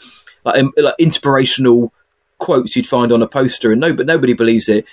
like, 0.44 0.60
um, 0.60 0.74
like 0.78 0.96
inspirational 1.00 1.94
quotes 2.38 2.76
you'd 2.76 2.88
find 2.88 3.12
on 3.12 3.22
a 3.22 3.28
poster, 3.28 3.72
and 3.72 3.82
no, 3.82 3.94
but 3.94 4.06
nobody 4.06 4.34
believes 4.34 4.70
it. 4.70 4.86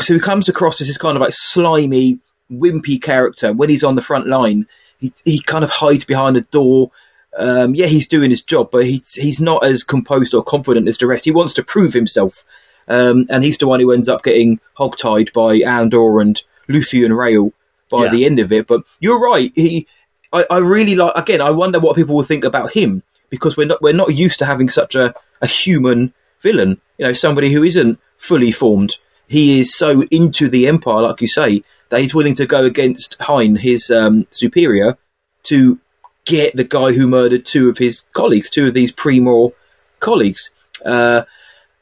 So 0.00 0.14
he 0.14 0.20
comes 0.20 0.48
across 0.48 0.80
as 0.80 0.88
this 0.88 0.98
kind 0.98 1.16
of 1.16 1.20
like 1.20 1.32
slimy, 1.34 2.18
wimpy 2.50 3.00
character. 3.00 3.52
When 3.52 3.68
he's 3.68 3.84
on 3.84 3.94
the 3.94 4.02
front 4.02 4.26
line, 4.26 4.66
he 4.98 5.12
he 5.24 5.40
kind 5.42 5.64
of 5.64 5.70
hides 5.70 6.04
behind 6.04 6.36
a 6.36 6.42
door. 6.42 6.90
Um, 7.36 7.74
yeah, 7.74 7.86
he's 7.86 8.06
doing 8.06 8.30
his 8.30 8.42
job, 8.42 8.70
but 8.70 8.84
he's 8.84 9.14
he's 9.14 9.40
not 9.40 9.64
as 9.64 9.84
composed 9.84 10.34
or 10.34 10.42
confident 10.42 10.88
as 10.88 10.98
the 10.98 11.06
rest. 11.06 11.24
He 11.24 11.30
wants 11.30 11.54
to 11.54 11.64
prove 11.64 11.92
himself, 11.92 12.44
um, 12.88 13.26
and 13.30 13.42
he's 13.44 13.58
the 13.58 13.66
one 13.66 13.80
who 13.80 13.92
ends 13.92 14.08
up 14.08 14.22
getting 14.22 14.60
hogtied 14.78 15.32
by 15.32 15.54
Andor 15.56 16.20
and 16.20 16.42
Luthen 16.68 17.16
Rael 17.16 17.52
by 17.90 18.04
Yeah. 18.04 18.10
the 18.10 18.24
end 18.26 18.38
of 18.38 18.52
it. 18.52 18.66
But 18.66 18.82
you're 19.00 19.20
right. 19.20 19.52
He, 19.54 19.86
I, 20.32 20.46
I 20.50 20.58
really 20.58 20.94
like. 20.96 21.12
Again, 21.16 21.40
I 21.40 21.50
wonder 21.50 21.78
what 21.80 21.96
people 21.96 22.16
will 22.16 22.22
think 22.24 22.44
about 22.44 22.72
him 22.72 23.02
because 23.30 23.56
we're 23.56 23.66
not 23.66 23.82
we're 23.82 23.92
not 23.92 24.16
used 24.16 24.38
to 24.40 24.46
having 24.46 24.68
such 24.68 24.94
a, 24.94 25.14
a 25.40 25.46
human 25.46 26.12
villain. 26.40 26.80
You 26.98 27.06
know, 27.06 27.12
somebody 27.12 27.52
who 27.52 27.62
isn't 27.62 27.98
fully 28.16 28.52
formed. 28.52 28.98
He 29.26 29.60
is 29.60 29.74
so 29.74 30.02
into 30.10 30.48
the 30.48 30.66
empire, 30.68 31.02
like 31.02 31.20
you 31.20 31.28
say, 31.28 31.62
that 31.88 32.00
he's 32.00 32.14
willing 32.14 32.34
to 32.34 32.46
go 32.46 32.64
against 32.64 33.16
Hyne, 33.20 33.56
his 33.56 33.90
um, 33.90 34.26
superior, 34.30 34.98
to 35.44 35.78
get 36.24 36.54
the 36.54 36.64
guy 36.64 36.92
who 36.92 37.06
murdered 37.08 37.44
two 37.46 37.68
of 37.68 37.78
his 37.78 38.02
colleagues, 38.12 38.50
two 38.50 38.66
of 38.68 38.74
these 38.74 38.92
Pre-Mor 38.92 39.52
colleagues. 40.00 40.50
Uh, 40.84 41.22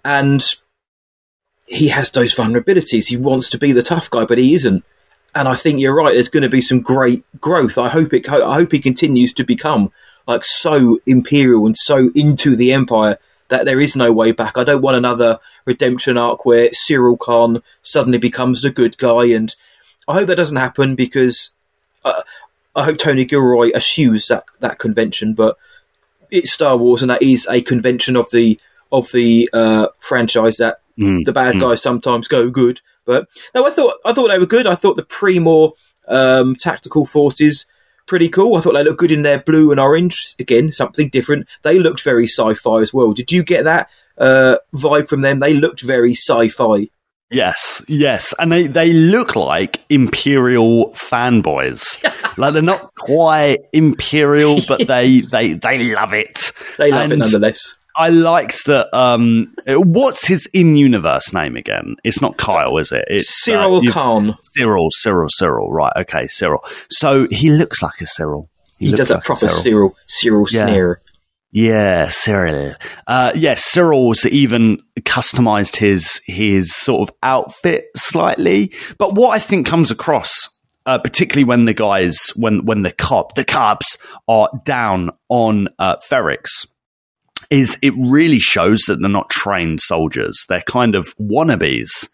and 0.05 0.42
he 1.71 1.89
has 1.89 2.11
those 2.11 2.35
vulnerabilities. 2.35 3.07
He 3.07 3.16
wants 3.16 3.49
to 3.51 3.59
be 3.59 3.73
the 3.73 3.83
tough 3.83 4.11
guy, 4.11 4.25
but 4.25 4.39
he 4.39 4.55
isn't. 4.55 4.85
And 5.35 5.47
I 5.47 5.55
think 5.55 5.79
you're 5.79 5.95
right. 5.95 6.12
There's 6.12 6.29
going 6.29 6.43
to 6.43 6.49
be 6.49 6.61
some 6.61 6.81
great 6.81 7.25
growth. 7.41 7.79
I 7.79 7.89
hope 7.89 8.12
it. 8.12 8.29
I 8.29 8.55
hope 8.55 8.73
he 8.73 8.81
continues 8.81 9.33
to 9.35 9.45
become 9.45 9.93
like 10.27 10.45
so 10.45 10.99
imperial 11.07 11.66
and 11.66 11.77
so 11.77 12.11
into 12.16 12.57
the 12.57 12.73
empire 12.73 13.18
that 13.49 13.64
there 13.64 13.81
is 13.81 13.95
no 13.95 14.12
way 14.12 14.33
back. 14.33 14.59
I 14.59 14.64
don't 14.64 14.83
want 14.83 14.97
another 14.97 15.39
redemption 15.64 16.18
arc 16.18 16.45
where 16.45 16.71
Syril 16.71 17.18
Karn 17.18 17.62
suddenly 17.83 18.18
becomes 18.18 18.62
the 18.62 18.71
good 18.71 18.99
guy, 18.99 19.27
and 19.27 19.55
I 20.09 20.14
hope 20.14 20.27
that 20.27 20.37
doesn't 20.37 20.57
happen 20.57 20.97
because 20.97 21.51
uh, 22.05 22.23
I 22.75 22.85
hope 22.85 22.99
Tony 22.99 23.25
Gilroy 23.25 23.71
eschews 23.73 24.27
that 24.27 24.45
that 24.59 24.81
convention. 24.81 25.35
But 25.35 25.57
it's 26.33 26.53
Star 26.53 26.77
Wars, 26.77 27.03
and 27.03 27.11
that 27.11 27.23
is 27.23 27.47
a 27.49 27.62
convention 27.62 28.16
of 28.16 28.31
the 28.31 28.59
of 28.91 29.12
the 29.12 29.49
uh, 29.53 29.89
franchise 30.01 30.57
that 30.57 30.81
Mm, 31.01 31.24
the 31.24 31.32
bad 31.32 31.55
mm. 31.55 31.61
guys 31.61 31.82
sometimes 31.82 32.28
go 32.28 32.51
good. 32.51 32.80
But 33.07 33.28
no, 33.55 33.66
I 33.66 33.70
thought 33.70 33.96
I 34.05 34.12
thought 34.12 34.28
they 34.28 34.38
were 34.38 34.46
good. 34.46 34.66
I 34.66 34.74
thought 34.74 34.96
the 34.96 35.03
Pre-Mor 35.03 35.72
um, 36.09 36.55
tactical 36.55 37.07
forces 37.07 37.66
pretty 38.11 38.28
cool. 38.28 38.57
I 38.57 38.61
thought 38.61 38.74
they 38.74 38.84
looked 38.84 38.98
good 38.98 39.12
in 39.12 39.22
their 39.22 39.38
blue 39.38 39.70
and 39.70 39.80
orange. 39.80 40.34
Again, 40.38 40.72
something 40.72 41.09
different. 41.09 41.46
They 41.62 41.78
looked 41.78 42.03
very 42.03 42.26
sci-fi 42.26 42.80
as 42.80 42.92
well. 42.92 43.12
Did 43.12 43.30
you 43.30 43.42
get 43.44 43.64
that 43.64 43.88
uh, 44.18 44.57
vibe 44.74 45.09
from 45.09 45.22
them? 45.22 45.38
They 45.38 45.55
looked 45.55 45.80
very 45.80 46.12
sci-fi. 46.12 46.88
Yes, 47.32 47.84
yes, 47.86 48.34
and 48.40 48.51
they 48.51 48.66
they 48.66 48.92
look 48.92 49.36
like 49.36 49.84
imperial 49.88 50.90
fanboys. 50.90 52.03
like 52.38 52.55
they're 52.55 52.62
not 52.62 52.92
quite 52.96 53.59
imperial, 53.72 54.59
but 54.66 54.84
they 54.88 55.20
they 55.20 55.53
they 55.53 55.94
love 55.94 56.12
it. 56.12 56.51
They 56.76 56.90
love 56.90 57.12
it 57.12 57.18
nonetheless. 57.18 57.76
I 57.97 58.09
liked 58.09 58.66
that. 58.66 58.88
Um, 58.97 59.55
what's 59.66 60.26
his 60.26 60.47
in-universe 60.47 61.32
name 61.32 61.57
again? 61.57 61.97
It's 62.05 62.20
not 62.20 62.36
Kyle, 62.36 62.78
is 62.78 62.93
it? 62.93 63.05
It's 63.09 63.28
Cyril 63.28 63.78
uh, 63.88 63.93
Karn. 63.93 64.34
Cyril, 64.41 64.88
Cyril, 64.91 65.28
Cyril. 65.28 65.70
Right, 65.72 65.93
okay, 65.99 66.26
Cyril. 66.26 66.64
So 66.91 67.26
he 67.30 67.51
looks 67.51 67.82
like 67.82 68.01
a 68.01 68.07
Cyril. 68.07 68.49
He, 68.78 68.86
looks 68.88 68.99
does 68.99 69.11
a 69.11 69.14
like 69.14 69.24
proper 69.24 69.49
Cyril. 69.49 69.61
Cyril 69.61 69.97
Cyril 70.07 70.47
Yeah. 70.51 70.66
sneer. 70.66 71.03
Yeah, 71.53 72.09
Cyril. 72.11 72.74
Uh, 73.09 73.32
yeah, 73.34 73.57
Cyril's 73.57 74.24
even 74.24 74.78
customized 75.01 75.76
his 75.76 76.20
his 76.24 76.72
sort 76.74 77.09
of 77.11 77.16
outfit 77.24 77.86
slightly. 77.97 78.72
But 78.99 79.14
what 79.16 79.30
I 79.34 79.41
think 79.41 79.66
comes 79.66 79.91
across, 79.91 80.49
uh, 80.86 80.99
particularly 80.99 81.45
when 81.45 81.64
the 81.64 81.74
guys, 81.74 82.30
when 82.36 82.64
when 82.64 82.82
the 82.82 82.93
cop, 82.93 83.34
the 83.34 83.45
cops 83.45 83.99
are 84.28 84.49
down 84.64 85.11
on 85.28 85.68
uh, 85.80 85.97
Ferrix, 86.09 86.68
is 87.51 87.78
it 87.82 87.92
really 87.96 88.38
shows 88.38 88.82
that 88.82 89.01
they're 89.01 89.09
not 89.11 89.28
trained 89.28 89.80
soldiers. 89.80 90.46
They're 90.48 90.62
kind 90.62 90.94
of 90.94 91.14
wannabes. 91.18 92.09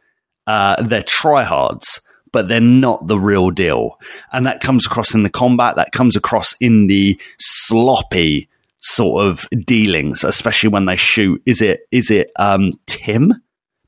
Uh, 0.47 0.83
they're 0.83 1.03
tryhards, 1.03 2.01
but 2.33 2.49
they're 2.49 2.61
not 2.61 3.07
the 3.07 3.19
real 3.19 3.51
deal. 3.51 3.99
And 4.33 4.47
that 4.47 4.61
comes 4.61 4.87
across 4.87 5.15
in 5.15 5.23
the 5.23 5.31
combat. 5.31 5.77
That 5.77 5.93
comes 5.93 6.17
across 6.17 6.55
in 6.61 6.87
the 6.87 7.21
sloppy 7.39 8.49
sort 8.81 9.27
of 9.27 9.47
dealings, 9.65 10.25
especially 10.25 10.71
when 10.71 10.87
they 10.87 10.97
shoot. 10.97 11.43
Is 11.45 11.61
it 11.61 11.81
is 11.91 12.11
it 12.11 12.31
um, 12.39 12.71
Tim? 12.87 13.35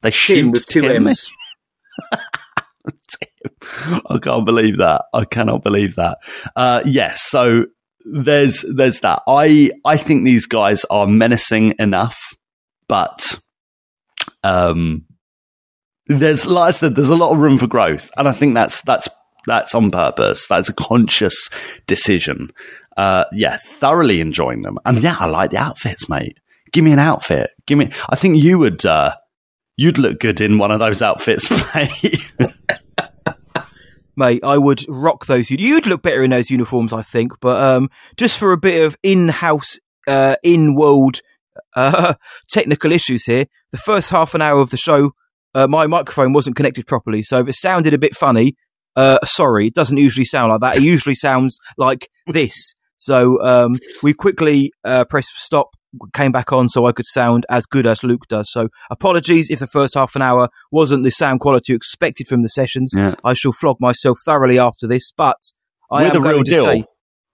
They 0.03 0.11
shoot 0.11 0.37
Tim 0.37 0.51
with 0.51 0.67
two 0.67 0.83
Tim? 0.83 1.07
M's. 1.07 1.31
I 4.11 4.19
can't 4.19 4.45
believe 4.45 4.79
that. 4.79 5.05
I 5.13 5.25
cannot 5.25 5.63
believe 5.63 5.97
that. 5.97 6.19
Uh, 6.57 6.83
yes, 6.85 7.23
so 7.23 7.67
there's 8.13 8.65
there's 8.69 9.01
that. 9.01 9.23
I 9.27 9.71
I 9.85 9.97
think 9.97 10.25
these 10.25 10.47
guys 10.47 10.85
are 10.87 11.07
menacing 11.07 11.75
enough, 11.79 12.19
but 12.89 13.41
um, 14.43 15.05
there's 16.07 16.47
like 16.47 16.69
I 16.69 16.71
said, 16.73 16.95
there's 16.95 17.11
a 17.11 17.17
lot 17.17 17.33
of 17.33 17.41
room 17.41 17.59
for 17.59 17.67
growth, 17.67 18.11
and 18.17 18.29
I 18.29 18.33
think 18.33 18.55
that's 18.55 18.81
that's 18.83 19.09
that's 19.47 19.75
on 19.75 19.91
purpose. 19.91 20.47
That's 20.47 20.69
a 20.69 20.75
conscious 20.75 21.49
decision. 21.87 22.51
Uh, 22.97 23.25
yeah, 23.33 23.59
thoroughly 23.63 24.21
enjoying 24.21 24.63
them, 24.63 24.79
and 24.85 25.03
yeah, 25.03 25.17
I 25.19 25.27
like 25.27 25.51
the 25.51 25.59
outfits, 25.59 26.09
mate. 26.09 26.39
Give 26.73 26.85
me 26.85 26.93
an 26.93 26.99
outfit. 26.99 27.51
Give 27.67 27.79
me. 27.79 27.91
I 28.09 28.17
think 28.17 28.37
you 28.37 28.59
would. 28.59 28.85
Uh, 28.85 29.15
you'd 29.77 29.99
look 29.99 30.19
good 30.19 30.41
in 30.41 30.59
one 30.59 30.71
of 30.71 30.81
those 30.81 31.03
outfits, 31.03 31.51
mate. 31.75 32.81
Mate. 34.19 34.45
I 34.45 34.59
would 34.59 34.85
rock 34.89 35.27
those. 35.27 35.51
You'd 35.51 35.87
look 35.87 36.03
better 36.03 36.23
in 36.23 36.31
those 36.31 36.51
uniforms, 36.51 36.93
I 36.93 37.03
think. 37.03 37.33
But 37.41 37.63
um, 37.63 37.89
just 38.17 38.39
for 38.39 38.53
a 38.53 38.59
bit 38.59 38.85
of 38.85 38.97
in-house, 39.03 39.79
uh, 40.07 40.37
in-world 40.43 41.21
uh, 41.75 42.15
technical 42.51 42.93
issues 42.93 43.25
here, 43.25 43.47
the 43.73 43.79
first 43.79 44.11
half 44.11 44.35
an 44.35 44.43
hour 44.43 44.61
of 44.61 44.71
the 44.71 44.77
show, 44.77 45.13
uh, 45.55 45.67
my 45.67 45.87
microphone 45.87 46.33
wasn't 46.33 46.57
connected 46.57 46.87
properly, 46.87 47.23
so 47.23 47.41
if 47.41 47.49
it 47.49 47.55
sounded 47.55 47.95
a 47.95 47.99
bit 47.99 48.15
funny, 48.15 48.55
uh, 48.99 49.25
sorry. 49.25 49.69
It 49.69 49.75
doesn't 49.75 49.97
usually 49.97 50.25
sound 50.25 50.51
like 50.51 50.61
that. 50.61 50.77
It 50.77 50.83
usually 50.83 51.15
sounds 51.15 51.59
like 51.77 52.09
this. 52.27 52.75
So 52.97 53.41
um, 53.43 53.79
we 54.03 54.13
quickly 54.13 54.73
uh, 54.85 55.05
pressed 55.05 55.39
stop, 55.39 55.69
came 56.15 56.33
back 56.33 56.53
on, 56.53 56.69
so 56.69 56.87
I 56.87 56.93
could 56.93 57.07
sound 57.07 57.47
as 57.49 57.67
good 57.67 57.87
as 57.87 58.03
Luke 58.05 58.27
does. 58.29 58.51
So 58.51 58.69
apologies 58.91 59.51
if 59.51 59.59
the 59.59 59.67
first 59.67 59.95
half 59.95 60.15
an 60.17 60.23
hour 60.23 60.49
wasn't 60.71 61.05
the 61.05 61.11
sound 61.11 61.41
quality 61.41 61.73
expected 61.75 62.29
from 62.29 62.43
the 62.43 62.49
sessions. 62.49 62.93
Yeah. 62.97 63.15
I 63.25 63.35
shall 63.35 63.53
flog 63.53 63.77
myself 63.81 64.19
thoroughly 64.25 64.59
after 64.59 64.87
this, 64.87 65.13
but 65.17 65.37
I 65.91 66.03
We're 66.03 66.09
am 66.09 66.13
the 66.15 66.21
going 66.21 66.35
real 66.37 66.45
to 66.45 66.51
deal. 66.51 66.65
say 66.65 66.85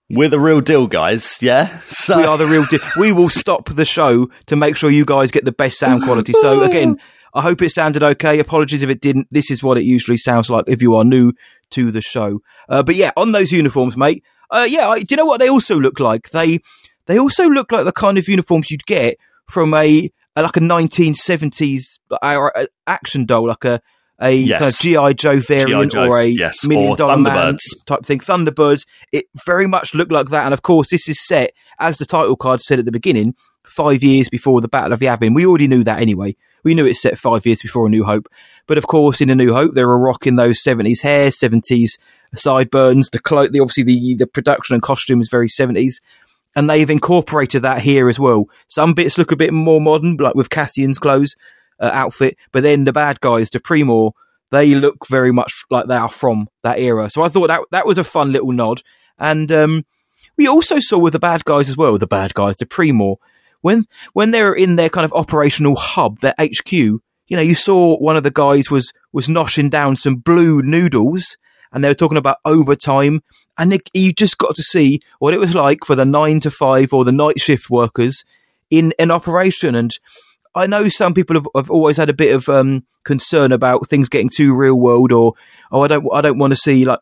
We're 0.09 0.29
the 0.29 0.39
real 0.39 0.61
deal, 0.61 0.87
guys. 0.87 1.37
Yeah. 1.41 1.79
So 1.89 2.17
we 2.17 2.23
are 2.23 2.37
the 2.37 2.45
real 2.47 2.65
deal. 2.65 2.79
We 2.97 3.11
will 3.11 3.29
stop 3.29 3.69
the 3.69 3.85
show 3.85 4.29
to 4.45 4.55
make 4.55 4.77
sure 4.77 4.89
you 4.91 5.05
guys 5.05 5.31
get 5.31 5.43
the 5.45 5.51
best 5.51 5.79
sound 5.79 6.03
quality. 6.03 6.33
So 6.33 6.61
again, 6.69 6.97
I 7.33 7.41
hope 7.41 7.61
it 7.61 7.69
sounded 7.71 8.03
okay. 8.03 8.39
Apologies 8.39 8.83
if 8.83 8.89
it 8.89 9.01
didn't. 9.01 9.27
This 9.31 9.49
is 9.51 9.61
what 9.63 9.77
it 9.77 9.83
usually 9.83 10.17
sounds 10.17 10.49
like 10.49 10.65
if 10.67 10.81
you 10.81 10.95
are 10.95 11.03
new 11.03 11.33
to 11.71 11.91
the 11.91 12.01
show. 12.01 12.39
Uh, 12.69 12.83
but 12.83 12.95
yeah, 12.95 13.11
on 13.17 13.31
those 13.31 13.51
uniforms, 13.51 13.97
mate. 13.97 14.23
Uh, 14.51 14.67
yeah, 14.69 14.87
I, 14.87 14.99
do 14.99 15.07
you 15.09 15.17
know 15.17 15.25
what 15.25 15.39
they 15.39 15.49
also 15.49 15.79
look 15.79 15.99
like? 15.99 16.29
They 16.29 16.59
they 17.07 17.19
also 17.19 17.47
look 17.49 17.71
like 17.71 17.85
the 17.85 17.91
kind 17.91 18.17
of 18.17 18.27
uniforms 18.27 18.71
you'd 18.71 18.85
get 18.85 19.17
from 19.49 19.73
a, 19.73 20.09
a 20.35 20.41
like 20.41 20.57
a 20.57 20.61
1970s 20.61 21.99
uh, 22.21 22.65
action 22.87 23.25
doll, 23.25 23.47
like 23.47 23.65
a 23.65 23.81
a 24.17 24.33
Yes. 24.33 24.59
kind 24.61 24.69
of 24.71 25.09
GI 25.09 25.13
Joe 25.15 25.39
variant 25.41 25.91
Joe, 25.91 26.07
or 26.07 26.19
a 26.19 26.25
yes, 26.27 26.65
million 26.65 26.91
or 26.91 26.95
dollar 26.95 27.17
man 27.17 27.57
type 27.85 28.05
thing. 28.05 28.19
Thunderbirds. 28.19 28.85
It 29.11 29.25
very 29.45 29.67
much 29.67 29.93
looked 29.93 30.11
like 30.11 30.29
that, 30.29 30.45
and 30.45 30.53
of 30.53 30.61
course, 30.61 30.89
this 30.89 31.09
is 31.09 31.25
set 31.25 31.51
as 31.79 31.97
the 31.97 32.05
title 32.05 32.37
card 32.37 32.61
said 32.61 32.79
at 32.79 32.85
the 32.85 32.91
beginning, 32.91 33.35
five 33.65 34.01
years 34.03 34.29
before 34.29 34.61
the 34.61 34.69
Battle 34.69 34.93
of 34.93 35.01
Yavin. 35.01 35.35
We 35.35 35.45
already 35.45 35.67
knew 35.67 35.83
that 35.83 35.99
anyway. 36.01 36.35
We 36.63 36.73
knew 36.73 36.85
it's 36.85 37.01
set 37.01 37.19
five 37.19 37.45
years 37.45 37.61
before 37.61 37.85
A 37.87 37.89
New 37.89 38.05
Hope, 38.05 38.27
but 38.67 38.77
of 38.77 38.87
course, 38.87 39.19
in 39.21 39.29
A 39.29 39.35
New 39.35 39.53
Hope, 39.53 39.75
they 39.75 39.83
were 39.83 39.99
rocking 39.99 40.37
those 40.37 40.63
seventies 40.63 41.01
hair, 41.01 41.29
seventies 41.29 41.97
sideburns. 42.33 43.09
The 43.09 43.19
clo- 43.19 43.47
the 43.49 43.59
obviously 43.59 43.83
the 43.83 44.15
the 44.15 44.27
production 44.27 44.73
and 44.75 44.81
costume 44.81 45.19
is 45.21 45.27
very 45.29 45.49
seventies. 45.49 45.99
And 46.55 46.69
they've 46.69 46.89
incorporated 46.89 47.63
that 47.63 47.81
here 47.81 48.07
as 48.07 48.17
well. 48.17 48.45
Some 48.69 48.93
bits 48.93 49.17
look 49.17 49.31
a 49.31 49.35
bit 49.35 49.53
more 49.53 49.81
modern, 49.81 50.15
like 50.17 50.35
with 50.35 50.49
Cassian's 50.49 50.97
clothes, 50.97 51.35
uh, 51.79 51.89
outfit, 51.91 52.37
but 52.51 52.63
then 52.63 52.85
the 52.85 52.93
bad 52.93 53.19
guys, 53.19 53.49
the 53.49 53.59
Pre-Mor, 53.59 54.13
they 54.51 54.73
look 54.73 55.07
very 55.07 55.33
much 55.33 55.65
like 55.69 55.87
they 55.87 55.95
are 55.95 56.09
from 56.09 56.47
that 56.63 56.79
era. 56.79 57.09
So 57.09 57.23
I 57.23 57.29
thought 57.29 57.47
that 57.47 57.61
that 57.71 57.85
was 57.85 57.97
a 57.97 58.03
fun 58.03 58.31
little 58.31 58.51
nod. 58.51 58.81
And 59.17 59.51
um, 59.51 59.85
we 60.37 60.47
also 60.47 60.79
saw 60.79 60.97
with 60.97 61.13
the 61.13 61.19
bad 61.19 61.45
guys 61.45 61.69
as 61.69 61.77
well, 61.77 61.97
the 61.97 62.07
bad 62.07 62.33
guys, 62.33 62.57
the 62.57 62.65
Pre-Mor, 62.65 63.17
when 63.61 63.85
when 64.13 64.31
they're 64.31 64.53
in 64.53 64.75
their 64.75 64.89
kind 64.89 65.05
of 65.05 65.13
operational 65.13 65.75
hub, 65.75 66.19
their 66.19 66.35
HQ. 66.39 66.71
You 66.71 67.35
know, 67.35 67.41
you 67.41 67.55
saw 67.55 67.97
one 67.97 68.15
of 68.15 68.23
the 68.23 68.31
guys 68.31 68.69
was 68.69 68.93
was 69.11 69.27
noshing 69.27 69.69
down 69.69 69.95
some 69.95 70.17
blue 70.17 70.61
noodles, 70.61 71.37
and 71.75 71.83
they 71.83 71.89
were 71.89 71.93
talking 71.93 72.17
about 72.17 72.37
overtime, 72.45 73.21
and 73.57 73.69
they, 73.69 73.79
you 73.93 74.13
just 74.13 74.37
got 74.37 74.55
to 74.55 74.63
see 74.63 75.01
what 75.19 75.33
it 75.33 75.39
was 75.39 75.53
like 75.53 75.83
for 75.83 75.93
the 75.93 76.05
nine 76.05 76.39
to 76.39 76.49
five 76.49 76.93
or 76.93 77.03
the 77.03 77.11
night 77.11 77.39
shift 77.39 77.69
workers 77.69 78.23
in 78.69 78.93
an 78.97 79.11
operation. 79.11 79.75
And 79.75 79.91
I 80.55 80.67
know 80.67 80.87
some 80.87 81.13
people 81.13 81.35
have, 81.35 81.47
have 81.53 81.69
always 81.69 81.97
had 81.97 82.09
a 82.09 82.13
bit 82.13 82.33
of 82.33 82.47
um, 82.47 82.85
concern 83.03 83.51
about 83.51 83.89
things 83.89 84.07
getting 84.07 84.29
too 84.29 84.55
real 84.55 84.75
world, 84.75 85.11
or 85.11 85.33
oh, 85.69 85.81
I 85.81 85.87
don't, 85.87 86.07
I 86.13 86.21
don't 86.21 86.37
want 86.37 86.53
to 86.53 86.57
see 86.57 86.85
like 86.85 86.99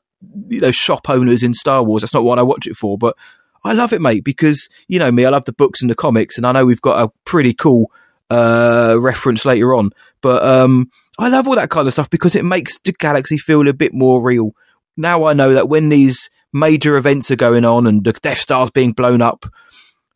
you 0.49 0.59
know 0.59 0.71
shop 0.71 1.07
owners 1.07 1.43
in 1.43 1.53
Star 1.53 1.83
Wars. 1.83 2.01
That's 2.01 2.13
not 2.13 2.23
what 2.23 2.39
I 2.39 2.43
watch 2.43 2.65
it 2.65 2.75
for. 2.75 2.97
But 2.97 3.15
I 3.63 3.73
love 3.73 3.93
it, 3.93 4.01
mate, 4.01 4.23
because 4.23 4.67
you 4.87 4.97
know 4.97 5.11
me, 5.11 5.23
I 5.23 5.29
love 5.29 5.45
the 5.45 5.53
books 5.53 5.81
and 5.81 5.89
the 5.89 5.95
comics, 5.95 6.37
and 6.37 6.47
I 6.47 6.51
know 6.51 6.65
we've 6.65 6.81
got 6.81 6.99
a 7.03 7.11
pretty 7.25 7.53
cool 7.53 7.91
uh, 8.31 8.97
reference 8.99 9.45
later 9.45 9.75
on. 9.75 9.91
But 10.21 10.43
um, 10.43 10.89
I 11.19 11.29
love 11.29 11.47
all 11.47 11.55
that 11.55 11.69
kind 11.69 11.87
of 11.87 11.93
stuff 11.93 12.09
because 12.09 12.35
it 12.35 12.43
makes 12.43 12.79
the 12.79 12.93
galaxy 12.93 13.37
feel 13.37 13.67
a 13.67 13.73
bit 13.73 13.93
more 13.93 14.21
real. 14.21 14.55
Now 14.97 15.25
I 15.25 15.33
know 15.33 15.53
that 15.53 15.69
when 15.69 15.89
these 15.89 16.29
major 16.51 16.97
events 16.97 17.31
are 17.31 17.35
going 17.35 17.65
on 17.65 17.87
and 17.87 18.03
the 18.03 18.13
Death 18.13 18.37
Star's 18.39 18.69
being 18.69 18.91
blown 18.93 19.21
up, 19.21 19.45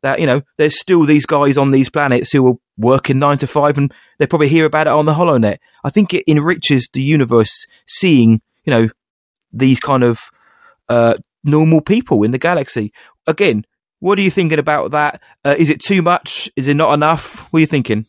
that 0.04 0.20
you 0.20 0.26
know 0.26 0.42
there's 0.58 0.80
still 0.80 1.04
these 1.04 1.26
guys 1.26 1.58
on 1.58 1.72
these 1.72 1.90
planets 1.90 2.32
who 2.32 2.48
are 2.48 2.56
working 2.78 3.20
nine 3.20 3.38
to 3.40 3.48
five, 3.48 3.78
and 3.78 3.94
they 4.20 4.28
probably 4.28 4.48
hear 4.50 4.66
about 4.66 4.88
it 4.88 4.94
on 4.94 5.06
the 5.06 5.14
HoloNet. 5.14 5.58
I 5.84 5.90
think 5.90 6.14
it 6.14 6.24
enriches 6.28 6.90
the 6.94 7.02
universe 7.02 7.66
seeing 7.86 8.42
you 8.64 8.72
know 8.72 8.90
these 9.52 9.80
kind 9.80 10.04
of 10.04 10.30
uh, 10.90 11.16
normal 11.44 11.82
people 11.82 12.24
in 12.24 12.32
the 12.32 12.38
galaxy. 12.38 12.94
Again, 13.26 13.66
what 14.00 14.20
are 14.20 14.22
you 14.22 14.30
thinking 14.32 14.60
about 14.60 14.92
that? 14.92 15.22
Uh, 15.44 15.56
is 15.58 15.70
it 15.70 15.82
too 15.82 16.02
much? 16.02 16.50
Is 16.56 16.68
it 16.68 16.76
not 16.76 16.94
enough? 16.94 17.52
What 17.52 17.58
are 17.58 17.62
you 17.62 17.66
thinking? 17.68 18.06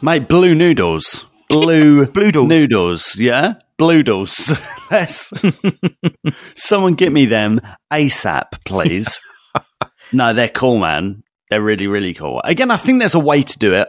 Mate, 0.00 0.28
blue 0.28 0.54
noodles. 0.54 1.24
Blue 1.48 2.06
Blue 2.06 2.32
doors. 2.32 2.48
noodles, 2.48 3.16
yeah? 3.18 3.54
Blue 3.78 4.02
doodles. 4.02 4.52
Let's 4.90 5.32
someone 6.54 6.94
get 6.94 7.12
me 7.12 7.26
them 7.26 7.60
ASAP, 7.92 8.64
please. 8.64 9.20
no, 10.12 10.32
they're 10.32 10.48
cool, 10.48 10.78
man. 10.78 11.22
They're 11.50 11.62
really, 11.62 11.86
really 11.86 12.14
cool. 12.14 12.40
Again, 12.44 12.70
I 12.70 12.76
think 12.76 13.00
there's 13.00 13.14
a 13.14 13.20
way 13.20 13.42
to 13.42 13.58
do 13.58 13.74
it. 13.74 13.88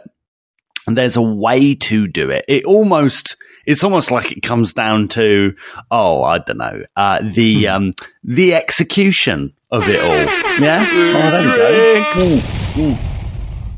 And 0.86 0.96
there's 0.96 1.16
a 1.16 1.22
way 1.22 1.74
to 1.74 2.08
do 2.08 2.30
it. 2.30 2.46
It 2.48 2.64
almost 2.64 3.36
it's 3.66 3.84
almost 3.84 4.10
like 4.10 4.32
it 4.32 4.40
comes 4.40 4.72
down 4.72 5.08
to 5.08 5.54
oh, 5.90 6.22
I 6.22 6.38
don't 6.38 6.56
know, 6.56 6.82
uh, 6.96 7.20
the 7.22 7.64
Hmm. 7.64 7.70
um 7.70 7.92
the 8.24 8.54
execution 8.54 9.52
of 9.70 9.86
it 9.88 10.00
all. 10.00 10.60
Yeah? 10.60 10.86
Oh, 11.18 11.30
there 11.30 11.98
you 11.98 12.14
go. 12.14 12.82
Ooh, 12.82 12.90
ooh. 12.92 12.98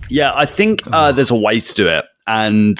Yeah, 0.08 0.32
I 0.34 0.44
think 0.44 0.82
uh, 0.86 1.11
there's 1.12 1.30
a 1.30 1.36
way 1.36 1.58
to 1.61 1.74
do 1.74 1.88
it, 1.88 2.04
and 2.26 2.78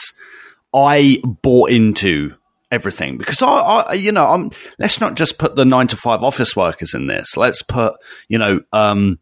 I 0.74 1.20
bought 1.42 1.70
into 1.70 2.34
everything 2.70 3.18
because 3.18 3.42
I, 3.42 3.46
I, 3.48 3.92
you 3.94 4.12
know, 4.12 4.26
I'm. 4.26 4.50
Let's 4.78 5.00
not 5.00 5.14
just 5.14 5.38
put 5.38 5.56
the 5.56 5.64
nine 5.64 5.86
to 5.88 5.96
five 5.96 6.22
office 6.22 6.54
workers 6.56 6.94
in 6.94 7.06
this. 7.06 7.36
Let's 7.36 7.62
put, 7.62 7.94
you 8.28 8.38
know, 8.38 8.60
um, 8.72 9.18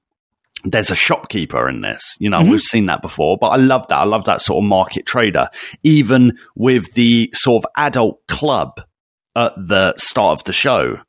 there's 0.65 0.91
a 0.91 0.97
shopkeeper 0.97 1.69
in 1.69 1.81
this. 1.81 2.17
You 2.19 2.31
know, 2.31 2.43
we've 2.43 2.61
seen 2.61 2.87
that 2.87 3.03
before, 3.03 3.39
but 3.39 3.49
I 3.49 3.57
love 3.57 3.87
that. 3.89 3.99
I 3.99 4.05
love 4.05 4.25
that 4.25 4.41
sort 4.41 4.63
of 4.63 4.69
market 4.69 5.07
trader, 5.07 5.49
even 5.83 6.39
with 6.55 6.93
the 6.95 7.31
sort 7.35 7.65
of 7.65 7.71
adult 7.77 8.27
club 8.27 8.81
at 9.37 9.53
the 9.57 9.95
start 9.97 10.39
of 10.39 10.45
the 10.45 10.53
show. 10.53 11.01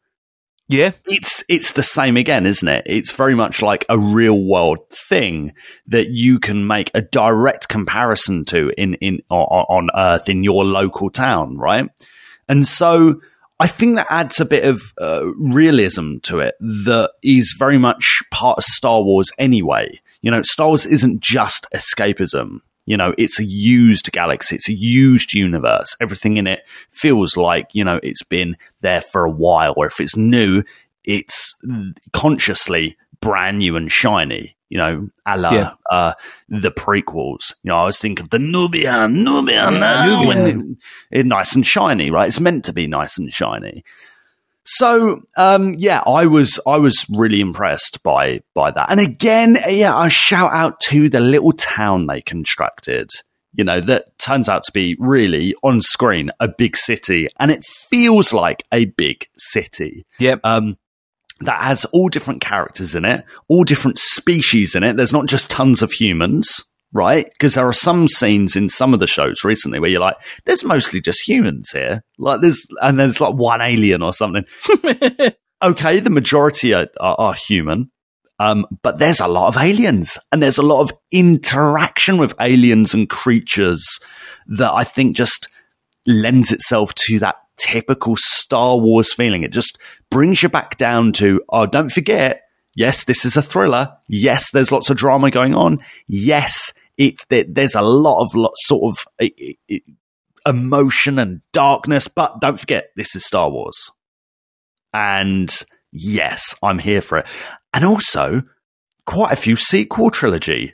Yeah. 0.67 0.91
It's 1.07 1.43
it's 1.49 1.73
the 1.73 1.81
same 1.81 2.15
again, 2.15 2.45
isn't 2.45 2.67
it? 2.67 2.83
It's 2.85 3.11
very 3.11 3.33
much 3.33 3.63
like 3.63 3.85
a 3.89 3.97
real 3.97 4.39
world 4.39 4.77
thing 4.91 5.53
that 5.87 6.09
you 6.11 6.39
can 6.39 6.67
make 6.67 6.91
a 6.93 7.01
direct 7.01 7.69
comparison 7.69 8.45
to 8.45 8.71
in 8.77 8.93
in 8.95 9.19
on, 9.31 9.65
on 9.67 9.89
Earth 9.95 10.29
in 10.29 10.43
your 10.43 10.63
local 10.63 11.09
town, 11.09 11.57
right? 11.57 11.89
And 12.49 12.67
so 12.67 13.21
I 13.59 13.67
think 13.67 13.95
that 13.95 14.07
adds 14.09 14.39
a 14.39 14.45
bit 14.45 14.65
of 14.65 14.81
uh, 14.99 15.31
realism 15.37 16.17
to 16.23 16.39
it 16.39 16.55
that 16.59 17.11
is 17.23 17.55
very 17.57 17.77
much 17.77 18.21
part 18.31 18.57
of 18.57 18.63
Star 18.63 19.01
Wars 19.01 19.31
anyway. 19.37 20.01
You 20.21 20.31
know, 20.31 20.41
Star 20.41 20.67
Wars 20.67 20.85
isn't 20.85 21.21
just 21.21 21.67
escapism. 21.73 22.59
You 22.85 22.97
know, 22.97 23.13
it's 23.17 23.39
a 23.39 23.45
used 23.45 24.11
galaxy. 24.11 24.55
It's 24.55 24.67
a 24.67 24.73
used 24.73 25.33
universe. 25.33 25.95
Everything 26.01 26.37
in 26.37 26.47
it 26.47 26.67
feels 26.67 27.37
like, 27.37 27.67
you 27.71 27.83
know, 27.83 27.99
it's 28.01 28.23
been 28.23 28.57
there 28.81 29.01
for 29.01 29.25
a 29.25 29.29
while. 29.29 29.75
Or 29.77 29.85
if 29.85 29.99
it's 29.99 30.17
new, 30.17 30.63
it's 31.03 31.55
consciously 32.11 32.97
brand 33.21 33.59
new 33.59 33.75
and 33.75 33.91
shiny. 33.91 34.55
You 34.69 34.77
know, 34.77 35.09
a 35.25 35.37
la 35.37 35.51
Yeah. 35.51 35.73
uh, 35.89 36.13
the 36.47 36.71
prequels. 36.71 37.53
You 37.63 37.69
know, 37.69 37.75
I 37.75 37.79
always 37.79 37.97
think 37.97 38.19
of 38.19 38.29
the 38.29 38.37
Nubian, 38.39 39.23
Nubian, 39.23 39.79
now, 39.79 40.27
when 40.27 40.77
it's 41.11 41.27
nice 41.27 41.55
and 41.55 41.65
shiny, 41.65 42.11
right? 42.11 42.27
It's 42.27 42.39
meant 42.39 42.65
to 42.65 42.73
be 42.73 42.85
nice 42.87 43.17
and 43.17 43.33
shiny. 43.33 43.83
So, 44.65 45.21
um, 45.35 45.73
yeah, 45.77 46.01
I 46.05 46.27
was 46.27 46.59
I 46.67 46.77
was 46.77 47.05
really 47.09 47.41
impressed 47.41 48.03
by 48.03 48.41
by 48.53 48.69
that. 48.71 48.91
And 48.91 48.99
again, 48.99 49.57
yeah, 49.67 49.95
I 49.95 50.09
shout 50.09 50.51
out 50.53 50.79
to 50.81 51.09
the 51.09 51.19
little 51.19 51.51
town 51.53 52.05
they 52.05 52.21
constructed. 52.21 53.09
You 53.53 53.63
know, 53.63 53.79
that 53.79 54.15
turns 54.19 54.47
out 54.47 54.63
to 54.65 54.71
be 54.71 54.95
really 54.99 55.55
on 55.63 55.81
screen 55.81 56.29
a 56.39 56.47
big 56.47 56.77
city, 56.77 57.27
and 57.39 57.49
it 57.49 57.65
feels 57.65 58.31
like 58.31 58.63
a 58.71 58.85
big 58.85 59.25
city 59.37 60.05
Yep. 60.19 60.41
um, 60.43 60.77
that 61.41 61.61
has 61.61 61.85
all 61.85 62.09
different 62.09 62.41
characters 62.41 62.95
in 62.95 63.05
it, 63.05 63.23
all 63.47 63.63
different 63.63 63.99
species 63.99 64.75
in 64.75 64.83
it. 64.83 64.97
There's 64.97 65.13
not 65.13 65.27
just 65.27 65.49
tons 65.49 65.81
of 65.81 65.91
humans, 65.91 66.63
right? 66.91 67.25
Because 67.25 67.53
there 67.53 67.67
are 67.67 67.73
some 67.73 68.07
scenes 68.07 68.55
in 68.55 68.69
some 68.69 68.93
of 68.93 68.99
the 68.99 69.07
shows 69.07 69.43
recently 69.43 69.79
where 69.79 69.89
you're 69.89 70.01
like, 70.01 70.17
there's 70.45 70.63
mostly 70.63 71.01
just 71.01 71.27
humans 71.27 71.69
here. 71.71 72.03
Like 72.17 72.41
there's, 72.41 72.65
and 72.81 72.99
there's 72.99 73.21
like 73.21 73.35
one 73.35 73.61
alien 73.61 74.01
or 74.01 74.13
something. 74.13 74.45
okay, 75.61 75.99
the 75.99 76.09
majority 76.09 76.73
are, 76.73 76.87
are, 76.99 77.15
are 77.17 77.33
human. 77.33 77.91
Um, 78.41 78.65
but 78.83 78.99
there's 78.99 79.19
a 79.19 79.27
lot 79.27 79.49
of 79.49 79.61
aliens 79.61 80.17
and 80.31 80.41
there's 80.41 80.57
a 80.57 80.63
lot 80.63 80.81
of 80.81 80.97
interaction 81.11 82.17
with 82.17 82.33
aliens 82.39 82.93
and 82.93 83.09
creatures 83.09 83.99
that 84.47 84.71
I 84.71 84.85
think 84.85 85.17
just 85.17 85.49
lends 86.07 86.53
itself 86.53 86.95
to 86.95 87.19
that 87.19 87.35
typical 87.59 88.15
Star 88.17 88.77
Wars 88.77 89.13
feeling. 89.13 89.43
It 89.43 89.51
just 89.51 89.77
brings 90.09 90.41
you 90.41 90.49
back 90.49 90.77
down 90.77 91.11
to, 91.13 91.41
oh, 91.49 91.65
don't 91.65 91.91
forget, 91.91 92.41
yes, 92.75 93.05
this 93.05 93.25
is 93.25 93.35
a 93.37 93.41
thriller. 93.41 93.89
Yes, 94.07 94.51
there's 94.51 94.71
lots 94.71 94.89
of 94.89 94.97
drama 94.97 95.29
going 95.31 95.53
on. 95.53 95.79
Yes, 96.07 96.73
it, 96.97 97.15
there, 97.29 97.45
there's 97.47 97.75
a 97.75 97.81
lot 97.81 98.21
of 98.23 98.33
lot, 98.35 98.53
sort 98.57 98.93
of 98.93 98.97
eh, 99.19 99.53
eh, 99.69 99.79
emotion 100.45 101.19
and 101.19 101.41
darkness, 101.51 102.07
but 102.07 102.39
don't 102.41 102.59
forget, 102.59 102.89
this 102.95 103.15
is 103.15 103.25
Star 103.25 103.49
Wars. 103.49 103.91
And 104.93 105.53
yes, 105.91 106.55
I'm 106.63 106.79
here 106.79 107.01
for 107.01 107.19
it. 107.19 107.27
And 107.73 107.85
also, 107.85 108.43
quite 109.05 109.33
a 109.33 109.37
few 109.37 109.55
sequel 109.55 110.09
trilogy 110.09 110.73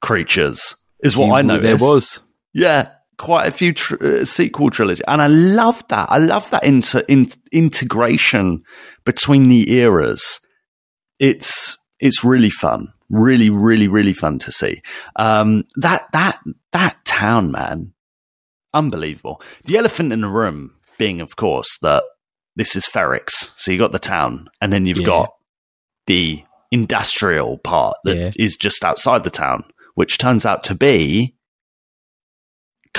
creatures 0.00 0.74
is 1.02 1.16
what 1.16 1.26
You- 1.26 1.34
I 1.34 1.42
noticed. 1.42 1.80
There 1.80 1.88
was. 1.90 2.20
Yeah, 2.52 2.90
quite 3.20 3.46
a 3.46 3.52
few 3.52 3.72
tr- 3.74 4.02
uh, 4.02 4.24
sequel 4.24 4.70
trilogy, 4.70 5.02
and 5.06 5.20
I 5.20 5.26
love 5.26 5.84
that. 5.88 6.10
I 6.10 6.18
love 6.18 6.50
that 6.50 6.64
inter- 6.64 7.04
in- 7.06 7.30
integration 7.52 8.62
between 9.04 9.48
the 9.48 9.70
eras. 9.72 10.40
It's 11.18 11.76
it's 12.00 12.24
really 12.24 12.48
fun, 12.50 12.88
really, 13.10 13.50
really, 13.50 13.88
really 13.88 14.14
fun 14.14 14.38
to 14.40 14.50
see. 14.50 14.80
Um, 15.16 15.64
that 15.76 16.02
that 16.12 16.38
that 16.72 16.96
town, 17.04 17.50
man, 17.52 17.92
unbelievable. 18.72 19.42
The 19.64 19.76
elephant 19.76 20.12
in 20.12 20.22
the 20.22 20.28
room 20.28 20.76
being, 20.98 21.20
of 21.20 21.36
course, 21.36 21.78
that 21.82 22.04
this 22.56 22.74
is 22.74 22.86
Ferrix. 22.86 23.52
So 23.56 23.70
you 23.70 23.78
got 23.78 23.92
the 23.92 23.98
town, 23.98 24.48
and 24.62 24.72
then 24.72 24.86
you've 24.86 24.98
Yeah. 25.00 25.06
got 25.06 25.30
the 26.06 26.42
industrial 26.70 27.58
part 27.58 27.96
that 28.04 28.34
is 28.38 28.54
Yeah. 28.54 28.62
just 28.62 28.84
outside 28.84 29.24
the 29.24 29.30
town, 29.30 29.64
which 29.94 30.16
turns 30.18 30.46
out 30.46 30.64
to 30.64 30.74
be 30.74 31.34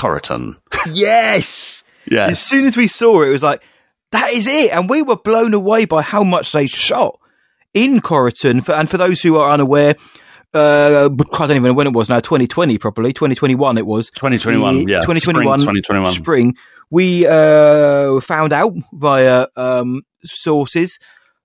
Coryton. 0.01 0.55
Yes. 0.91 1.83
Yes. 2.09 2.31
As 2.31 2.39
soon 2.41 2.65
as 2.65 2.75
we 2.75 2.87
saw 2.87 3.21
it, 3.21 3.27
it 3.29 3.31
was 3.31 3.43
like, 3.43 3.61
that 4.11 4.31
is 4.31 4.47
it. 4.47 4.71
And 4.73 4.89
we 4.89 5.01
were 5.03 5.15
blown 5.17 5.53
away 5.53 5.85
by 5.85 6.01
how 6.01 6.23
much 6.23 6.51
they 6.51 6.65
shot 6.67 7.19
in 7.73 8.01
Coryton. 8.01 8.65
For, 8.65 8.73
and 8.73 8.89
for 8.89 8.97
those 8.97 9.21
who 9.21 9.37
are 9.37 9.51
unaware, 9.51 9.95
uh, 10.53 11.09
I 11.33 11.37
don't 11.47 11.51
even 11.51 11.63
know 11.63 11.73
when 11.73 11.87
it 11.87 11.93
was 11.93 12.09
now, 12.09 12.19
2020 12.19 12.77
probably, 12.77 13.13
2021 13.13 13.77
it 13.77 13.85
was. 13.85 14.09
2021, 14.09 14.85
The- 14.85 14.91
yeah. 14.91 14.99
2021, 15.01 15.61
Spring 15.61 15.75
2021. 15.75 16.11
Spring. 16.13 16.55
We 16.89 17.25
uh, 17.27 18.19
found 18.21 18.51
out 18.51 18.73
via 18.93 19.47
um, 19.55 20.01
sources 20.25 20.97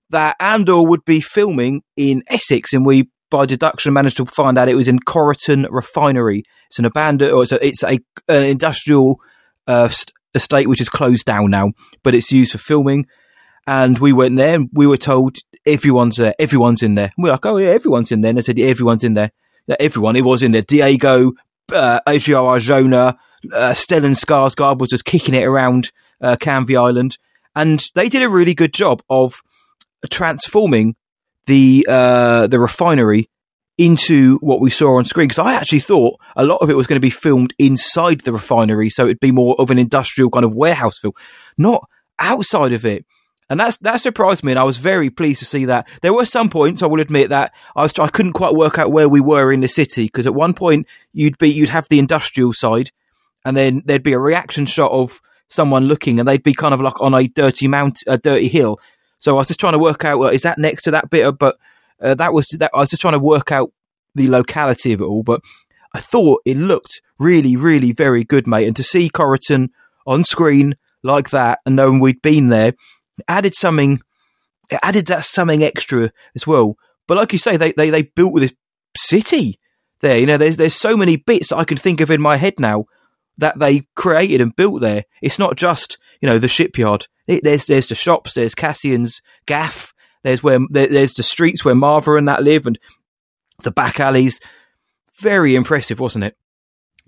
that 0.09 0.35
Andor 0.39 0.81
would 0.81 1.05
be 1.05 1.21
filming 1.21 1.83
in 1.95 2.23
Essex, 2.27 2.73
and 2.73 2.85
we, 2.85 3.09
by 3.29 3.45
deduction, 3.45 3.93
managed 3.93 4.17
to 4.17 4.25
find 4.25 4.57
out 4.57 4.69
it 4.69 4.75
was 4.75 4.87
in 4.87 4.99
Coryton 4.99 5.67
Refinery. 5.69 6.43
It's 6.67 6.79
an 6.79 6.85
abandoned, 6.85 7.31
or 7.31 7.43
it's 7.43 7.51
a, 7.51 7.65
it's 7.65 7.83
a 7.83 7.99
an 8.27 8.43
industrial 8.43 9.19
uh, 9.67 9.89
st- 9.89 10.13
estate 10.33 10.67
which 10.67 10.81
is 10.81 10.89
closed 10.89 11.25
down 11.25 11.49
now, 11.49 11.71
but 12.03 12.15
it's 12.15 12.31
used 12.31 12.51
for 12.51 12.57
filming. 12.57 13.07
And 13.65 13.99
we 13.99 14.13
went 14.13 14.37
there, 14.37 14.55
and 14.55 14.69
we 14.71 14.87
were 14.87 14.97
told 14.97 15.37
everyone's 15.65 16.15
there, 16.15 16.33
everyone's 16.39 16.81
in 16.81 16.95
there. 16.95 17.11
And 17.15 17.23
we're 17.23 17.31
like, 17.31 17.45
oh 17.45 17.57
yeah, 17.57 17.69
everyone's 17.69 18.11
in 18.11 18.21
there. 18.21 18.29
And 18.29 18.37
they 18.37 18.41
said, 18.41 18.57
yeah, 18.57 18.67
everyone's 18.67 19.03
in 19.03 19.13
there. 19.13 19.31
Yeah, 19.67 19.75
everyone, 19.79 20.15
it 20.15 20.23
was 20.23 20.41
in 20.43 20.53
there. 20.53 20.61
Diego, 20.61 21.33
uh, 21.73 21.99
Adria 22.07 22.37
Arjona, 22.37 23.17
uh, 23.51 23.73
Stellan 23.73 24.15
Skarsgård 24.15 24.79
was 24.79 24.89
just 24.89 25.03
kicking 25.03 25.35
it 25.35 25.43
around 25.43 25.91
uh, 26.21 26.37
Canvey 26.37 26.81
Island, 26.81 27.17
and 27.55 27.83
they 27.95 28.07
did 28.07 28.23
a 28.23 28.29
really 28.29 28.55
good 28.55 28.73
job 28.73 29.01
of 29.09 29.41
transforming 30.09 30.95
the 31.47 31.85
uh, 31.89 32.47
the 32.47 32.59
refinery 32.59 33.29
into 33.77 34.37
what 34.37 34.59
we 34.59 34.69
saw 34.69 34.97
on 34.97 35.05
screen. 35.05 35.27
Because 35.27 35.39
I 35.39 35.55
actually 35.55 35.79
thought 35.79 36.19
a 36.35 36.45
lot 36.45 36.61
of 36.61 36.69
it 36.69 36.75
was 36.75 36.87
going 36.87 36.97
to 36.97 37.05
be 37.05 37.09
filmed 37.09 37.53
inside 37.57 38.21
the 38.21 38.31
refinery, 38.31 38.89
so 38.89 39.05
it'd 39.05 39.19
be 39.19 39.31
more 39.31 39.55
of 39.59 39.71
an 39.71 39.79
industrial 39.79 40.29
kind 40.29 40.45
of 40.45 40.55
warehouse 40.55 40.99
film, 40.99 41.13
not 41.57 41.87
outside 42.19 42.73
of 42.73 42.85
it. 42.85 43.05
And 43.49 43.59
that's 43.59 43.77
that 43.77 44.01
surprised 44.01 44.43
me, 44.43 44.51
and 44.51 44.59
I 44.59 44.65
was 44.65 44.77
very 44.77 45.09
pleased 45.09 45.39
to 45.39 45.45
see 45.45 45.65
that. 45.65 45.87
There 46.01 46.13
were 46.13 46.25
some 46.25 46.49
points 46.49 46.83
I 46.83 46.87
will 46.87 46.99
admit 46.99 47.29
that 47.29 47.53
I 47.75 47.83
was 47.83 47.97
I 47.97 48.09
couldn't 48.09 48.33
quite 48.33 48.55
work 48.55 48.77
out 48.77 48.91
where 48.91 49.07
we 49.07 49.21
were 49.21 49.53
in 49.53 49.61
the 49.61 49.69
city 49.69 50.05
because 50.05 50.27
at 50.27 50.35
one 50.35 50.53
point 50.53 50.85
you'd 51.13 51.37
be 51.37 51.49
you'd 51.49 51.69
have 51.69 51.87
the 51.87 51.99
industrial 51.99 52.51
side, 52.51 52.91
and 53.45 53.55
then 53.55 53.83
there'd 53.85 54.03
be 54.03 54.13
a 54.13 54.19
reaction 54.19 54.65
shot 54.65 54.91
of 54.91 55.21
someone 55.47 55.85
looking, 55.85 56.19
and 56.19 56.27
they'd 56.27 56.43
be 56.43 56.53
kind 56.53 56.73
of 56.73 56.81
like 56.81 56.99
on 56.99 57.13
a 57.13 57.27
dirty 57.27 57.69
mount, 57.69 57.99
a 58.05 58.17
dirty 58.17 58.49
hill. 58.49 58.81
So 59.19 59.35
I 59.35 59.37
was 59.37 59.47
just 59.47 59.59
trying 59.59 59.73
to 59.73 59.79
work 59.79 60.05
out 60.05 60.19
well, 60.19 60.29
is 60.29 60.43
that 60.43 60.57
next 60.57 60.83
to 60.83 60.91
that 60.91 61.09
bit, 61.09 61.25
of, 61.25 61.37
but 61.37 61.57
uh, 62.01 62.15
that 62.15 62.33
was 62.33 62.47
that. 62.59 62.71
I 62.73 62.79
was 62.79 62.89
just 62.89 63.01
trying 63.01 63.13
to 63.13 63.19
work 63.19 63.51
out 63.51 63.71
the 64.15 64.27
locality 64.27 64.93
of 64.93 65.01
it 65.01 65.05
all, 65.05 65.23
but 65.23 65.41
I 65.93 65.99
thought 65.99 66.41
it 66.45 66.57
looked 66.57 67.01
really, 67.19 67.55
really 67.55 67.91
very 67.91 68.23
good, 68.23 68.47
mate. 68.47 68.67
And 68.67 68.75
to 68.75 68.83
see 68.83 69.09
Coryton 69.09 69.69
on 70.05 70.23
screen 70.23 70.75
like 71.03 71.31
that, 71.31 71.59
and 71.65 71.75
knowing 71.75 71.99
we'd 71.99 72.21
been 72.21 72.47
there, 72.47 72.73
added 73.27 73.55
something. 73.55 74.01
It 74.69 74.79
added 74.83 75.07
that 75.07 75.23
something 75.23 75.63
extra 75.63 76.11
as 76.35 76.45
well. 76.45 76.75
But 77.07 77.17
like 77.17 77.31
you 77.31 77.39
say, 77.39 77.57
they 77.57 77.71
they 77.71 77.89
they 77.89 78.03
built 78.03 78.35
this 78.35 78.53
city 78.95 79.59
there. 80.01 80.17
You 80.17 80.25
know, 80.25 80.37
there's 80.37 80.57
there's 80.57 80.75
so 80.75 80.97
many 80.97 81.15
bits 81.15 81.51
I 81.51 81.63
can 81.63 81.77
think 81.77 82.01
of 82.01 82.11
in 82.11 82.21
my 82.21 82.37
head 82.37 82.59
now 82.59 82.85
that 83.37 83.59
they 83.59 83.87
created 83.95 84.41
and 84.41 84.55
built 84.55 84.81
there. 84.81 85.03
It's 85.21 85.39
not 85.39 85.55
just 85.55 85.97
you 86.21 86.27
know 86.27 86.39
the 86.39 86.47
shipyard. 86.47 87.07
It, 87.27 87.43
there's 87.43 87.65
there's 87.65 87.87
the 87.87 87.95
shops. 87.95 88.33
There's 88.33 88.55
Cassian's 88.55 89.21
gaff. 89.45 89.93
There's 90.23 90.43
where 90.43 90.59
there, 90.69 90.87
there's 90.87 91.13
the 91.13 91.23
streets 91.23 91.63
where 91.63 91.75
Maarva 91.75 92.17
and 92.17 92.27
that 92.27 92.43
live, 92.43 92.65
and 92.65 92.79
the 93.63 93.71
back 93.71 93.99
alleys. 93.99 94.39
Very 95.19 95.55
impressive, 95.55 95.99
wasn't 95.99 96.25
it? 96.25 96.35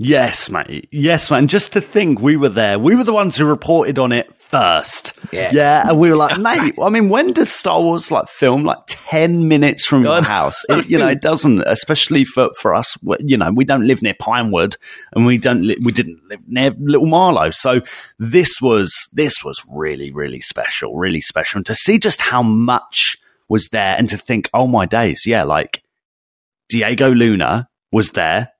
Yes, 0.01 0.49
mate. 0.49 0.87
Yes, 0.93 1.29
man. 1.29 1.47
Just 1.47 1.73
to 1.73 1.81
think 1.81 2.21
we 2.21 2.37
were 2.37 2.47
there. 2.47 2.79
We 2.79 2.95
were 2.95 3.03
the 3.03 3.13
ones 3.13 3.35
who 3.35 3.43
reported 3.43 3.99
on 3.99 4.13
it 4.13 4.33
first. 4.33 5.11
Yeah. 5.33 5.49
Yeah. 5.51 5.89
And 5.89 5.99
we 5.99 6.09
were 6.09 6.15
like, 6.15 6.37
mate, 6.39 6.73
I 6.81 6.87
mean, 6.87 7.09
when 7.09 7.33
does 7.33 7.51
Star 7.51 7.81
Wars 7.81 8.09
like 8.09 8.29
film 8.29 8.63
like 8.63 8.77
10 8.87 9.49
minutes 9.49 9.85
from 9.85 10.05
your 10.05 10.21
house? 10.23 10.63
It, 10.69 10.89
you 10.89 10.97
know, 10.99 11.09
it 11.09 11.21
doesn't, 11.21 11.63
especially 11.67 12.23
for, 12.23 12.49
for 12.57 12.73
us, 12.73 12.95
you 13.19 13.35
know, 13.35 13.51
we 13.51 13.65
don't 13.65 13.85
live 13.85 14.01
near 14.01 14.15
Pinewood 14.17 14.77
and 15.11 15.25
we 15.25 15.37
don't, 15.37 15.63
li- 15.63 15.77
we 15.83 15.91
didn't 15.91 16.21
live 16.29 16.47
near 16.47 16.71
Little 16.79 17.07
Marlow. 17.07 17.51
So 17.51 17.81
this 18.17 18.61
was, 18.61 19.09
this 19.11 19.43
was 19.43 19.65
really, 19.69 20.11
really 20.11 20.39
special, 20.39 20.95
really 20.95 21.19
special. 21.19 21.57
And 21.57 21.65
to 21.65 21.75
see 21.75 21.99
just 21.99 22.21
how 22.21 22.41
much 22.41 23.17
was 23.49 23.67
there 23.67 23.97
and 23.97 24.07
to 24.07 24.17
think, 24.17 24.49
oh 24.53 24.65
my 24.65 24.85
days. 24.85 25.25
Yeah. 25.27 25.43
Like, 25.43 25.83
Diego 26.69 27.11
Luna 27.11 27.67
was 27.91 28.11
there. 28.11 28.53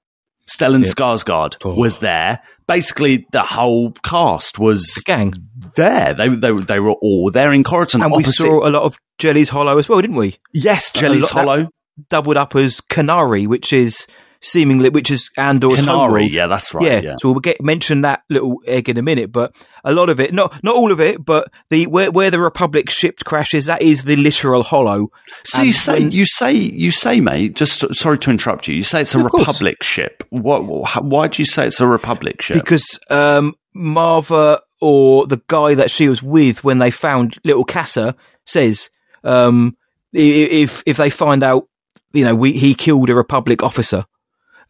Stellan 0.49 0.83
Yep. 0.85 0.95
Skarsgård 0.95 1.57
Oh. 1.63 1.73
was 1.75 1.99
there. 1.99 2.39
Basically, 2.67 3.25
the 3.31 3.43
whole 3.43 3.91
cast 4.03 4.59
was 4.59 4.81
The 4.95 5.01
gang. 5.05 5.33
there. 5.75 6.13
They, 6.13 6.29
they, 6.29 6.51
they 6.51 6.79
were 6.79 6.93
all 7.01 7.31
there 7.31 7.51
in 7.53 7.63
Coryton. 7.63 8.03
And 8.03 8.11
we 8.13 8.23
saw 8.23 8.67
a 8.67 8.69
lot 8.69 8.83
of 8.83 8.97
Jelly's 9.17 9.49
Hollow 9.49 9.77
as 9.77 9.87
well, 9.89 10.01
didn't 10.01 10.15
we? 10.17 10.37
yes, 10.53 10.91
Jelly's 10.91 11.29
Hollow. 11.29 11.69
Doubled 12.09 12.37
up 12.37 12.55
as 12.55 12.79
Kenari, 12.79 13.45
which 13.45 13.73
is 13.73 14.07
seemingly, 14.41 14.89
which 14.89 15.11
is 15.11 15.29
Andor's 15.37 15.79
Kenari. 15.79 16.31
Yeah, 16.33 16.47
that's 16.47 16.73
right. 16.73 16.85
yeah. 16.85 17.01
Yeah. 17.01 17.15
so 17.21 17.31
we'll 17.31 17.39
get 17.41 17.61
mention 17.61 18.01
that 18.01 18.23
little 18.29 18.61
egg 18.65 18.87
in 18.89 18.97
a 18.97 19.01
minute, 19.01 19.31
but 19.31 19.55
a 19.83 19.91
lot 19.93 20.09
of 20.09 20.19
it, 20.19 20.33
not 20.33 20.63
not 20.63 20.75
all 20.75 20.91
of 20.91 20.99
it, 21.01 21.23
but 21.23 21.51
the 21.69 21.87
where 21.87 22.11
where 22.11 22.31
the 22.31 22.39
Republic 22.39 22.89
ship 22.89 23.19
crashes, 23.25 23.65
that 23.67 23.81
is 23.81 24.03
the 24.03 24.15
literal 24.15 24.63
hollow. 24.63 25.09
So 25.43 25.61
you 25.61 25.73
say, 25.73 25.99
when- 26.03 26.11
you 26.11 26.25
say, 26.25 26.53
you 26.53 26.91
say, 26.91 27.19
mate. 27.19 27.55
Just 27.55 27.83
sorry 27.95 28.17
to 28.19 28.31
interrupt 28.31 28.67
you. 28.67 28.75
You 28.75 28.83
say 28.83 29.01
it's 29.01 29.15
a 29.15 29.19
Of 29.23 29.31
course. 29.31 29.41
Republic 29.47 29.83
ship. 29.83 30.23
What? 30.29 30.61
wh- 30.63 31.03
Why 31.03 31.27
do 31.27 31.41
you 31.41 31.45
say 31.45 31.67
it's 31.67 31.81
a 31.81 31.87
Republic 31.87 32.41
ship? 32.41 32.55
because 32.57 32.85
um, 33.09 33.53
Maarva 33.75 34.59
or 34.81 35.27
the 35.27 35.41
guy 35.47 35.73
that 35.73 35.91
she 35.91 36.07
was 36.07 36.23
with 36.23 36.63
when 36.63 36.79
they 36.79 36.91
found 36.91 37.37
little 37.43 37.65
Kassa 37.65 38.15
says 38.45 38.89
um, 39.23 39.75
if 40.13 40.81
if 40.85 40.97
they 40.97 41.09
find 41.09 41.43
out, 41.43 41.67
you 42.13 42.23
know, 42.23 42.33
we 42.35 42.53
he 42.53 42.73
killed 42.73 43.09
a 43.09 43.15
Republic 43.15 43.61
officer. 43.63 44.05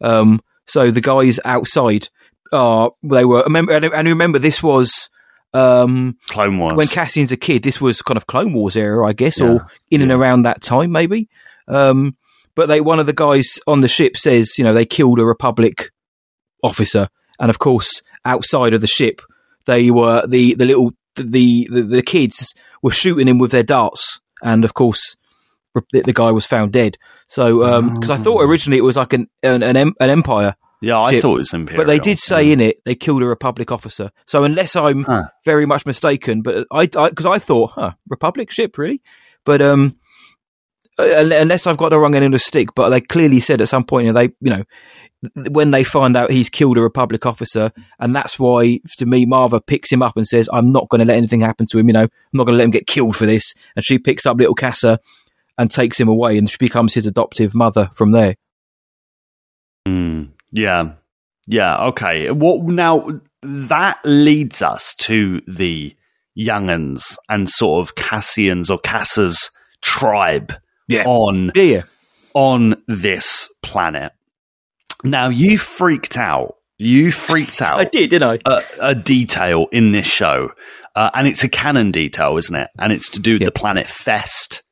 Um, 0.00 0.40
so 0.66 0.90
the 0.90 1.00
guys 1.00 1.38
outside 1.44 2.08
are 2.52 2.92
they 3.02 3.24
were 3.24 3.42
remember 3.44 3.72
and 3.72 3.84
and 3.84 4.08
remember 4.08 4.38
this 4.38 4.62
was 4.62 5.08
um, 5.52 6.16
Clone 6.28 6.58
Wars. 6.58 6.76
when 6.76 6.86
Cassian's 6.86 7.32
a 7.32 7.36
kid. 7.36 7.62
This 7.62 7.80
was 7.80 8.02
kind 8.02 8.16
of 8.16 8.26
Clone 8.26 8.52
Wars 8.52 8.76
era, 8.76 9.06
I 9.06 9.12
guess, 9.12 9.38
Yeah. 9.40 9.46
or 9.48 9.66
in 9.90 10.00
and 10.02 10.12
around 10.12 10.42
that 10.42 10.62
time, 10.62 10.92
maybe. 10.92 11.28
Um, 11.68 12.16
but 12.54 12.66
they 12.68 12.80
one 12.80 13.00
of 13.00 13.06
the 13.06 13.12
guys 13.12 13.58
on 13.66 13.80
the 13.80 13.88
ship 13.88 14.16
says, 14.16 14.58
you 14.58 14.64
know, 14.64 14.72
they 14.74 14.84
killed 14.86 15.18
a 15.18 15.24
Republic 15.24 15.90
officer, 16.62 17.08
and 17.40 17.50
of 17.50 17.58
course, 17.58 18.02
outside 18.24 18.74
of 18.74 18.80
the 18.80 18.86
ship, 18.86 19.20
they 19.66 19.90
were 19.90 20.26
the 20.26 20.54
the 20.54 20.66
little 20.66 20.92
the 21.16 21.68
the, 21.70 21.82
the 21.82 22.02
kids 22.02 22.54
were 22.82 22.90
shooting 22.92 23.26
him 23.28 23.38
with 23.38 23.50
their 23.50 23.62
darts, 23.62 24.20
and 24.42 24.64
of 24.64 24.74
course, 24.74 25.16
the 25.92 26.12
guy 26.12 26.30
was 26.30 26.46
found 26.46 26.72
dead. 26.72 26.96
So, 27.30 27.80
because 27.94 28.10
I 28.10 28.16
thought 28.16 28.42
originally 28.42 28.78
it 28.78 28.82
was 28.82 28.96
like 28.96 29.12
an 29.12 29.28
an 29.44 29.62
an, 29.62 29.76
an 29.76 30.10
Empire. 30.10 30.56
yeah, 30.80 31.00
I 31.00 31.20
thought 31.20 31.36
it 31.36 31.38
was 31.38 31.54
Imperial. 31.54 31.84
But 31.84 31.86
they 31.86 32.00
did 32.00 32.18
say 32.18 32.50
in 32.50 32.60
it 32.60 32.82
they 32.84 32.96
killed 32.96 33.22
a 33.22 33.26
Republic 33.26 33.70
officer. 33.70 34.10
So 34.26 34.42
unless 34.42 34.74
I'm 34.74 35.04
Huh. 35.04 35.22
very 35.44 35.64
much 35.64 35.86
mistaken, 35.86 36.42
but 36.42 36.66
I 36.72 36.86
because 36.86 37.26
I, 37.26 37.38
thought, 37.38 37.70
huh, 37.76 37.92
Republic 38.08 38.50
ship 38.50 38.76
really, 38.76 39.00
but 39.44 39.62
um, 39.62 39.96
uh, 40.98 41.04
unless 41.32 41.68
I've 41.68 41.76
got 41.76 41.90
the 41.90 42.00
wrong 42.00 42.16
end 42.16 42.24
of 42.24 42.32
the 42.32 42.38
stick, 42.40 42.70
but 42.74 42.88
they 42.88 43.00
clearly 43.00 43.38
said 43.38 43.60
at 43.60 43.68
some 43.68 43.84
point, 43.84 44.06
you 44.06 44.12
know, 44.12 44.20
they 44.20 44.32
you 44.40 44.50
know 44.56 44.64
when 45.50 45.70
they 45.70 45.84
find 45.84 46.16
out 46.16 46.32
he's 46.32 46.48
killed 46.48 46.78
a 46.78 46.82
Republic 46.82 47.26
officer, 47.26 47.70
and 48.00 48.16
that's 48.16 48.38
why 48.40 48.80
to 48.98 49.06
me 49.06 49.24
Maarva 49.24 49.64
picks 49.64 49.92
him 49.92 50.02
up 50.02 50.16
and 50.16 50.26
says, 50.26 50.48
"I'm 50.52 50.70
not 50.72 50.88
going 50.88 50.98
to 50.98 51.04
let 51.04 51.16
anything 51.18 51.42
happen 51.42 51.66
to 51.70 51.78
him. 51.78 51.86
You 51.88 51.92
know, 51.92 52.02
I'm 52.04 52.10
not 52.32 52.44
going 52.44 52.54
to 52.54 52.58
let 52.58 52.64
him 52.64 52.70
get 52.70 52.86
killed 52.88 53.14
for 53.16 53.26
this." 53.26 53.54
And 53.76 53.84
she 53.84 53.98
picks 53.98 54.26
up 54.26 54.38
little 54.38 54.54
Kassa 54.56 54.98
and 55.60 55.70
takes 55.70 56.00
him 56.00 56.08
away, 56.08 56.38
and 56.38 56.48
she 56.48 56.56
becomes 56.58 56.94
his 56.94 57.06
adoptive 57.06 57.54
mother 57.54 57.90
from 57.94 58.12
there. 58.12 58.34
Mm, 59.86 60.30
yeah, 60.52 60.94
yeah. 61.46 61.84
Okay. 61.88 62.30
What 62.30 62.62
now? 62.64 63.20
That 63.42 64.00
leads 64.04 64.60
us 64.62 64.94
to 65.00 65.40
the 65.46 65.94
younguns 66.38 67.16
and 67.28 67.48
sort 67.48 67.86
of 67.88 67.94
Cassian's 67.94 68.70
or 68.70 68.78
Kassa's 68.78 69.50
tribe 69.82 70.52
Yeah. 70.88 71.04
on 71.06 71.52
Yeah, 71.54 71.82
on 72.34 72.82
this 72.86 73.48
planet. 73.62 74.12
Now 75.04 75.28
you 75.28 75.56
freaked 75.58 76.16
out. 76.18 76.56
You 76.78 77.12
freaked 77.12 77.60
out. 77.68 77.80
I 77.80 77.84
did, 77.84 78.10
didn't 78.10 78.40
I? 78.46 78.50
a, 78.50 78.62
a 78.90 78.94
detail 78.94 79.66
in 79.72 79.92
this 79.92 80.06
show, 80.06 80.52
uh, 80.94 81.10
and 81.14 81.26
it's 81.26 81.44
a 81.44 81.48
canon 81.48 81.90
detail, 81.90 82.36
isn't 82.36 82.54
it? 82.54 82.68
And 82.78 82.92
it's 82.92 83.08
to 83.10 83.20
do 83.20 83.34
with 83.34 83.44
the 83.44 83.50
planet 83.52 83.86
Fest 83.86 84.62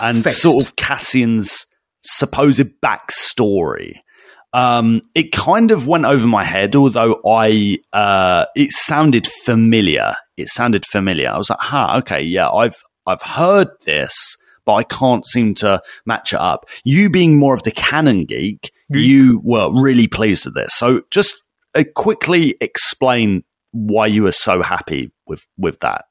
and 0.00 0.24
sort 0.24 0.64
of 0.64 0.76
Cassian's 0.76 1.66
supposed 2.04 2.66
backstory. 2.82 3.96
Um, 4.52 5.00
it 5.14 5.30
kind 5.30 5.70
of 5.70 5.86
went 5.86 6.06
over 6.06 6.26
my 6.26 6.44
head, 6.44 6.74
although 6.74 7.20
I 7.26 7.78
uh, 7.92 8.46
it 8.56 8.70
sounded 8.72 9.28
familiar. 9.44 10.16
It 10.36 10.48
sounded 10.48 10.84
familiar. 10.86 11.30
I 11.30 11.38
was 11.38 11.50
like, 11.50 11.60
"Huh, 11.60 11.96
okay, 11.98 12.22
yeah, 12.22 12.50
I've 12.50 12.76
I've 13.06 13.22
heard 13.22 13.68
this." 13.84 14.14
But 14.66 14.74
I 14.74 14.82
can't 14.82 15.26
seem 15.26 15.54
to 15.56 15.80
match 16.04 16.32
it 16.34 16.40
up. 16.40 16.68
You 16.84 17.10
being 17.10 17.38
more 17.38 17.54
of 17.54 17.62
the 17.62 17.70
canon 17.70 18.24
geek, 18.24 18.70
you 18.90 19.40
were 19.42 19.70
really 19.72 20.06
pleased 20.06 20.44
with 20.44 20.54
this. 20.54 20.74
So 20.74 21.02
just 21.10 21.34
uh, 21.74 21.84
quickly 21.94 22.56
explain 22.60 23.42
why 23.72 24.06
you 24.06 24.24
were 24.24 24.32
so 24.32 24.62
happy 24.62 25.12
with 25.26 25.46
with 25.56 25.80
that. 25.80 26.04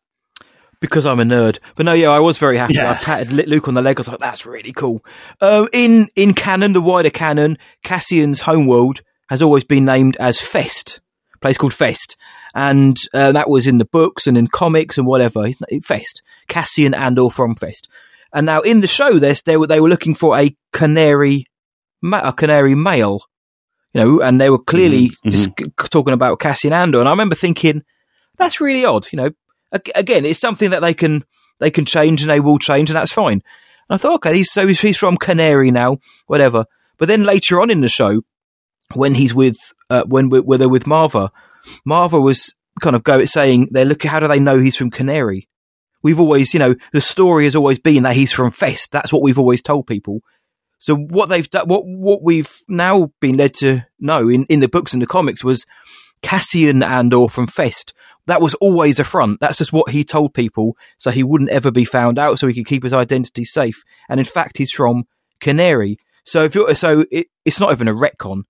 Because 0.81 1.05
I'm 1.05 1.19
a 1.19 1.23
nerd. 1.23 1.59
But 1.75 1.85
no, 1.85 1.93
yeah, 1.93 2.09
I 2.09 2.19
was 2.19 2.37
very 2.37 2.57
happy. 2.57 2.75
Yeah. 2.75 2.91
I 2.91 2.95
patted 2.95 3.31
Luke 3.33 3.67
on 3.67 3.73
the 3.73 3.81
leg. 3.81 3.97
I 3.97 4.01
was 4.01 4.07
like, 4.07 4.19
"That's 4.19 4.45
really 4.45 4.71
cool." 4.71 5.03
Um, 5.41 5.67
in 5.73 6.07
in 6.15 6.33
canon, 6.33 6.71
the 6.73 6.81
wider 6.81 7.09
canon, 7.09 7.57
Cassian's 7.83 8.41
homeworld 8.41 9.01
has 9.29 9.41
always 9.41 9.63
been 9.65 9.83
named 9.85 10.15
as 10.21 10.39
Fest, 10.39 11.01
a 11.35 11.37
place 11.39 11.57
called 11.57 11.73
Fest, 11.73 12.15
and 12.55 12.97
uh, 13.13 13.31
that 13.33 13.49
was 13.49 13.67
in 13.67 13.77
the 13.77 13.85
books 13.85 14.25
and 14.25 14.37
in 14.37 14.47
comics 14.47 14.97
and 14.97 15.05
whatever. 15.05 15.47
Fest, 15.83 16.21
Cassian 16.47 16.93
Andor 16.93 17.29
from 17.29 17.55
Fest. 17.55 17.89
And 18.31 18.45
now 18.45 18.61
in 18.61 18.79
the 18.81 18.87
show, 18.87 19.19
this 19.19 19.41
they 19.41 19.57
were 19.57 19.67
they 19.67 19.81
were 19.81 19.89
looking 19.89 20.15
for 20.15 20.37
a 20.39 20.55
Kenari, 20.71 21.43
ma- 22.01 22.21
a 22.29 22.31
Kenari 22.31 22.77
male, 22.81 23.21
you 23.93 23.99
know, 24.01 24.21
and 24.21 24.39
they 24.39 24.49
were 24.49 24.59
clearly 24.63 25.09
Mhm, 25.25 25.31
just 25.31 25.49
c- 25.59 25.65
talking 25.89 26.13
about 26.13 26.39
Cassian 26.39 26.71
Andor. 26.71 26.99
And 26.99 27.07
I 27.09 27.11
remember 27.11 27.35
thinking, 27.35 27.81
that's 28.37 28.61
really 28.61 28.85
odd, 28.85 29.07
you 29.11 29.17
know. 29.17 29.31
Ag- 29.73 29.91
Again, 29.95 30.25
it's 30.25 30.39
something 30.39 30.69
that 30.71 30.81
they 30.81 30.93
can 30.93 31.23
they 31.59 31.71
can 31.71 31.85
change 31.85 32.21
and 32.21 32.31
they 32.31 32.39
will 32.39 32.59
change, 32.59 32.89
and 32.89 32.97
that's 32.97 33.11
fine. 33.11 33.41
And 33.89 33.95
I 33.95 33.97
thought, 33.97 34.15
okay, 34.15 34.35
he's 34.35 34.51
so 34.51 34.67
he's, 34.67 34.97
from 34.97 35.17
Kenari 35.17 35.71
now, 35.71 35.97
whatever. 36.27 36.65
But 36.97 37.07
then 37.07 37.23
later 37.23 37.59
on 37.61 37.69
in 37.69 37.81
the 37.81 37.89
show, 37.89 38.21
when 38.93 39.15
he's 39.15 39.33
with 39.33 39.57
uh, 39.89 40.03
when 40.03 40.29
when 40.29 40.59
they're 40.59 40.69
with 40.69 40.85
Maarva, 40.85 41.29
Maarva 41.87 42.21
was 42.21 42.53
kind 42.81 42.95
of 42.95 43.03
go 43.03 43.23
saying, 43.25 43.69
"They 43.71 43.85
look, 43.85 44.03
how 44.03 44.19
do 44.19 44.27
they 44.27 44.39
know 44.39 44.57
he's 44.57 44.77
from 44.77 44.91
Kenari?" 44.91 45.47
We've 46.01 46.19
always, 46.19 46.53
you 46.53 46.59
know, 46.59 46.75
the 46.93 47.01
story 47.01 47.43
has 47.43 47.57
always 47.57 47.77
been 47.77 48.03
that 48.03 48.15
he's 48.15 48.31
from 48.31 48.51
Fest. 48.51 48.91
That's 48.91 49.11
what 49.11 49.21
we've 49.21 49.39
always 49.39 49.61
told 49.61 49.85
people. 49.85 50.21
So 50.79 50.95
what 50.95 51.27
they've 51.27 51.49
done, 51.49 51.67
what 51.67 51.85
what 51.85 52.23
we've 52.23 52.61
now 52.69 53.11
been 53.19 53.35
led 53.35 53.53
to 53.55 53.85
know 53.99 54.29
in, 54.29 54.45
in 54.45 54.61
the 54.61 54.69
books 54.69 54.93
and 54.93 55.01
the 55.01 55.07
comics 55.07 55.43
was 55.43 55.65
Cassian 56.21 56.83
Andor 56.83 57.27
from 57.27 57.47
Fest. 57.47 57.93
That 58.29 58.41
was 58.41 58.53
always 58.55 58.99
a 58.99 59.03
front. 59.03 59.39
That's 59.39 59.57
just 59.57 59.73
what 59.73 59.89
he 59.89 60.03
told 60.03 60.35
people, 60.35 60.77
so 60.99 61.09
he 61.09 61.23
wouldn't 61.23 61.49
ever 61.49 61.71
be 61.71 61.83
found 61.83 62.19
out, 62.19 62.37
so 62.37 62.45
he 62.45 62.53
could 62.53 62.67
keep 62.67 62.83
his 62.83 62.93
identity 62.93 63.43
safe. 63.43 63.83
And 64.07 64.19
in 64.19 64.25
fact, 64.25 64.59
he's 64.59 64.71
from 64.71 65.05
Kenari. 65.41 65.97
So 66.25 66.43
if 66.43 66.53
you're, 66.53 66.75
so 66.75 67.05
it, 67.09 67.25
it's 67.43 67.59
not 67.59 67.71
even 67.71 67.87
a 67.87 67.93
retcon, 67.93 68.43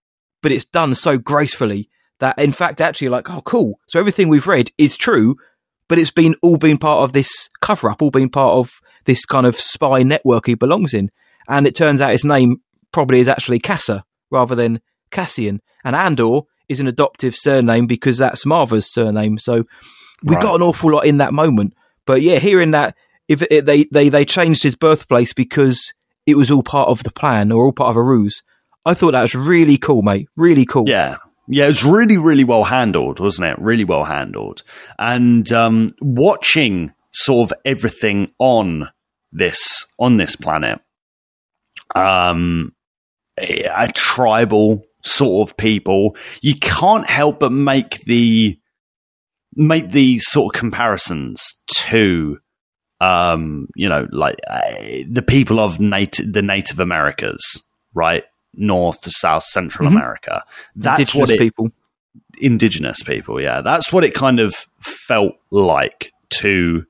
but 0.44 0.52
it's 0.52 0.66
done 0.66 0.96
so 0.96 1.18
gracefully 1.18 1.90
that 2.20 2.38
in 2.38 2.52
fact, 2.52 2.82
actually, 2.82 3.08
like, 3.08 3.30
oh, 3.30 3.42
cool. 3.44 3.80
So 3.88 4.02
everything 4.02 4.28
we've 4.28 4.48
read 4.48 4.70
is 4.78 4.98
true, 4.98 5.38
but 5.88 5.98
it's 5.98 6.12
been 6.12 6.36
all 6.42 6.58
been 6.58 6.78
part 6.78 7.06
of 7.06 7.14
this 7.14 7.48
cover 7.62 7.90
up, 7.90 8.02
all 8.02 8.12
been 8.12 8.30
part 8.30 8.56
of 8.56 8.82
this 9.06 9.26
kind 9.26 9.46
of 9.46 9.56
spy 9.56 10.04
network 10.04 10.48
he 10.48 10.56
belongs 10.56 10.94
in. 10.94 11.10
And 11.48 11.66
it 11.66 11.74
turns 11.74 12.02
out 12.02 12.12
his 12.12 12.26
name 12.26 12.58
probably 12.92 13.22
is 13.22 13.30
actually 13.30 13.60
Kassa 13.60 14.04
rather 14.30 14.56
than 14.56 14.82
Cassian. 15.10 15.62
And 15.86 15.96
Andor 15.96 16.42
is 16.70 16.80
an 16.80 16.88
adoptive 16.88 17.36
surname 17.36 17.88
because 17.88 18.18
that's 18.20 18.46
Martha's 18.46 18.92
surname. 18.92 19.38
So 19.40 19.64
we 20.24 20.36
Right. 20.36 20.42
got 20.42 20.56
an 20.56 20.62
awful 20.62 20.92
lot 20.92 21.06
in 21.06 21.18
that 21.18 21.34
moment. 21.34 21.74
But 22.06 22.22
yeah, 22.22 22.40
hearing 22.40 22.72
that 22.72 22.96
if 23.28 23.42
it, 23.50 23.66
they, 23.66 23.86
they, 23.86 24.10
they 24.10 24.26
changed 24.26 24.64
his 24.64 24.76
birthplace 24.76 25.34
because 25.34 25.94
it 26.26 26.36
was 26.38 26.50
all 26.52 26.64
part 26.64 26.90
of 26.90 27.04
the 27.04 27.12
plan 27.12 27.52
or 27.52 27.66
all 27.66 27.72
part 27.74 27.90
of 27.92 27.98
a 27.98 28.04
ruse. 28.04 28.42
I 28.86 28.94
thought 28.94 29.12
that 29.12 29.22
was 29.22 29.36
really 29.36 29.78
cool, 29.78 30.02
mate. 30.02 30.28
Really 30.38 30.66
cool. 30.66 30.86
Yeah. 30.88 31.18
Yeah, 31.52 31.66
it 31.66 31.70
was 31.70 31.84
really, 31.84 32.18
really 32.18 32.44
well 32.44 32.66
handled, 32.66 33.20
wasn't 33.20 33.48
it? 33.48 33.60
Really 33.60 33.84
well 33.84 34.04
handled. 34.04 34.62
And 35.00 35.52
um, 35.52 35.88
watching 36.00 36.94
sort 37.12 37.52
of 37.52 37.58
everything 37.66 38.30
on 38.38 38.90
this 39.32 39.86
on 39.98 40.18
this 40.18 40.36
planet, 40.36 40.80
um, 41.96 42.74
a, 43.40 43.64
a 43.64 43.92
tribal 43.92 44.84
sort 45.04 45.50
of 45.50 45.58
people, 45.58 46.16
you 46.42 46.56
can't 46.56 47.08
help 47.08 47.40
but 47.40 47.52
make 47.52 48.02
the 48.06 48.60
make 49.56 49.92
the 49.92 50.20
sort 50.20 50.54
of 50.56 50.60
comparisons 50.60 51.42
to 51.68 52.40
um, 53.02 53.68
you 53.76 53.88
know, 53.88 54.08
like 54.12 54.36
uh, 54.50 54.60
the 55.10 55.24
people 55.26 55.60
of 55.60 55.80
native 55.80 56.34
the 56.34 56.42
Native 56.42 56.80
Americas, 56.82 57.64
right? 57.94 58.26
North 58.54 59.00
to 59.02 59.12
South 59.12 59.44
Central 59.44 59.88
Mhm. 59.88 59.94
America. 59.94 60.44
That's 60.76 61.00
Indigenous 61.00 61.16
what 61.16 61.30
it, 61.30 61.40
people. 61.40 61.72
indigenous 62.42 63.02
people. 63.04 63.40
Yeah, 63.42 63.62
that's 63.62 63.94
what 63.94 64.04
it 64.04 64.14
kind 64.14 64.40
of 64.42 64.54
felt 64.82 65.34
like 65.50 66.12
to 66.42 66.86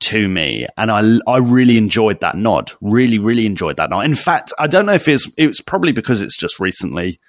to 0.00 0.28
me, 0.28 0.66
and 0.76 0.90
I 0.90 1.18
I 1.30 1.38
really 1.38 1.76
enjoyed 1.76 2.20
that 2.20 2.36
nod. 2.36 2.72
Really, 2.80 3.18
really 3.18 3.46
enjoyed 3.46 3.76
that 3.76 3.90
nod. 3.90 4.00
In 4.04 4.14
fact, 4.16 4.52
I 4.58 4.66
don't 4.66 4.84
know 4.86 4.94
if 4.94 5.06
it's 5.06 5.30
it's 5.36 5.60
probably 5.60 5.92
because 5.92 6.22
it's 6.22 6.36
just 6.36 6.58
recently 6.58 7.20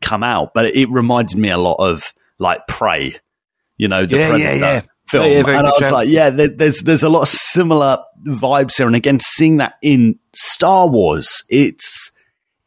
come 0.00 0.22
out, 0.22 0.52
but 0.54 0.66
it 0.66 0.88
reminded 0.90 1.38
me 1.38 1.50
a 1.50 1.58
lot 1.58 1.76
of 1.78 2.02
like 2.38 2.66
Prey. 2.66 3.16
You 3.76 3.88
know, 3.88 4.06
the 4.06 4.16
Yeah, 4.16 4.28
yeah, 4.28 4.48
Predator 4.48 4.58
yeah. 4.58 4.80
film, 5.08 5.26
Yeah, 5.26 5.32
yeah, 5.32 5.58
and 5.58 5.66
I 5.66 5.70
was 5.70 5.90
like, 5.90 6.08
yeah, 6.08 6.30
there, 6.30 6.48
there's 6.48 6.80
there's 6.80 7.02
a 7.02 7.08
lot 7.08 7.22
of 7.22 7.28
similar 7.28 7.98
vibes 8.26 8.76
here, 8.76 8.86
and 8.86 8.96
again, 8.96 9.20
seeing 9.20 9.58
that 9.58 9.74
in 9.82 10.18
Star 10.34 10.88
Wars, 10.88 11.44
it's 11.48 12.12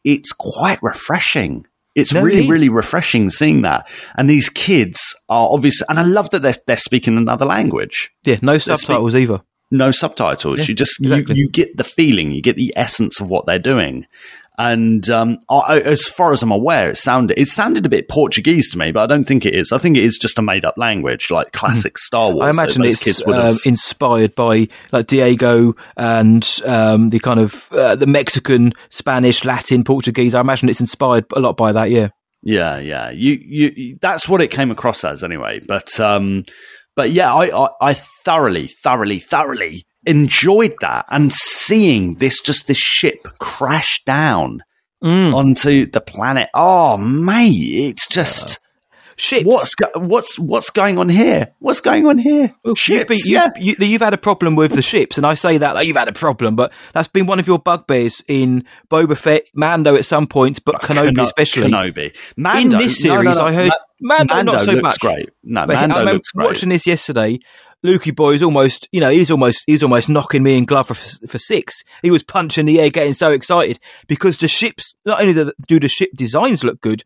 it's 0.04 0.32
quite 0.32 0.78
refreshing. 0.82 1.66
It's 1.96 2.14
No, 2.14 2.22
really, 2.22 2.48
really 2.48 2.68
refreshing 2.68 3.30
seeing 3.30 3.62
that. 3.62 3.90
And 4.16 4.30
these 4.30 4.48
kids 4.48 5.14
are 5.28 5.48
obviously, 5.50 5.86
and 5.88 5.98
I 5.98 6.04
love 6.04 6.30
that 6.30 6.40
they're, 6.40 6.54
they're 6.66 6.76
speaking 6.76 7.16
another 7.16 7.44
language. 7.44 8.12
Yeah, 8.24 8.38
no 8.42 8.58
subtitles 8.58 9.16
either. 9.16 9.42
No 9.72 9.90
subtitles. 9.90 10.60
Yeah, 10.60 10.64
you 10.68 10.74
just, 10.74 11.00
exactly. 11.00 11.34
you, 11.34 11.44
you 11.44 11.50
get 11.50 11.76
the 11.76 11.84
feeling, 11.84 12.30
you 12.30 12.42
get 12.42 12.56
the 12.56 12.72
essence 12.76 13.20
of 13.20 13.28
what 13.28 13.46
they're 13.46 13.58
doing. 13.58 14.06
And 14.62 15.08
um, 15.08 15.38
I, 15.48 15.80
as 15.80 16.06
far 16.06 16.34
as 16.34 16.42
I'm 16.42 16.50
aware, 16.50 16.90
it 16.90 16.98
sounded 16.98 17.38
it 17.38 17.48
sounded 17.48 17.86
a 17.86 17.88
bit 17.88 18.08
Portuguese 18.08 18.70
to 18.72 18.78
me, 18.78 18.92
but 18.92 19.02
I 19.02 19.06
don't 19.06 19.24
think 19.24 19.46
it 19.46 19.54
is. 19.54 19.72
I 19.72 19.78
think 19.78 19.96
it 19.96 20.04
is 20.04 20.18
just 20.18 20.38
a 20.38 20.42
made 20.42 20.66
up 20.66 20.74
language, 20.76 21.30
like 21.30 21.52
classic 21.52 21.96
Star 21.96 22.30
Wars. 22.30 22.42
Hmm. 22.54 22.60
I 22.60 22.62
imagine 22.62 22.84
it's 22.84 23.02
kids 23.02 23.22
would 23.26 23.36
have. 23.36 23.60
inspired 23.64 24.34
by 24.34 24.68
like 24.92 25.06
Diego 25.06 25.74
and 25.96 26.46
um, 26.66 27.08
the 27.08 27.20
kind 27.20 27.40
of 27.40 27.72
uh, 27.72 27.96
the 27.96 28.06
Mexican, 28.06 28.74
Spanish, 28.90 29.44
Latin, 29.46 29.82
Portuguese. 29.82 30.34
I 30.34 30.40
imagine 30.40 30.68
it's 30.68 30.80
inspired 30.80 31.24
a 31.34 31.40
lot 31.40 31.56
by 31.56 31.72
that. 31.72 31.90
Yeah, 31.90 32.08
Yeah, 32.42 32.78
yeah. 32.78 33.10
You, 33.10 33.38
you, 33.42 33.72
you- 33.74 33.98
that's 34.00 34.28
what 34.28 34.42
it 34.42 34.48
came 34.48 34.70
across 34.70 35.04
as 35.04 35.24
anyway. 35.24 35.60
But, 35.66 35.98
um, 36.00 36.44
but 36.96 37.10
yeah, 37.12 37.32
I, 37.32 37.46
I, 37.64 37.68
I 37.80 37.94
thoroughly, 37.94 38.66
thoroughly, 38.66 39.20
thoroughly 39.20 39.84
enjoyed 40.06 40.74
that 40.80 41.04
and 41.08 41.32
seeing 41.32 42.14
this, 42.16 42.40
just 42.40 42.66
this 42.66 42.78
ship 42.78 43.22
crash 43.38 44.02
down 44.06 44.62
Mm. 45.02 45.34
onto 45.34 45.86
the 45.90 46.00
planet. 46.02 46.50
Oh, 46.52 46.98
mate, 46.98 47.54
it's 47.54 48.06
just, 48.06 48.58
ships. 49.16 49.46
what's, 49.46 49.74
go- 49.74 49.88
what's, 49.94 50.38
what's 50.38 50.68
going 50.68 50.98
on 50.98 51.08
here? 51.08 51.54
What's 51.58 51.80
going 51.80 52.06
on 52.06 52.18
here? 52.18 52.54
Well, 52.62 52.74
you've, 52.86 53.06
been, 53.06 53.16
Ships, 53.16 53.26
you, 53.26 53.34
yeah. 53.36 53.48
you, 53.56 53.74
you've 53.78 54.02
had 54.02 54.12
a 54.12 54.18
problem 54.18 54.56
with 54.56 54.72
the 54.72 54.82
ships, 54.82 55.16
and 55.16 55.24
I 55.26 55.32
say 55.34 55.56
that 55.56 55.74
like 55.74 55.86
you've 55.86 55.96
had 55.96 56.08
a 56.08 56.12
problem, 56.12 56.54
but 56.54 56.70
that's 56.92 57.08
been 57.08 57.24
one 57.24 57.40
of 57.40 57.46
your 57.46 57.58
bugbears 57.58 58.20
in 58.28 58.64
Boba 58.90 59.16
Fett, 59.16 59.44
Mando 59.54 59.96
at 59.96 60.04
some 60.04 60.26
points, 60.26 60.58
but 60.58 60.82
Kenobi 60.82 61.06
Keno- 61.14 61.24
especially. 61.24 61.70
Kenobi. 61.70 62.14
Mando, 62.36 62.76
in 62.76 62.82
this 62.84 63.02
no, 63.02 63.14
no, 63.14 63.22
series, 63.22 63.38
no, 63.38 63.44
I 63.46 63.52
heard 63.54 63.70
Ma- 64.02 64.16
Mando, 64.24 64.42
not 64.52 64.60
so 64.60 64.72
looks 64.72 64.82
much. 64.82 65.00
great. 65.00 65.30
No, 65.44 65.66
But 65.66 65.76
Mando 65.76 65.94
I 65.94 65.98
remember 66.00 66.12
looks 66.16 66.30
great. 66.32 66.46
watching 66.46 66.68
this 66.68 66.86
yesterday. 66.86 67.38
Lukey 67.84 68.14
boy 68.14 68.32
is 68.32 68.42
almost, 68.42 68.88
you 68.92 69.00
know, 69.00 69.10
he's 69.10 69.30
almost, 69.30 69.64
he's 69.66 69.82
almost 69.82 70.08
knocking 70.08 70.42
me 70.42 70.58
in 70.58 70.64
glove 70.64 70.88
for, 70.88 70.94
for 70.94 71.38
six. 71.38 71.82
He 72.02 72.10
was 72.10 72.22
punching 72.22 72.66
the 72.66 72.80
air, 72.80 72.90
getting 72.90 73.14
so 73.14 73.30
excited 73.30 73.78
because 74.06 74.36
the 74.36 74.48
ships, 74.48 74.94
not 75.06 75.20
only 75.20 75.32
the, 75.32 75.54
do 75.66 75.80
the 75.80 75.88
ship 75.88 76.10
designs 76.14 76.62
look 76.62 76.80
good, 76.80 77.04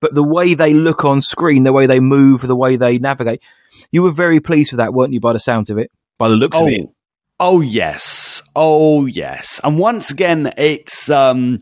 but 0.00 0.14
the 0.14 0.22
way 0.22 0.54
they 0.54 0.74
look 0.74 1.04
on 1.04 1.22
screen, 1.22 1.64
the 1.64 1.72
way 1.72 1.86
they 1.86 2.00
move, 2.00 2.42
the 2.42 2.56
way 2.56 2.76
they 2.76 2.98
navigate. 2.98 3.42
You 3.90 4.02
were 4.02 4.10
very 4.10 4.40
pleased 4.40 4.72
with 4.72 4.78
that, 4.78 4.94
weren't 4.94 5.12
you, 5.12 5.20
by 5.20 5.32
the 5.32 5.40
sounds 5.40 5.70
of 5.70 5.78
it? 5.78 5.90
By 6.18 6.28
the 6.28 6.36
looks 6.36 6.58
of 6.58 6.68
it. 6.68 6.82
Oh, 6.82 6.94
oh 7.40 7.60
yes, 7.60 8.42
oh 8.54 9.06
yes. 9.06 9.60
And 9.64 9.78
once 9.78 10.10
again, 10.10 10.52
it's 10.56 11.08
um, 11.10 11.58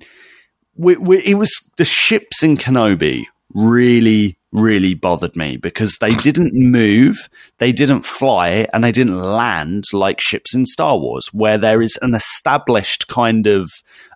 we, 0.74 0.96
we, 0.96 1.18
it 1.22 1.34
was 1.34 1.62
the 1.76 1.84
ships 1.84 2.42
in 2.42 2.56
Kenobi 2.56 3.24
really, 3.52 4.38
really 4.52 4.94
bothered 4.94 5.36
me 5.36 5.56
because 5.56 5.96
they 6.00 6.14
didn't 6.14 6.54
move, 6.54 7.28
they 7.58 7.72
didn't 7.72 8.02
fly, 8.02 8.66
and 8.72 8.82
they 8.82 8.92
didn't 8.92 9.20
land 9.20 9.84
like 9.92 10.20
ships 10.20 10.54
in 10.54 10.66
Star 10.66 10.98
Wars, 10.98 11.28
where 11.32 11.58
there 11.58 11.82
is 11.82 11.98
an 12.02 12.14
established 12.14 13.08
kind 13.08 13.46
of 13.46 13.70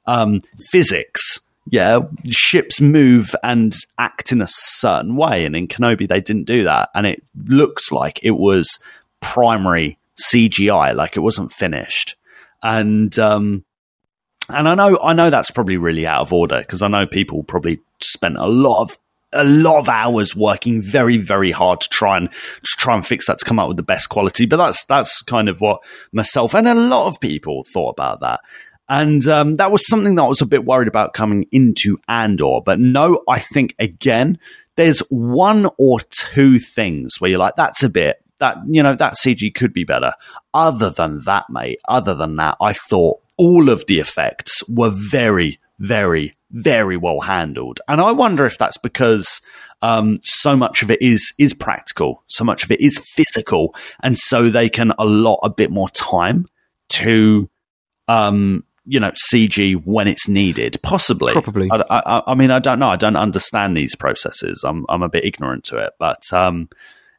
um, 0.06 0.40
physics. 0.70 1.40
Yeah, 1.70 2.00
ships 2.30 2.80
move 2.80 3.34
and 3.42 3.74
act 3.98 4.32
in 4.32 4.42
a 4.42 4.48
certain 4.48 5.16
way, 5.16 5.44
and 5.46 5.56
in 5.56 5.68
Kenobi 5.68 6.06
they 6.06 6.20
didn't 6.20 6.44
do 6.44 6.64
that, 6.64 6.90
and 6.94 7.06
it 7.06 7.22
looks 7.48 7.90
like 7.90 8.22
it 8.22 8.32
was 8.32 8.78
primary 9.20 9.98
CGI, 10.20 10.94
like 10.94 11.16
it 11.16 11.20
wasn't 11.20 11.52
finished. 11.52 12.16
And 12.62 13.18
um, 13.18 13.64
and 14.48 14.68
I 14.68 14.74
know 14.74 14.98
I 15.02 15.14
know 15.14 15.30
that's 15.30 15.50
probably 15.50 15.76
really 15.76 16.06
out 16.06 16.22
of 16.22 16.32
order 16.32 16.58
because 16.58 16.82
I 16.82 16.88
know 16.88 17.06
people 17.06 17.42
probably 17.44 17.80
spent 18.00 18.36
a 18.36 18.46
lot 18.46 18.82
of 18.82 18.98
a 19.34 19.44
lot 19.44 19.78
of 19.78 19.88
hours 19.88 20.34
working 20.34 20.80
very 20.80 21.16
very 21.16 21.50
hard 21.50 21.80
to 21.80 21.88
try 21.90 22.16
and 22.16 22.30
to 22.30 22.76
try 22.78 22.94
and 22.94 23.06
fix 23.06 23.26
that 23.26 23.38
to 23.38 23.44
come 23.44 23.58
up 23.58 23.68
with 23.68 23.76
the 23.76 23.82
best 23.82 24.08
quality. 24.08 24.46
But 24.46 24.56
that's 24.56 24.84
that's 24.84 25.22
kind 25.22 25.48
of 25.48 25.60
what 25.60 25.84
myself 26.12 26.54
and 26.54 26.68
a 26.68 26.74
lot 26.74 27.08
of 27.08 27.20
people 27.20 27.62
thought 27.72 27.90
about 27.90 28.20
that. 28.20 28.40
And 28.88 29.26
um, 29.28 29.54
that 29.54 29.72
was 29.72 29.86
something 29.86 30.14
that 30.16 30.22
I 30.22 30.28
was 30.28 30.42
a 30.42 30.46
bit 30.46 30.64
worried 30.64 30.88
about 30.88 31.14
coming 31.14 31.46
into 31.50 31.98
Andor. 32.06 32.60
But 32.64 32.80
no, 32.80 33.22
I 33.28 33.38
think 33.38 33.74
again, 33.78 34.38
there's 34.76 35.00
one 35.08 35.68
or 35.78 36.00
two 36.00 36.58
things 36.58 37.18
where 37.18 37.30
you're 37.30 37.40
like, 37.40 37.56
that's 37.56 37.82
a 37.82 37.88
bit 37.88 38.18
that 38.40 38.58
you 38.68 38.82
know 38.82 38.94
that 38.94 39.14
CG 39.14 39.54
could 39.54 39.72
be 39.72 39.84
better. 39.84 40.12
Other 40.52 40.90
than 40.90 41.20
that, 41.20 41.46
mate. 41.48 41.80
Other 41.88 42.14
than 42.14 42.36
that, 42.36 42.56
I 42.60 42.72
thought 42.72 43.20
all 43.36 43.68
of 43.68 43.86
the 43.86 44.00
effects 44.00 44.68
were 44.68 44.92
very, 44.92 45.58
very, 45.78 46.34
very 46.54 46.96
well 46.96 47.20
handled. 47.20 47.80
And 47.88 48.00
I 48.00 48.12
wonder 48.12 48.46
if 48.46 48.56
that's 48.56 48.78
because 48.78 49.40
um, 49.82 50.20
so 50.22 50.56
much 50.56 50.82
of 50.82 50.90
it 50.90 51.02
is 51.02 51.34
is 51.38 51.52
practical, 51.52 52.22
so 52.28 52.44
much 52.44 52.64
of 52.64 52.70
it 52.70 52.80
is 52.80 52.98
physical, 52.98 53.74
and 54.02 54.18
so 54.18 54.48
they 54.48 54.68
can 54.68 54.92
allot 54.98 55.40
a 55.42 55.50
bit 55.50 55.70
more 55.70 55.90
time 55.90 56.46
to 56.90 57.50
um, 58.08 58.64
you 58.86 59.00
know 59.00 59.10
CG 59.10 59.84
when 59.84 60.06
it's 60.06 60.28
needed. 60.28 60.78
Possibly, 60.82 61.32
Probably. 61.32 61.68
I, 61.70 61.82
I, 61.90 62.22
I 62.28 62.34
mean, 62.34 62.50
I 62.50 62.60
don't 62.60 62.78
know. 62.78 62.88
I 62.88 62.96
don't 62.96 63.16
understand 63.16 63.76
these 63.76 63.96
processes. 63.96 64.64
I'm 64.64 64.86
I'm 64.88 65.02
a 65.02 65.08
bit 65.08 65.24
ignorant 65.24 65.64
to 65.64 65.78
it, 65.78 65.92
but 65.98 66.32
um, 66.32 66.68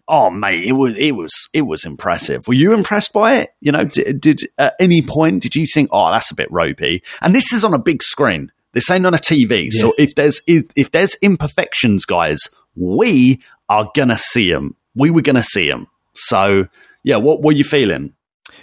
oh 0.08 0.30
mate, 0.30 0.64
it 0.64 0.74
was 0.74 0.96
it 0.98 1.12
was 1.12 1.50
it 1.54 1.64
was 1.64 1.84
impressive. 1.84 2.48
Were 2.48 2.54
you 2.54 2.74
impressed 2.74 3.12
by 3.12 3.36
it? 3.36 3.50
You 3.60 3.74
know, 3.74 3.84
did, 3.84 4.22
did 4.22 4.42
at 4.58 4.76
any 4.80 5.02
point 5.02 5.44
did 5.44 5.56
you 5.58 5.68
think, 5.68 5.90
oh, 5.92 6.10
that's 6.10 6.32
a 6.32 6.36
bit 6.36 6.52
ropey? 6.52 7.04
And 7.22 7.36
this 7.36 7.52
is 7.52 7.66
on 7.66 7.74
a 7.74 7.80
big 7.80 8.02
screen. 8.02 8.52
This 8.76 8.92
ain't 8.92 9.08
on 9.08 9.16
a 9.16 9.18
TV. 9.18 9.72
So 9.72 9.94
if 9.98 10.14
there's 10.14 10.42
if, 10.46 10.66
if 10.76 10.92
there's 10.92 11.16
imperfections, 11.24 12.06
guys, 12.06 12.48
we 12.76 13.42
are 13.70 13.90
gonna 13.96 14.20
see 14.20 14.52
them. 14.52 14.76
We 14.94 15.10
were 15.10 15.22
gonna 15.22 15.44
see 15.44 15.68
them. 15.72 15.88
So 16.14 16.68
yeah, 17.04 17.16
what 17.16 17.42
were 17.42 17.54
you 17.54 17.64
feeling? 17.64 18.14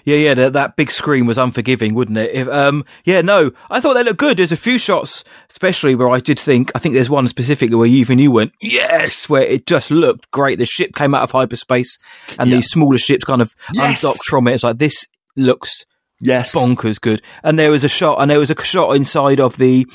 Yeah, 0.04 0.16
yeah, 0.16 0.34
that, 0.34 0.52
that 0.54 0.76
big 0.76 0.90
screen 0.90 1.26
was 1.26 1.38
unforgiving, 1.38 1.94
wouldn't 1.94 2.18
it? 2.18 2.30
If, 2.32 2.48
um, 2.48 2.84
yeah, 3.04 3.20
no, 3.20 3.52
I 3.70 3.78
thought 3.78 3.94
they 3.94 4.02
looked 4.02 4.18
good. 4.18 4.36
There's 4.36 4.50
a 4.50 4.56
few 4.56 4.78
shots, 4.78 5.22
especially 5.48 5.94
where 5.94 6.08
I 6.10 6.18
did 6.18 6.40
think, 6.40 6.72
I 6.74 6.78
think 6.80 6.94
there's 6.94 7.10
one 7.10 7.28
specifically 7.28 7.76
where 7.76 7.86
even 7.86 8.18
you 8.18 8.30
went, 8.32 8.52
yes, 8.60 9.28
where 9.28 9.42
it 9.42 9.66
just 9.66 9.90
looked 9.92 10.28
great. 10.32 10.58
The 10.58 10.66
ship 10.66 10.94
came 10.96 11.14
out 11.14 11.22
of 11.22 11.30
hyperspace 11.30 11.98
and 12.38 12.50
Yeah. 12.50 12.56
these 12.56 12.68
smaller 12.68 12.98
ships 12.98 13.24
kind 13.24 13.42
of 13.42 13.54
Yes. 13.74 14.02
undocked 14.02 14.24
from 14.28 14.48
it. 14.48 14.54
It's 14.54 14.64
like, 14.64 14.78
this 14.78 15.06
looks 15.36 15.84
Yes, 16.22 16.54
bonkers 16.54 17.00
good. 17.00 17.20
And 17.42 17.58
there 17.58 17.70
was 17.70 17.84
a 17.84 17.88
shot, 17.88 18.20
and 18.20 18.30
there 18.30 18.38
was 18.38 18.50
a 18.50 18.62
shot 18.62 18.94
inside 18.94 19.40
of 19.40 19.56
the, 19.56 19.86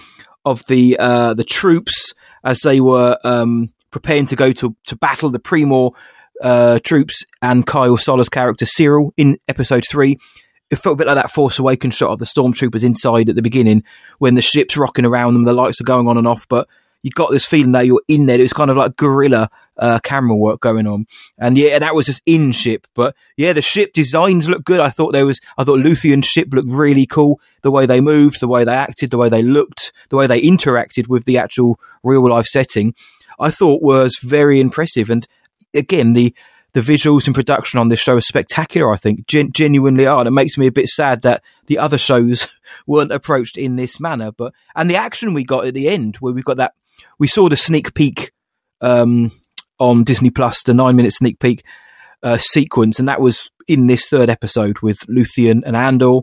of 0.45 0.63
the, 0.67 0.97
uh, 0.99 1.33
the 1.33 1.45
troops 1.45 2.13
as 2.43 2.59
they 2.59 2.81
were, 2.81 3.17
um, 3.23 3.69
preparing 3.89 4.25
to 4.27 4.35
go 4.35 4.51
to, 4.51 4.75
to 4.85 4.95
battle 4.97 5.29
the 5.29 5.39
Pre-Mor, 5.39 5.93
uh, 6.41 6.79
troops 6.83 7.23
and 7.41 7.65
Kyle 7.65 7.97
Soller's 7.97 8.29
character 8.29 8.65
Cyril 8.65 9.13
in 9.17 9.37
episode 9.47 9.85
three. 9.89 10.17
It 10.69 10.75
felt 10.75 10.93
a 10.93 10.97
bit 10.97 11.07
like 11.07 11.15
that 11.15 11.31
Force 11.31 11.59
Awakens 11.59 11.95
shot 11.95 12.11
of 12.11 12.19
the 12.19 12.25
stormtroopers 12.25 12.83
inside 12.83 13.29
at 13.29 13.35
the 13.35 13.41
beginning 13.41 13.83
when 14.19 14.35
the 14.35 14.41
ship's 14.41 14.77
rocking 14.77 15.05
around 15.05 15.33
them, 15.33 15.45
the 15.45 15.53
lights 15.53 15.79
are 15.79 15.85
going 15.85 16.07
on 16.07 16.17
and 16.17 16.27
off, 16.27 16.47
but 16.47 16.67
you 17.07 17.11
got 17.11 17.31
this 17.31 17.45
feeling 17.45 17.71
that 17.71 17.85
you're 17.85 18.01
in 18.09 18.25
there. 18.25 18.37
It 18.37 18.43
was 18.43 18.51
kind 18.51 18.69
of 18.69 18.75
like 18.75 18.97
guerrilla 18.97 19.49
uh, 19.77 19.99
camera 20.03 20.35
work 20.35 20.59
going 20.59 20.85
on, 20.85 21.07
and 21.37 21.57
yeah, 21.57 21.79
that 21.79 21.95
was 21.95 22.05
just 22.05 22.21
in 22.25 22.51
ship. 22.51 22.85
But 22.93 23.15
yeah, 23.37 23.53
the 23.53 23.61
ship 23.61 23.93
designs 23.93 24.49
look 24.49 24.65
good. 24.65 24.81
I 24.81 24.89
thought 24.89 25.13
there 25.13 25.25
was, 25.25 25.39
I 25.57 25.63
thought 25.63 25.79
Luthen's 25.79 26.25
ship 26.25 26.49
looked 26.51 26.69
really 26.69 27.05
cool. 27.05 27.39
The 27.61 27.71
way 27.71 27.85
they 27.85 28.01
moved, 28.01 28.41
the 28.41 28.47
way 28.49 28.65
they 28.65 28.75
acted, 28.75 29.09
the 29.09 29.17
way 29.17 29.29
they 29.29 29.41
looked, 29.41 29.93
the 30.09 30.17
way 30.17 30.27
they 30.27 30.41
interacted 30.41 31.07
with 31.07 31.23
the 31.23 31.37
actual 31.37 31.79
real 32.03 32.29
life 32.29 32.47
setting, 32.47 32.93
I 33.39 33.51
thought 33.51 33.81
was 33.81 34.17
very 34.21 34.59
impressive. 34.59 35.09
And 35.09 35.25
again, 35.73 36.11
the 36.11 36.35
the 36.73 36.81
visuals 36.81 37.25
and 37.25 37.33
production 37.33 37.79
on 37.79 37.87
this 37.87 37.99
show 37.99 38.17
are 38.17 38.21
spectacular. 38.21 38.91
I 38.91 38.97
think 38.97 39.27
Gen- 39.27 39.53
genuinely 39.53 40.05
are, 40.05 40.19
and 40.19 40.27
it 40.27 40.31
makes 40.31 40.57
me 40.57 40.67
a 40.67 40.71
bit 40.71 40.89
sad 40.89 41.21
that 41.21 41.41
the 41.67 41.77
other 41.77 41.97
shows 41.97 42.47
weren't 42.85 43.13
approached 43.13 43.57
in 43.57 43.77
this 43.77 43.99
manner. 43.99 44.31
But 44.31 44.53
and 44.75 44.89
the 44.89 44.97
action 44.97 45.33
we 45.33 45.45
got 45.45 45.65
at 45.65 45.73
the 45.73 45.87
end, 45.87 46.17
where 46.17 46.33
we've 46.33 46.43
got 46.43 46.57
that, 46.57 46.73
we 47.19 47.27
saw 47.27 47.49
the 47.49 47.55
sneak 47.55 47.93
peek 47.93 48.31
um, 48.81 49.31
on 49.79 50.03
Disney 50.03 50.29
Plus, 50.29 50.63
the 50.63 50.73
nine 50.73 50.95
minute 50.95 51.13
sneak 51.13 51.39
peek 51.39 51.63
uh, 52.23 52.37
sequence, 52.37 52.99
and 52.99 53.07
that 53.07 53.21
was 53.21 53.51
in 53.67 53.87
this 53.87 54.07
third 54.07 54.29
episode 54.29 54.79
with 54.79 54.99
Luthen 55.07 55.61
and 55.65 55.75
Andor. 55.75 56.19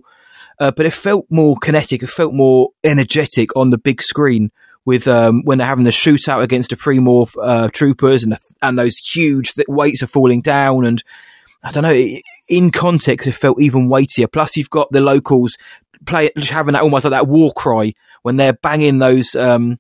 Uh, 0.60 0.70
but 0.70 0.86
it 0.86 0.92
felt 0.92 1.26
more 1.30 1.56
kinetic. 1.56 2.02
It 2.02 2.08
felt 2.08 2.32
more 2.32 2.70
energetic 2.84 3.56
on 3.56 3.70
the 3.70 3.78
big 3.78 4.00
screen 4.00 4.52
with 4.84 5.08
um, 5.08 5.42
when 5.44 5.58
they're 5.58 5.66
having 5.66 5.84
the 5.84 5.90
shootout 5.90 6.42
against 6.42 6.70
the 6.70 6.76
Primorph 6.76 7.34
uh, 7.42 7.68
troopers 7.68 8.22
and 8.22 8.32
the, 8.32 8.38
and 8.62 8.78
those 8.78 8.96
huge 8.98 9.52
th- 9.52 9.66
weights 9.68 10.02
are 10.02 10.08
falling 10.08 10.42
down 10.42 10.84
and 10.84 11.02
I 11.62 11.70
don't 11.72 11.82
know. 11.82 12.18
In 12.48 12.70
context, 12.70 13.26
it 13.26 13.32
felt 13.32 13.60
even 13.60 13.88
weightier. 13.88 14.28
Plus, 14.28 14.56
you've 14.56 14.70
got 14.70 14.92
the 14.92 15.00
locals 15.00 15.56
play 16.04 16.30
having 16.36 16.74
that 16.74 16.82
almost 16.82 17.06
like 17.06 17.12
that 17.12 17.26
war 17.26 17.50
cry 17.56 17.94
when 18.22 18.36
they're 18.36 18.52
banging 18.52 18.98
those 18.98 19.34
um, 19.34 19.78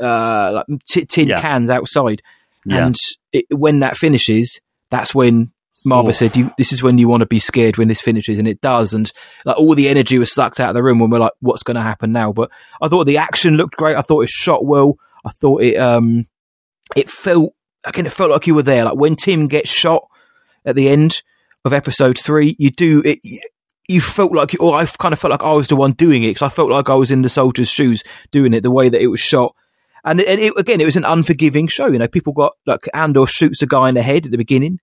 uh, 0.00 0.52
like 0.68 0.80
t- 0.88 1.04
tin 1.06 1.28
Yeah. 1.28 1.40
cans 1.40 1.70
outside. 1.70 2.22
Yeah. 2.64 2.86
And 2.86 2.96
it, 3.32 3.46
when 3.50 3.80
that 3.80 3.96
finishes, 3.96 4.60
that's 4.90 5.14
when 5.14 5.52
Maarva 5.84 6.10
Oof. 6.10 6.14
said, 6.14 6.36
you, 6.36 6.52
"This 6.56 6.72
is 6.72 6.80
when 6.82 6.98
you 6.98 7.08
want 7.08 7.22
to 7.22 7.26
be 7.26 7.40
scared 7.40 7.76
when 7.76 7.88
this 7.88 8.00
finishes," 8.00 8.38
and 8.38 8.46
it 8.46 8.60
does. 8.60 8.94
And 8.94 9.10
like 9.44 9.56
all 9.58 9.74
the 9.74 9.88
energy 9.88 10.16
was 10.18 10.32
sucked 10.32 10.60
out 10.60 10.68
of 10.70 10.74
the 10.74 10.82
room 10.82 11.00
when 11.00 11.10
we're 11.10 11.18
like, 11.18 11.32
"What's 11.40 11.64
going 11.64 11.74
to 11.74 11.80
happen 11.82 12.12
now?" 12.12 12.32
But 12.32 12.50
I 12.80 12.86
thought 12.88 13.04
the 13.04 13.16
action 13.18 13.54
looked 13.56 13.76
great. 13.76 13.96
I 13.96 14.02
thought 14.02 14.22
it 14.22 14.28
shot 14.28 14.64
well. 14.64 14.96
I 15.24 15.30
thought 15.30 15.62
it 15.62 15.76
um 15.76 16.26
it 16.94 17.10
felt 17.10 17.54
again 17.84 18.06
it 18.06 18.12
felt 18.12 18.30
like 18.30 18.46
you 18.46 18.54
were 18.54 18.62
there. 18.62 18.84
Like 18.84 18.94
when 18.96 19.16
Tim 19.16 19.48
gets 19.48 19.70
shot 19.70 20.06
at 20.64 20.76
the 20.76 20.88
end 20.88 21.22
of 21.64 21.72
episode 21.72 22.16
three, 22.18 22.54
you 22.60 22.70
do 22.70 23.02
it. 23.04 23.18
You 23.88 24.00
felt 24.00 24.32
like, 24.32 24.54
or 24.60 24.76
I 24.76 24.86
kind 24.86 25.12
of 25.12 25.18
felt 25.18 25.32
like 25.32 25.42
I 25.42 25.52
was 25.52 25.66
the 25.66 25.74
one 25.76 25.92
doing 25.92 26.22
it 26.22 26.28
because 26.28 26.42
I 26.42 26.48
felt 26.48 26.70
like 26.70 26.88
I 26.88 26.94
was 26.94 27.10
in 27.10 27.22
the 27.22 27.28
soldier's 27.28 27.68
shoes 27.68 28.04
doing 28.30 28.54
it. 28.54 28.60
The 28.62 28.70
way 28.70 28.88
that 28.88 29.00
it 29.02 29.08
was 29.08 29.18
shot, 29.20 29.54
and, 30.04 30.20
it, 30.20 30.52
again, 30.56 30.80
it 30.80 30.84
was 30.84 30.96
an 30.96 31.04
unforgiving 31.04 31.68
show. 31.68 31.86
You 31.86 31.98
know, 31.98 32.08
people 32.08 32.32
got 32.32 32.54
like 32.66 32.88
Andor 32.94 33.26
shoots 33.26 33.58
the 33.58 33.66
guy 33.66 33.88
in 33.88 33.94
the 33.94 34.02
head 34.02 34.24
at 34.24 34.32
the 34.32 34.38
beginning. 34.38 34.80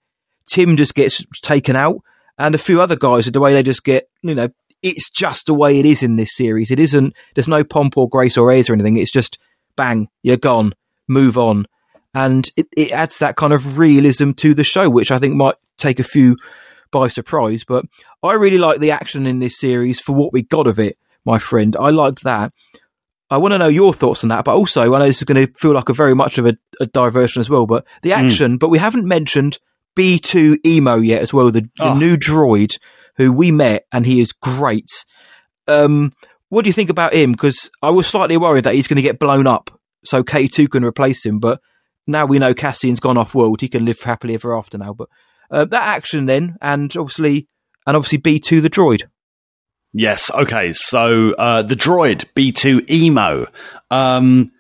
Tim 0.48 0.78
just 0.78 0.96
gets 0.96 1.24
taken 1.42 1.76
out, 1.76 1.98
and 2.38 2.56
a 2.56 2.60
few 2.60 2.82
other 2.82 2.96
guys. 2.96 3.26
The 3.26 3.40
way 3.40 3.54
they 3.54 3.64
just 3.64 3.84
get, 3.84 4.10
you 4.24 4.34
know, 4.34 4.50
it's 4.82 5.10
just 5.10 5.46
the 5.46 5.54
way 5.54 5.80
it 5.80 5.86
is 5.86 6.02
in 6.04 6.16
this 6.16 6.36
series. 6.36 6.72
It 6.72 6.80
isn't. 6.80 7.14
There's 7.36 7.48
no 7.48 7.64
pomp 7.64 7.98
or 7.98 8.10
grace 8.10 8.38
or 8.38 8.52
airs 8.52 8.70
or 8.70 8.74
anything. 8.74 8.98
It's 8.98 9.12
just 9.12 9.38
bang, 9.76 10.08
you're 10.24 10.38
gone, 10.38 10.74
move 11.08 11.38
on, 11.38 11.66
and 12.14 12.50
it, 12.58 12.68
it 12.76 12.92
adds 12.92 13.20
that 13.20 13.36
kind 13.36 13.54
of 13.54 13.78
realism 13.78 14.32
to 14.32 14.54
the 14.54 14.64
show, 14.64 14.90
which 14.90 15.12
I 15.12 15.20
think 15.20 15.36
might 15.36 15.56
take 15.78 16.00
a 16.00 16.04
few 16.04 16.36
by 16.92 17.08
surprise. 17.08 17.64
But 17.68 17.86
I 18.24 18.34
really 18.34 18.58
like 18.58 18.80
the 18.80 18.92
action 18.92 19.26
in 19.26 19.40
this 19.40 19.60
series 19.60 20.00
for 20.00 20.14
what 20.14 20.34
we 20.34 20.42
got 20.42 20.68
of 20.68 20.80
it, 20.80 20.98
my 21.26 21.40
friend. 21.40 21.76
I 21.80 21.90
liked 21.90 22.24
that. 22.24 22.52
I 23.32 23.38
want 23.38 23.52
to 23.54 23.58
know 23.60 23.68
your 23.68 23.94
thoughts 23.94 24.24
on 24.24 24.30
that, 24.30 24.46
but 24.46 24.56
also 24.56 24.94
I 24.94 25.00
know 25.00 25.06
this 25.06 25.18
is 25.20 25.24
going 25.24 25.46
to 25.46 25.54
feel 25.54 25.74
like 25.74 25.90
a 25.90 25.94
very 25.94 26.16
much 26.16 26.38
of 26.38 26.46
a, 26.48 26.58
a 26.80 26.86
diversion 26.88 27.40
as 27.42 27.50
well. 27.50 27.66
But 27.68 27.86
the 28.02 28.14
action, 28.14 28.58
but 28.58 28.70
we 28.70 28.80
haven't 28.80 29.06
mentioned 29.08 29.60
B2 29.96 30.66
Emo 30.66 30.96
yet 30.98 31.22
as 31.22 31.34
well, 31.34 31.52
the, 31.52 31.62
the 31.62 31.84
Oh. 31.84 31.98
new 31.98 32.16
droid 32.18 32.78
who 33.18 33.32
we 33.34 33.52
met, 33.52 33.86
and 33.92 34.06
he 34.06 34.20
is 34.22 34.32
great. 34.32 35.06
Um, 35.68 36.12
what 36.50 36.64
do 36.64 36.70
you 36.70 36.74
think 36.74 36.90
about 36.90 37.14
him? 37.14 37.34
Because 37.34 37.70
I 37.82 37.90
was 37.92 38.08
slightly 38.08 38.38
worried 38.38 38.64
that 38.64 38.74
he's 38.76 38.88
going 38.88 38.96
to 38.96 39.02
get 39.04 39.20
blown 39.20 39.46
up, 39.46 39.70
so 40.04 40.24
K2 40.24 40.70
can 40.70 40.84
replace 40.86 41.26
him. 41.26 41.40
But 41.40 41.60
now 42.08 42.26
we 42.26 42.40
know 42.40 42.54
Cassian's 42.54 43.00
gone 43.00 43.18
off 43.18 43.36
world; 43.36 43.62
he 43.62 43.68
can 43.68 43.86
live 43.86 44.00
happily 44.02 44.34
ever 44.34 44.58
after 44.58 44.78
now. 44.78 44.94
But 44.94 45.10
uh, 45.52 45.66
that 45.66 45.88
action 45.88 46.26
then, 46.26 46.58
and 46.62 46.96
obviously, 46.98 47.48
and 47.86 47.96
obviously 47.96 48.18
B2 48.20 48.62
the 48.62 48.70
droid. 48.70 49.04
Yes. 49.94 50.30
Okay. 50.32 50.72
So 50.74 51.34
uh, 51.34 51.64
the 51.64 51.76
droid 51.76 52.26
B2 52.36 52.90
Emo. 52.90 53.48
Um, 53.90 54.52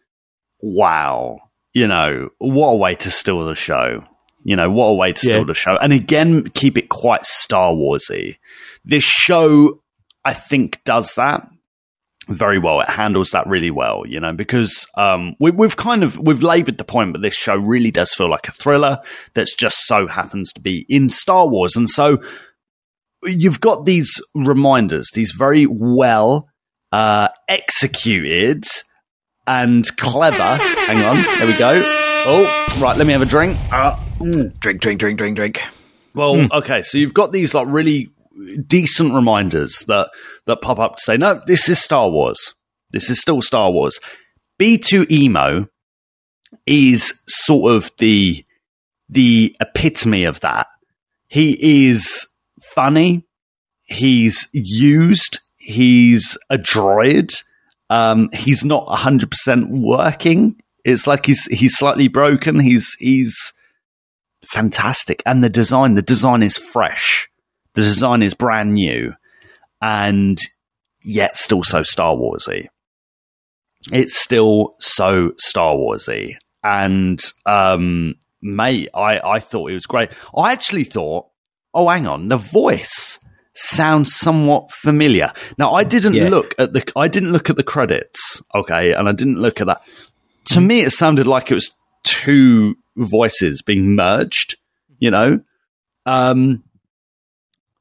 wow. 0.61 1.39
You 1.73 1.87
know 1.87 2.29
what 2.39 2.69
a 2.69 2.75
way 2.75 2.95
to 2.95 3.11
steal 3.11 3.45
the 3.45 3.55
show. 3.55 4.03
You 4.43 4.55
know 4.55 4.69
what 4.71 4.85
a 4.85 4.93
way 4.93 5.13
to 5.13 5.19
steal 5.19 5.37
Yeah. 5.39 5.43
the 5.43 5.53
show, 5.53 5.77
and 5.77 5.93
again 5.93 6.45
keep 6.49 6.77
it 6.77 6.89
quite 6.89 7.25
Star 7.25 7.73
Warsy. 7.73 8.37
This 8.83 9.03
show, 9.03 9.81
I 10.25 10.33
think, 10.33 10.81
does 10.85 11.13
that 11.15 11.47
very 12.27 12.57
well. 12.57 12.79
It 12.81 12.89
handles 12.89 13.31
that 13.31 13.47
really 13.47 13.69
well, 13.71 14.03
you 14.07 14.19
know, 14.19 14.33
because 14.33 14.87
um, 14.97 15.35
we, 15.39 15.51
we've 15.51 15.75
kind 15.77 16.03
of 16.03 16.17
we've 16.17 16.41
laboured 16.41 16.77
the 16.77 16.83
point, 16.85 17.11
but 17.11 17.21
this 17.21 17.35
show 17.35 17.55
really 17.57 17.91
does 17.91 18.13
feel 18.13 18.29
like 18.29 18.47
a 18.47 18.51
thriller 18.51 18.99
that's 19.35 19.53
just 19.53 19.85
so 19.85 20.07
happens 20.07 20.51
to 20.53 20.61
be 20.61 20.85
in 20.89 21.09
Star 21.09 21.47
Wars, 21.47 21.75
and 21.75 21.89
so 21.89 22.19
you've 23.23 23.59
got 23.61 23.85
these 23.85 24.21
reminders, 24.35 25.09
these 25.13 25.33
very 25.37 25.65
well 25.65 26.47
uh, 26.91 27.29
executed 27.47 28.63
and 29.47 29.85
clever. 29.97 30.55
Hang 30.57 31.03
on, 31.03 31.15
there 31.37 31.47
we 31.47 31.57
go. 31.57 31.81
Oh, 32.25 32.77
right, 32.81 32.97
let 32.97 33.07
me 33.07 33.13
have 33.13 33.21
a 33.21 33.25
drink. 33.25 33.57
Uh, 33.71 33.97
Drink, 34.19 34.81
drink, 34.81 34.99
drink, 34.99 35.17
drink, 35.17 35.35
drink. 35.37 35.61
well, 36.13 36.45
okay, 36.51 36.81
so 36.81 36.97
you've 36.97 37.13
got 37.13 37.31
these 37.31 37.53
like 37.53 37.67
really 37.69 38.09
decent 38.67 39.13
reminders 39.13 39.85
that 39.87 40.09
that 40.45 40.61
pop 40.61 40.77
up 40.79 40.97
to 40.97 41.01
say, 41.01 41.15
no, 41.15 41.41
this 41.47 41.69
is 41.69 41.79
Star 41.79 42.09
Wars. 42.09 42.53
This 42.91 43.09
is 43.09 43.21
still 43.21 43.41
Star 43.41 43.71
Wars. 43.71 43.97
B2 44.59 45.09
emo 45.09 45.67
is 46.65 47.21
sort 47.27 47.71
of 47.73 47.91
the 47.97 48.43
the 49.07 49.55
epitome 49.61 50.25
of 50.25 50.41
that. 50.41 50.67
He 51.27 51.87
is 51.87 52.27
funny. 52.79 53.25
He's 53.83 54.47
used. 54.53 55.41
He's 55.57 56.37
a 56.49 56.57
droid. 56.57 57.43
Um, 57.89 58.29
he's 58.31 58.63
not 58.63 58.87
hundred 58.87 59.31
percent 59.31 59.67
working. 59.69 60.55
It's 60.85 61.05
like 61.05 61.25
he's 61.25 61.43
he's 61.47 61.75
slightly 61.75 62.07
broken. 62.07 62.57
He's 62.61 62.95
he's 62.99 63.35
fantastic, 64.45 65.21
and 65.25 65.43
the 65.43 65.49
design 65.49 65.95
the 65.95 66.01
design 66.01 66.41
is 66.41 66.57
fresh. 66.57 67.29
The 67.73 67.81
design 67.81 68.23
is 68.23 68.33
brand 68.33 68.75
new, 68.75 69.13
and 69.81 70.37
yet 71.03 71.35
still 71.35 71.63
so 71.63 71.83
Star 71.83 72.15
Warsy. 72.15 72.67
It's 73.91 74.15
still 74.17 74.75
so 74.79 75.33
Star 75.37 75.75
Warsy, 75.75 76.35
and 76.63 77.19
um, 77.45 78.15
mate, 78.41 78.87
I 78.93 79.19
I 79.19 79.39
thought 79.39 79.69
it 79.69 79.73
was 79.73 79.85
great. 79.85 80.11
I 80.33 80.53
actually 80.53 80.85
thought, 80.85 81.25
oh, 81.73 81.87
hang 81.89 82.07
on, 82.07 82.27
the 82.27 82.37
voice 82.37 83.19
sounds 83.53 84.15
somewhat 84.15 84.71
familiar. 84.71 85.31
Now, 85.57 85.73
I 85.73 85.83
didn't 85.83 86.13
Yeah. 86.13 86.29
look 86.29 86.55
at 86.57 86.73
the 86.73 86.89
I 86.95 87.07
didn't 87.07 87.31
look 87.31 87.49
at 87.49 87.55
the 87.57 87.63
credits, 87.63 88.41
okay, 88.55 88.93
and 88.93 89.09
I 89.09 89.11
didn't 89.11 89.39
look 89.39 89.59
at 89.61 89.67
that. 89.67 89.81
To 90.45 90.61
me, 90.61 90.81
it 90.81 90.91
sounded 90.91 91.27
like 91.27 91.51
it 91.51 91.55
was 91.55 91.71
two 92.03 92.75
voices 92.95 93.61
being 93.61 93.95
merged. 93.95 94.55
You 94.99 95.11
know, 95.11 95.41
um, 96.05 96.63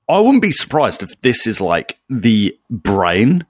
I 0.09 0.19
wouldn't 0.21 0.43
be 0.43 0.53
surprised 0.53 1.03
if 1.03 1.21
this 1.23 1.47
is 1.47 1.61
like 1.61 1.99
the 2.09 2.57
brain 2.71 3.45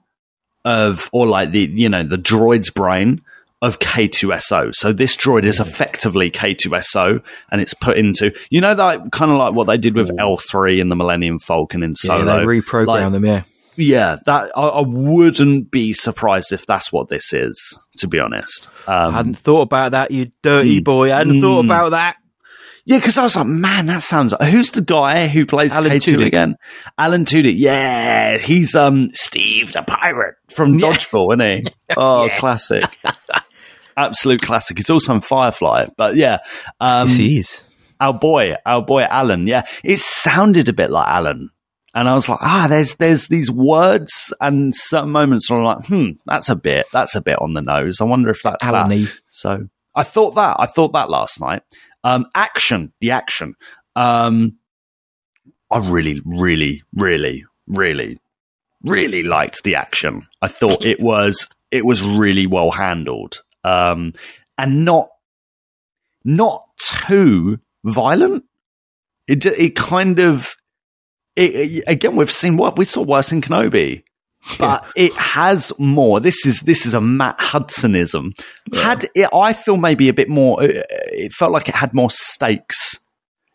of, 0.65 1.09
or 1.13 1.25
like 1.27 1.51
the 1.51 1.69
you 1.73 1.89
know 1.89 2.03
the 2.03 2.17
droid's 2.17 2.69
brain 2.69 3.21
of 3.61 3.79
K2SO. 3.79 4.73
So 4.73 4.93
this 4.93 5.17
droid 5.17 5.43
is 5.43 5.59
effectively 5.59 6.31
K2SO, 6.31 7.21
and 7.51 7.59
it's 7.61 7.73
put 7.73 7.97
into 7.97 8.31
you 8.49 8.61
know 8.61 8.73
that 8.75 9.11
kind 9.11 9.31
of 9.31 9.37
like 9.37 9.53
what 9.53 9.65
they 9.67 9.77
did 9.77 9.95
with 9.95 10.09
L3 10.09 10.81
and 10.81 10.89
the 10.91 10.95
Millennium 10.95 11.39
Falcon 11.39 11.83
in 11.83 11.91
Yeah, 11.91 11.95
Solo. 11.97 12.25
they 12.39 12.45
reprogram 12.45 12.87
Like, 12.87 13.11
them. 13.11 13.25
Yeah, 13.25 13.43
yeah, 13.75 14.17
that 14.25 14.51
I, 14.55 14.61
I 14.61 14.81
wouldn't 14.81 15.71
be 15.71 15.93
surprised 15.93 16.51
if 16.53 16.65
that's 16.65 16.91
what 16.93 17.09
this 17.09 17.33
is. 17.33 17.77
To 17.97 18.07
be 18.07 18.19
honest, 18.19 18.69
I 18.87 19.05
um, 19.05 19.13
hadn't 19.13 19.37
thought 19.37 19.61
about 19.63 19.91
that. 19.91 20.11
You 20.11 20.31
dirty 20.41 20.79
Mm. 20.79 20.83
boy. 20.85 21.13
I 21.13 21.17
hadn't 21.17 21.41
thought 21.41 21.63
Mm. 21.63 21.65
about 21.65 21.89
that. 21.91 22.15
yeah, 22.85 22.97
because 22.97 23.17
I 23.17 23.23
was 23.23 23.35
like, 23.35 23.45
man, 23.45 23.87
that 23.87 24.01
sounds. 24.01 24.33
Who's 24.41 24.71
the 24.71 24.81
guy 24.81 25.27
who 25.27 25.45
plays 25.45 25.73
Alan 25.73 25.91
K2 25.91 26.15
Tudyk. 26.15 26.25
again? 26.27 26.55
Alan 26.97 27.25
Tudyk. 27.25 27.55
Yeah, 27.57 28.37
he's 28.37 28.73
um 28.73 29.09
Steve 29.13 29.73
the 29.73 29.81
pirate 29.83 30.35
from 30.49 30.79
Yeah. 30.79 30.93
Dodgeball, 30.93 31.33
isn't 31.41 31.65
he? 31.65 31.71
Oh, 31.97 32.29
classic. 32.37 32.85
Absolute 33.99 34.41
classic. 34.41 34.77
He's 34.77 34.89
also 34.89 35.13
on 35.13 35.21
Firefly, 35.21 35.87
but 35.97 36.15
yeah, 36.15 36.39
um, 36.79 37.07
yes, 37.07 37.17
he 37.17 37.37
is. 37.39 37.61
our 37.99 38.13
boy, 38.13 38.55
our 38.65 38.81
boy 38.81 39.01
Alan. 39.03 39.45
Yeah, 39.45 39.63
it 39.83 39.99
sounded 39.99 40.69
a 40.69 40.73
bit 40.73 40.89
like 40.89 41.07
Alan, 41.07 41.49
and 41.93 42.07
I 42.07 42.13
was 42.13 42.29
like, 42.29 42.39
ah, 42.41 42.67
there's 42.69 42.95
there's 42.95 43.27
these 43.27 43.51
words 43.51 44.33
and 44.39 44.73
certain 44.75 45.11
moments 45.11 45.49
where 45.49 45.59
I'm 45.59 45.65
like, 45.65 45.85
hmm, 45.85 46.11
that's 46.25 46.49
a 46.49 46.55
bit 46.55 46.85
that's 46.93 47.15
a 47.15 47.21
bit 47.21 47.41
on 47.41 47.53
the 47.53 47.61
nose. 47.61 47.99
I 47.99 48.05
wonder 48.05 48.29
if 48.29 48.41
that's 48.41 48.63
Alan 48.63 48.89
that. 48.89 49.19
So 49.27 49.67
I 49.93 50.03
thought 50.03 50.35
that 50.35 50.55
I 50.59 50.65
thought 50.65 50.93
that 50.93 51.09
last 51.09 51.41
night. 51.41 51.63
Um, 52.03 52.27
action, 52.33 52.93
the 53.01 53.11
action. 53.11 53.55
Um, 53.95 54.57
I 55.69 55.79
really, 55.79 56.21
really, 56.25 56.83
really, 56.95 57.45
really, 57.67 58.17
really 58.83 59.23
liked 59.23 59.63
the 59.63 59.75
action. 59.75 60.25
I 60.41 60.47
thought 60.47 60.85
it 60.85 60.99
was 60.99 61.47
it 61.71 61.85
was 61.85 62.01
really 62.01 62.47
well 62.47 62.71
handled, 62.71 63.41
um, 63.63 64.13
and 64.57 64.85
not 64.85 65.09
not 66.23 66.63
too 66.77 67.59
violent. 67.83 68.43
It 69.27 69.45
it 69.45 69.75
kind 69.75 70.19
of 70.19 70.55
it, 71.35 71.55
it- 71.55 71.83
again 71.87 72.15
we've 72.15 72.31
seen 72.31 72.57
what 72.57 72.77
we 72.77 72.85
saw 72.85 73.01
worse 73.03 73.31
in 73.31 73.41
Kenobi, 73.41 74.03
but 74.57 74.85
it 74.95 75.13
has 75.13 75.71
more. 75.77 76.19
This 76.19 76.45
is 76.45 76.61
this 76.61 76.85
is 76.85 76.93
a 76.93 77.01
Matt 77.01 77.37
Hudsonism. 77.37 78.31
Had 78.73 79.07
it, 79.15 79.29
I 79.33 79.53
feel 79.53 79.77
maybe 79.77 80.09
a 80.09 80.13
bit 80.13 80.29
more. 80.29 80.57
It 80.61 81.31
felt 81.33 81.51
like 81.51 81.69
it 81.69 81.75
had 81.75 81.93
more 81.93 82.09
stakes. 82.11 82.99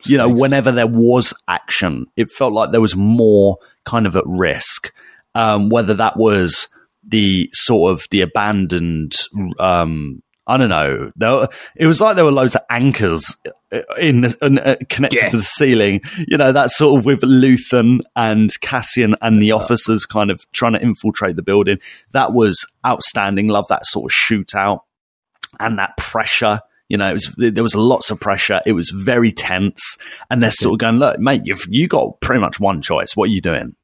You 0.06 0.18
know, 0.18 0.28
whenever 0.28 0.70
there 0.70 0.86
was 0.86 1.32
action, 1.48 2.06
it 2.14 2.30
felt 2.30 2.52
like 2.52 2.72
there 2.72 2.80
was 2.82 2.94
more 2.94 3.56
kind 3.86 4.06
of 4.06 4.16
at 4.16 4.24
risk. 4.26 4.92
Um, 5.34 5.70
whether 5.70 5.94
that 5.94 6.16
was 6.18 6.68
the 7.06 7.50
sort 7.52 7.92
of 7.92 8.06
the 8.10 8.20
abandoned 8.22 9.14
um, 9.58 10.22
I 10.46 10.58
don't 10.58 10.68
know. 10.68 11.10
There, 11.16 11.32
were- 11.32 11.48
it 11.74 11.86
was 11.86 12.02
like 12.02 12.16
there 12.16 12.24
were 12.24 12.30
loads 12.32 12.54
of 12.54 12.60
anchors 12.68 13.34
uh, 13.72 13.80
in, 13.98 14.26
in 14.42 14.58
uh, 14.58 14.76
connected 14.90 15.18
Yeah. 15.22 15.30
to 15.30 15.38
the 15.38 15.42
ceiling. 15.42 16.02
You 16.28 16.36
know, 16.36 16.52
that 16.52 16.70
sort 16.70 16.98
of 16.98 17.06
with 17.06 17.22
Luthen 17.22 18.00
and 18.14 18.50
Cassian 18.60 19.16
and 19.22 19.40
the 19.40 19.52
officers 19.52 20.04
kind 20.04 20.30
of 20.30 20.44
trying 20.52 20.74
to 20.74 20.82
infiltrate 20.82 21.36
the 21.36 21.42
building. 21.42 21.78
That 22.12 22.34
was 22.34 22.62
outstanding. 22.86 23.48
Love 23.48 23.68
that 23.68 23.86
sort 23.86 24.12
of 24.12 24.14
shootout 24.14 24.80
and 25.58 25.78
that 25.78 25.96
pressure. 25.96 26.60
You 26.90 26.98
know, 26.98 27.08
it 27.08 27.14
was 27.14 27.34
there 27.38 27.62
was 27.62 27.74
lots 27.74 28.10
of 28.10 28.20
pressure. 28.20 28.60
It 28.66 28.72
was 28.72 28.90
very 28.90 29.32
tense, 29.32 29.96
and 30.30 30.42
they're 30.42 30.50
sort 30.50 30.74
of 30.74 30.78
going, 30.80 30.98
"Look, 30.98 31.18
mate, 31.18 31.40
you've 31.44 31.64
you 31.70 31.88
got 31.88 32.20
pretty 32.20 32.40
much 32.42 32.60
one 32.60 32.82
choice. 32.82 33.16
What 33.16 33.30
are 33.30 33.32
you 33.32 33.40
doing? 33.40 33.74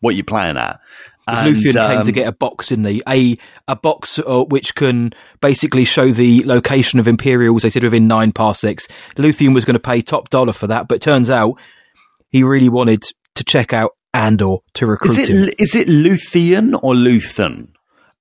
What 0.00 0.14
are 0.14 0.16
you 0.16 0.24
playing 0.24 0.56
at?" 0.56 0.80
And, 1.28 1.54
Luthien 1.54 1.72
came 1.72 1.98
um, 2.00 2.06
to 2.06 2.12
get 2.12 2.26
a 2.26 2.32
box 2.32 2.72
in 2.72 2.82
the 2.82 3.02
a 3.08 3.36
a 3.66 3.76
box 3.76 4.18
uh, 4.18 4.44
which 4.44 4.74
can 4.74 5.12
basically 5.40 5.84
show 5.84 6.10
the 6.10 6.42
location 6.44 6.98
of 6.98 7.06
Imperials. 7.06 7.62
They 7.62 7.70
said 7.70 7.84
within 7.84 8.08
nine 8.08 8.32
parsecs. 8.32 8.88
Luthien 9.16 9.54
was 9.54 9.64
going 9.64 9.74
to 9.74 9.80
pay 9.80 10.00
top 10.00 10.30
dollar 10.30 10.52
for 10.52 10.66
that, 10.68 10.88
but 10.88 11.00
turns 11.00 11.30
out 11.30 11.58
he 12.30 12.42
really 12.42 12.68
wanted 12.68 13.04
to 13.34 13.44
check 13.44 13.72
out 13.72 13.92
Andor 14.14 14.56
to 14.74 14.86
recruit 14.86 15.18
Is 15.18 15.28
him. 15.28 15.36
it 15.44 15.54
is 15.58 15.74
it 15.74 15.88
Luthian 15.88 16.74
or 16.74 16.94
Luthen? 16.94 17.68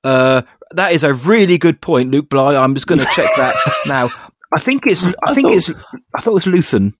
Uh, 0.03 0.43
that 0.71 0.91
is 0.91 1.03
a 1.03 1.13
really 1.13 1.57
good 1.57 1.81
point, 1.81 2.11
Luke 2.11 2.29
Bly. 2.29 2.55
I'm 2.55 2.75
just 2.75 2.87
going 2.87 2.99
to 2.99 3.07
check 3.15 3.29
that 3.37 3.55
now. 3.87 4.09
I 4.55 4.59
think 4.59 4.83
it's. 4.85 5.03
I, 5.03 5.33
think 5.33 5.49
it's. 5.49 5.69
I 6.15 6.21
thought 6.21 6.45
it 6.45 6.45
was 6.45 6.45
Luthen. 6.45 6.93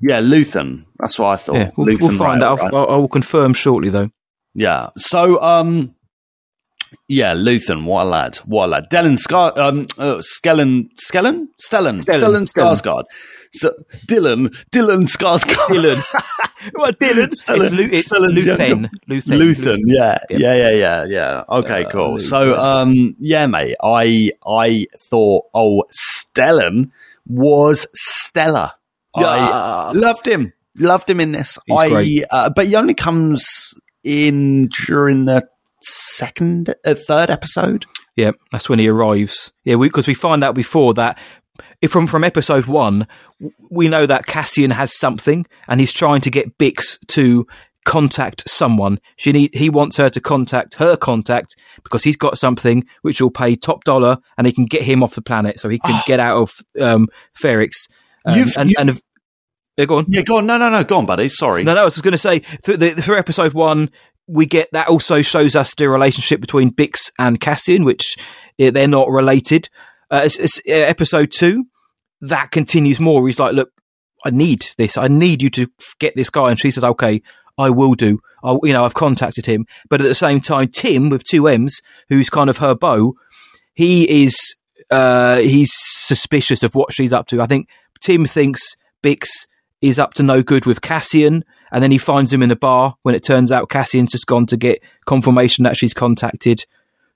Yeah, 0.00 0.20
Luthen. 0.20 0.84
That's 0.98 1.18
what 1.18 1.28
I 1.28 1.36
thought. 1.36 1.56
Yeah, 1.56 1.70
we'll, 1.76 1.96
we'll 1.98 2.16
find 2.16 2.42
Rael, 2.42 2.52
out. 2.52 2.60
right? 2.60 2.74
I'll, 2.74 2.88
I 2.88 2.96
will 2.96 3.08
confirm 3.08 3.54
shortly, 3.54 3.90
though. 3.90 4.10
Yeah. 4.58 4.88
So, 4.96 5.40
um, 5.42 5.94
yeah, 7.08 7.34
Luthen. 7.34 7.84
What 7.84 8.04
a 8.04 8.08
lad. 8.08 8.36
What 8.46 8.66
a 8.66 8.68
lad. 8.68 8.86
Dylan 8.90 9.18
Scar, 9.18 9.52
um, 9.58 9.86
uh, 9.98 10.22
Skellen, 10.22 10.88
Skellen, 10.96 11.48
Stellan, 11.62 12.02
Stellan, 12.02 12.46
Stellan, 12.46 12.46
Skarsgård. 12.50 13.04
So, 13.52 13.72
Dylan, 14.08 14.48
Dylan 14.72 15.04
Skarsgård. 15.06 15.68
Dylan. 15.68 16.70
what 16.74 16.98
Dylan? 16.98 17.24
It's, 17.24 17.44
Stellan- 17.44 17.70
Lu- 17.70 17.88
it's 17.92 18.08
Stellan 18.08 18.34
Luthen. 18.36 18.88
Luthen. 19.10 19.38
Luthen, 19.38 19.78
yeah, 19.84 20.18
Yeah. 20.30 20.54
yeah, 20.54 20.70
yeah, 20.70 21.04
yeah. 21.04 21.44
Okay, 21.48 21.84
Uh, 21.84 21.90
cool. 21.90 22.14
Luthen. 22.16 22.20
So, 22.22 22.54
um, 22.58 23.14
yeah, 23.20 23.46
mate, 23.46 23.76
I, 23.82 24.30
I 24.46 24.86
thought, 25.10 25.44
oh, 25.52 25.84
Stellan 25.92 26.90
was 27.26 27.86
stellar. 27.94 28.72
I 29.14 29.20
Yeah. 29.20 29.92
loved 30.00 30.26
him, 30.26 30.52
loved 30.78 31.10
him 31.10 31.20
in 31.20 31.32
this. 31.32 31.58
He's 31.66 31.76
I, 31.76 32.24
uh, 32.30 32.50
but 32.50 32.66
he 32.68 32.76
only 32.76 32.94
comes 32.94 33.74
in 34.06 34.66
during 34.86 35.24
the 35.26 35.46
second, 35.82 36.74
uh, 36.84 36.94
third 36.94 37.28
episode. 37.30 37.84
Yeah, 38.16 38.30
that's 38.52 38.68
when 38.68 38.78
he 38.78 38.88
arrives. 38.88 39.52
Yeah, 39.64 39.76
because 39.76 40.06
we, 40.06 40.14
find 40.14 40.42
out 40.42 40.54
before 40.54 40.94
that 40.94 41.18
if 41.82 41.90
from 41.90 42.06
from 42.06 42.24
episode 42.24 42.66
one, 42.66 43.06
we 43.70 43.88
know 43.88 44.06
that 44.06 44.26
Cassian 44.26 44.70
has 44.70 44.96
something, 44.96 45.44
and 45.68 45.80
he's 45.80 45.92
trying 45.92 46.20
to 46.22 46.30
get 46.30 46.56
Bix 46.56 46.98
to 47.08 47.46
contact 47.84 48.48
someone. 48.48 48.98
She 49.16 49.32
need 49.32 49.54
he 49.54 49.68
wants 49.70 49.96
her 49.98 50.08
to 50.10 50.20
contact 50.20 50.74
her 50.76 50.96
contact 50.96 51.54
because 51.84 52.02
he's 52.04 52.16
got 52.16 52.38
something 52.38 52.86
which 53.02 53.20
will 53.20 53.30
pay 53.30 53.54
top 53.56 53.84
dollar, 53.84 54.18
and 54.38 54.46
he 54.46 54.52
can 54.52 54.64
get 54.64 54.82
him 54.82 55.02
off 55.02 55.14
the 55.14 55.22
planet, 55.22 55.60
so 55.60 55.68
he 55.68 55.78
can 55.78 56.00
get 56.06 56.20
out 56.20 56.36
of 56.38 56.54
um, 56.80 57.08
Ferrix. 57.38 57.72
Um, 58.24 58.38
You've- 58.38 58.52
and 58.56 58.70
you- 58.70 58.76
and 58.78 59.00
yeah, 59.76 59.84
go 59.84 59.98
on. 59.98 60.06
Yeah, 60.08 60.22
go 60.22 60.38
on. 60.38 60.46
No, 60.46 60.56
no, 60.58 60.70
no. 60.70 60.84
Go 60.84 60.98
on, 60.98 61.06
buddy. 61.06 61.28
Sorry. 61.28 61.64
No, 61.64 61.74
no, 61.74 61.82
I 61.82 61.84
was 61.84 61.94
just 61.94 62.04
going 62.04 62.12
to 62.12 62.18
say 62.18 62.40
for, 62.64 62.76
the, 62.76 62.90
for 63.02 63.16
episode 63.16 63.52
one, 63.52 63.90
we 64.26 64.46
get 64.46 64.68
that 64.72 64.88
also 64.88 65.22
shows 65.22 65.54
us 65.54 65.74
the 65.74 65.88
relationship 65.88 66.40
between 66.40 66.72
Bix 66.72 67.10
and 67.18 67.40
Cassian, 67.40 67.84
which 67.84 68.16
they're 68.58 68.88
not 68.88 69.08
related. 69.08 69.68
Uh, 70.10 70.22
it's, 70.24 70.36
it's, 70.36 70.58
uh, 70.68 70.72
episode 70.72 71.30
two, 71.30 71.66
that 72.22 72.50
continues 72.50 73.00
more. 73.00 73.26
He's 73.26 73.38
like, 73.38 73.54
look, 73.54 73.70
I 74.24 74.30
need 74.30 74.68
this. 74.78 74.96
I 74.96 75.08
need 75.08 75.42
you 75.42 75.50
to 75.50 75.68
get 76.00 76.16
this 76.16 76.30
guy. 76.30 76.50
And 76.50 76.58
she 76.58 76.70
says, 76.70 76.82
okay, 76.82 77.22
I 77.58 77.70
will 77.70 77.94
do. 77.94 78.18
I, 78.42 78.56
you 78.62 78.72
know, 78.72 78.84
I've 78.84 78.94
contacted 78.94 79.46
him. 79.46 79.66
But 79.88 80.00
at 80.00 80.04
the 80.08 80.14
same 80.14 80.40
time, 80.40 80.68
Tim 80.68 81.10
with 81.10 81.24
two 81.24 81.48
M's, 81.48 81.80
who's 82.08 82.30
kind 82.30 82.50
of 82.50 82.58
her 82.58 82.74
beau, 82.74 83.14
he 83.74 84.24
is, 84.24 84.56
uh, 84.90 85.38
he's 85.38 85.72
suspicious 85.72 86.62
of 86.62 86.74
what 86.74 86.92
she's 86.92 87.12
up 87.12 87.26
to. 87.28 87.42
I 87.42 87.46
think 87.46 87.68
Tim 88.00 88.24
thinks 88.24 88.74
Bix 89.02 89.26
is 89.80 89.98
up 89.98 90.14
to 90.14 90.22
no 90.22 90.42
good 90.42 90.66
with 90.66 90.80
Cassian, 90.80 91.44
and 91.70 91.82
then 91.82 91.90
he 91.90 91.98
finds 91.98 92.32
him 92.32 92.42
in 92.42 92.50
a 92.50 92.56
bar 92.56 92.96
when 93.02 93.14
it 93.14 93.24
turns 93.24 93.52
out 93.52 93.68
Cassian's 93.68 94.12
just 94.12 94.26
gone 94.26 94.46
to 94.46 94.56
get 94.56 94.82
confirmation 95.04 95.64
that 95.64 95.76
she's 95.76 95.94
contacted 95.94 96.64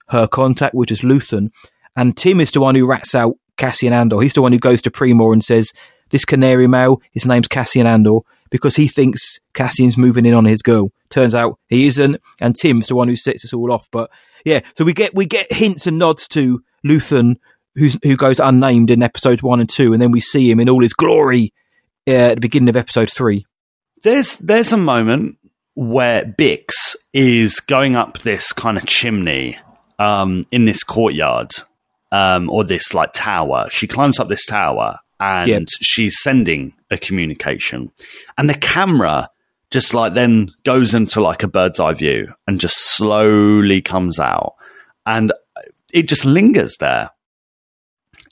her 0.08 0.26
contact, 0.26 0.74
which 0.74 0.92
is 0.92 1.02
Luthen. 1.02 1.50
And 1.96 2.16
Tim 2.16 2.40
is 2.40 2.50
the 2.50 2.60
one 2.60 2.74
who 2.74 2.86
rats 2.86 3.14
out 3.14 3.34
Cassian 3.56 3.92
Andor. 3.92 4.20
He's 4.20 4.32
the 4.32 4.42
one 4.42 4.52
who 4.52 4.58
goes 4.58 4.82
to 4.82 4.90
Pre-Mor 4.90 5.32
and 5.32 5.44
says, 5.44 5.70
This 6.10 6.24
Kenari 6.24 6.68
male, 6.68 7.00
his 7.12 7.26
name's 7.26 7.48
Cassian 7.48 7.86
Andor, 7.86 8.20
because 8.50 8.76
he 8.76 8.88
thinks 8.88 9.38
Cassian's 9.54 9.96
moving 9.96 10.26
in 10.26 10.34
on 10.34 10.44
his 10.44 10.62
girl. 10.62 10.90
Turns 11.08 11.34
out 11.34 11.58
he 11.68 11.86
isn't, 11.86 12.20
and 12.40 12.56
Tim's 12.56 12.88
the 12.88 12.94
one 12.94 13.08
who 13.08 13.16
sets 13.16 13.44
us 13.44 13.52
all 13.52 13.72
off. 13.72 13.88
But 13.90 14.10
yeah, 14.44 14.60
so 14.76 14.84
we 14.84 14.92
get 14.92 15.14
we 15.14 15.26
get 15.26 15.52
hints 15.52 15.86
and 15.86 15.98
nods 15.98 16.26
to 16.28 16.62
Luthen, 16.84 17.36
who 17.74 18.16
goes 18.16 18.40
unnamed 18.40 18.90
in 18.90 19.02
episodes 19.02 19.42
one 19.42 19.60
and 19.60 19.68
two, 19.68 19.92
and 19.92 20.02
then 20.02 20.10
we 20.10 20.20
see 20.20 20.50
him 20.50 20.60
in 20.60 20.68
all 20.68 20.82
his 20.82 20.92
glory 20.92 21.52
uh, 22.08 22.12
at 22.12 22.34
the 22.36 22.40
beginning 22.40 22.68
of 22.68 22.76
episode 22.76 23.10
three. 23.10 23.44
There's 24.02 24.36
there's 24.36 24.72
a 24.72 24.76
moment 24.76 25.36
where 25.74 26.24
Bix 26.24 26.96
is 27.12 27.60
going 27.60 27.96
up 27.96 28.18
this 28.18 28.52
kind 28.52 28.76
of 28.76 28.86
chimney 28.86 29.58
um, 29.98 30.44
in 30.50 30.64
this 30.64 30.82
courtyard 30.84 31.50
um, 32.12 32.50
or 32.50 32.64
this 32.64 32.94
like 32.94 33.12
tower. 33.12 33.68
She 33.70 33.86
climbs 33.86 34.18
up 34.18 34.28
this 34.28 34.44
tower 34.46 34.98
and 35.18 35.48
Yep. 35.48 35.62
she's 35.80 36.16
sending 36.22 36.72
a 36.90 36.96
communication, 36.98 37.92
and 38.38 38.48
the 38.48 38.54
camera 38.54 39.28
just 39.70 39.94
like 39.94 40.14
then 40.14 40.50
goes 40.64 40.94
into 40.94 41.20
like 41.20 41.42
a 41.42 41.48
bird's 41.48 41.78
eye 41.78 41.92
view 41.94 42.32
and 42.46 42.58
just 42.58 42.76
slowly 42.78 43.80
comes 43.82 44.18
out, 44.18 44.54
and 45.06 45.32
it 45.92 46.08
just 46.08 46.24
lingers 46.24 46.76
there. 46.78 47.10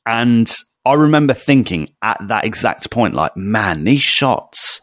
And 0.06 0.50
I 0.88 0.94
remember 0.94 1.34
thinking 1.34 1.90
at 2.00 2.16
that 2.28 2.46
exact 2.46 2.90
point, 2.90 3.14
like, 3.14 3.36
man, 3.36 3.84
these 3.84 4.00
shots 4.00 4.80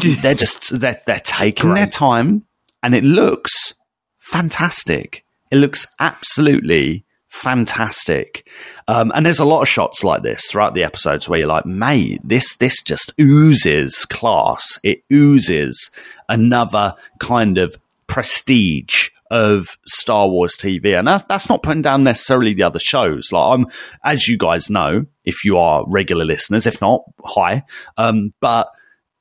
they're 0.22 0.34
just 0.34 0.78
they're 0.78 1.00
they're 1.04 1.20
taking 1.20 1.74
their 1.74 1.86
time 1.86 2.46
and 2.82 2.94
it 2.94 3.04
looks 3.04 3.74
fantastic. 4.18 5.24
It 5.50 5.56
looks 5.56 5.86
absolutely 6.00 7.04
fantastic. 7.28 8.48
Um, 8.88 9.12
and 9.14 9.26
there's 9.26 9.38
a 9.38 9.44
lot 9.44 9.62
of 9.62 9.68
shots 9.68 10.02
like 10.04 10.22
this 10.22 10.46
throughout 10.50 10.74
the 10.74 10.84
episodes 10.84 11.28
where 11.28 11.40
you're 11.40 11.48
like 11.48 11.66
mate 11.66 12.20
this 12.24 12.56
this 12.56 12.80
just 12.80 13.12
oozes 13.20 14.04
class. 14.06 14.78
It 14.82 15.02
oozes 15.12 15.90
another 16.28 16.94
kind 17.18 17.58
of 17.58 17.76
prestige 18.06 19.10
of 19.32 19.78
Star 19.86 20.28
Wars 20.28 20.56
TV, 20.58 20.96
and 20.96 21.08
that's 21.08 21.24
that's 21.24 21.48
not 21.48 21.62
putting 21.62 21.80
down 21.80 22.04
necessarily 22.04 22.52
the 22.52 22.64
other 22.64 22.78
shows. 22.78 23.32
Like 23.32 23.58
I'm, 23.58 23.66
as 24.04 24.28
you 24.28 24.36
guys 24.36 24.68
know, 24.68 25.06
if 25.24 25.42
you 25.42 25.56
are 25.56 25.84
regular 25.88 26.26
listeners, 26.26 26.66
if 26.66 26.82
not, 26.82 27.00
hi. 27.24 27.62
Um, 27.96 28.34
but 28.42 28.68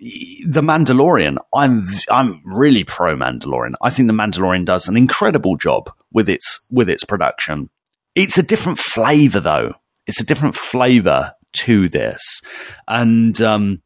the 0.01 0.61
Mandalorian, 0.61 1.37
I'm 1.55 1.83
I'm 2.09 2.41
really 2.43 2.83
pro 2.83 3.15
Mandalorian. 3.15 3.75
I 3.81 3.89
think 3.89 4.07
the 4.07 4.13
Mandalorian 4.13 4.65
does 4.65 4.89
an 4.89 4.97
incredible 4.97 5.55
job 5.55 5.89
with 6.11 6.27
its 6.27 6.59
with 6.69 6.89
its 6.89 7.05
production. 7.05 7.69
It's 8.13 8.37
a 8.37 8.43
different 8.43 8.79
flavor 8.79 9.39
though. 9.39 9.75
It's 10.07 10.19
a 10.19 10.25
different 10.25 10.55
flavor 10.55 11.31
to 11.53 11.87
this, 11.87 12.41
and 12.85 13.41
um, 13.41 13.81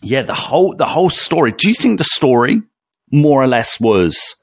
yeah, 0.00 0.22
the 0.22 0.34
whole 0.34 0.76
the 0.76 0.86
whole 0.86 1.10
story. 1.10 1.50
Do 1.50 1.66
you 1.66 1.74
think 1.74 1.98
the 1.98 2.04
story 2.04 2.62
more 3.10 3.42
or 3.42 3.48
less 3.48 3.80
was 3.80 4.35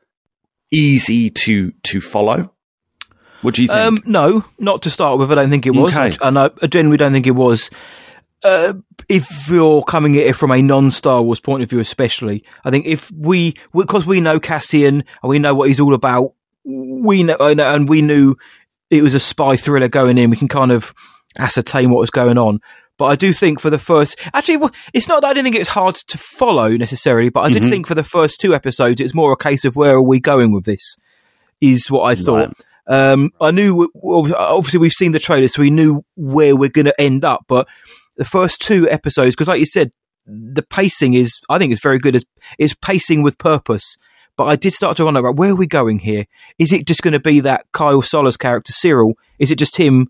easy 0.74 1.30
to 1.30 1.72
to 1.72 2.02
follow? 2.02 2.54
What 3.42 3.56
do 3.56 3.62
you 3.62 3.68
think? 3.68 3.80
Um, 3.80 4.00
no, 4.06 4.46
not 4.58 4.84
to 4.84 4.90
start 4.90 5.20
with. 5.20 5.32
I 5.32 5.36
don't 5.36 5.50
think 5.50 5.66
it 5.66 5.72
was. 5.72 5.96
Okay. 5.96 6.18
And 6.22 6.40
I, 6.40 6.50
I 6.62 6.68
genuinely 6.68 6.98
don't 6.98 7.12
think 7.12 7.28
it 7.28 7.32
was. 7.32 7.70
Uh, 8.42 8.74
if 9.08 9.50
you're 9.50 9.84
coming 9.84 10.18
at 10.18 10.26
it 10.26 10.36
from 10.36 10.52
a 10.52 10.62
non-Star 10.62 11.22
Wars 11.22 11.40
point 11.40 11.64
of 11.64 11.70
view, 11.70 11.80
especially, 11.80 12.44
I 12.66 12.72
think 12.72 12.86
if 12.86 13.10
we, 13.12 13.56
because 13.74 14.06
we 14.06 14.20
know 14.20 14.38
Cassian 14.40 14.96
and 14.96 15.30
we 15.30 15.40
know 15.40 15.56
what 15.56 15.70
he's 15.70 15.80
all 15.80 15.94
about, 15.94 16.34
we 16.66 17.24
know, 17.24 17.38
and 17.40 17.88
we 17.88 18.02
knew 18.02 18.36
it 18.90 19.02
was 19.02 19.14
a 19.14 19.20
spy 19.20 19.56
thriller 19.56 19.88
going 19.88 20.18
in, 20.18 20.30
we 20.30 20.36
can 20.36 20.50
kind 20.50 20.74
of 20.74 20.94
ascertain 21.38 21.90
what 21.90 22.02
was 22.02 22.10
going 22.10 22.38
on. 22.38 22.60
But 23.04 23.10
I 23.10 23.16
do 23.18 23.34
think 23.34 23.60
for 23.60 23.70
the 23.70 23.78
first, 23.78 24.18
actually, 24.34 24.66
it's 24.94 25.10
not 25.10 25.24
that 25.24 25.28
I 25.28 25.34
didn't 25.34 25.44
think 25.52 25.58
it's 25.58 25.72
hard 25.72 25.96
to 25.96 26.18
follow 26.18 26.70
necessarily, 26.70 27.28
but 27.28 27.42
I 27.42 27.50
did 27.50 27.64
Mhm. 27.64 27.70
think 27.70 27.88
for 27.88 27.96
the 27.96 28.04
first 28.04 28.40
two 28.40 28.56
episodes, 28.56 29.02
it's 29.02 29.14
more 29.14 29.34
a 29.34 29.36
case 29.36 29.66
of 29.66 29.76
where 29.76 29.96
are 29.96 30.02
we 30.02 30.22
going 30.22 30.54
with 30.54 30.64
this, 30.64 30.96
is 31.60 31.92
what 31.92 32.04
I 32.04 32.16
thought. 32.16 32.54
Um, 32.88 33.32
I 33.42 33.52
knew, 33.52 33.90
obviously, 34.02 34.80
we've 34.80 34.94
seen 34.94 35.12
the 35.12 35.20
trailer, 35.20 35.50
so 35.50 35.62
we 35.62 35.70
knew 35.70 36.04
where 36.16 36.56
we're 36.56 36.70
going 36.70 36.86
to 36.86 37.02
end 37.02 37.26
up. 37.26 37.42
But 37.50 37.68
the 38.16 38.24
first 38.24 38.62
two 38.62 38.90
episodes, 38.90 39.36
because 39.36 39.50
like 39.50 39.60
you 39.60 39.66
said, 39.66 39.92
the 40.26 40.64
pacing 40.64 41.14
is, 41.14 41.42
I 41.50 41.58
think, 41.58 41.74
it's 41.74 41.84
very 41.84 42.00
good. 42.00 42.16
It's, 42.16 42.24
it's 42.58 42.74
pacing 42.76 43.22
with 43.22 43.38
purpose. 43.38 43.98
But 44.38 44.46
I 44.46 44.56
did 44.56 44.74
start 44.74 44.96
to 44.96 45.04
wonder 45.04 45.20
about 45.20 45.36
where 45.36 45.52
are 45.52 45.56
we 45.56 45.68
going 45.68 46.00
here? 46.00 46.24
Is 46.58 46.72
it 46.72 46.88
just 46.88 47.02
going 47.04 47.12
to 47.12 47.20
be 47.20 47.42
that 47.42 47.66
Kyle 47.74 48.02
Soller's 48.02 48.38
character 48.38 48.72
Syril? 48.72 49.16
Is 49.40 49.52
it 49.52 49.60
just 49.60 49.76
him 49.76 50.08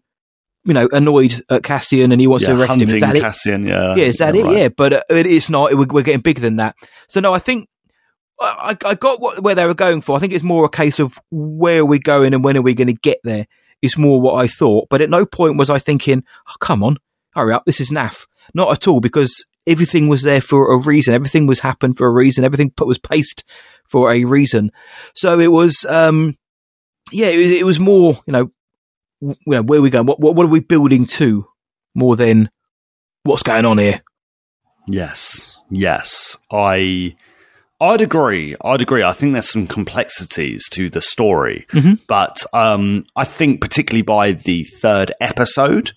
you 0.66 0.74
know, 0.74 0.88
annoyed 0.92 1.44
at 1.50 1.64
Cassian 1.64 2.12
and 2.12 2.22
he 2.22 2.28
wants 2.28 2.46
to 2.46 2.58
arrest 2.58 2.82
him. 2.82 2.82
Is 2.84 3.00
that 3.02 3.16
it? 3.16 3.66
Yeah, 3.66 3.96
yeah, 3.96 4.06
is 4.06 4.18
that 4.18 4.36
it? 4.36 4.44
right. 4.44 4.58
Yeah, 4.58 4.70
but 4.70 4.94
uh, 4.94 5.02
it, 5.10 5.26
it's 5.26 5.50
not. 5.50 5.74
We're, 5.74 5.88
we're 5.88 6.04
getting 6.04 6.22
bigger 6.22 6.42
than 6.42 6.58
that. 6.58 6.76
So 7.08 7.20
no, 7.20 7.34
I 7.34 7.40
think 7.40 7.70
I, 8.40 8.76
I 8.86 8.96
got 8.96 9.22
what, 9.22 9.44
where 9.44 9.56
they 9.56 9.66
were 9.66 9.74
going 9.74 10.02
for. 10.02 10.16
I 10.16 10.20
think 10.20 10.34
it's 10.34 10.44
more 10.44 10.66
a 10.66 10.70
case 10.70 11.00
of 11.00 11.20
where 11.32 11.82
are 11.82 11.86
we 11.86 12.00
going 12.00 12.34
and 12.34 12.44
when 12.44 12.58
are 12.58 12.62
we 12.62 12.74
going 12.74 12.88
to 12.88 12.94
get 12.94 13.20
there. 13.24 13.46
It's 13.82 13.98
more 13.98 14.22
what 14.22 14.36
I 14.36 14.48
thought. 14.48 14.88
But 14.90 15.02
at 15.02 15.10
no 15.10 15.26
point 15.26 15.58
was 15.58 15.70
I 15.70 15.80
thinking, 15.80 16.24
oh, 16.48 16.56
come 16.60 16.84
on, 16.84 16.98
hurry 17.36 17.54
up, 17.54 17.66
this 17.66 17.82
is 17.82 17.92
naff. 17.92 18.26
Not 18.54 18.72
at 18.72 18.88
all, 18.88 19.00
because 19.00 19.46
everything 19.68 20.08
was 20.08 20.22
there 20.22 20.42
for 20.42 20.74
a 20.74 20.78
reason. 20.78 21.14
Everything 21.14 21.48
was 21.48 21.60
happened 21.62 21.98
for 21.98 22.08
a 22.08 22.12
reason. 22.12 22.44
Everything 22.44 22.72
put, 22.72 22.88
was 22.88 23.00
paced 23.00 23.44
for 23.88 24.12
a 24.12 24.24
reason. 24.26 24.72
So 25.16 25.40
it 25.40 25.52
was, 25.52 25.86
um, 25.90 26.36
yeah, 27.12 27.28
it 27.28 27.38
was, 27.38 27.50
it 27.50 27.66
was 27.66 27.80
more, 27.80 28.20
you 28.26 28.34
know, 28.34 28.52
you 29.24 29.36
know, 29.48 29.62
where 29.64 29.80
are 29.80 29.82
we 29.82 29.90
going? 29.90 30.06
What, 30.06 30.20
what, 30.20 30.36
what 30.36 30.46
are 30.46 30.50
we 30.50 30.60
building 30.60 31.06
to 31.06 31.48
more 31.96 32.16
than 32.16 32.50
what's 33.24 33.44
going 33.44 33.66
on 33.66 33.78
here? 33.78 34.02
Yes, 34.90 35.58
yes, 35.70 36.38
I, 36.52 37.16
I'd 37.80 38.02
agree. 38.02 38.56
I'd 38.64 38.82
agree. 38.82 39.04
I 39.04 39.14
think 39.14 39.32
there's 39.34 39.50
some 39.50 39.68
complexities 39.68 40.68
to 40.72 40.90
the 40.90 41.02
story, 41.02 41.66
Mhm. 41.72 42.00
but 42.08 42.44
um, 42.54 43.04
I 43.16 43.24
think 43.26 43.62
particularly 43.62 44.02
by 44.02 44.34
the 44.34 44.64
third 44.66 45.12
episode, 45.22 45.92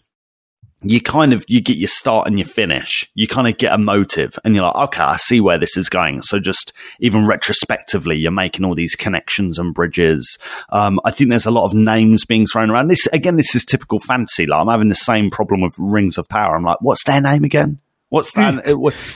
you 0.83 1.01
kind 1.01 1.33
of 1.33 1.45
you 1.49 1.61
get 1.61 1.77
your 1.77 1.89
start 1.89 2.27
and 2.27 2.39
your 2.39 2.47
finish. 2.47 3.11
You 3.15 3.27
kind 3.27 3.49
of 3.49 3.57
get 3.57 3.73
a 3.73 3.79
motive, 3.79 4.39
and 4.45 4.55
you're 4.55 4.65
like, 4.65 4.77
okay, 4.89 5.03
I 5.03 5.17
see 5.17 5.41
where 5.41 5.59
this 5.59 5.77
is 5.77 5.89
going. 5.89 6.23
So 6.23 6.39
just 6.39 6.73
even 7.01 7.27
retrospectively, 7.27 8.17
you're 8.17 8.31
making 8.31 8.65
all 8.65 8.75
these 8.75 8.95
connections 8.95 9.59
and 9.59 9.75
bridges. 9.75 10.39
Um, 10.71 11.01
I 11.05 11.11
think 11.11 11.31
there's 11.31 11.47
a 11.47 11.51
lot 11.51 11.65
of 11.65 11.75
names 11.75 12.25
being 12.25 12.47
thrown 12.47 12.71
around. 12.71 12.89
This 12.89 13.07
again, 13.09 13.37
this 13.37 13.55
is 13.55 13.65
typical 13.65 14.01
fantasy. 14.01 14.47
Like 14.47 14.61
I'm 14.61 14.69
having 14.69 14.89
the 14.89 14.95
same 14.95 15.31
problem 15.31 15.61
with 15.63 15.75
Rings 15.79 16.19
of 16.19 16.29
Power. 16.29 16.57
I'm 16.57 16.65
like, 16.65 16.81
what's 16.81 17.05
their 17.05 17.21
name 17.21 17.45
again? 17.45 17.81
What's 18.09 18.33
that? 18.35 18.67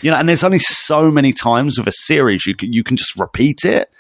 You 0.03 0.11
know, 0.11 0.17
and 0.17 0.29
there's 0.29 0.43
only 0.43 0.59
so 0.59 1.11
many 1.11 1.33
times 1.33 1.79
with 1.79 1.87
a 1.87 1.93
series 1.93 2.47
you 2.47 2.57
can, 2.57 2.73
you 2.73 2.83
can 2.83 2.97
just 2.97 3.15
repeat 3.17 3.65
it 3.65 3.91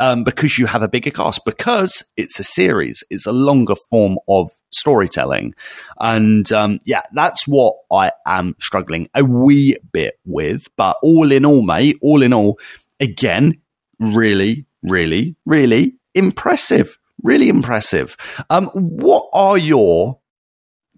um, 0.00 0.24
because 0.24 0.58
you 0.58 0.66
have 0.66 0.82
a 0.82 0.88
bigger 0.88 1.10
cast 1.10 1.44
because 1.44 2.04
it's 2.16 2.38
a 2.38 2.44
series. 2.44 3.04
It's 3.10 3.26
a 3.26 3.32
longer 3.32 3.76
form 3.76 4.18
of 4.28 4.50
storytelling, 4.70 5.54
and 5.98 6.50
um, 6.52 6.80
yeah, 6.84 7.02
that's 7.12 7.46
what 7.46 7.74
I 7.90 8.12
am 8.26 8.54
struggling 8.60 9.08
a 9.14 9.24
wee 9.24 9.76
bit 9.92 10.18
with. 10.24 10.68
But 10.76 10.96
all 11.02 11.32
in 11.32 11.44
all, 11.44 11.62
mate, 11.62 11.98
all 12.02 12.22
in 12.22 12.32
all, 12.32 12.58
again, 13.00 13.60
really, 13.98 14.66
really, 14.82 15.36
really 15.44 15.94
impressive. 16.14 16.98
Really 17.22 17.48
impressive. 17.48 18.16
Um, 18.48 18.66
what 18.74 19.28
are 19.32 19.58
your 19.58 20.20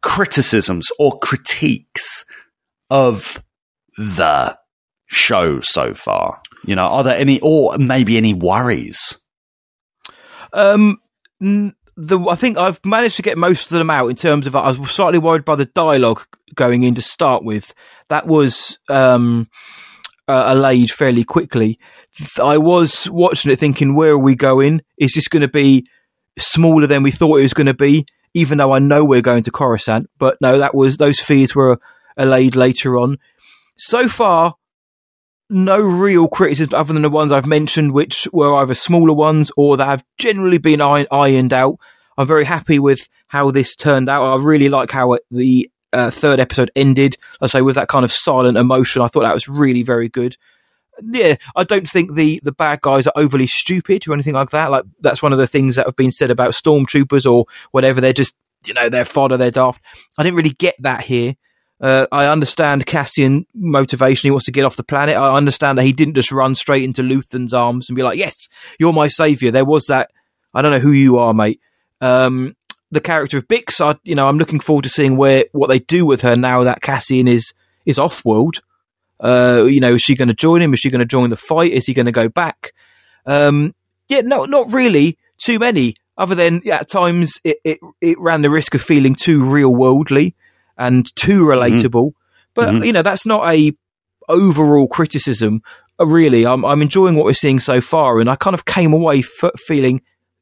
criticisms 0.02 0.92
or 0.98 1.18
critiques 1.18 2.26
of 2.90 3.42
the 3.96 4.58
show 5.10 5.60
so 5.60 5.92
far? 5.92 6.40
You 6.64 6.76
know, 6.76 6.86
are 6.86 7.04
there 7.04 7.18
any, 7.18 7.40
or 7.40 7.76
maybe 7.78 8.16
any 8.16 8.32
worries? 8.32 9.18
Um, 10.52 11.00
the 11.40 12.18
I 12.30 12.34
think 12.34 12.56
I've 12.56 12.80
managed 12.84 13.16
to 13.16 13.22
get 13.22 13.36
most 13.36 13.70
of 13.70 13.78
them 13.78 13.90
out 13.90 14.08
in 14.08 14.16
terms 14.16 14.46
of 14.46 14.56
I 14.56 14.72
was 14.72 14.90
slightly 14.90 15.18
worried 15.18 15.44
by 15.44 15.56
the 15.56 15.66
dialogue 15.66 16.22
going 16.54 16.82
in 16.82 16.94
to 16.94 17.02
start 17.02 17.44
with. 17.44 17.74
That 18.08 18.26
was 18.26 18.78
um 18.88 19.48
uh, 20.26 20.54
allayed 20.54 20.90
fairly 20.90 21.24
quickly. 21.24 21.78
I 22.40 22.58
was 22.58 23.08
watching 23.10 23.50
it 23.50 23.58
thinking, 23.58 23.94
where 23.94 24.12
are 24.12 24.18
we 24.18 24.34
going? 24.34 24.82
Is 24.96 25.12
this 25.14 25.28
going 25.28 25.42
to 25.42 25.48
be 25.48 25.86
smaller 26.38 26.86
than 26.86 27.02
we 27.02 27.10
thought 27.10 27.38
it 27.38 27.42
was 27.42 27.54
going 27.54 27.66
to 27.66 27.74
be? 27.74 28.06
Even 28.32 28.58
though 28.58 28.72
I 28.72 28.78
know 28.78 29.04
we're 29.04 29.22
going 29.22 29.42
to 29.42 29.50
Coruscant, 29.50 30.08
but 30.18 30.36
no, 30.40 30.58
that 30.58 30.74
was 30.74 30.96
those 30.96 31.18
fears 31.18 31.54
were 31.54 31.80
allayed 32.16 32.54
later 32.54 32.96
on. 32.96 33.18
So 33.76 34.08
far, 34.08 34.54
no 35.50 35.78
real 35.80 36.28
criticisms 36.28 36.72
other 36.72 36.92
than 36.92 37.02
the 37.02 37.10
ones 37.10 37.32
I've 37.32 37.46
mentioned, 37.46 37.92
which 37.92 38.28
were 38.32 38.54
either 38.54 38.74
smaller 38.74 39.12
ones 39.12 39.50
or 39.56 39.76
that 39.76 39.84
have 39.84 40.04
generally 40.16 40.58
been 40.58 40.80
ironed 40.80 41.52
out. 41.52 41.76
I'm 42.16 42.26
very 42.26 42.44
happy 42.44 42.78
with 42.78 43.08
how 43.28 43.50
this 43.50 43.74
turned 43.74 44.08
out. 44.08 44.24
I 44.24 44.42
really 44.42 44.68
like 44.68 44.90
how 44.90 45.14
it, 45.14 45.22
the 45.30 45.70
uh, 45.92 46.10
third 46.10 46.40
episode 46.40 46.70
ended. 46.76 47.16
I 47.40 47.46
say 47.48 47.62
with 47.62 47.74
that 47.74 47.88
kind 47.88 48.04
of 48.04 48.12
silent 48.12 48.58
emotion. 48.58 49.02
I 49.02 49.08
thought 49.08 49.22
that 49.22 49.34
was 49.34 49.48
really 49.48 49.82
very 49.82 50.08
good. 50.08 50.36
Yeah, 51.02 51.36
I 51.56 51.64
don't 51.64 51.88
think 51.88 52.14
the 52.14 52.40
the 52.42 52.52
bad 52.52 52.82
guys 52.82 53.06
are 53.06 53.12
overly 53.16 53.46
stupid 53.46 54.06
or 54.06 54.12
anything 54.12 54.34
like 54.34 54.50
that. 54.50 54.70
Like 54.70 54.84
that's 55.00 55.22
one 55.22 55.32
of 55.32 55.38
the 55.38 55.46
things 55.46 55.76
that 55.76 55.86
have 55.86 55.96
been 55.96 56.10
said 56.10 56.30
about 56.30 56.52
stormtroopers 56.52 57.30
or 57.30 57.46
whatever. 57.70 58.00
They're 58.00 58.12
just 58.12 58.34
you 58.66 58.74
know 58.74 58.88
they're 58.88 59.04
fodder, 59.06 59.36
they're 59.36 59.50
daft. 59.50 59.82
I 60.18 60.22
didn't 60.22 60.36
really 60.36 60.50
get 60.50 60.74
that 60.80 61.02
here. 61.02 61.34
Uh, 61.80 62.06
I 62.12 62.26
understand 62.26 62.84
Cassian 62.84 63.46
motivation. 63.54 64.28
He 64.28 64.30
wants 64.30 64.44
to 64.46 64.52
get 64.52 64.64
off 64.64 64.76
the 64.76 64.84
planet. 64.84 65.16
I 65.16 65.34
understand 65.34 65.78
that 65.78 65.84
he 65.84 65.92
didn't 65.92 66.14
just 66.14 66.30
run 66.30 66.54
straight 66.54 66.84
into 66.84 67.02
Luthen's 67.02 67.54
arms 67.54 67.88
and 67.88 67.96
be 67.96 68.02
like, 68.02 68.18
"Yes, 68.18 68.48
you're 68.78 68.92
my 68.92 69.08
savior." 69.08 69.50
There 69.50 69.64
was 69.64 69.86
that. 69.86 70.10
I 70.52 70.60
don't 70.60 70.72
know 70.72 70.78
who 70.78 70.92
you 70.92 71.18
are, 71.18 71.32
mate. 71.32 71.60
Um, 72.00 72.54
the 72.90 73.00
character 73.00 73.38
of 73.38 73.48
Bix, 73.48 73.80
I, 73.80 73.98
you 74.04 74.14
know, 74.14 74.28
I'm 74.28 74.36
looking 74.36 74.60
forward 74.60 74.82
to 74.82 74.88
seeing 74.90 75.16
where 75.16 75.44
what 75.52 75.68
they 75.68 75.78
do 75.78 76.04
with 76.04 76.20
her 76.22 76.36
now 76.36 76.64
that 76.64 76.82
Cassian 76.82 77.28
is 77.28 77.52
is 77.86 77.98
off 77.98 78.24
world. 78.24 78.60
Uh, 79.22 79.64
you 79.64 79.80
know, 79.80 79.94
is 79.94 80.02
she 80.02 80.16
going 80.16 80.28
to 80.28 80.34
join 80.34 80.60
him? 80.60 80.74
Is 80.74 80.80
she 80.80 80.90
going 80.90 81.00
to 81.00 81.06
join 81.06 81.30
the 81.30 81.36
fight? 81.36 81.72
Is 81.72 81.86
he 81.86 81.94
going 81.94 82.06
to 82.06 82.12
go 82.12 82.28
back? 82.28 82.72
Um, 83.26 83.74
yeah, 84.08 84.20
no, 84.22 84.44
not 84.44 84.72
really 84.72 85.18
too 85.38 85.58
many. 85.58 85.94
Other 86.18 86.34
than 86.34 86.60
yeah, 86.64 86.76
at 86.76 86.90
times 86.90 87.40
it, 87.42 87.56
it 87.64 87.78
it 88.02 88.18
ran 88.20 88.42
the 88.42 88.50
risk 88.50 88.74
of 88.74 88.82
feeling 88.82 89.14
too 89.14 89.42
real 89.44 89.74
worldly 89.74 90.34
and 90.80 91.14
too 91.14 91.44
relatable. 91.44 92.12
But 92.54 92.70
Mhm. 92.70 92.86
you 92.86 92.92
know, 92.92 93.02
that's 93.02 93.24
not 93.26 93.46
a 93.48 93.72
overall 94.28 94.88
criticism. 94.88 95.62
Uh, 96.00 96.06
Really, 96.06 96.46
I'm 96.46 96.64
I'm 96.64 96.82
enjoying 96.82 97.14
what 97.14 97.26
we're 97.26 97.32
seeing 97.34 97.60
so 97.60 97.80
far, 97.80 98.18
and 98.20 98.28
I 98.30 98.34
kind 98.36 98.54
of 98.54 98.64
came 98.64 98.92
away 98.92 99.18
f- 99.20 99.50
feeling 99.66 100.00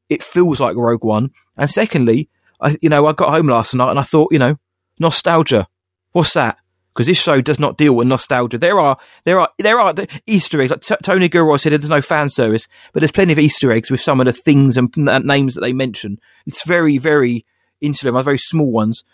it 0.08 0.22
feels 0.22 0.60
like 0.60 0.76
Rogue 0.76 1.04
One. 1.04 1.30
And 1.56 1.68
secondly, 1.68 2.28
I 2.60 2.78
you 2.80 2.88
know 2.88 3.06
I 3.06 3.12
got 3.12 3.30
home 3.30 3.48
last 3.48 3.74
night 3.74 3.90
and 3.90 3.98
I 3.98 4.04
thought 4.04 4.32
you 4.32 4.38
know 4.38 4.56
nostalgia. 4.98 5.66
What's 6.12 6.32
that? 6.34 6.56
Because 6.94 7.06
this 7.06 7.20
show 7.22 7.40
does 7.40 7.60
not 7.60 7.76
deal 7.76 7.94
with 7.94 8.08
nostalgia. 8.08 8.58
There 8.58 8.80
are 8.80 8.96
there 9.24 9.38
are 9.40 9.48
there 9.58 9.78
are 9.78 9.94
Easter 10.26 10.60
eggs. 10.60 10.70
Like 10.70 10.80
T- 10.80 10.94
Tony 11.02 11.28
Gilroy 11.28 11.56
said, 11.58 11.72
there's 11.72 11.88
no 11.88 12.02
fan 12.02 12.28
service, 12.28 12.66
but 12.92 13.00
there's 13.00 13.12
plenty 13.12 13.32
of 13.32 13.38
Easter 13.38 13.70
eggs 13.70 13.90
with 13.90 14.00
some 14.00 14.20
of 14.20 14.26
the 14.26 14.32
things 14.32 14.76
and 14.76 14.92
n- 14.96 15.26
names 15.26 15.54
that 15.54 15.60
they 15.60 15.72
mention. 15.72 16.18
It's 16.46 16.64
very 16.66 16.98
very 16.98 17.44
insular, 17.80 18.20
very 18.22 18.38
small 18.38 18.70
ones. 18.72 19.04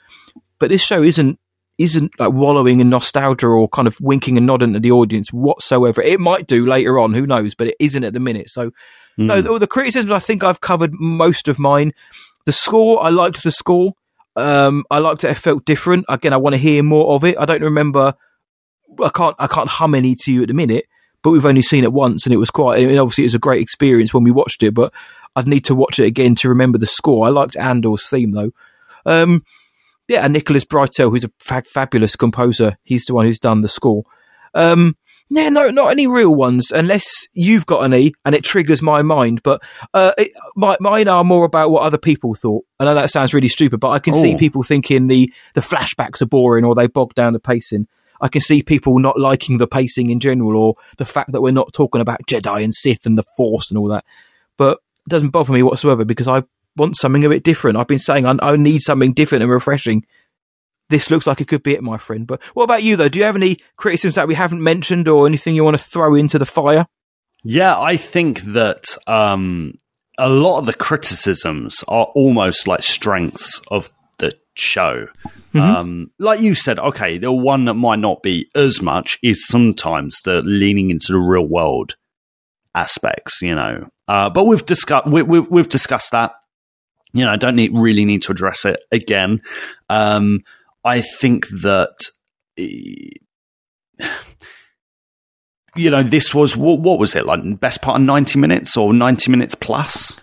But 0.58 0.70
this 0.70 0.82
show 0.82 1.02
isn't 1.02 1.38
isn't 1.76 2.12
like 2.20 2.32
wallowing 2.32 2.78
in 2.78 2.88
nostalgia 2.88 3.48
or 3.48 3.68
kind 3.68 3.88
of 3.88 4.00
winking 4.00 4.36
and 4.36 4.46
nodding 4.46 4.72
to 4.74 4.80
the 4.80 4.92
audience 4.92 5.32
whatsoever. 5.32 6.00
It 6.02 6.20
might 6.20 6.46
do 6.46 6.64
later 6.66 7.00
on, 7.00 7.12
who 7.14 7.26
knows? 7.26 7.56
But 7.56 7.66
it 7.68 7.76
isn't 7.80 8.04
at 8.04 8.12
the 8.12 8.20
minute. 8.20 8.48
So 8.48 8.70
no, 9.18 9.40
Hmm. 9.42 9.48
all 9.48 9.58
the 9.58 9.66
criticisms 9.66 10.12
I 10.12 10.18
think 10.20 10.44
I've 10.44 10.60
covered 10.60 10.92
most 10.92 11.48
of 11.48 11.58
mine. 11.58 11.92
The 12.46 12.52
score, 12.52 13.02
I 13.04 13.08
liked 13.10 13.42
the 13.42 13.50
score. 13.52 13.94
Um, 14.36 14.84
I 14.90 14.98
liked 14.98 15.24
it. 15.24 15.30
It 15.30 15.38
felt 15.38 15.64
different. 15.64 16.04
Again, 16.08 16.32
I 16.32 16.36
want 16.36 16.54
to 16.54 16.60
hear 16.60 16.82
more 16.82 17.14
of 17.14 17.24
it. 17.24 17.36
I 17.38 17.44
don't 17.44 17.62
remember. 17.62 18.14
I 19.02 19.08
can't. 19.08 19.34
I 19.38 19.46
can't 19.46 19.68
hum 19.68 19.94
any 19.94 20.14
to 20.22 20.32
you 20.32 20.42
at 20.42 20.48
the 20.48 20.54
minute. 20.54 20.84
But 21.22 21.30
we've 21.30 21.46
only 21.46 21.62
seen 21.62 21.84
it 21.84 21.92
once, 21.92 22.26
and 22.26 22.34
it 22.34 22.38
was 22.38 22.50
quite. 22.50 22.82
And 22.82 22.98
obviously, 22.98 23.24
it 23.24 23.26
was 23.28 23.34
a 23.34 23.38
great 23.40 23.62
experience 23.62 24.12
when 24.12 24.24
we 24.24 24.30
watched 24.30 24.62
it. 24.62 24.74
But 24.74 24.92
I'd 25.36 25.46
need 25.46 25.64
to 25.66 25.74
watch 25.74 25.98
it 25.98 26.04
again 26.06 26.34
to 26.36 26.48
remember 26.48 26.78
the 26.78 26.86
score. 26.86 27.26
I 27.26 27.30
liked 27.30 27.56
Andor's 27.56 28.06
theme 28.08 28.32
though. 28.32 28.50
Um, 29.06 29.42
yeah, 30.08 30.24
and 30.24 30.32
Nicholas 30.32 30.64
Britell, 30.64 31.10
who's 31.10 31.24
a 31.24 31.30
fa- 31.40 31.62
fabulous 31.66 32.16
composer. 32.16 32.76
He's 32.82 33.04
the 33.06 33.14
one 33.14 33.26
who's 33.26 33.38
done 33.40 33.60
the 33.62 33.68
score. 33.68 34.04
Um, 34.54 34.96
yeah, 35.30 35.48
no, 35.48 35.70
not 35.70 35.90
any 35.90 36.06
real 36.06 36.34
ones, 36.34 36.70
unless 36.70 37.06
you've 37.32 37.66
got 37.66 37.80
any 37.80 38.12
and 38.24 38.34
it 38.34 38.44
triggers 38.44 38.82
my 38.82 39.02
mind. 39.02 39.42
But 39.42 39.62
uh, 39.94 40.12
it, 40.18 40.30
my, 40.54 40.76
mine 40.80 41.08
are 41.08 41.24
more 41.24 41.44
about 41.44 41.70
what 41.70 41.82
other 41.82 41.98
people 41.98 42.34
thought. 42.34 42.64
I 42.78 42.84
know 42.84 42.94
that 42.94 43.10
sounds 43.10 43.32
really 43.34 43.48
stupid, 43.48 43.80
but 43.80 43.90
I 43.90 43.98
can 43.98 44.14
see 44.14 44.34
Oh. 44.34 44.38
people 44.38 44.62
thinking 44.62 45.06
the, 45.06 45.32
the 45.54 45.60
flashbacks 45.62 46.20
are 46.22 46.26
boring 46.26 46.64
or 46.64 46.74
they 46.74 46.86
bog 46.86 47.14
down 47.14 47.32
the 47.32 47.40
pacing. 47.40 47.88
I 48.20 48.28
can 48.28 48.42
see 48.42 48.62
people 48.62 48.98
not 49.00 49.18
liking 49.18 49.58
the 49.58 49.66
pacing 49.66 50.10
in 50.10 50.20
general 50.20 50.56
or 50.56 50.74
the 50.98 51.04
fact 51.04 51.32
that 51.32 51.40
we're 51.40 51.52
not 51.52 51.72
talking 51.72 52.00
about 52.00 52.20
Jedi 52.28 52.62
and 52.62 52.74
Sith 52.74 53.06
and 53.06 53.18
the 53.18 53.24
Force 53.36 53.70
and 53.70 53.78
all 53.78 53.88
that. 53.88 54.04
But 54.56 54.78
it 55.06 55.10
doesn't 55.10 55.30
bother 55.30 55.52
me 55.52 55.62
whatsoever 55.62 56.04
because 56.04 56.28
I 56.28 56.44
want 56.76 56.96
something 56.96 57.24
a 57.24 57.28
bit 57.28 57.44
different. 57.44 57.76
I've 57.76 57.86
been 57.86 57.98
saying 57.98 58.26
I, 58.26 58.36
I 58.40 58.56
need 58.56 58.80
something 58.80 59.12
different 59.12 59.42
and 59.42 59.52
refreshing 59.52 60.04
this 60.90 61.10
looks 61.10 61.26
like 61.26 61.40
it 61.40 61.48
could 61.48 61.62
be 61.62 61.74
it, 61.74 61.82
my 61.82 61.98
friend. 61.98 62.26
But 62.26 62.42
what 62.54 62.64
about 62.64 62.82
you, 62.82 62.96
though? 62.96 63.08
Do 63.08 63.18
you 63.18 63.24
have 63.24 63.36
any 63.36 63.58
criticisms 63.76 64.16
that 64.16 64.28
we 64.28 64.34
haven't 64.34 64.62
mentioned 64.62 65.08
or 65.08 65.26
anything 65.26 65.54
you 65.54 65.64
want 65.64 65.76
to 65.76 65.82
throw 65.82 66.14
into 66.14 66.38
the 66.38 66.46
fire? 66.46 66.86
Yeah, 67.42 67.78
I 67.78 67.96
think 67.96 68.40
that 68.42 68.84
um, 69.06 69.78
a 70.18 70.28
lot 70.28 70.58
of 70.58 70.66
the 70.66 70.74
criticisms 70.74 71.84
are 71.88 72.06
almost 72.14 72.66
like 72.66 72.82
strengths 72.82 73.60
of 73.68 73.92
the 74.18 74.34
show. 74.54 75.08
Um, 75.54 76.10
like 76.18 76.40
you 76.40 76.54
said, 76.54 76.78
okay, 76.78 77.18
the 77.18 77.32
one 77.32 77.66
that 77.66 77.74
might 77.74 78.00
not 78.00 78.22
be 78.22 78.50
as 78.54 78.82
much 78.82 79.18
is 79.22 79.46
sometimes 79.46 80.20
the 80.24 80.42
leaning 80.42 80.90
into 80.90 81.12
the 81.12 81.18
real 81.18 81.46
world 81.46 81.96
aspects, 82.74 83.40
you 83.40 83.54
know. 83.54 83.88
Uh, 84.08 84.30
but 84.30 84.44
we've 84.44 84.66
discussed 84.66 85.06
we, 85.06 85.22
we, 85.22 85.40
we've 85.40 85.68
discussed 85.68 86.10
that. 86.10 86.34
You 87.14 87.24
know, 87.24 87.30
I 87.30 87.36
don't 87.36 87.56
need, 87.56 87.70
really 87.72 88.04
need 88.04 88.22
to 88.22 88.32
address 88.32 88.64
it 88.64 88.80
again. 88.92 89.40
Um, 89.88 90.40
I 90.84 91.00
think 91.00 91.46
that, 91.48 91.94
you 95.76 95.90
know, 95.90 96.02
this 96.02 96.34
was, 96.34 96.56
what, 96.56 96.80
what 96.80 96.98
was 96.98 97.14
it, 97.14 97.24
like 97.24 97.60
best 97.60 97.82
part 97.82 98.00
of 98.00 98.06
90 98.06 98.38
minutes 98.38 98.76
or 98.76 98.92
90 98.92 99.30
minutes 99.30 99.54
plus? 99.54 100.20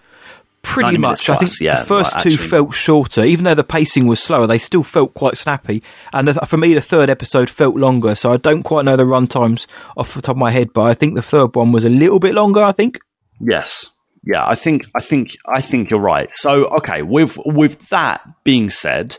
Pretty 0.63 0.97
90 0.97 0.97
minutes 0.99 1.27
much. 1.27 1.35
I 1.35 1.39
think 1.39 1.59
yeah, 1.59 1.79
the 1.79 1.87
first 1.87 2.13
like, 2.13 2.23
two 2.23 2.29
actually- 2.33 2.47
felt 2.47 2.73
shorter, 2.73 3.23
even 3.23 3.45
though 3.45 3.55
the 3.55 3.63
pacing 3.63 4.05
was 4.05 4.21
slower. 4.21 4.45
They 4.45 4.59
still 4.59 4.83
felt 4.83 5.15
quite 5.15 5.35
snappy, 5.35 5.81
and 6.13 6.27
the, 6.27 6.33
for 6.45 6.57
me, 6.57 6.75
the 6.75 6.81
third 6.81 7.09
episode 7.09 7.49
felt 7.49 7.75
longer. 7.75 8.13
So 8.13 8.31
I 8.31 8.37
don't 8.37 8.61
quite 8.61 8.85
know 8.85 8.95
the 8.95 9.05
run 9.05 9.25
times 9.25 9.65
off 9.97 10.13
the 10.13 10.21
top 10.21 10.35
of 10.35 10.39
my 10.39 10.51
head, 10.51 10.71
but 10.71 10.83
I 10.83 10.93
think 10.93 11.15
the 11.15 11.23
third 11.23 11.55
one 11.55 11.71
was 11.71 11.83
a 11.83 11.89
little 11.89 12.19
bit 12.19 12.35
longer. 12.35 12.61
I 12.61 12.73
think. 12.73 12.99
Yes. 13.39 13.90
Yeah, 14.23 14.45
I 14.45 14.55
think 14.55 14.85
I 14.95 15.01
think 15.01 15.35
I 15.47 15.61
think 15.61 15.89
you're 15.89 15.99
right. 15.99 16.31
So 16.31 16.65
okay, 16.77 17.01
with 17.01 17.37
with 17.45 17.89
that 17.89 18.21
being 18.43 18.69
said, 18.69 19.17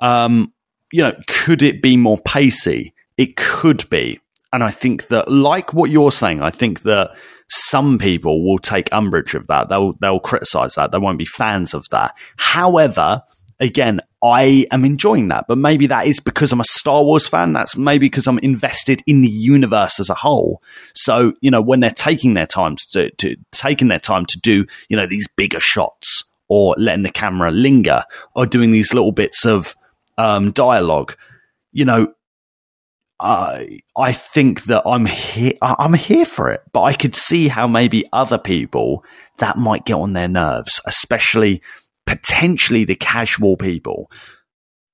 um, 0.00 0.52
you 0.92 1.02
know, 1.02 1.14
could 1.28 1.62
it 1.62 1.80
be 1.80 1.96
more 1.96 2.18
pacey? 2.18 2.92
It 3.16 3.36
could 3.36 3.88
be. 3.88 4.20
And 4.52 4.62
I 4.62 4.70
think 4.70 5.08
that 5.08 5.30
like 5.30 5.72
what 5.72 5.90
you're 5.90 6.12
saying, 6.12 6.42
I 6.42 6.50
think 6.50 6.82
that 6.82 7.16
some 7.48 7.98
people 7.98 8.44
will 8.44 8.58
take 8.58 8.92
umbrage 8.92 9.34
of 9.34 9.46
that. 9.46 9.68
They'll 9.68 9.94
they'll 10.00 10.20
criticize 10.20 10.74
that. 10.74 10.90
They 10.90 10.98
won't 10.98 11.18
be 11.18 11.24
fans 11.24 11.72
of 11.72 11.88
that. 11.90 12.12
However, 12.36 13.22
again, 13.62 14.00
I 14.24 14.66
am 14.72 14.84
enjoying 14.84 15.28
that, 15.28 15.46
but 15.48 15.56
maybe 15.56 15.86
that 15.86 16.06
is 16.06 16.20
because 16.20 16.52
I'm 16.52 16.60
a 16.60 16.64
Star 16.64 17.02
Wars 17.04 17.28
fan. 17.28 17.52
That's 17.52 17.76
maybe 17.76 18.06
because 18.06 18.26
I'm 18.26 18.38
invested 18.40 19.02
in 19.06 19.22
the 19.22 19.28
universe 19.28 20.00
as 20.00 20.10
a 20.10 20.14
whole. 20.14 20.60
So, 20.94 21.34
you 21.40 21.50
know, 21.50 21.62
when 21.62 21.80
they're 21.80 21.90
taking 21.90 22.34
their 22.34 22.46
time 22.46 22.76
to, 22.90 23.10
to 23.10 23.36
taking 23.52 23.88
their 23.88 24.00
time 24.00 24.26
to 24.26 24.40
do, 24.40 24.66
you 24.88 24.96
know, 24.96 25.06
these 25.06 25.28
bigger 25.36 25.60
shots 25.60 26.24
or 26.48 26.74
letting 26.76 27.04
the 27.04 27.10
camera 27.10 27.52
linger 27.52 28.02
or 28.34 28.46
doing 28.46 28.72
these 28.72 28.92
little 28.92 29.12
bits 29.12 29.46
of 29.46 29.76
um, 30.18 30.50
dialogue, 30.50 31.14
you 31.72 31.84
know, 31.84 32.12
I 33.20 33.78
I 33.96 34.12
think 34.12 34.64
that 34.64 34.82
I'm 34.84 35.06
here. 35.06 35.52
I'm 35.62 35.94
here 35.94 36.24
for 36.24 36.50
it, 36.50 36.62
but 36.72 36.82
I 36.82 36.92
could 36.92 37.14
see 37.14 37.46
how 37.46 37.68
maybe 37.68 38.04
other 38.12 38.38
people 38.38 39.04
that 39.38 39.56
might 39.56 39.84
get 39.84 39.94
on 39.94 40.12
their 40.12 40.26
nerves, 40.26 40.80
especially 40.86 41.62
potentially 42.06 42.84
the 42.84 42.94
casual 42.94 43.56
people. 43.56 44.10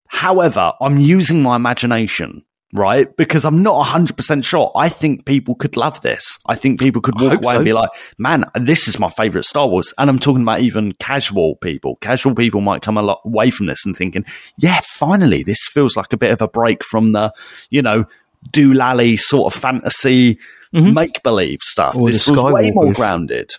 However, 0.09 0.73
I'm 0.81 0.99
using 0.99 1.43
my 1.43 1.57
imagination, 1.57 2.45
right? 2.73 3.15
Because 3.17 3.45
I'm 3.45 3.63
not 3.63 3.87
100% 3.87 4.45
sure. 4.45 4.73
I 4.75 4.89
think 4.89 5.27
people 5.27 5.55
could 5.55 5.77
love 5.77 6.01
this. 6.01 6.39
I 6.47 6.55
think 6.55 6.81
people 6.81 7.03
could 7.03 7.21
walk 7.21 7.35
away 7.35 7.53
so. 7.53 7.57
and 7.57 7.65
be 7.65 7.73
like, 7.73 7.91
man, 8.19 8.45
this 8.55 8.89
is 8.89 8.99
my 8.99 9.11
favorite 9.11 9.45
Star 9.45 9.69
Wars. 9.69 9.93
And 9.99 10.09
I'm 10.09 10.19
talking 10.19 10.43
about 10.43 10.61
even 10.61 10.93
casual 10.95 11.57
people. 11.57 11.97
Casual 11.97 12.35
people 12.35 12.61
might 12.61 12.83
come 12.83 12.97
a 12.97 13.03
lot 13.03 13.21
away 13.25 13.51
from 13.51 13.67
this 13.67 13.85
and 13.85 13.97
thinking, 13.97 14.25
yeah, 14.57 14.81
finally, 14.83 15.43
this 15.43 15.67
feels 15.67 15.97
like 15.97 16.13
a 16.13 16.19
bit 16.19 16.33
of 16.33 16.41
a 16.41 16.49
break 16.49 16.83
from 16.85 17.13
the, 17.13 17.33
you 17.71 17.83
know, 17.83 18.07
doolally 18.53 19.19
sort 19.19 19.53
of 19.53 19.61
fantasy 19.61 20.39
make 20.73 21.23
believe 21.23 21.61
stuff. 21.61 21.97
Or 21.97 22.09
this 22.09 22.27
was 22.27 22.43
way 22.43 22.71
more 22.71 22.93
grounded. 22.93 23.51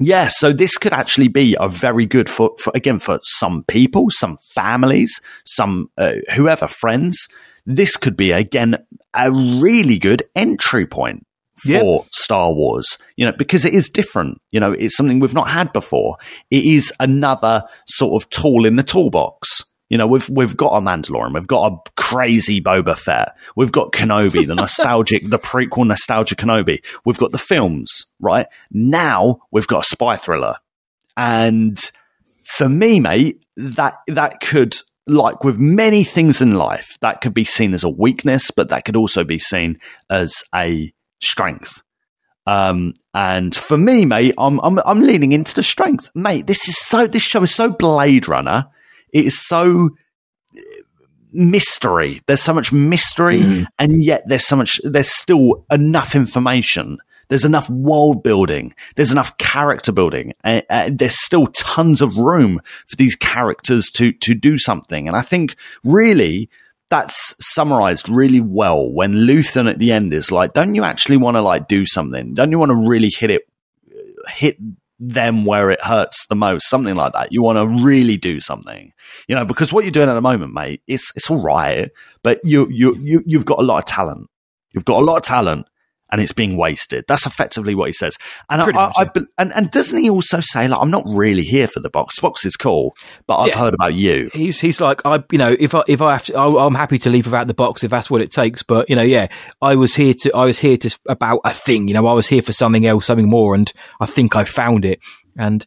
Yeah, 0.00 0.28
so 0.28 0.52
this 0.52 0.78
could 0.78 0.94
actually 0.94 1.28
be 1.28 1.56
a 1.60 1.68
very 1.68 2.06
good 2.06 2.30
for, 2.30 2.52
for 2.58 2.72
again 2.74 2.98
for 2.98 3.20
some 3.22 3.64
people, 3.68 4.06
some 4.10 4.38
families, 4.54 5.20
some 5.44 5.90
uh, 5.98 6.14
whoever 6.34 6.66
friends. 6.66 7.28
This 7.66 7.96
could 7.96 8.16
be 8.16 8.32
again 8.32 8.76
a 9.14 9.30
really 9.30 9.98
good 9.98 10.22
entry 10.34 10.86
point 10.86 11.26
for 11.62 11.68
Yeah. 11.68 11.98
Star 12.12 12.52
Wars. 12.52 12.96
You 13.16 13.26
know, 13.26 13.32
because 13.36 13.66
it 13.66 13.74
is 13.74 13.90
different. 13.90 14.40
You 14.50 14.60
know, 14.60 14.72
it's 14.72 14.96
something 14.96 15.20
we've 15.20 15.34
not 15.34 15.50
had 15.50 15.72
before. 15.72 16.16
It 16.50 16.64
is 16.64 16.92
another 16.98 17.62
sort 17.86 18.22
of 18.22 18.28
tool 18.30 18.64
in 18.64 18.76
the 18.76 18.82
toolbox. 18.82 19.64
You 19.90 19.98
know, 19.98 20.06
we've 20.06 20.28
we've 20.30 20.56
got 20.56 20.76
a 20.76 20.80
Mandalorian, 20.80 21.34
we've 21.34 21.46
got 21.46 21.72
a 21.72 21.90
crazy 21.96 22.60
Boba 22.60 22.96
Fett, 22.96 23.36
we've 23.56 23.72
got 23.72 23.92
Kenobi, 23.92 24.46
the 24.46 24.54
nostalgic, 24.56 25.28
the 25.28 25.38
prequel 25.38 25.86
nostalgia 25.86 26.36
Kenobi. 26.36 26.82
We've 27.04 27.18
got 27.18 27.32
the 27.32 27.38
films, 27.38 28.06
right? 28.20 28.46
Now 28.70 29.40
we've 29.50 29.66
got 29.66 29.84
a 29.84 29.88
spy 29.88 30.16
thriller, 30.16 30.56
and 31.16 31.78
for 32.44 32.68
me, 32.68 33.00
mate, 33.00 33.44
that 33.56 33.94
that 34.06 34.40
could 34.40 34.76
like 35.06 35.44
with 35.44 35.58
many 35.58 36.04
things 36.04 36.40
in 36.40 36.54
life, 36.54 36.96
that 37.00 37.20
could 37.20 37.34
be 37.34 37.44
seen 37.44 37.74
as 37.74 37.84
a 37.84 37.88
weakness, 37.88 38.50
but 38.50 38.68
that 38.68 38.84
could 38.84 38.96
also 38.96 39.24
be 39.24 39.38
seen 39.38 39.78
as 40.08 40.42
a 40.54 40.92
strength. 41.20 41.82
Um, 42.46 42.94
and 43.12 43.54
for 43.54 43.76
me, 43.76 44.04
mate, 44.06 44.34
I'm, 44.38 44.58
I'm, 44.60 44.78
I'm 44.84 45.02
leaning 45.02 45.32
into 45.32 45.54
the 45.54 45.62
strength, 45.62 46.10
mate. 46.14 46.46
This 46.46 46.68
is 46.68 46.78
so, 46.78 47.06
this 47.06 47.22
show 47.22 47.42
is 47.42 47.54
so 47.54 47.70
Blade 47.70 48.28
Runner. 48.28 48.66
It 49.12 49.26
is 49.26 49.38
so 49.38 49.90
uh, 50.56 50.60
mystery. 51.32 52.22
There's 52.26 52.42
so 52.42 52.54
much 52.54 52.72
mystery 52.72 53.40
mm-hmm. 53.40 53.64
and 53.78 54.02
yet 54.02 54.22
there's 54.26 54.46
so 54.46 54.56
much, 54.56 54.80
there's 54.84 55.10
still 55.10 55.64
enough 55.70 56.14
information. 56.14 56.98
There's 57.28 57.44
enough 57.44 57.70
world 57.70 58.24
building. 58.24 58.74
There's 58.96 59.12
enough 59.12 59.38
character 59.38 59.92
building. 59.92 60.32
And, 60.42 60.64
and 60.68 60.98
there's 60.98 61.18
still 61.18 61.46
tons 61.46 62.02
of 62.02 62.18
room 62.18 62.60
for 62.86 62.96
these 62.96 63.14
characters 63.14 63.90
to, 63.92 64.12
to 64.12 64.34
do 64.34 64.58
something. 64.58 65.06
And 65.06 65.16
I 65.16 65.22
think 65.22 65.54
really 65.84 66.50
that's 66.90 67.36
summarized 67.44 68.08
really 68.08 68.40
well 68.40 68.90
when 68.90 69.14
Luthen 69.14 69.70
at 69.70 69.78
the 69.78 69.92
end 69.92 70.12
is 70.12 70.32
like, 70.32 70.52
don't 70.54 70.74
you 70.74 70.82
actually 70.82 71.16
want 71.16 71.36
to 71.36 71.40
like 71.40 71.68
do 71.68 71.86
something? 71.86 72.34
Don't 72.34 72.50
you 72.50 72.58
want 72.58 72.70
to 72.70 72.88
really 72.88 73.10
hit 73.10 73.30
it, 73.30 73.42
hit 74.28 74.56
them 75.00 75.44
where 75.44 75.70
it 75.70 75.82
hurts 75.82 76.26
the 76.26 76.36
most? 76.36 76.68
Something 76.68 76.94
like 76.94 77.14
that. 77.14 77.32
You 77.32 77.42
want 77.42 77.56
to 77.56 77.84
really 77.84 78.16
do 78.16 78.40
something, 78.40 78.92
you 79.26 79.34
know, 79.34 79.44
because 79.44 79.72
what 79.72 79.84
you're 79.84 79.90
doing 79.90 80.08
at 80.08 80.14
the 80.14 80.20
moment, 80.20 80.52
mate, 80.52 80.82
it's, 80.86 81.10
it's 81.16 81.30
all 81.30 81.42
right, 81.42 81.90
but 82.22 82.40
you, 82.44 82.68
you, 82.70 82.94
you, 83.00 83.22
you've 83.26 83.46
got 83.46 83.58
a 83.58 83.62
lot 83.62 83.78
of 83.78 83.84
talent. 83.86 84.28
You've 84.72 84.84
got 84.84 85.00
a 85.00 85.04
lot 85.04 85.16
of 85.16 85.22
talent 85.24 85.66
and 86.12 86.20
it's 86.20 86.32
being 86.32 86.56
wasted. 86.56 87.04
That's 87.08 87.26
effectively 87.26 87.74
what 87.74 87.86
he 87.88 87.92
says. 87.92 88.16
And 88.48 88.62
I, 88.62 88.66
much, 88.72 88.94
I 88.96 89.02
yeah. 89.02 89.08
be- 89.14 89.26
and, 89.38 89.52
and 89.54 89.70
doesn't 89.70 89.98
he 89.98 90.10
also 90.10 90.40
say 90.40 90.68
like, 90.68 90.80
I'm 90.80 90.90
not 90.90 91.04
really 91.06 91.42
here 91.42 91.66
for 91.66 91.80
the 91.80 91.90
box. 91.90 92.18
Box 92.18 92.44
is 92.44 92.56
cool, 92.56 92.94
but 93.26 93.38
I've 93.38 93.48
Yeah. 93.48 93.58
heard 93.58 93.74
about 93.74 93.94
you. 93.94 94.30
He's 94.32 94.60
he's 94.60 94.80
like 94.80 95.00
I 95.04 95.22
you 95.30 95.38
know 95.38 95.54
if 95.58 95.74
I 95.74 95.82
if 95.88 96.00
I 96.02 96.12
have 96.12 96.24
to 96.24 96.36
I, 96.36 96.66
I'm 96.66 96.74
happy 96.74 96.98
to 97.00 97.10
leave 97.10 97.26
without 97.26 97.46
the 97.46 97.54
box 97.54 97.84
if 97.84 97.90
that's 97.90 98.10
what 98.10 98.20
it 98.22 98.30
takes 98.30 98.62
but 98.62 98.88
you 98.90 98.96
know 98.96 99.02
yeah 99.02 99.28
I 99.62 99.76
was 99.76 99.94
here 99.94 100.14
to 100.20 100.34
I 100.34 100.44
was 100.44 100.58
here 100.58 100.76
to 100.78 100.98
about 101.08 101.40
a 101.44 101.52
thing 101.54 101.88
you 101.88 101.94
know 101.94 102.06
I 102.06 102.12
was 102.12 102.26
here 102.28 102.42
for 102.42 102.52
something 102.52 102.86
else 102.86 103.06
something 103.06 103.28
more 103.28 103.54
and 103.54 103.72
I 104.00 104.06
think 104.06 104.36
I 104.36 104.44
found 104.44 104.84
it 104.84 105.00
and 105.36 105.64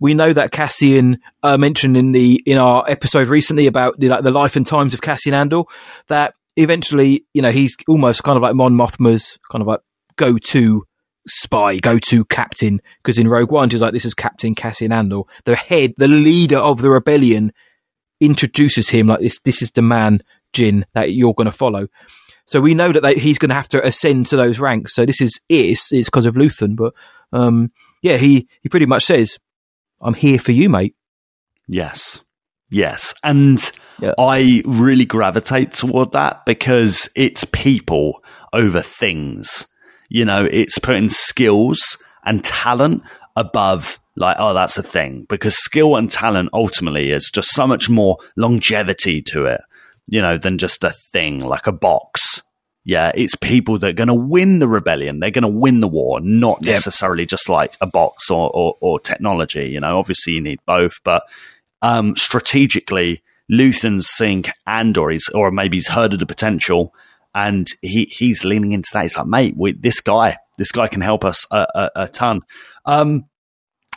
we 0.00 0.12
know 0.14 0.32
that 0.32 0.50
Cassian 0.50 1.20
uh, 1.42 1.56
mentioned 1.56 1.96
in 1.96 2.12
the 2.12 2.42
in 2.44 2.58
our 2.58 2.84
episode 2.88 3.28
recently 3.28 3.66
about 3.66 3.98
the, 3.98 4.08
like 4.08 4.22
the 4.24 4.30
life 4.30 4.56
and 4.56 4.66
times 4.66 4.92
of 4.92 5.00
Cassian 5.00 5.34
Andor 5.34 5.62
that 6.08 6.34
eventually 6.56 7.26
you 7.34 7.42
know 7.42 7.50
he's 7.50 7.76
almost 7.88 8.22
kind 8.22 8.36
of 8.36 8.42
like 8.42 8.54
Mon 8.54 8.74
Mothma's 8.74 9.38
kind 9.50 9.62
of 9.62 9.68
like 9.68 9.80
go 10.16 10.38
to 10.38 10.84
spy, 11.26 11.78
go 11.78 11.98
to 11.98 12.24
captain. 12.26 12.80
Because 13.02 13.18
in 13.18 13.28
Rogue 13.28 13.50
One, 13.50 13.70
she's 13.70 13.80
like, 13.80 13.92
this 13.92 14.04
is 14.04 14.14
Captain 14.14 14.54
Cassian 14.54 14.92
Andor, 14.92 15.22
the 15.44 15.56
head, 15.56 15.94
the 15.96 16.08
leader 16.08 16.58
of 16.58 16.80
the 16.80 16.90
rebellion, 16.90 17.52
introduces 18.20 18.88
him 18.88 19.08
like 19.08 19.20
this. 19.20 19.40
This 19.40 19.62
is 19.62 19.70
the 19.70 19.82
man, 19.82 20.20
Jyn, 20.52 20.84
that 20.94 21.12
you're 21.12 21.34
going 21.34 21.46
to 21.46 21.52
follow. 21.52 21.88
So 22.46 22.60
we 22.60 22.74
know 22.74 22.92
that 22.92 23.02
they, 23.02 23.14
he's 23.14 23.38
going 23.38 23.48
to 23.48 23.54
have 23.54 23.68
to 23.68 23.84
ascend 23.84 24.26
to 24.26 24.36
those 24.36 24.58
ranks. 24.58 24.94
So 24.94 25.06
this 25.06 25.20
is 25.20 25.40
it. 25.48 25.78
It's 25.90 26.08
because 26.08 26.26
of 26.26 26.34
Luthen, 26.34 26.76
but 26.76 26.94
um, 27.32 27.72
yeah, 28.02 28.16
he 28.16 28.48
he 28.62 28.68
pretty 28.68 28.86
much 28.86 29.04
says, 29.04 29.38
"I'm 30.00 30.14
here 30.14 30.38
for 30.38 30.52
you, 30.52 30.68
mate." 30.68 30.94
Yes. 31.66 32.23
Yes. 32.70 33.14
And 33.22 33.60
Yeah. 34.00 34.14
I 34.18 34.62
really 34.66 35.04
gravitate 35.04 35.72
toward 35.72 36.12
that 36.12 36.44
because 36.46 37.08
it's 37.14 37.44
people 37.52 38.22
over 38.52 38.82
things. 38.82 39.66
You 40.08 40.24
know, 40.24 40.44
it's 40.50 40.78
putting 40.78 41.08
skills 41.08 41.96
and 42.24 42.42
talent 42.44 43.02
above 43.36 44.00
like, 44.16 44.36
oh, 44.38 44.54
that's 44.54 44.78
a 44.78 44.82
thing 44.82 45.26
because 45.28 45.56
skill 45.56 45.96
and 45.96 46.10
talent 46.10 46.50
ultimately 46.52 47.10
is 47.10 47.30
just 47.32 47.50
so 47.50 47.66
much 47.66 47.88
more 47.90 48.16
longevity 48.36 49.20
to 49.22 49.46
it, 49.46 49.60
you 50.06 50.20
know, 50.22 50.38
than 50.38 50.58
just 50.58 50.84
a 50.84 50.90
thing 51.12 51.40
like 51.40 51.66
a 51.66 51.72
box. 51.72 52.40
Yeah, 52.86 53.12
it's 53.14 53.34
people 53.34 53.78
that 53.78 53.88
are 53.88 53.92
going 53.92 54.08
to 54.08 54.14
win 54.14 54.58
the 54.58 54.68
rebellion. 54.68 55.18
They're 55.18 55.30
going 55.30 55.42
to 55.42 55.48
win 55.48 55.80
the 55.80 55.88
war, 55.88 56.20
not 56.20 56.58
Yep. 56.62 56.74
necessarily 56.74 57.24
just 57.26 57.48
like 57.48 57.76
a 57.80 57.86
box 57.86 58.30
or, 58.30 58.50
or, 58.54 58.76
or 58.80 59.00
technology. 59.00 59.68
You 59.70 59.80
know, 59.80 59.98
obviously 59.98 60.34
you 60.34 60.40
need 60.42 60.60
both, 60.66 60.92
but 61.02 61.22
um, 61.84 62.16
strategically, 62.16 63.22
Luthen's 63.52 64.08
seeing 64.08 64.44
Andor, 64.66 65.10
he's, 65.10 65.28
or 65.28 65.50
maybe 65.50 65.76
he's 65.76 65.88
heard 65.88 66.14
of 66.14 66.18
the 66.18 66.24
potential, 66.24 66.94
and 67.34 67.68
he 67.82 68.06
he's 68.06 68.42
leaning 68.42 68.72
into 68.72 68.88
that. 68.94 69.02
He's 69.02 69.18
like, 69.18 69.26
mate, 69.26 69.54
we, 69.54 69.72
this 69.72 70.00
guy, 70.00 70.38
this 70.56 70.72
guy 70.72 70.88
can 70.88 71.02
help 71.02 71.26
us 71.26 71.46
a, 71.50 71.66
a, 71.74 71.90
a 72.04 72.08
ton. 72.08 72.40
Um, 72.86 73.26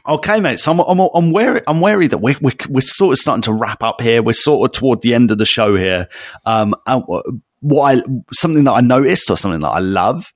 okay, 0.05 0.41
mate. 0.41 0.59
So 0.59 0.73
I'm 0.73 0.81
I'm, 0.81 0.99
I'm 0.99 1.31
wary 1.31 1.61
I'm 1.65 1.79
wary 1.79 2.07
that 2.07 2.17
we're, 2.17 2.35
we're 2.41 2.51
we're 2.67 2.81
sort 2.81 3.13
of 3.13 3.19
starting 3.19 3.43
to 3.43 3.53
wrap 3.53 3.81
up 3.81 4.01
here. 4.01 4.21
We're 4.21 4.33
sort 4.33 4.69
of 4.69 4.77
toward 4.77 5.01
the 5.01 5.13
end 5.13 5.31
of 5.31 5.37
the 5.37 5.45
show 5.45 5.77
here. 5.77 6.09
Um, 6.45 6.75
and 6.85 7.05
what 7.61 7.95
I 7.95 8.01
something 8.33 8.65
that 8.65 8.73
I 8.73 8.81
noticed 8.81 9.31
or 9.31 9.37
something 9.37 9.61
that 9.61 9.69
I 9.69 9.79
love 9.79 10.33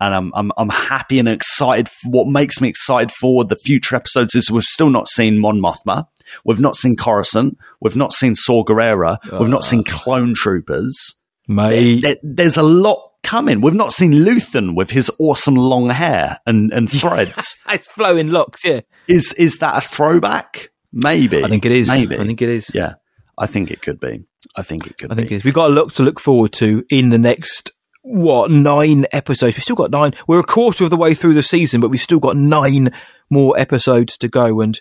and 0.00 0.14
I'm, 0.14 0.32
I'm 0.34 0.52
I'm 0.56 0.68
happy 0.70 1.18
and 1.18 1.28
excited. 1.28 1.88
What 2.04 2.26
makes 2.28 2.60
me 2.60 2.68
excited 2.68 3.10
for 3.12 3.44
the 3.44 3.56
future 3.56 3.96
episodes 3.96 4.34
is 4.34 4.50
we've 4.50 4.62
still 4.64 4.90
not 4.90 5.08
seen 5.08 5.38
Mon 5.38 5.60
Mothma, 5.60 6.06
we've 6.44 6.60
not 6.60 6.76
seen 6.76 6.96
Coruscant, 6.96 7.58
we've 7.80 7.96
not 7.96 8.12
seen 8.12 8.34
Saw 8.34 8.64
Gerrera, 8.64 9.18
we've 9.38 9.48
not 9.48 9.64
seen 9.64 9.84
ah. 9.86 9.90
Clone 9.90 10.34
Troopers. 10.34 11.14
Mate. 11.48 12.00
There- 12.02 12.16
there's 12.22 12.56
a 12.56 12.62
lot 12.62 13.10
coming. 13.22 13.60
We've 13.60 13.74
not 13.74 13.92
seen 13.92 14.12
Luthen 14.12 14.74
with 14.74 14.90
his 14.90 15.10
awesome 15.18 15.56
long 15.56 15.90
hair 15.90 16.38
and, 16.46 16.72
and 16.72 16.90
threads. 17.00 17.56
It's 17.68 17.86
flowing 17.86 18.30
locks, 18.30 18.64
yeah. 18.64 18.80
is 19.08 19.32
is 19.34 19.58
that 19.58 19.76
a 19.76 19.80
throwback? 19.80 20.70
Maybe. 20.92 21.44
I 21.44 21.48
think 21.48 21.64
it 21.66 21.72
is. 21.72 21.88
Maybe. 21.88 22.16
I 22.18 22.24
think 22.24 22.40
it 22.42 22.48
is. 22.48 22.70
Yeah, 22.74 22.94
I 23.36 23.46
think 23.46 23.70
it 23.70 23.82
could 23.82 24.00
be. 24.00 24.24
I 24.56 24.62
think 24.62 24.86
it 24.86 24.96
could 24.98 25.12
I 25.12 25.14
think 25.14 25.28
be. 25.28 25.34
it 25.34 25.38
is. 25.38 25.44
We've 25.44 25.54
got 25.54 25.70
a 25.70 25.74
lot 25.74 25.92
to 25.94 26.02
look 26.02 26.18
forward 26.18 26.52
to 26.54 26.84
in 26.88 27.10
the 27.10 27.18
next, 27.18 27.72
what, 28.02 28.50
nine 28.50 29.06
episodes. 29.12 29.56
We've 29.56 29.62
still 29.64 29.76
got 29.76 29.90
nine. 29.90 30.14
We're 30.26 30.40
a 30.40 30.44
quarter 30.44 30.84
of 30.84 30.90
the 30.90 30.96
way 30.96 31.14
through 31.14 31.34
the 31.34 31.42
season, 31.42 31.80
but 31.80 31.88
we've 31.90 32.00
still 32.00 32.20
got 32.20 32.36
nine 32.36 32.90
more 33.28 33.58
episodes 33.58 34.16
to 34.18 34.28
go. 34.28 34.60
And 34.60 34.78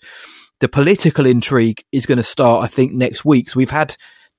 the 0.60 0.70
political 0.70 1.26
intrigue 1.26 1.84
is 1.92 2.06
going 2.06 2.18
to 2.18 2.24
start, 2.24 2.64
I 2.64 2.68
think, 2.68 2.94
next 2.94 3.24
week. 3.26 3.50
So 3.50 3.58
we've 3.58 3.70
had, 3.70 3.96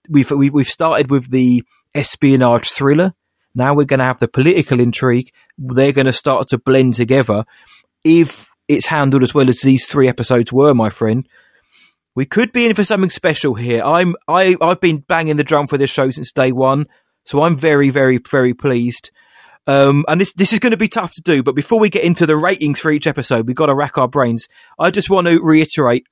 we've, 0.08 0.30
we- 0.30 0.50
we've 0.50 0.66
started 0.66 1.10
with 1.10 1.30
the 1.30 1.62
espionage 1.94 2.70
thriller. 2.70 3.14
Now 3.54 3.74
we're 3.74 3.84
going 3.84 3.98
to 3.98 4.04
have 4.04 4.20
the 4.20 4.28
political 4.28 4.80
intrigue. 4.80 5.30
They're 5.58 5.92
going 5.92 6.06
to 6.06 6.12
start 6.12 6.48
to 6.48 6.58
blend 6.58 6.94
together. 6.94 7.44
If 8.04 8.48
it's 8.68 8.86
handled 8.86 9.22
as 9.22 9.34
well 9.34 9.48
as 9.48 9.60
these 9.60 9.86
three 9.86 10.08
episodes 10.08 10.52
were, 10.52 10.72
my 10.72 10.88
friend, 10.90 11.28
we 12.14 12.24
could 12.26 12.52
be 12.52 12.66
in 12.66 12.74
for 12.74 12.84
something 12.84 13.10
special 13.10 13.54
here. 13.54 13.82
I'm 13.82 14.14
I 14.28 14.56
I've 14.60 14.80
been 14.80 14.98
banging 14.98 15.36
the 15.36 15.44
drum 15.44 15.66
for 15.66 15.78
this 15.78 15.90
show 15.90 16.10
since 16.10 16.32
day 16.32 16.52
one, 16.52 16.86
so 17.30 17.42
I'm 17.42 17.56
very 17.56 17.90
very 17.90 18.18
very 18.18 18.54
pleased. 18.54 19.10
Um, 19.66 20.04
and 20.08 20.20
this 20.20 20.32
this 20.32 20.52
is 20.52 20.58
going 20.58 20.72
to 20.72 20.76
be 20.76 20.88
tough 20.88 21.14
to 21.14 21.22
do, 21.22 21.42
but 21.42 21.54
before 21.54 21.78
we 21.78 21.90
get 21.90 22.02
into 22.02 22.26
the 22.26 22.36
ratings 22.36 22.80
for 22.80 22.90
each 22.90 23.06
episode, 23.06 23.46
we've 23.46 23.54
got 23.54 23.66
to 23.66 23.74
rack 23.74 23.98
our 23.98 24.08
brains. 24.08 24.48
I 24.78 24.90
just 24.90 25.10
want 25.10 25.28
to 25.28 25.40
reiterate 25.40 26.06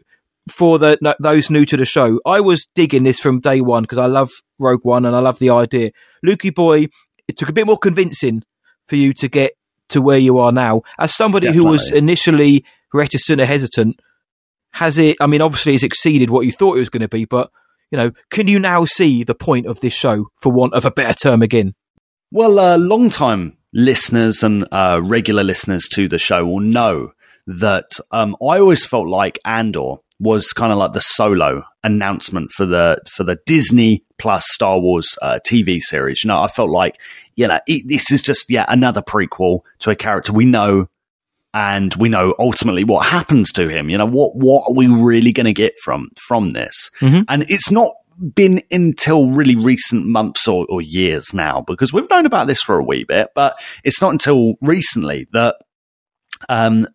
for 0.48 0.78
the 0.78 0.96
no, 1.00 1.14
those 1.20 1.50
new 1.50 1.64
to 1.66 1.76
the 1.76 1.84
show, 1.84 2.20
I 2.24 2.40
was 2.40 2.66
digging 2.74 3.04
this 3.04 3.20
from 3.20 3.40
day 3.40 3.60
one 3.60 3.82
because 3.82 3.98
I 3.98 4.06
love 4.06 4.30
Rogue 4.58 4.84
One 4.84 5.04
and 5.04 5.14
I 5.14 5.20
love 5.20 5.38
the 5.38 5.50
idea. 5.50 5.90
Lukey 6.24 6.54
boy, 6.54 6.86
it 7.26 7.36
took 7.36 7.48
a 7.48 7.52
bit 7.52 7.66
more 7.66 7.78
convincing 7.78 8.42
for 8.86 8.96
you 8.96 9.12
to 9.14 9.28
get 9.28 9.52
to 9.90 10.00
where 10.00 10.18
you 10.18 10.38
are 10.38 10.52
now. 10.52 10.82
As 10.98 11.14
somebody 11.14 11.52
who 11.52 11.64
was 11.64 11.90
initially 11.90 12.64
reticent 12.92 13.40
or 13.40 13.46
hesitant, 13.46 14.00
has 14.72 14.98
it? 14.98 15.16
I 15.20 15.26
mean, 15.26 15.40
obviously, 15.40 15.74
it's 15.74 15.82
exceeded 15.82 16.30
what 16.30 16.46
you 16.46 16.52
thought 16.52 16.76
it 16.76 16.80
was 16.80 16.90
going 16.90 17.02
to 17.02 17.08
be, 17.08 17.24
but 17.24 17.50
you 17.90 17.98
know, 17.98 18.10
can 18.30 18.46
you 18.46 18.58
now 18.58 18.84
see 18.84 19.24
the 19.24 19.34
point 19.34 19.66
of 19.66 19.80
this 19.80 19.94
show, 19.94 20.26
for 20.36 20.52
want 20.52 20.74
of 20.74 20.84
a 20.84 20.90
better 20.90 21.14
term, 21.14 21.42
again? 21.42 21.74
Well, 22.30 22.58
uh, 22.58 22.76
long 22.78 23.10
time 23.10 23.56
listeners 23.72 24.42
and 24.42 24.66
uh, 24.72 25.00
regular 25.02 25.44
listeners 25.44 25.88
to 25.88 26.08
the 26.08 26.18
show 26.18 26.44
will 26.44 26.60
know 26.60 27.12
that 27.46 27.98
um, 28.10 28.36
I 28.42 28.58
always 28.58 28.84
felt 28.84 29.08
like 29.08 29.38
Andor 29.44 29.96
was 30.20 30.52
kind 30.52 30.72
of 30.72 30.78
like 30.78 30.92
the 30.92 31.00
solo 31.00 31.62
announcement 31.84 32.50
for 32.52 32.66
the 32.66 32.98
for 33.10 33.24
the 33.24 33.38
Disney 33.46 34.04
plus 34.18 34.44
Star 34.48 34.78
Wars 34.78 35.16
uh, 35.22 35.38
TV 35.46 35.80
series. 35.80 36.24
You 36.24 36.28
know, 36.28 36.40
I 36.40 36.48
felt 36.48 36.70
like 36.70 37.00
you 37.36 37.46
know 37.46 37.60
it, 37.66 37.86
this 37.86 38.10
is 38.10 38.20
just 38.20 38.50
yet 38.50 38.66
another 38.68 39.02
prequel 39.02 39.60
to 39.80 39.90
a 39.90 39.96
character 39.96 40.32
we 40.32 40.44
know, 40.44 40.88
and 41.58 41.92
we 41.96 42.08
know 42.08 42.36
ultimately 42.38 42.84
what 42.84 43.04
happens 43.04 43.50
to 43.50 43.66
him. 43.66 43.90
You 43.90 43.98
know, 43.98 44.06
what 44.06 44.36
what 44.36 44.68
are 44.68 44.74
we 44.74 44.86
really 44.86 45.32
going 45.32 45.46
to 45.46 45.52
get 45.52 45.74
from 45.82 46.08
from 46.28 46.50
this? 46.50 46.88
And 47.26 47.44
it's 47.48 47.72
not 47.72 47.90
been 48.32 48.62
until 48.70 49.30
really 49.30 49.56
recent 49.56 50.06
months 50.06 50.46
or, 50.46 50.66
or 50.68 50.80
years 50.80 51.34
now 51.34 51.64
because 51.66 51.92
we've 51.92 52.08
known 52.10 52.26
about 52.26 52.46
this 52.46 52.62
for 52.62 52.78
a 52.78 52.84
wee 52.84 53.02
bit, 53.02 53.30
but 53.34 53.60
it's 53.82 54.00
not 54.00 54.12
until 54.12 54.54
recently 54.60 55.26
that 55.32 55.56
um, 56.48 56.86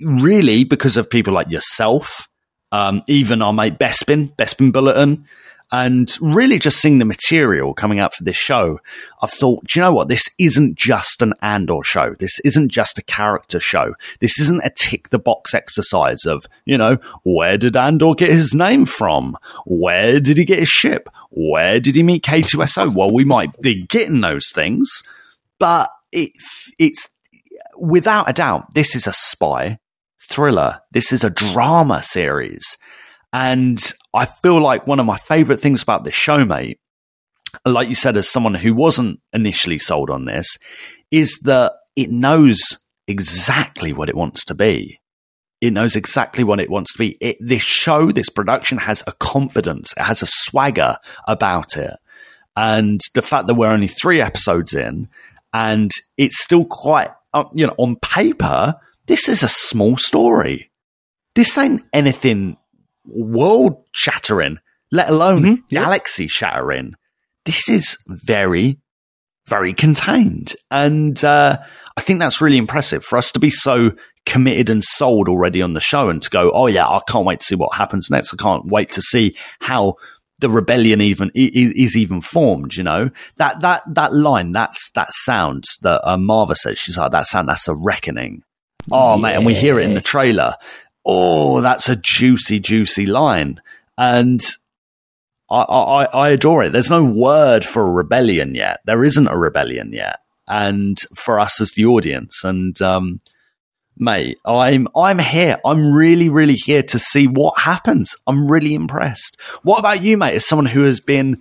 really 0.00 0.62
because 0.62 0.96
of 0.96 1.10
people 1.10 1.32
like 1.32 1.50
yourself, 1.50 2.28
um, 2.70 3.02
even 3.08 3.42
our 3.42 3.52
mate 3.52 3.78
Bespin, 3.78 4.34
Bespin 4.36 4.72
Bulletin, 4.72 5.26
and 5.72 6.14
really 6.20 6.58
just 6.58 6.78
seeing 6.78 6.98
the 6.98 7.06
material 7.06 7.72
coming 7.72 7.98
out 7.98 8.12
for 8.12 8.24
this 8.24 8.36
show, 8.36 8.78
I've 9.22 9.30
thought, 9.32 9.64
do 9.64 9.80
you 9.80 9.82
know 9.82 9.92
what? 9.92 10.08
This 10.08 10.28
isn't 10.38 10.76
just 10.76 11.22
an 11.22 11.32
Andor 11.40 11.82
show. 11.82 12.14
This 12.18 12.38
isn't 12.40 12.68
just 12.68 12.98
a 12.98 13.02
character 13.02 13.58
show. 13.58 13.94
This 14.20 14.38
isn't 14.38 14.64
a 14.64 14.70
tick 14.70 15.08
the 15.08 15.18
box 15.18 15.54
exercise 15.54 16.26
of, 16.26 16.44
you 16.66 16.76
know, 16.76 16.98
where 17.24 17.56
did 17.56 17.74
Andor 17.74 18.12
get 18.14 18.30
his 18.30 18.54
name 18.54 18.84
from? 18.84 19.34
Where 19.64 20.20
did 20.20 20.36
he 20.36 20.44
get 20.44 20.58
his 20.58 20.68
ship? 20.68 21.08
Where 21.30 21.80
did 21.80 21.96
he 21.96 22.02
meet 22.02 22.22
K2SO? 22.22 22.94
Well, 22.94 23.10
we 23.10 23.24
might 23.24 23.58
be 23.62 23.86
getting 23.86 24.20
those 24.20 24.50
things, 24.54 25.02
but 25.58 25.90
it, 26.12 26.32
it's 26.78 27.08
without 27.80 28.28
a 28.28 28.34
doubt, 28.34 28.74
this 28.74 28.94
is 28.94 29.06
a 29.06 29.12
spy 29.14 29.78
thriller. 30.20 30.80
This 30.90 31.12
is 31.12 31.24
a 31.24 31.30
drama 31.30 32.02
series. 32.02 32.76
And 33.32 33.80
I 34.14 34.26
feel 34.26 34.60
like 34.60 34.86
one 34.86 35.00
of 35.00 35.06
my 35.06 35.16
favorite 35.16 35.60
things 35.60 35.82
about 35.82 36.04
this 36.04 36.14
show, 36.14 36.44
mate, 36.44 36.78
like 37.64 37.88
you 37.88 37.94
said, 37.94 38.16
as 38.16 38.28
someone 38.28 38.54
who 38.54 38.74
wasn't 38.74 39.20
initially 39.32 39.78
sold 39.78 40.10
on 40.10 40.24
this, 40.24 40.58
is 41.10 41.38
that 41.44 41.72
it 41.96 42.10
knows 42.10 42.78
exactly 43.08 43.92
what 43.92 44.08
it 44.08 44.16
wants 44.16 44.44
to 44.46 44.54
be. 44.54 44.98
It 45.60 45.72
knows 45.72 45.94
exactly 45.94 46.44
what 46.44 46.60
it 46.60 46.70
wants 46.70 46.92
to 46.92 46.98
be. 46.98 47.16
It, 47.20 47.36
this 47.40 47.62
show, 47.62 48.10
this 48.10 48.28
production 48.28 48.78
has 48.78 49.02
a 49.06 49.12
confidence, 49.12 49.92
it 49.96 50.02
has 50.02 50.22
a 50.22 50.26
swagger 50.26 50.96
about 51.28 51.76
it. 51.76 51.96
And 52.56 53.00
the 53.14 53.22
fact 53.22 53.46
that 53.46 53.54
we're 53.54 53.70
only 53.70 53.86
three 53.86 54.20
episodes 54.20 54.74
in 54.74 55.08
and 55.54 55.90
it's 56.16 56.42
still 56.42 56.64
quite, 56.64 57.10
uh, 57.32 57.44
you 57.54 57.66
know, 57.66 57.74
on 57.78 57.96
paper, 57.96 58.74
this 59.06 59.28
is 59.28 59.42
a 59.42 59.48
small 59.48 59.96
story. 59.96 60.70
This 61.34 61.56
ain't 61.56 61.82
anything 61.92 62.56
world 63.04 63.84
shattering, 63.92 64.58
let 64.90 65.08
alone 65.08 65.64
galaxy 65.68 66.28
shattering. 66.28 66.94
This 67.44 67.68
is 67.68 67.96
very, 68.06 68.78
very 69.46 69.74
contained. 69.74 70.54
And 70.70 71.22
uh, 71.24 71.58
I 71.96 72.00
think 72.00 72.20
that's 72.20 72.40
really 72.40 72.58
impressive 72.58 73.04
for 73.04 73.16
us 73.16 73.32
to 73.32 73.40
be 73.40 73.50
so 73.50 73.92
committed 74.24 74.70
and 74.70 74.84
sold 74.84 75.28
already 75.28 75.60
on 75.62 75.74
the 75.74 75.80
show 75.80 76.08
and 76.08 76.22
to 76.22 76.30
go, 76.30 76.52
oh, 76.52 76.66
yeah, 76.66 76.86
I 76.86 77.00
can't 77.08 77.26
wait 77.26 77.40
to 77.40 77.46
see 77.46 77.54
what 77.56 77.74
happens 77.74 78.10
next. 78.10 78.32
I 78.32 78.36
can't 78.40 78.66
wait 78.66 78.92
to 78.92 79.02
see 79.02 79.36
how 79.60 79.96
the 80.42 80.50
rebellion 80.50 81.00
even 81.00 81.30
is 81.34 81.96
even 81.96 82.20
formed. 82.20 82.74
You 82.74 82.82
know 82.82 83.10
that 83.36 83.60
that 83.60 83.82
that 83.94 84.12
line, 84.12 84.52
that's 84.52 84.90
that 84.94 85.12
sound 85.12 85.64
that 85.82 86.02
uh, 86.04 86.16
Maarva 86.16 86.56
says. 86.56 86.78
She's 86.78 86.98
like 86.98 87.12
that 87.12 87.26
sound. 87.26 87.48
That's 87.48 87.68
a 87.68 87.74
reckoning. 87.74 88.42
Oh 88.90 89.16
mate, 89.16 89.36
and 89.36 89.46
we 89.46 89.54
hear 89.54 89.78
it 89.78 89.84
in 89.86 89.94
the 89.94 90.00
trailer. 90.00 90.54
Oh, 91.04 91.60
that's 91.60 91.88
a 91.88 91.96
juicy, 91.96 92.60
juicy 92.60 93.06
line, 93.06 93.60
and 93.98 94.40
I, 95.50 95.62
I 95.62 96.04
I 96.04 96.28
adore 96.30 96.62
it. 96.64 96.72
There's 96.72 96.90
no 96.90 97.04
word 97.04 97.64
for 97.64 97.82
a 97.86 97.90
rebellion 97.90 98.54
yet. 98.54 98.80
There 98.84 99.02
isn't 99.04 99.28
a 99.28 99.36
rebellion 99.36 99.92
yet, 99.92 100.20
and 100.46 100.98
for 101.14 101.40
us 101.40 101.60
as 101.60 101.72
the 101.72 101.86
audience, 101.86 102.44
and 102.44 102.80
um, 102.80 103.18
mate, 103.96 104.38
I'm 104.44 104.88
I'm 104.96 105.18
here. 105.18 105.58
I'm 105.64 105.92
really, 105.92 106.28
really 106.28 106.54
here 106.54 106.82
to 106.84 106.98
see 106.98 107.26
what 107.26 107.60
happens. 107.60 108.16
I'm 108.26 108.50
really 108.50 108.74
impressed. 108.74 109.40
What 109.62 109.78
about 109.78 110.02
you, 110.02 110.16
mate? 110.16 110.34
As 110.34 110.46
someone 110.46 110.66
who 110.66 110.82
has 110.82 111.00
been 111.00 111.40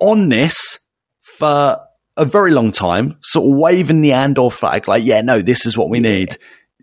on 0.00 0.28
this 0.28 0.80
for 1.22 1.78
a 2.16 2.24
very 2.24 2.50
long 2.50 2.72
time, 2.72 3.18
sort 3.22 3.50
of 3.50 3.58
waving 3.58 4.00
the 4.00 4.12
Andor 4.12 4.50
flag, 4.50 4.86
like, 4.86 5.04
yeah, 5.04 5.20
no, 5.20 5.40
this 5.40 5.66
is 5.66 5.76
what 5.76 5.90
we 5.90 6.00
need. 6.00 6.36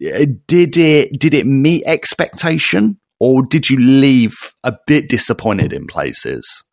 Uh, 0.04 0.26
Did 0.48 0.78
it 0.78 1.20
did 1.20 1.34
it 1.34 1.46
meet 1.46 1.84
expectation, 1.86 3.00
or 3.20 3.44
did 3.44 3.70
you 3.70 3.78
leave 3.78 4.36
a 4.64 4.76
bit 4.88 5.10
disappointed 5.10 5.74
in 5.74 5.86
places? 5.88 6.64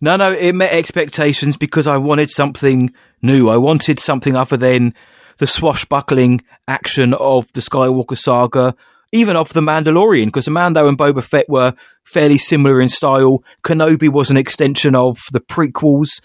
No, 0.00 0.16
no, 0.16 0.32
it 0.32 0.52
met 0.54 0.72
expectations 0.72 1.56
because 1.56 1.86
I 1.86 1.96
wanted 1.98 2.30
something 2.30 2.92
new. 3.22 3.48
I 3.48 3.56
wanted 3.56 4.00
something 4.00 4.34
other 4.34 4.56
than 4.56 4.94
the 5.38 5.46
swashbuckling 5.46 6.42
action 6.66 7.14
of 7.14 7.46
the 7.52 7.60
Skywalker 7.60 8.18
saga, 8.18 8.74
even 9.12 9.36
of 9.36 9.52
The 9.52 9.60
Mandalorian, 9.60 10.26
because 10.26 10.46
the 10.46 10.50
Mando 10.50 10.88
and 10.88 10.98
Boba 10.98 11.22
Fett 11.22 11.48
were 11.48 11.74
fairly 12.04 12.38
similar 12.38 12.80
in 12.80 12.88
style. 12.88 13.44
Kenobi 13.62 14.08
was 14.08 14.30
an 14.30 14.36
extension 14.36 14.96
of 14.96 15.18
the 15.30 15.40
prequels. 15.40 16.20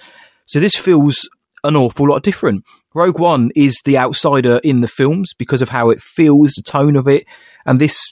So 0.47 0.59
this 0.59 0.75
feels 0.75 1.29
an 1.63 1.75
awful 1.75 2.09
lot 2.09 2.23
different. 2.23 2.63
Rogue 2.97 3.19
One 3.19 3.51
is 3.55 3.79
the 3.85 3.97
outsider 3.97 4.59
in 4.63 4.81
the 4.81 4.87
films 4.87 5.33
because 5.37 5.61
of 5.61 5.69
how 5.69 5.89
it 5.89 6.01
feels, 6.01 6.51
the 6.53 6.63
tone 6.63 6.95
of 6.95 7.07
it, 7.07 7.25
and 7.65 7.79
this 7.79 8.11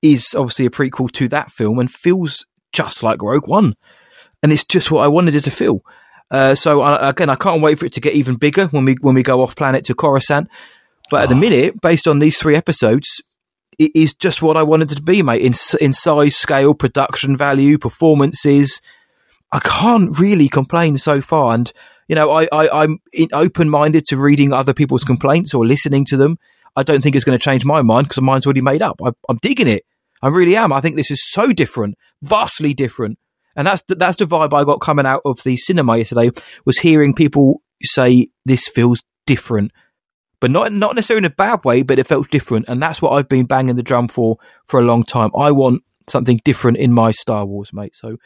is 0.00 0.34
obviously 0.34 0.64
a 0.64 0.70
prequel 0.70 1.12
to 1.12 1.28
that 1.28 1.50
film 1.50 1.78
and 1.78 1.90
feels 1.90 2.46
just 2.72 3.02
like 3.02 3.22
Rogue 3.22 3.48
One 3.48 3.74
and 4.42 4.52
it's 4.52 4.64
just 4.64 4.90
what 4.90 5.04
I 5.04 5.08
wanted 5.08 5.34
it 5.34 5.44
to 5.44 5.50
feel. 5.50 5.80
Uh, 6.30 6.54
so 6.54 6.80
I, 6.80 7.10
again, 7.10 7.28
I 7.28 7.34
can't 7.34 7.62
wait 7.62 7.78
for 7.78 7.86
it 7.86 7.92
to 7.94 8.00
get 8.00 8.14
even 8.14 8.36
bigger 8.36 8.66
when 8.68 8.84
we 8.84 8.96
when 9.00 9.14
we 9.14 9.22
go 9.22 9.42
off 9.42 9.56
planet 9.56 9.84
to 9.86 9.94
Coruscant. 9.94 10.48
But 11.10 11.24
at 11.24 11.28
the 11.28 11.34
minute, 11.34 11.80
based 11.80 12.06
on 12.06 12.20
these 12.20 12.38
three 12.38 12.56
episodes, 12.56 13.20
it 13.78 13.90
is 13.94 14.14
just 14.14 14.40
what 14.40 14.56
I 14.56 14.62
wanted 14.62 14.92
it 14.92 14.96
to 14.96 15.02
be, 15.02 15.22
mate. 15.22 15.42
In 15.42 15.54
in 15.80 15.92
size, 15.92 16.36
scale, 16.36 16.74
production 16.74 17.36
value, 17.36 17.78
performances, 17.78 18.80
I 19.50 19.58
can't 19.58 20.16
really 20.18 20.48
complain 20.48 20.98
so 20.98 21.20
far. 21.20 21.54
And 21.54 21.72
You 22.10 22.16
know, 22.16 22.32
I, 22.32 22.48
I 22.50 22.82
I'm 22.82 22.98
open 23.32 23.70
minded 23.70 24.04
to 24.06 24.16
reading 24.16 24.52
other 24.52 24.74
people's 24.74 25.04
complaints 25.04 25.54
or 25.54 25.64
listening 25.64 26.04
to 26.06 26.16
them. 26.16 26.38
I 26.74 26.82
don't 26.82 27.02
think 27.02 27.14
it's 27.14 27.24
going 27.24 27.38
to 27.38 27.42
change 27.42 27.64
my 27.64 27.82
mind 27.82 28.08
because 28.08 28.20
mine's 28.20 28.46
already 28.46 28.62
made 28.62 28.82
up. 28.82 29.00
I, 29.00 29.12
I'm 29.28 29.38
digging 29.40 29.68
it. 29.68 29.84
I 30.20 30.26
really 30.26 30.56
am. 30.56 30.72
I 30.72 30.80
think 30.80 30.96
this 30.96 31.12
is 31.12 31.30
so 31.30 31.52
different, 31.52 31.96
vastly 32.20 32.74
different. 32.74 33.20
And 33.54 33.64
that's 33.64 33.82
the, 33.82 33.94
that's 33.94 34.16
the 34.16 34.24
vibe 34.24 34.52
I 34.52 34.64
got 34.64 34.80
coming 34.80 35.06
out 35.06 35.22
of 35.24 35.40
the 35.44 35.56
cinema 35.56 35.98
yesterday. 35.98 36.32
Was 36.64 36.80
hearing 36.80 37.14
people 37.14 37.62
say 37.80 38.26
this 38.44 38.66
feels 38.66 39.04
different, 39.24 39.70
but 40.40 40.50
not 40.50 40.72
not 40.72 40.96
necessarily 40.96 41.26
in 41.26 41.30
a 41.30 41.36
bad 41.36 41.64
way, 41.64 41.82
but 41.82 42.00
it 42.00 42.08
felt 42.08 42.28
different. 42.28 42.64
And 42.66 42.82
that's 42.82 43.00
what 43.00 43.12
I've 43.12 43.28
been 43.28 43.46
banging 43.46 43.76
the 43.76 43.84
drum 43.84 44.08
for 44.08 44.36
for 44.66 44.80
a 44.80 44.84
long 44.84 45.04
time. 45.04 45.30
I 45.38 45.52
want 45.52 45.84
something 46.08 46.40
different 46.44 46.78
in 46.78 46.92
my 46.92 47.12
Star 47.12 47.46
Wars, 47.46 47.72
mate. 47.72 47.94
So 47.94 48.16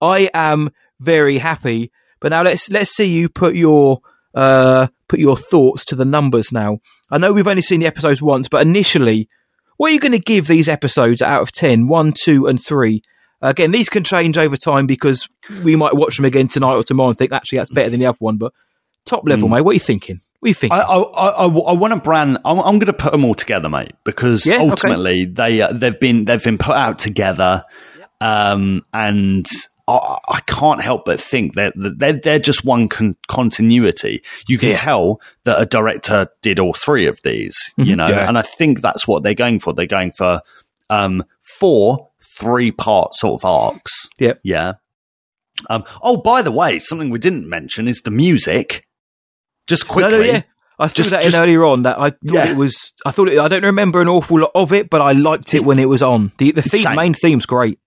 I 0.00 0.30
am 0.32 0.70
very 1.00 1.38
happy. 1.38 1.90
But 2.22 2.30
now 2.30 2.42
let's 2.42 2.70
let's 2.70 2.90
see 2.90 3.04
you 3.04 3.28
put 3.28 3.54
your 3.54 4.00
uh 4.34 4.86
put 5.08 5.18
your 5.18 5.36
thoughts 5.36 5.84
to 5.86 5.94
the 5.96 6.04
numbers 6.06 6.52
now. 6.52 6.78
I 7.10 7.18
know 7.18 7.32
we've 7.34 7.46
only 7.48 7.60
seen 7.62 7.80
the 7.80 7.86
episodes 7.86 8.22
once, 8.22 8.48
but 8.48 8.62
initially, 8.66 9.28
what 9.76 9.90
are 9.90 9.94
you 9.94 10.00
going 10.00 10.12
to 10.12 10.18
give 10.18 10.46
these 10.46 10.68
episodes 10.68 11.20
out 11.20 11.42
of 11.42 11.52
10? 11.52 11.86
1, 11.88 12.12
2, 12.16 12.46
and 12.46 12.64
3? 12.64 13.02
Again, 13.42 13.72
these 13.72 13.90
can 13.90 14.04
change 14.04 14.38
over 14.38 14.56
time 14.56 14.86
because 14.86 15.28
we 15.62 15.76
might 15.76 15.94
watch 15.94 16.16
them 16.16 16.24
again 16.24 16.48
tonight 16.48 16.76
or 16.76 16.84
tomorrow 16.84 17.10
and 17.10 17.18
think 17.18 17.32
actually 17.32 17.58
that's 17.58 17.68
better 17.70 17.90
than 17.90 18.00
the 18.00 18.06
other 18.06 18.16
one. 18.20 18.38
But 18.38 18.52
top 19.04 19.24
level, 19.28 19.48
Hmm. 19.48 19.54
mate, 19.54 19.60
what 19.62 19.72
are 19.72 19.74
you 19.74 19.80
thinking? 19.80 20.20
What 20.38 20.46
are 20.46 20.48
you 20.50 20.54
thinking? 20.54 20.78
I, 20.78 20.82
I, 20.84 21.28
I, 21.28 21.46
I 21.46 21.72
want 21.72 21.92
to 21.92 22.00
brand. 22.00 22.38
I'm, 22.44 22.58
I'm 22.60 22.78
going 22.78 22.86
to 22.86 22.92
put 22.94 23.12
them 23.12 23.24
all 23.24 23.34
together, 23.34 23.68
mate, 23.68 23.92
because 24.04 24.46
Yeah, 24.46 24.54
okay. 24.60 24.70
ultimately 24.70 25.24
they 25.26 25.60
uh, 25.60 25.72
they've 25.72 25.98
been 25.98 26.24
they've 26.24 26.42
been 26.42 26.56
put 26.58 26.76
out 26.76 26.98
together, 27.00 27.64
um, 28.20 28.82
and 28.94 29.46
I, 29.88 30.16
I 30.28 30.40
can't 30.46 30.80
help 30.82 31.04
but 31.04 31.20
think 31.20 31.54
that 31.54 31.74
that 31.76 31.98
they're 31.98 32.12
they're 32.12 32.38
just 32.38 32.64
one 32.64 32.88
con- 32.88 33.16
continuity. 33.28 34.22
You 34.48 34.58
can 34.58 34.70
Yeah. 34.70 34.74
tell 34.76 35.20
that 35.44 35.60
a 35.60 35.66
director 35.66 36.28
did 36.40 36.60
all 36.60 36.72
three 36.72 37.06
of 37.06 37.18
these, 37.24 37.56
you 37.76 37.96
know, 37.96 38.08
Yeah. 38.08 38.28
and 38.28 38.38
I 38.38 38.42
think 38.42 38.80
that's 38.80 39.06
what 39.08 39.22
they're 39.22 39.34
going 39.34 39.58
for. 39.60 39.72
They're 39.72 39.86
going 39.86 40.12
for 40.12 40.40
um, 40.90 41.24
four 41.58 42.10
three 42.38 42.70
part 42.70 43.14
sort 43.14 43.40
of 43.40 43.44
arcs. 43.44 44.08
Yep. 44.18 44.40
Yeah. 44.44 44.74
Um, 45.70 45.84
oh, 46.02 46.16
by 46.22 46.42
the 46.42 46.50
way, 46.52 46.78
something 46.78 47.10
we 47.10 47.18
didn't 47.18 47.48
mention 47.48 47.86
is 47.88 48.00
the 48.02 48.10
music. 48.10 48.86
Just 49.66 49.86
quickly, 49.86 50.10
No, 50.12 50.18
no, 50.18 50.24
yeah. 50.24 50.42
I 50.78 50.88
threw 50.88 51.02
Just- 51.02 51.10
that 51.10 51.22
just- 51.22 51.36
in 51.36 51.42
earlier 51.42 51.64
on. 51.64 51.82
That 51.82 51.98
I 51.98 52.10
thought 52.10 52.18
Yeah. 52.22 52.50
it 52.50 52.56
was. 52.56 52.74
I 53.04 53.10
thought 53.10 53.28
it, 53.28 53.38
I 53.38 53.48
don't 53.48 53.62
remember 53.64 54.00
an 54.00 54.08
awful 54.08 54.40
lot 54.40 54.50
of 54.54 54.72
it, 54.72 54.90
but 54.90 55.00
I 55.00 55.12
liked 55.12 55.54
it 55.54 55.64
when 55.64 55.78
it 55.78 55.88
was 55.88 56.02
on. 56.02 56.32
The 56.38 56.50
the 56.52 56.62
theme, 56.62 56.94
main 56.96 57.14
theme's 57.14 57.46
great. 57.46 57.78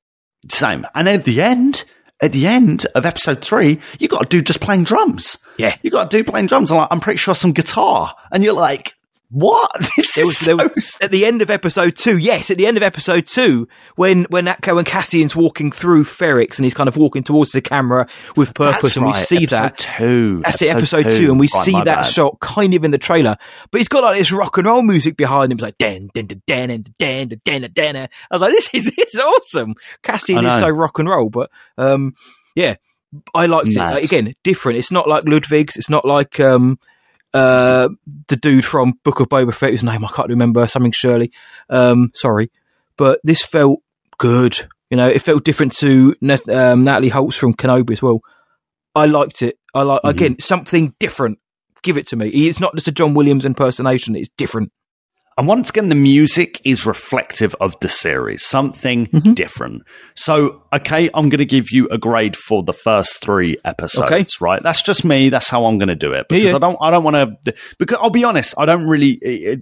Same. 0.49 0.85
And 0.95 1.07
at 1.07 1.23
the 1.25 1.41
end, 1.41 1.83
at 2.21 2.31
the 2.31 2.47
end 2.47 2.85
of 2.95 3.05
episode 3.05 3.41
three, 3.41 3.79
you 3.99 4.07
got 4.07 4.21
to 4.21 4.27
do 4.29 4.41
just 4.41 4.61
playing 4.61 4.83
drums. 4.83 5.37
Yeah. 5.57 5.75
You 5.81 5.91
got 5.91 6.09
to 6.09 6.17
do 6.17 6.23
playing 6.23 6.47
drums. 6.47 6.71
I'm 6.71 6.77
like, 6.77 6.87
I'm 6.91 6.99
pretty 6.99 7.17
sure 7.17 7.35
some 7.35 7.51
guitar. 7.51 8.13
And 8.31 8.43
you're 8.43 8.53
like, 8.53 8.94
what? 9.29 9.69
This 9.97 10.13
There 10.15 10.23
is 10.23 10.27
was, 10.27 10.37
so 10.37 10.57
there 10.57 10.71
was 10.73 10.97
at 11.01 11.11
the 11.11 11.25
end 11.25 11.41
of 11.41 11.49
episode 11.49 11.95
two. 11.95 12.17
Yes, 12.17 12.51
at 12.51 12.57
the 12.57 12.67
end 12.67 12.77
of 12.77 12.83
episode 12.83 13.25
two, 13.27 13.67
when 13.95 14.25
when 14.29 14.45
Atco 14.45 14.77
and 14.77 14.85
Cassian's 14.87 15.35
walking 15.35 15.71
through 15.71 16.03
Ferrix 16.03 16.57
and 16.57 16.65
he's 16.65 16.73
kind 16.73 16.87
of 16.87 16.95
walking 16.97 17.23
towards 17.23 17.51
the 17.51 17.61
camera 17.61 18.07
with 18.35 18.53
purpose, 18.53 18.81
That's 18.81 18.95
and 18.97 19.05
we 19.05 19.11
right, 19.11 19.25
see 19.25 19.37
episode 19.37 19.49
that. 19.49 19.77
two. 19.77 20.41
That's 20.41 20.61
it, 20.61 20.75
episode 20.75 21.03
two, 21.11 21.31
and 21.31 21.39
we 21.39 21.47
Right, 21.53 21.65
see 21.65 21.71
that 21.73 21.85
bad. 21.85 22.03
shot 22.03 22.39
kind 22.39 22.73
of 22.73 22.83
in 22.83 22.91
the 22.91 22.97
trailer. 22.97 23.35
But 23.71 23.79
he's 23.81 23.87
got 23.87 24.03
like 24.03 24.17
this 24.17 24.31
rock 24.31 24.57
and 24.57 24.67
roll 24.67 24.81
music 24.81 25.17
behind 25.17 25.51
him. 25.51 25.57
It's 25.57 25.63
like 25.63 25.77
den 25.77 26.09
den 26.13 26.27
den 26.27 26.43
den 26.47 26.83
den 26.99 27.39
den 27.41 27.71
den. 27.73 27.95
I 27.95 28.07
was 28.31 28.41
like, 28.41 28.51
this 28.51 28.69
is 28.73 28.91
this 28.97 29.15
is 29.15 29.19
awesome. 29.21 29.75
Cassian 30.03 30.45
is 30.45 30.59
so 30.59 30.69
rock 30.69 30.99
and 30.99 31.09
roll, 31.09 31.29
but 31.29 31.49
um, 31.77 32.13
yeah, 32.55 32.75
I 33.33 33.45
liked 33.47 33.67
it. 33.69 33.75
Like, 33.77 34.03
again, 34.03 34.33
different. 34.43 34.77
It's 34.79 34.91
not 34.91 35.07
like 35.07 35.23
Ludwig's. 35.25 35.77
It's 35.77 35.89
not 35.89 36.05
like 36.05 36.39
um, 36.39 36.79
uh, 37.35 37.89
the 38.29 38.35
dude 38.37 38.65
from 38.65 38.93
Book 39.03 39.19
of 39.19 39.27
Boba 39.29 39.53
Fett, 39.53 39.71
whose 39.71 39.83
name 39.83 40.03
I 40.05 40.07
can't 40.07 40.29
remember, 40.29 40.67
something 40.67 40.91
Shirley. 40.93 41.31
Um, 41.69 42.09
sorry, 42.13 42.49
but 42.97 43.19
this 43.23 43.43
felt 43.43 43.81
good. 44.17 44.57
You 44.89 44.97
know, 44.97 45.07
it 45.07 45.21
felt 45.21 45.43
different 45.43 45.75
to 45.77 46.15
Nat- 46.21 46.47
um, 46.49 46.83
Natalie 46.83 47.09
Holtz 47.09 47.35
from 47.37 47.53
Kenobi 47.53 47.91
as 47.91 48.01
well. 48.01 48.21
I 48.95 49.05
liked 49.07 49.41
it. 49.41 49.57
I 49.73 49.81
like 49.81 50.01
Mm-hmm. 50.01 50.09
again 50.17 50.39
something 50.39 50.95
different. 50.99 51.39
Give 51.83 51.97
it 51.97 52.07
to 52.07 52.15
me. 52.15 52.29
It's 52.29 52.59
not 52.59 52.73
just 52.75 52.87
a 52.87 52.91
John 52.91 53.13
Williams 53.13 53.45
impersonation. 53.45 54.15
It's 54.15 54.29
different. 54.37 54.71
And 55.37 55.47
once 55.49 55.69
again, 55.69 55.89
the 55.89 55.95
music 55.95 56.61
is 56.63 56.85
reflective 56.85 57.53
of 57.59 57.77
the 57.81 57.89
series, 57.89 58.45
something 58.45 59.07
Mm-hmm. 59.07 59.33
different. 59.33 59.83
So, 60.15 60.63
okay, 60.71 61.09
I'm 61.13 61.27
going 61.27 61.39
to 61.39 61.45
give 61.45 61.71
you 61.71 61.89
a 61.89 61.97
grade 61.97 62.37
for 62.37 62.63
the 62.63 62.71
first 62.71 63.21
three 63.21 63.57
episodes, 63.65 64.09
Okay. 64.11 64.25
right? 64.39 64.63
That's 64.63 64.81
just 64.81 65.03
me. 65.03 65.27
That's 65.27 65.49
how 65.49 65.65
I'm 65.65 65.77
going 65.77 65.89
to 65.89 65.95
do 65.95 66.13
it 66.13 66.27
because 66.29 66.51
yeah. 66.51 66.55
I 66.55 66.59
don't, 66.59 66.77
I 66.79 66.89
don't 66.89 67.03
want 67.03 67.15
to, 67.43 67.53
because 67.77 67.97
I'll 68.01 68.09
be 68.11 68.23
honest, 68.23 68.53
I 68.57 68.65
don't 68.65 68.87
really, 68.87 69.17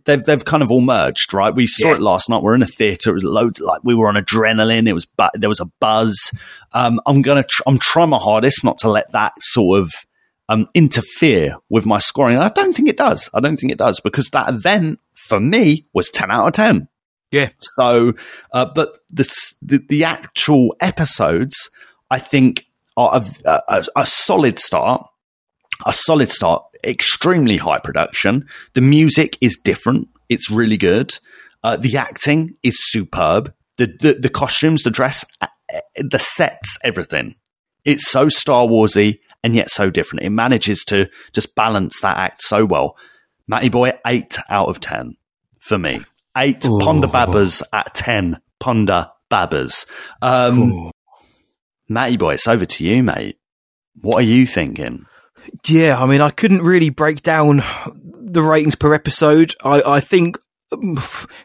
they've, 0.06 0.24
they've 0.24 0.46
kind 0.46 0.62
of 0.62 0.70
all 0.70 0.82
merged, 0.82 1.34
right? 1.34 1.54
We 1.56 1.66
saw 1.66 1.88
Yeah. 1.90 1.96
it 1.96 2.02
last 2.02 2.30
night. 2.30 2.44
We're 2.44 2.54
in 2.56 2.62
a 2.62 2.68
theater. 2.68 3.10
It 3.10 3.14
was 3.16 3.24
loads, 3.24 3.60
like 3.60 3.82
we 3.84 3.96
were 3.96 4.08
on 4.10 4.16
adrenaline. 4.16 4.88
It 4.88 4.94
was, 4.94 5.06
bu- 5.08 5.30
there 5.34 5.50
was 5.50 5.60
a 5.60 5.72
buzz. 5.80 6.32
Um, 6.74 7.02
I'm 7.08 7.24
going 7.24 7.42
to, 7.42 7.48
tr- 7.50 7.64
I'm 7.66 7.80
trying 7.80 8.10
my 8.10 8.20
hardest 8.20 8.64
not 8.64 8.78
to 8.80 8.90
let 8.92 9.12
that 9.14 9.34
sort 9.40 9.80
of, 9.82 9.92
um, 10.50 10.68
interfere 10.76 11.56
with 11.70 11.86
my 11.86 11.98
scoring. 12.00 12.36
And 12.36 12.44
I 12.44 12.50
don't 12.50 12.74
think 12.74 12.90
it 12.90 12.98
does. 12.98 13.30
I 13.34 13.40
don't 13.40 13.58
think 13.58 13.72
it 13.72 13.78
does 13.78 14.00
because 14.02 14.28
that 14.30 14.50
event 14.50 15.00
for 15.34 15.40
me 15.40 15.88
was 15.94 16.12
10 16.12 16.30
out 16.30 16.48
of 16.48 16.54
10. 16.54 16.88
Yeah. 17.32 17.50
So, 17.76 18.14
uh, 18.52 18.68
but 18.76 19.00
the, 19.10 19.24
the 19.64 19.84
the 19.90 20.04
actual 20.04 20.76
episodes, 20.80 21.72
I 22.12 22.20
think, 22.20 22.68
are 22.96 23.24
a, 23.46 23.62
a, 23.68 23.84
a 23.96 24.06
solid 24.06 24.60
start. 24.60 25.08
A 25.88 25.94
solid 25.94 26.30
start. 26.32 26.64
Extremely 26.84 27.58
high 27.58 27.80
production. 27.80 28.48
The 28.76 28.82
music 28.82 29.36
is 29.42 29.58
different. 29.58 30.10
It's 30.30 30.52
really 30.52 30.78
good. 30.78 31.18
Uh, 31.64 31.78
the 31.78 31.98
acting 31.98 32.56
is 32.62 32.76
superb. 32.92 33.52
The, 33.78 33.88
the 34.00 34.14
the 34.14 34.30
costumes, 34.30 34.84
the 34.84 34.92
dress, 34.92 35.26
uh, 35.42 35.48
uh, 35.74 35.80
the 35.98 36.20
sets, 36.20 36.78
everything. 36.84 37.34
It's 37.84 38.08
so 38.08 38.30
Star 38.30 38.68
Warsy 38.68 39.22
and 39.44 39.56
yet 39.56 39.72
so 39.72 39.90
different. 39.90 40.24
It 40.24 40.30
manages 40.30 40.84
to 40.86 41.10
just 41.32 41.56
balance 41.56 42.00
that 42.02 42.18
act 42.18 42.44
so 42.44 42.64
well. 42.64 42.96
Matty 43.48 43.70
Boy, 43.70 43.94
eight 44.06 44.38
out 44.50 44.70
of 44.70 44.80
ten 44.80 45.16
for 45.64 45.78
me. 45.78 46.02
Eight 46.36 46.62
Ponda 46.62 47.12
Babas 47.12 47.64
at 47.72 47.94
ten 47.94 48.40
Ponda 48.62 49.12
Babas. 49.30 49.86
Um, 50.22 50.92
Matty 51.90 52.18
Boy, 52.18 52.36
it's 52.36 52.48
over 52.48 52.66
to 52.66 52.84
you, 52.84 53.04
mate. 53.04 53.38
What 54.02 54.18
are 54.18 54.28
you 54.28 54.46
thinking? 54.46 55.06
Yeah, 55.68 56.02
I 56.02 56.06
mean, 56.06 56.22
I 56.22 56.30
couldn't 56.30 56.62
really 56.62 56.90
break 56.90 57.22
down 57.22 57.62
the 57.96 58.42
ratings 58.42 58.76
per 58.76 58.94
episode. 58.94 59.54
I, 59.64 59.82
I 59.84 60.00
think 60.00 60.38
um, 60.72 61.00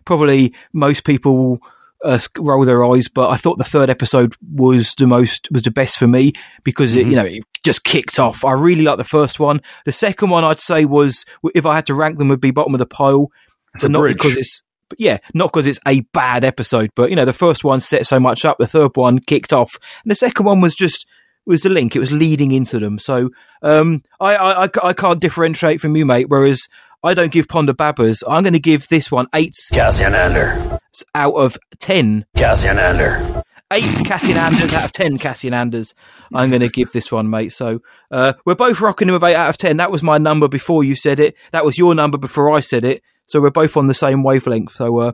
probably 0.04 0.54
most 0.72 1.04
people 1.04 1.60
uh, 2.04 2.18
roll 2.38 2.64
their 2.64 2.84
eyes, 2.84 3.08
but 3.08 3.28
I 3.30 3.36
thought 3.36 3.58
the 3.58 3.64
third 3.64 3.90
episode 3.90 4.36
was 4.40 4.94
the 4.94 5.06
most 5.06 5.48
was 5.50 5.62
the 5.62 5.70
best 5.70 5.98
for 5.98 6.06
me 6.06 6.32
because 6.64 6.94
it, 6.94 7.06
you 7.06 7.16
know, 7.16 7.24
it 7.24 7.42
just 7.64 7.84
kicked 7.84 8.18
off. 8.18 8.44
I 8.44 8.52
really 8.52 8.82
liked 8.82 8.98
the 8.98 9.04
first 9.04 9.40
one. 9.40 9.60
The 9.84 9.92
second 9.92 10.30
one, 10.30 10.44
I'd 10.44 10.60
say, 10.60 10.84
was 10.84 11.24
if 11.54 11.66
I 11.66 11.74
had 11.74 11.86
to 11.86 11.94
rank 11.94 12.18
them, 12.18 12.28
would 12.28 12.40
be 12.40 12.52
bottom 12.52 12.74
of 12.74 12.78
the 12.78 12.86
pile. 12.86 13.30
It's 13.78 13.84
but 13.84 13.90
a 13.90 13.92
not 13.92 14.00
bridge. 14.00 14.16
because 14.16 14.36
it's 14.36 14.62
yeah, 14.96 15.18
not 15.34 15.52
because 15.52 15.66
it's 15.66 15.78
a 15.86 16.00
bad 16.12 16.44
episode, 16.44 16.90
but 16.96 17.10
you 17.10 17.16
know, 17.16 17.24
the 17.24 17.32
first 17.32 17.62
one 17.64 17.80
set 17.80 18.06
so 18.06 18.18
much 18.18 18.44
up, 18.44 18.56
the 18.58 18.66
third 18.66 18.92
one 18.94 19.18
kicked 19.18 19.52
off, 19.52 19.76
and 20.02 20.10
the 20.10 20.14
second 20.16 20.46
one 20.46 20.60
was 20.60 20.74
just 20.74 21.06
was 21.46 21.62
the 21.62 21.68
link. 21.68 21.94
It 21.94 22.00
was 22.00 22.12
leading 22.12 22.52
into 22.52 22.78
them. 22.78 22.98
So 22.98 23.30
um, 23.62 24.02
I, 24.20 24.36
I 24.36 24.64
I 24.64 24.68
I 24.82 24.92
can't 24.92 25.20
differentiate 25.20 25.80
from 25.80 25.96
you, 25.96 26.06
mate. 26.06 26.26
Whereas 26.28 26.68
I 27.02 27.14
don't 27.14 27.32
give 27.32 27.48
Ponda 27.48 27.76
Babas. 27.76 28.22
I'm 28.28 28.42
going 28.42 28.52
to 28.54 28.58
give 28.60 28.88
this 28.88 29.10
one 29.10 29.26
eight 29.34 29.54
Cassian 29.72 30.14
Andor. 30.14 30.80
out 31.14 31.34
of 31.34 31.58
ten. 31.78 32.26
Cassian 32.36 32.78
Andor. 32.78 33.42
Eight 33.70 33.84
Cassian 34.06 34.38
Andors 34.38 34.72
out 34.72 34.86
of 34.86 34.92
ten 34.92 35.18
Cassian 35.18 35.52
Andors. 35.52 35.94
I'm 36.34 36.48
going 36.48 36.62
to 36.62 36.68
give 36.70 36.92
this 36.92 37.12
one, 37.12 37.28
mate. 37.28 37.52
So 37.52 37.80
uh, 38.10 38.32
we're 38.46 38.54
both 38.54 38.80
rocking 38.80 39.08
him 39.08 39.12
with 39.14 39.24
eight 39.24 39.34
out 39.36 39.50
of 39.50 39.58
ten. 39.58 39.76
That 39.76 39.90
was 39.90 40.02
my 40.02 40.16
number 40.16 40.48
before 40.48 40.82
you 40.82 40.96
said 40.96 41.20
it. 41.20 41.34
That 41.52 41.64
was 41.64 41.76
your 41.76 41.94
number 41.94 42.16
before 42.16 42.50
I 42.50 42.60
said 42.60 42.84
it. 42.84 43.02
So 43.28 43.40
we're 43.40 43.50
both 43.50 43.76
on 43.76 43.86
the 43.86 43.94
same 43.94 44.22
wavelength. 44.24 44.72
So 44.72 44.98
uh, 44.98 45.12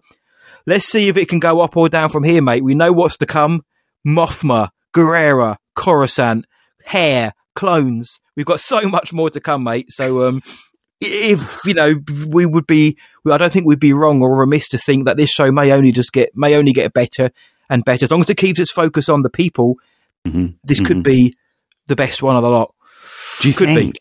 let's 0.66 0.86
see 0.86 1.08
if 1.08 1.16
it 1.16 1.28
can 1.28 1.40
go 1.40 1.60
up 1.60 1.76
or 1.76 1.88
down 1.88 2.08
from 2.08 2.24
here, 2.24 2.40
mate. 2.40 2.64
We 2.64 2.74
know 2.74 2.92
what's 2.92 3.16
to 3.18 3.26
come. 3.26 3.64
Mothma, 4.06 4.70
Gerrera, 4.94 5.56
Coruscant, 5.74 6.46
Hair, 6.86 7.32
clones. 7.54 8.20
We've 8.36 8.46
got 8.46 8.60
so 8.72 8.82
much 8.82 9.12
more 9.12 9.30
to 9.30 9.40
come, 9.40 9.64
mate. 9.64 9.92
So 9.92 10.26
um, 10.26 10.42
if 11.00 11.60
you 11.66 11.74
know, 11.74 12.00
we 12.26 12.46
would 12.46 12.66
be. 12.66 12.96
I 13.30 13.38
don't 13.38 13.52
think 13.52 13.66
we'd 13.66 13.80
be 13.80 13.92
wrong 13.94 14.20
or 14.22 14.38
remiss 14.38 14.68
to 14.68 14.78
think 14.78 15.06
that 15.06 15.16
this 15.16 15.30
show 15.30 15.50
may 15.50 15.72
only 15.72 15.92
just 15.92 16.12
get 16.12 16.30
may 16.34 16.54
only 16.56 16.72
get 16.72 16.92
better 16.92 17.30
and 17.70 17.84
better 17.84 18.04
as 18.04 18.10
long 18.10 18.20
as 18.20 18.30
it 18.30 18.36
keeps 18.36 18.60
its 18.60 18.70
focus 18.70 19.08
on 19.08 19.22
the 19.22 19.30
people. 19.30 19.76
Mhm. 20.26 20.56
This 20.62 20.80
could 20.80 21.02
be 21.02 21.34
the 21.86 21.96
best 21.96 22.22
one 22.22 22.36
of 22.36 22.42
the 22.42 22.50
lot. 22.50 22.74
Do 23.40 23.48
you 23.48 23.54
Could 23.54 23.68
be. 23.68 23.92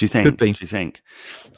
Do 0.00 0.04
you 0.04 0.08
think? 0.08 0.24
Could 0.24 0.36
be. 0.38 0.52
Do 0.52 0.58
you 0.62 0.66
think? 0.66 1.00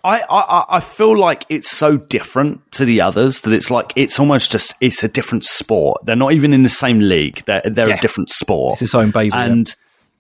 I, 0.05 0.20
I 0.28 0.64
I- 0.77 0.81
feel 0.81 1.16
like 1.16 1.47
it's 1.48 1.70
so 1.70 1.97
different 1.97 2.70
to 2.73 2.85
the 2.85 3.01
others 3.01 3.40
that 3.43 3.52
it's 3.52 3.70
like 3.70 3.93
it's 3.97 4.19
almost 4.20 4.51
just 4.52 4.74
it's 4.81 5.02
a 5.05 5.09
different 5.09 5.44
sport. 5.44 6.05
They're 6.05 6.16
not 6.16 6.32
even 6.32 6.52
in 6.52 6.62
the 6.64 6.69
same 6.69 6.98
league. 7.01 7.43
They're 7.47 7.62
they're 7.64 7.89
Yeah. 7.89 7.98
a 7.98 8.01
different 8.01 8.31
sport. 8.31 8.74
It's 8.74 8.82
its 8.82 8.94
own 8.94 9.10
baby. 9.12 9.31
and 9.32 9.73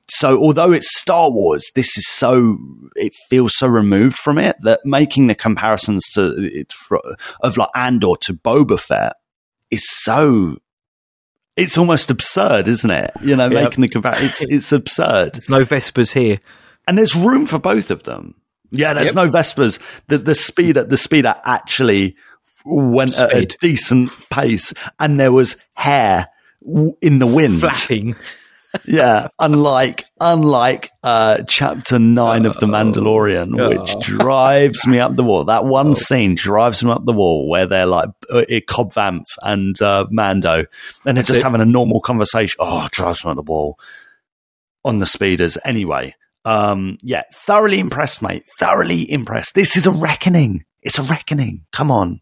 so 0.08 0.38
although 0.38 0.72
it's 0.72 0.96
Star 0.96 1.30
Wars, 1.30 1.70
this 1.74 1.96
is 1.98 2.06
so 2.06 2.58
it 2.96 3.12
feels 3.28 3.56
so 3.56 3.66
removed 3.66 4.16
from 4.16 4.38
it 4.38 4.56
that 4.62 4.80
making 4.84 5.26
the 5.26 5.34
comparisons 5.34 6.08
to 6.10 6.34
it 6.38 6.72
of 7.40 7.56
like 7.56 7.68
Andor 7.74 8.14
to 8.22 8.34
Boba 8.34 8.78
Fett 8.78 9.14
is 9.70 9.82
so. 9.88 10.58
It's 11.56 11.76
almost 11.76 12.10
absurd, 12.10 12.66
isn't 12.66 12.90
it? 12.90 13.10
You 13.22 13.36
know, 13.36 13.48
Yeah. 13.48 13.64
making 13.64 13.82
the 13.82 13.88
comparison, 13.88 14.24
it's, 14.26 14.42
it's 14.42 14.72
absurd. 14.72 15.34
There's 15.34 15.48
no 15.50 15.64
Vespers 15.64 16.12
here. 16.14 16.38
And 16.86 16.96
there's 16.98 17.14
room 17.14 17.46
for 17.46 17.58
both 17.58 17.90
of 17.90 18.02
them. 18.04 18.34
Yeah, 18.70 18.94
there's 18.94 19.06
Yep. 19.08 19.14
no 19.14 19.28
Vespers. 19.28 19.78
The 20.08 20.18
the 20.18 20.34
speeder 20.34 20.84
the 20.84 20.96
speeder 20.96 21.34
actually 21.44 22.16
went 22.64 23.18
at 23.18 23.34
a 23.34 23.44
decent 23.60 24.10
pace, 24.30 24.72
and 24.98 25.18
there 25.20 25.32
was 25.32 25.56
hair 25.74 26.28
in 27.00 27.18
the 27.18 27.26
wind. 27.26 27.60
Flapping. 27.60 28.16
Yeah, 28.86 29.26
unlike 29.38 30.06
unlike 30.18 30.90
uh, 31.02 31.42
chapter 31.46 31.98
nine 31.98 32.46
of 32.46 32.56
the 32.56 32.64
Mandalorian, 32.64 33.60
Oh. 33.60 33.68
which 33.68 34.00
drives 34.06 34.86
me 34.86 34.98
up 34.98 35.14
the 35.14 35.22
wall. 35.22 35.44
That 35.44 35.66
one 35.66 35.94
scene 35.94 36.36
drives 36.36 36.82
me 36.82 36.90
up 36.90 37.04
the 37.04 37.12
wall 37.12 37.50
where 37.50 37.66
they're 37.66 37.84
like 37.84 38.08
uh, 38.30 38.44
Cobb 38.66 38.94
Vanth 38.94 39.26
and 39.42 39.78
uh, 39.82 40.06
Mando, 40.10 40.64
and 41.04 41.18
they're 41.18 41.22
just 41.22 41.40
it. 41.40 41.42
having 41.42 41.60
a 41.60 41.66
normal 41.66 42.00
conversation. 42.00 42.56
Oh, 42.60 42.88
drives 42.90 43.22
me 43.26 43.32
up 43.32 43.36
the 43.36 43.42
wall 43.42 43.78
on 44.86 45.00
the 45.00 45.06
speeders. 45.06 45.58
Anyway, 45.66 46.14
um, 46.44 46.98
yeah, 47.02 47.22
thoroughly 47.32 47.78
impressed, 47.78 48.22
mate. 48.22 48.44
Thoroughly 48.58 49.10
impressed. 49.10 49.54
This 49.54 49.76
is 49.76 49.86
a 49.86 49.90
reckoning. 49.90 50.64
It's 50.82 50.98
a 50.98 51.02
reckoning. 51.02 51.64
Come 51.72 51.90
on. 51.90 52.20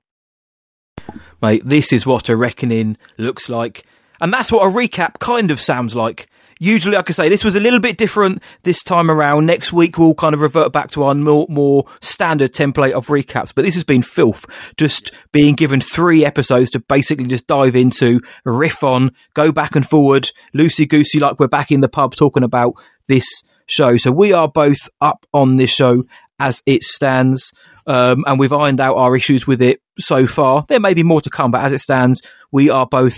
mate, 1.40 1.62
this 1.64 1.92
is 1.92 2.04
what 2.04 2.28
a 2.28 2.36
reckoning 2.36 2.96
looks 3.18 3.48
like. 3.48 3.84
And 4.20 4.32
that's 4.32 4.52
what 4.52 4.66
a 4.66 4.74
recap 4.74 5.18
kind 5.18 5.50
of 5.50 5.60
sounds 5.60 5.94
like. 5.96 6.28
Usually, 6.62 6.94
like 6.94 7.08
I 7.08 7.14
say, 7.14 7.28
this 7.30 7.42
was 7.42 7.56
a 7.56 7.60
little 7.60 7.80
bit 7.80 7.96
different 7.96 8.42
this 8.64 8.82
time 8.82 9.10
around. 9.10 9.46
Next 9.46 9.72
week, 9.72 9.96
we'll 9.96 10.14
kind 10.14 10.34
of 10.34 10.42
revert 10.42 10.74
back 10.74 10.90
to 10.90 11.04
our 11.04 11.14
more, 11.14 11.46
more 11.48 11.86
standard 12.02 12.52
template 12.52 12.92
of 12.92 13.06
recaps. 13.06 13.54
But 13.54 13.64
this 13.64 13.72
has 13.76 13.84
been 13.84 14.02
filth. 14.02 14.44
Just 14.76 15.10
being 15.32 15.54
given 15.54 15.80
three 15.80 16.22
episodes 16.22 16.68
to 16.72 16.80
basically 16.80 17.24
just 17.24 17.46
dive 17.46 17.74
into, 17.74 18.20
riff 18.44 18.84
on, 18.84 19.12
go 19.32 19.52
back 19.52 19.74
and 19.74 19.88
forward, 19.88 20.30
loosey 20.54 20.86
goosey, 20.86 21.18
like 21.18 21.40
we're 21.40 21.48
back 21.48 21.72
in 21.72 21.80
the 21.80 21.88
pub 21.88 22.14
talking 22.14 22.42
about 22.42 22.74
this 23.08 23.24
show. 23.70 23.96
So 23.96 24.12
we 24.12 24.32
are 24.32 24.48
both 24.48 24.88
up 25.00 25.26
on 25.32 25.56
this 25.56 25.70
show 25.70 26.04
as 26.38 26.62
it 26.66 26.82
stands. 26.82 27.52
Um, 27.86 28.24
and 28.26 28.38
we've 28.38 28.52
ironed 28.52 28.80
out 28.80 28.96
our 28.96 29.16
issues 29.16 29.46
with 29.46 29.62
it 29.62 29.80
so 29.98 30.26
far. 30.26 30.64
There 30.68 30.80
may 30.80 30.94
be 30.94 31.02
more 31.02 31.20
to 31.22 31.30
come, 31.30 31.50
but 31.50 31.62
as 31.62 31.72
it 31.72 31.80
stands, 31.80 32.20
we 32.52 32.70
are 32.70 32.86
both 32.86 33.16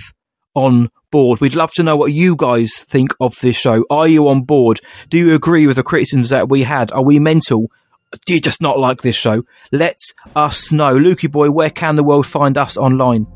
on 0.55 0.89
board. 1.11 1.41
We'd 1.41 1.55
love 1.55 1.73
to 1.73 1.83
know 1.83 1.97
what 1.97 2.13
you 2.13 2.37
guys 2.37 2.85
think 2.85 3.15
of 3.21 3.39
this 3.41 3.57
show. 3.57 3.85
Are 3.91 4.09
you 4.09 4.29
on 4.29 4.43
board? 4.43 4.81
Do 5.11 5.19
you 5.19 5.35
agree 5.35 5.67
with 5.67 5.77
the 5.77 5.83
criticisms 5.83 6.31
that 6.31 6.49
we 6.49 6.63
had? 6.63 6.91
Are 6.93 7.03
we 7.03 7.19
mental? 7.19 7.71
Do 8.27 8.35
you 8.35 8.41
just 8.41 8.61
not 8.61 8.79
like 8.79 9.03
this 9.03 9.17
show? 9.17 9.45
Let 9.71 9.97
us 10.35 10.73
know. 10.73 10.97
Lukey 10.97 11.31
boy, 11.31 11.51
where 11.51 11.71
can 11.71 11.97
the 11.97 12.05
world 12.05 12.27
find 12.27 12.59
us 12.59 12.77
online? 12.77 13.27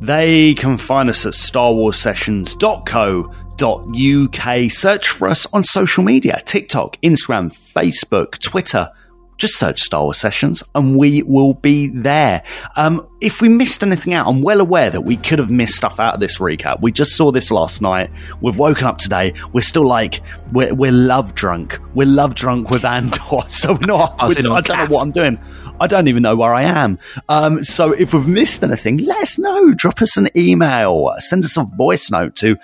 They 0.00 0.54
can 0.54 0.76
find 0.76 1.10
us 1.10 1.26
at 1.26 1.34
starwarsessions.co.uk. 1.34 3.49
Search 3.60 5.08
for 5.08 5.28
us 5.28 5.46
on 5.52 5.64
social 5.64 6.02
media 6.02 6.40
TikTok, 6.46 6.96
Instagram, 7.02 7.52
Facebook, 7.52 8.38
Twitter. 8.38 8.90
Just 9.36 9.58
search 9.58 9.80
Star 9.80 10.02
Wars 10.02 10.18
Sessions 10.18 10.62
and 10.74 10.98
we 10.98 11.22
will 11.22 11.54
be 11.54 11.86
there. 11.88 12.42
Um, 12.76 13.06
if 13.22 13.40
we 13.40 13.48
missed 13.48 13.82
anything 13.82 14.12
out, 14.12 14.26
I'm 14.26 14.42
well 14.42 14.60
aware 14.60 14.90
that 14.90 15.00
we 15.02 15.16
could 15.16 15.38
have 15.38 15.50
missed 15.50 15.76
stuff 15.76 15.98
out 15.98 16.12
of 16.14 16.20
this 16.20 16.38
recap. 16.38 16.80
We 16.82 16.92
just 16.92 17.12
saw 17.16 17.32
this 17.32 17.50
last 17.50 17.80
night. 17.82 18.10
We've 18.42 18.58
woken 18.58 18.86
up 18.86 18.98
today. 18.98 19.32
We're 19.52 19.60
still 19.62 19.86
like, 19.86 20.20
we're, 20.52 20.74
we're 20.74 20.92
love 20.92 21.34
drunk. 21.34 21.78
We're 21.94 22.06
love 22.06 22.34
drunk 22.34 22.70
with 22.70 22.84
Andor. 22.84 23.20
So 23.48 23.72
we're 23.74 23.86
not, 23.86 24.16
I 24.18 24.28
we're- 24.28 24.42
I 24.52 24.60
don't 24.60 24.76
know 24.78 24.94
what 24.94 25.02
I'm 25.02 25.10
doing. 25.10 25.38
I 25.80 25.86
don't 25.86 26.08
even 26.08 26.22
know 26.22 26.36
where 26.36 26.52
I 26.52 26.64
am. 26.64 26.98
Um, 27.30 27.64
so 27.64 27.92
if 27.92 28.12
we've 28.12 28.26
missed 28.28 28.62
anything, 28.62 28.98
let 28.98 29.22
us 29.22 29.38
know. 29.38 29.72
Drop 29.72 30.02
us 30.02 30.18
an 30.18 30.28
email. 30.36 31.10
Send 31.20 31.42
us 31.46 31.56
a 31.56 31.62
voice 31.64 32.10
note 32.10 32.36
to 32.36 32.56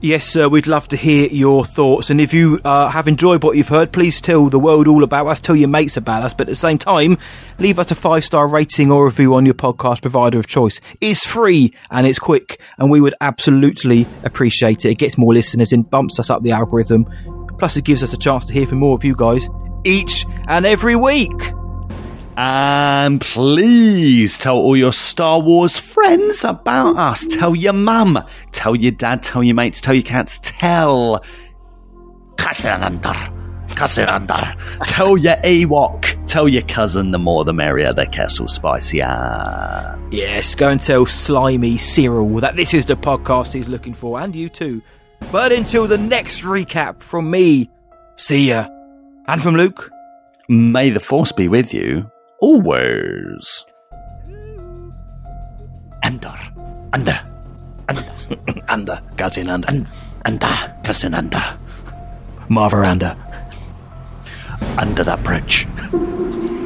Yes, 0.02 0.26
sir. 0.26 0.48
We'd 0.48 0.66
love 0.66 0.88
to 0.88 0.96
hear 0.96 1.28
your 1.28 1.66
thoughts. 1.66 2.08
And 2.08 2.22
if 2.22 2.32
you 2.32 2.58
uh, 2.64 2.88
have 2.88 3.06
enjoyed 3.06 3.42
what 3.42 3.58
you've 3.58 3.68
heard, 3.68 3.92
please 3.92 4.22
tell 4.22 4.48
the 4.48 4.58
world 4.58 4.88
all 4.88 5.04
about 5.04 5.26
us. 5.26 5.42
Tell 5.42 5.54
your 5.54 5.68
mates 5.68 5.98
about 5.98 6.22
us. 6.22 6.32
But 6.32 6.48
at 6.48 6.52
the 6.52 6.56
same 6.56 6.78
time, 6.78 7.18
leave 7.58 7.78
us 7.78 7.90
a 7.90 7.94
five 7.94 8.24
star 8.24 8.48
rating 8.48 8.90
or 8.90 9.04
review 9.04 9.34
on 9.34 9.44
your 9.44 9.52
podcast 9.52 10.00
provider 10.00 10.38
of 10.38 10.46
choice. 10.46 10.80
It's 11.02 11.26
free 11.26 11.74
and 11.90 12.06
it's 12.06 12.18
quick, 12.18 12.62
and 12.78 12.90
we 12.90 13.02
would 13.02 13.14
absolutely 13.20 14.06
appreciate 14.24 14.86
it. 14.86 14.92
It 14.92 14.98
gets 14.98 15.18
more 15.18 15.34
listeners 15.34 15.74
in, 15.74 15.82
bumps 15.82 16.18
us 16.18 16.30
up 16.30 16.42
the 16.42 16.52
algorithm. 16.52 17.04
Plus, 17.58 17.76
it 17.76 17.84
gives 17.84 18.02
us 18.02 18.14
a 18.14 18.18
chance 18.18 18.46
to 18.46 18.54
hear 18.54 18.66
from 18.66 18.78
more 18.78 18.94
of 18.94 19.04
you 19.04 19.14
guys 19.14 19.50
each 19.84 20.24
and 20.48 20.64
every 20.64 20.96
week. 20.96 21.52
And 22.42 23.20
please 23.20 24.38
tell 24.38 24.56
all 24.56 24.74
your 24.74 24.94
Star 24.94 25.42
Wars 25.42 25.78
friends 25.78 26.42
about 26.42 26.96
us. 26.96 27.26
Tell 27.26 27.54
your 27.54 27.74
mum, 27.74 28.18
tell 28.50 28.74
your 28.74 28.92
dad, 28.92 29.22
tell 29.22 29.44
your 29.44 29.54
mates, 29.54 29.82
tell 29.82 29.92
your 29.92 30.02
cats, 30.02 30.40
tell 30.42 31.22
Cousin 32.38 32.82
Under. 32.82 33.12
Tell 34.86 35.18
your 35.18 35.36
Ewok, 35.36 36.26
tell 36.26 36.48
your 36.48 36.62
cousin. 36.62 37.10
The 37.10 37.18
more 37.18 37.44
the 37.44 37.52
merrier. 37.52 37.92
The 37.92 38.06
Kessel 38.06 38.48
spicier. 38.48 39.98
Yes, 40.10 40.54
go 40.54 40.68
and 40.68 40.80
tell 40.80 41.04
Slimy 41.04 41.74
Syril 41.74 42.40
that 42.40 42.56
this 42.56 42.72
is 42.72 42.86
the 42.86 42.96
podcast 42.96 43.52
he's 43.52 43.68
looking 43.68 43.92
for, 43.92 44.18
and 44.18 44.34
you 44.34 44.48
too. 44.48 44.80
But 45.30 45.52
until 45.52 45.86
the 45.86 45.98
next 45.98 46.40
recap 46.40 47.02
from 47.02 47.30
me, 47.30 47.68
see 48.16 48.48
ya. 48.48 48.66
And 49.28 49.42
from 49.42 49.56
Luke, 49.56 49.90
May 50.48 50.90
the 50.90 51.00
force 51.00 51.32
be 51.32 51.46
with 51.46 51.72
you 51.74 52.10
always. 52.40 53.66
Andor. 56.02 56.38
Under. 56.92 57.18
Under. 58.68 59.00
Cousin 59.16 59.48
Anda, 59.48 59.86
Anda. 60.24 60.80
Cousin 60.84 61.14
Anda. 61.14 61.58
Maarva 62.48 62.86
Anda. 62.86 63.16
Under 64.78 65.04
that 65.04 65.22
bridge. 65.22 65.66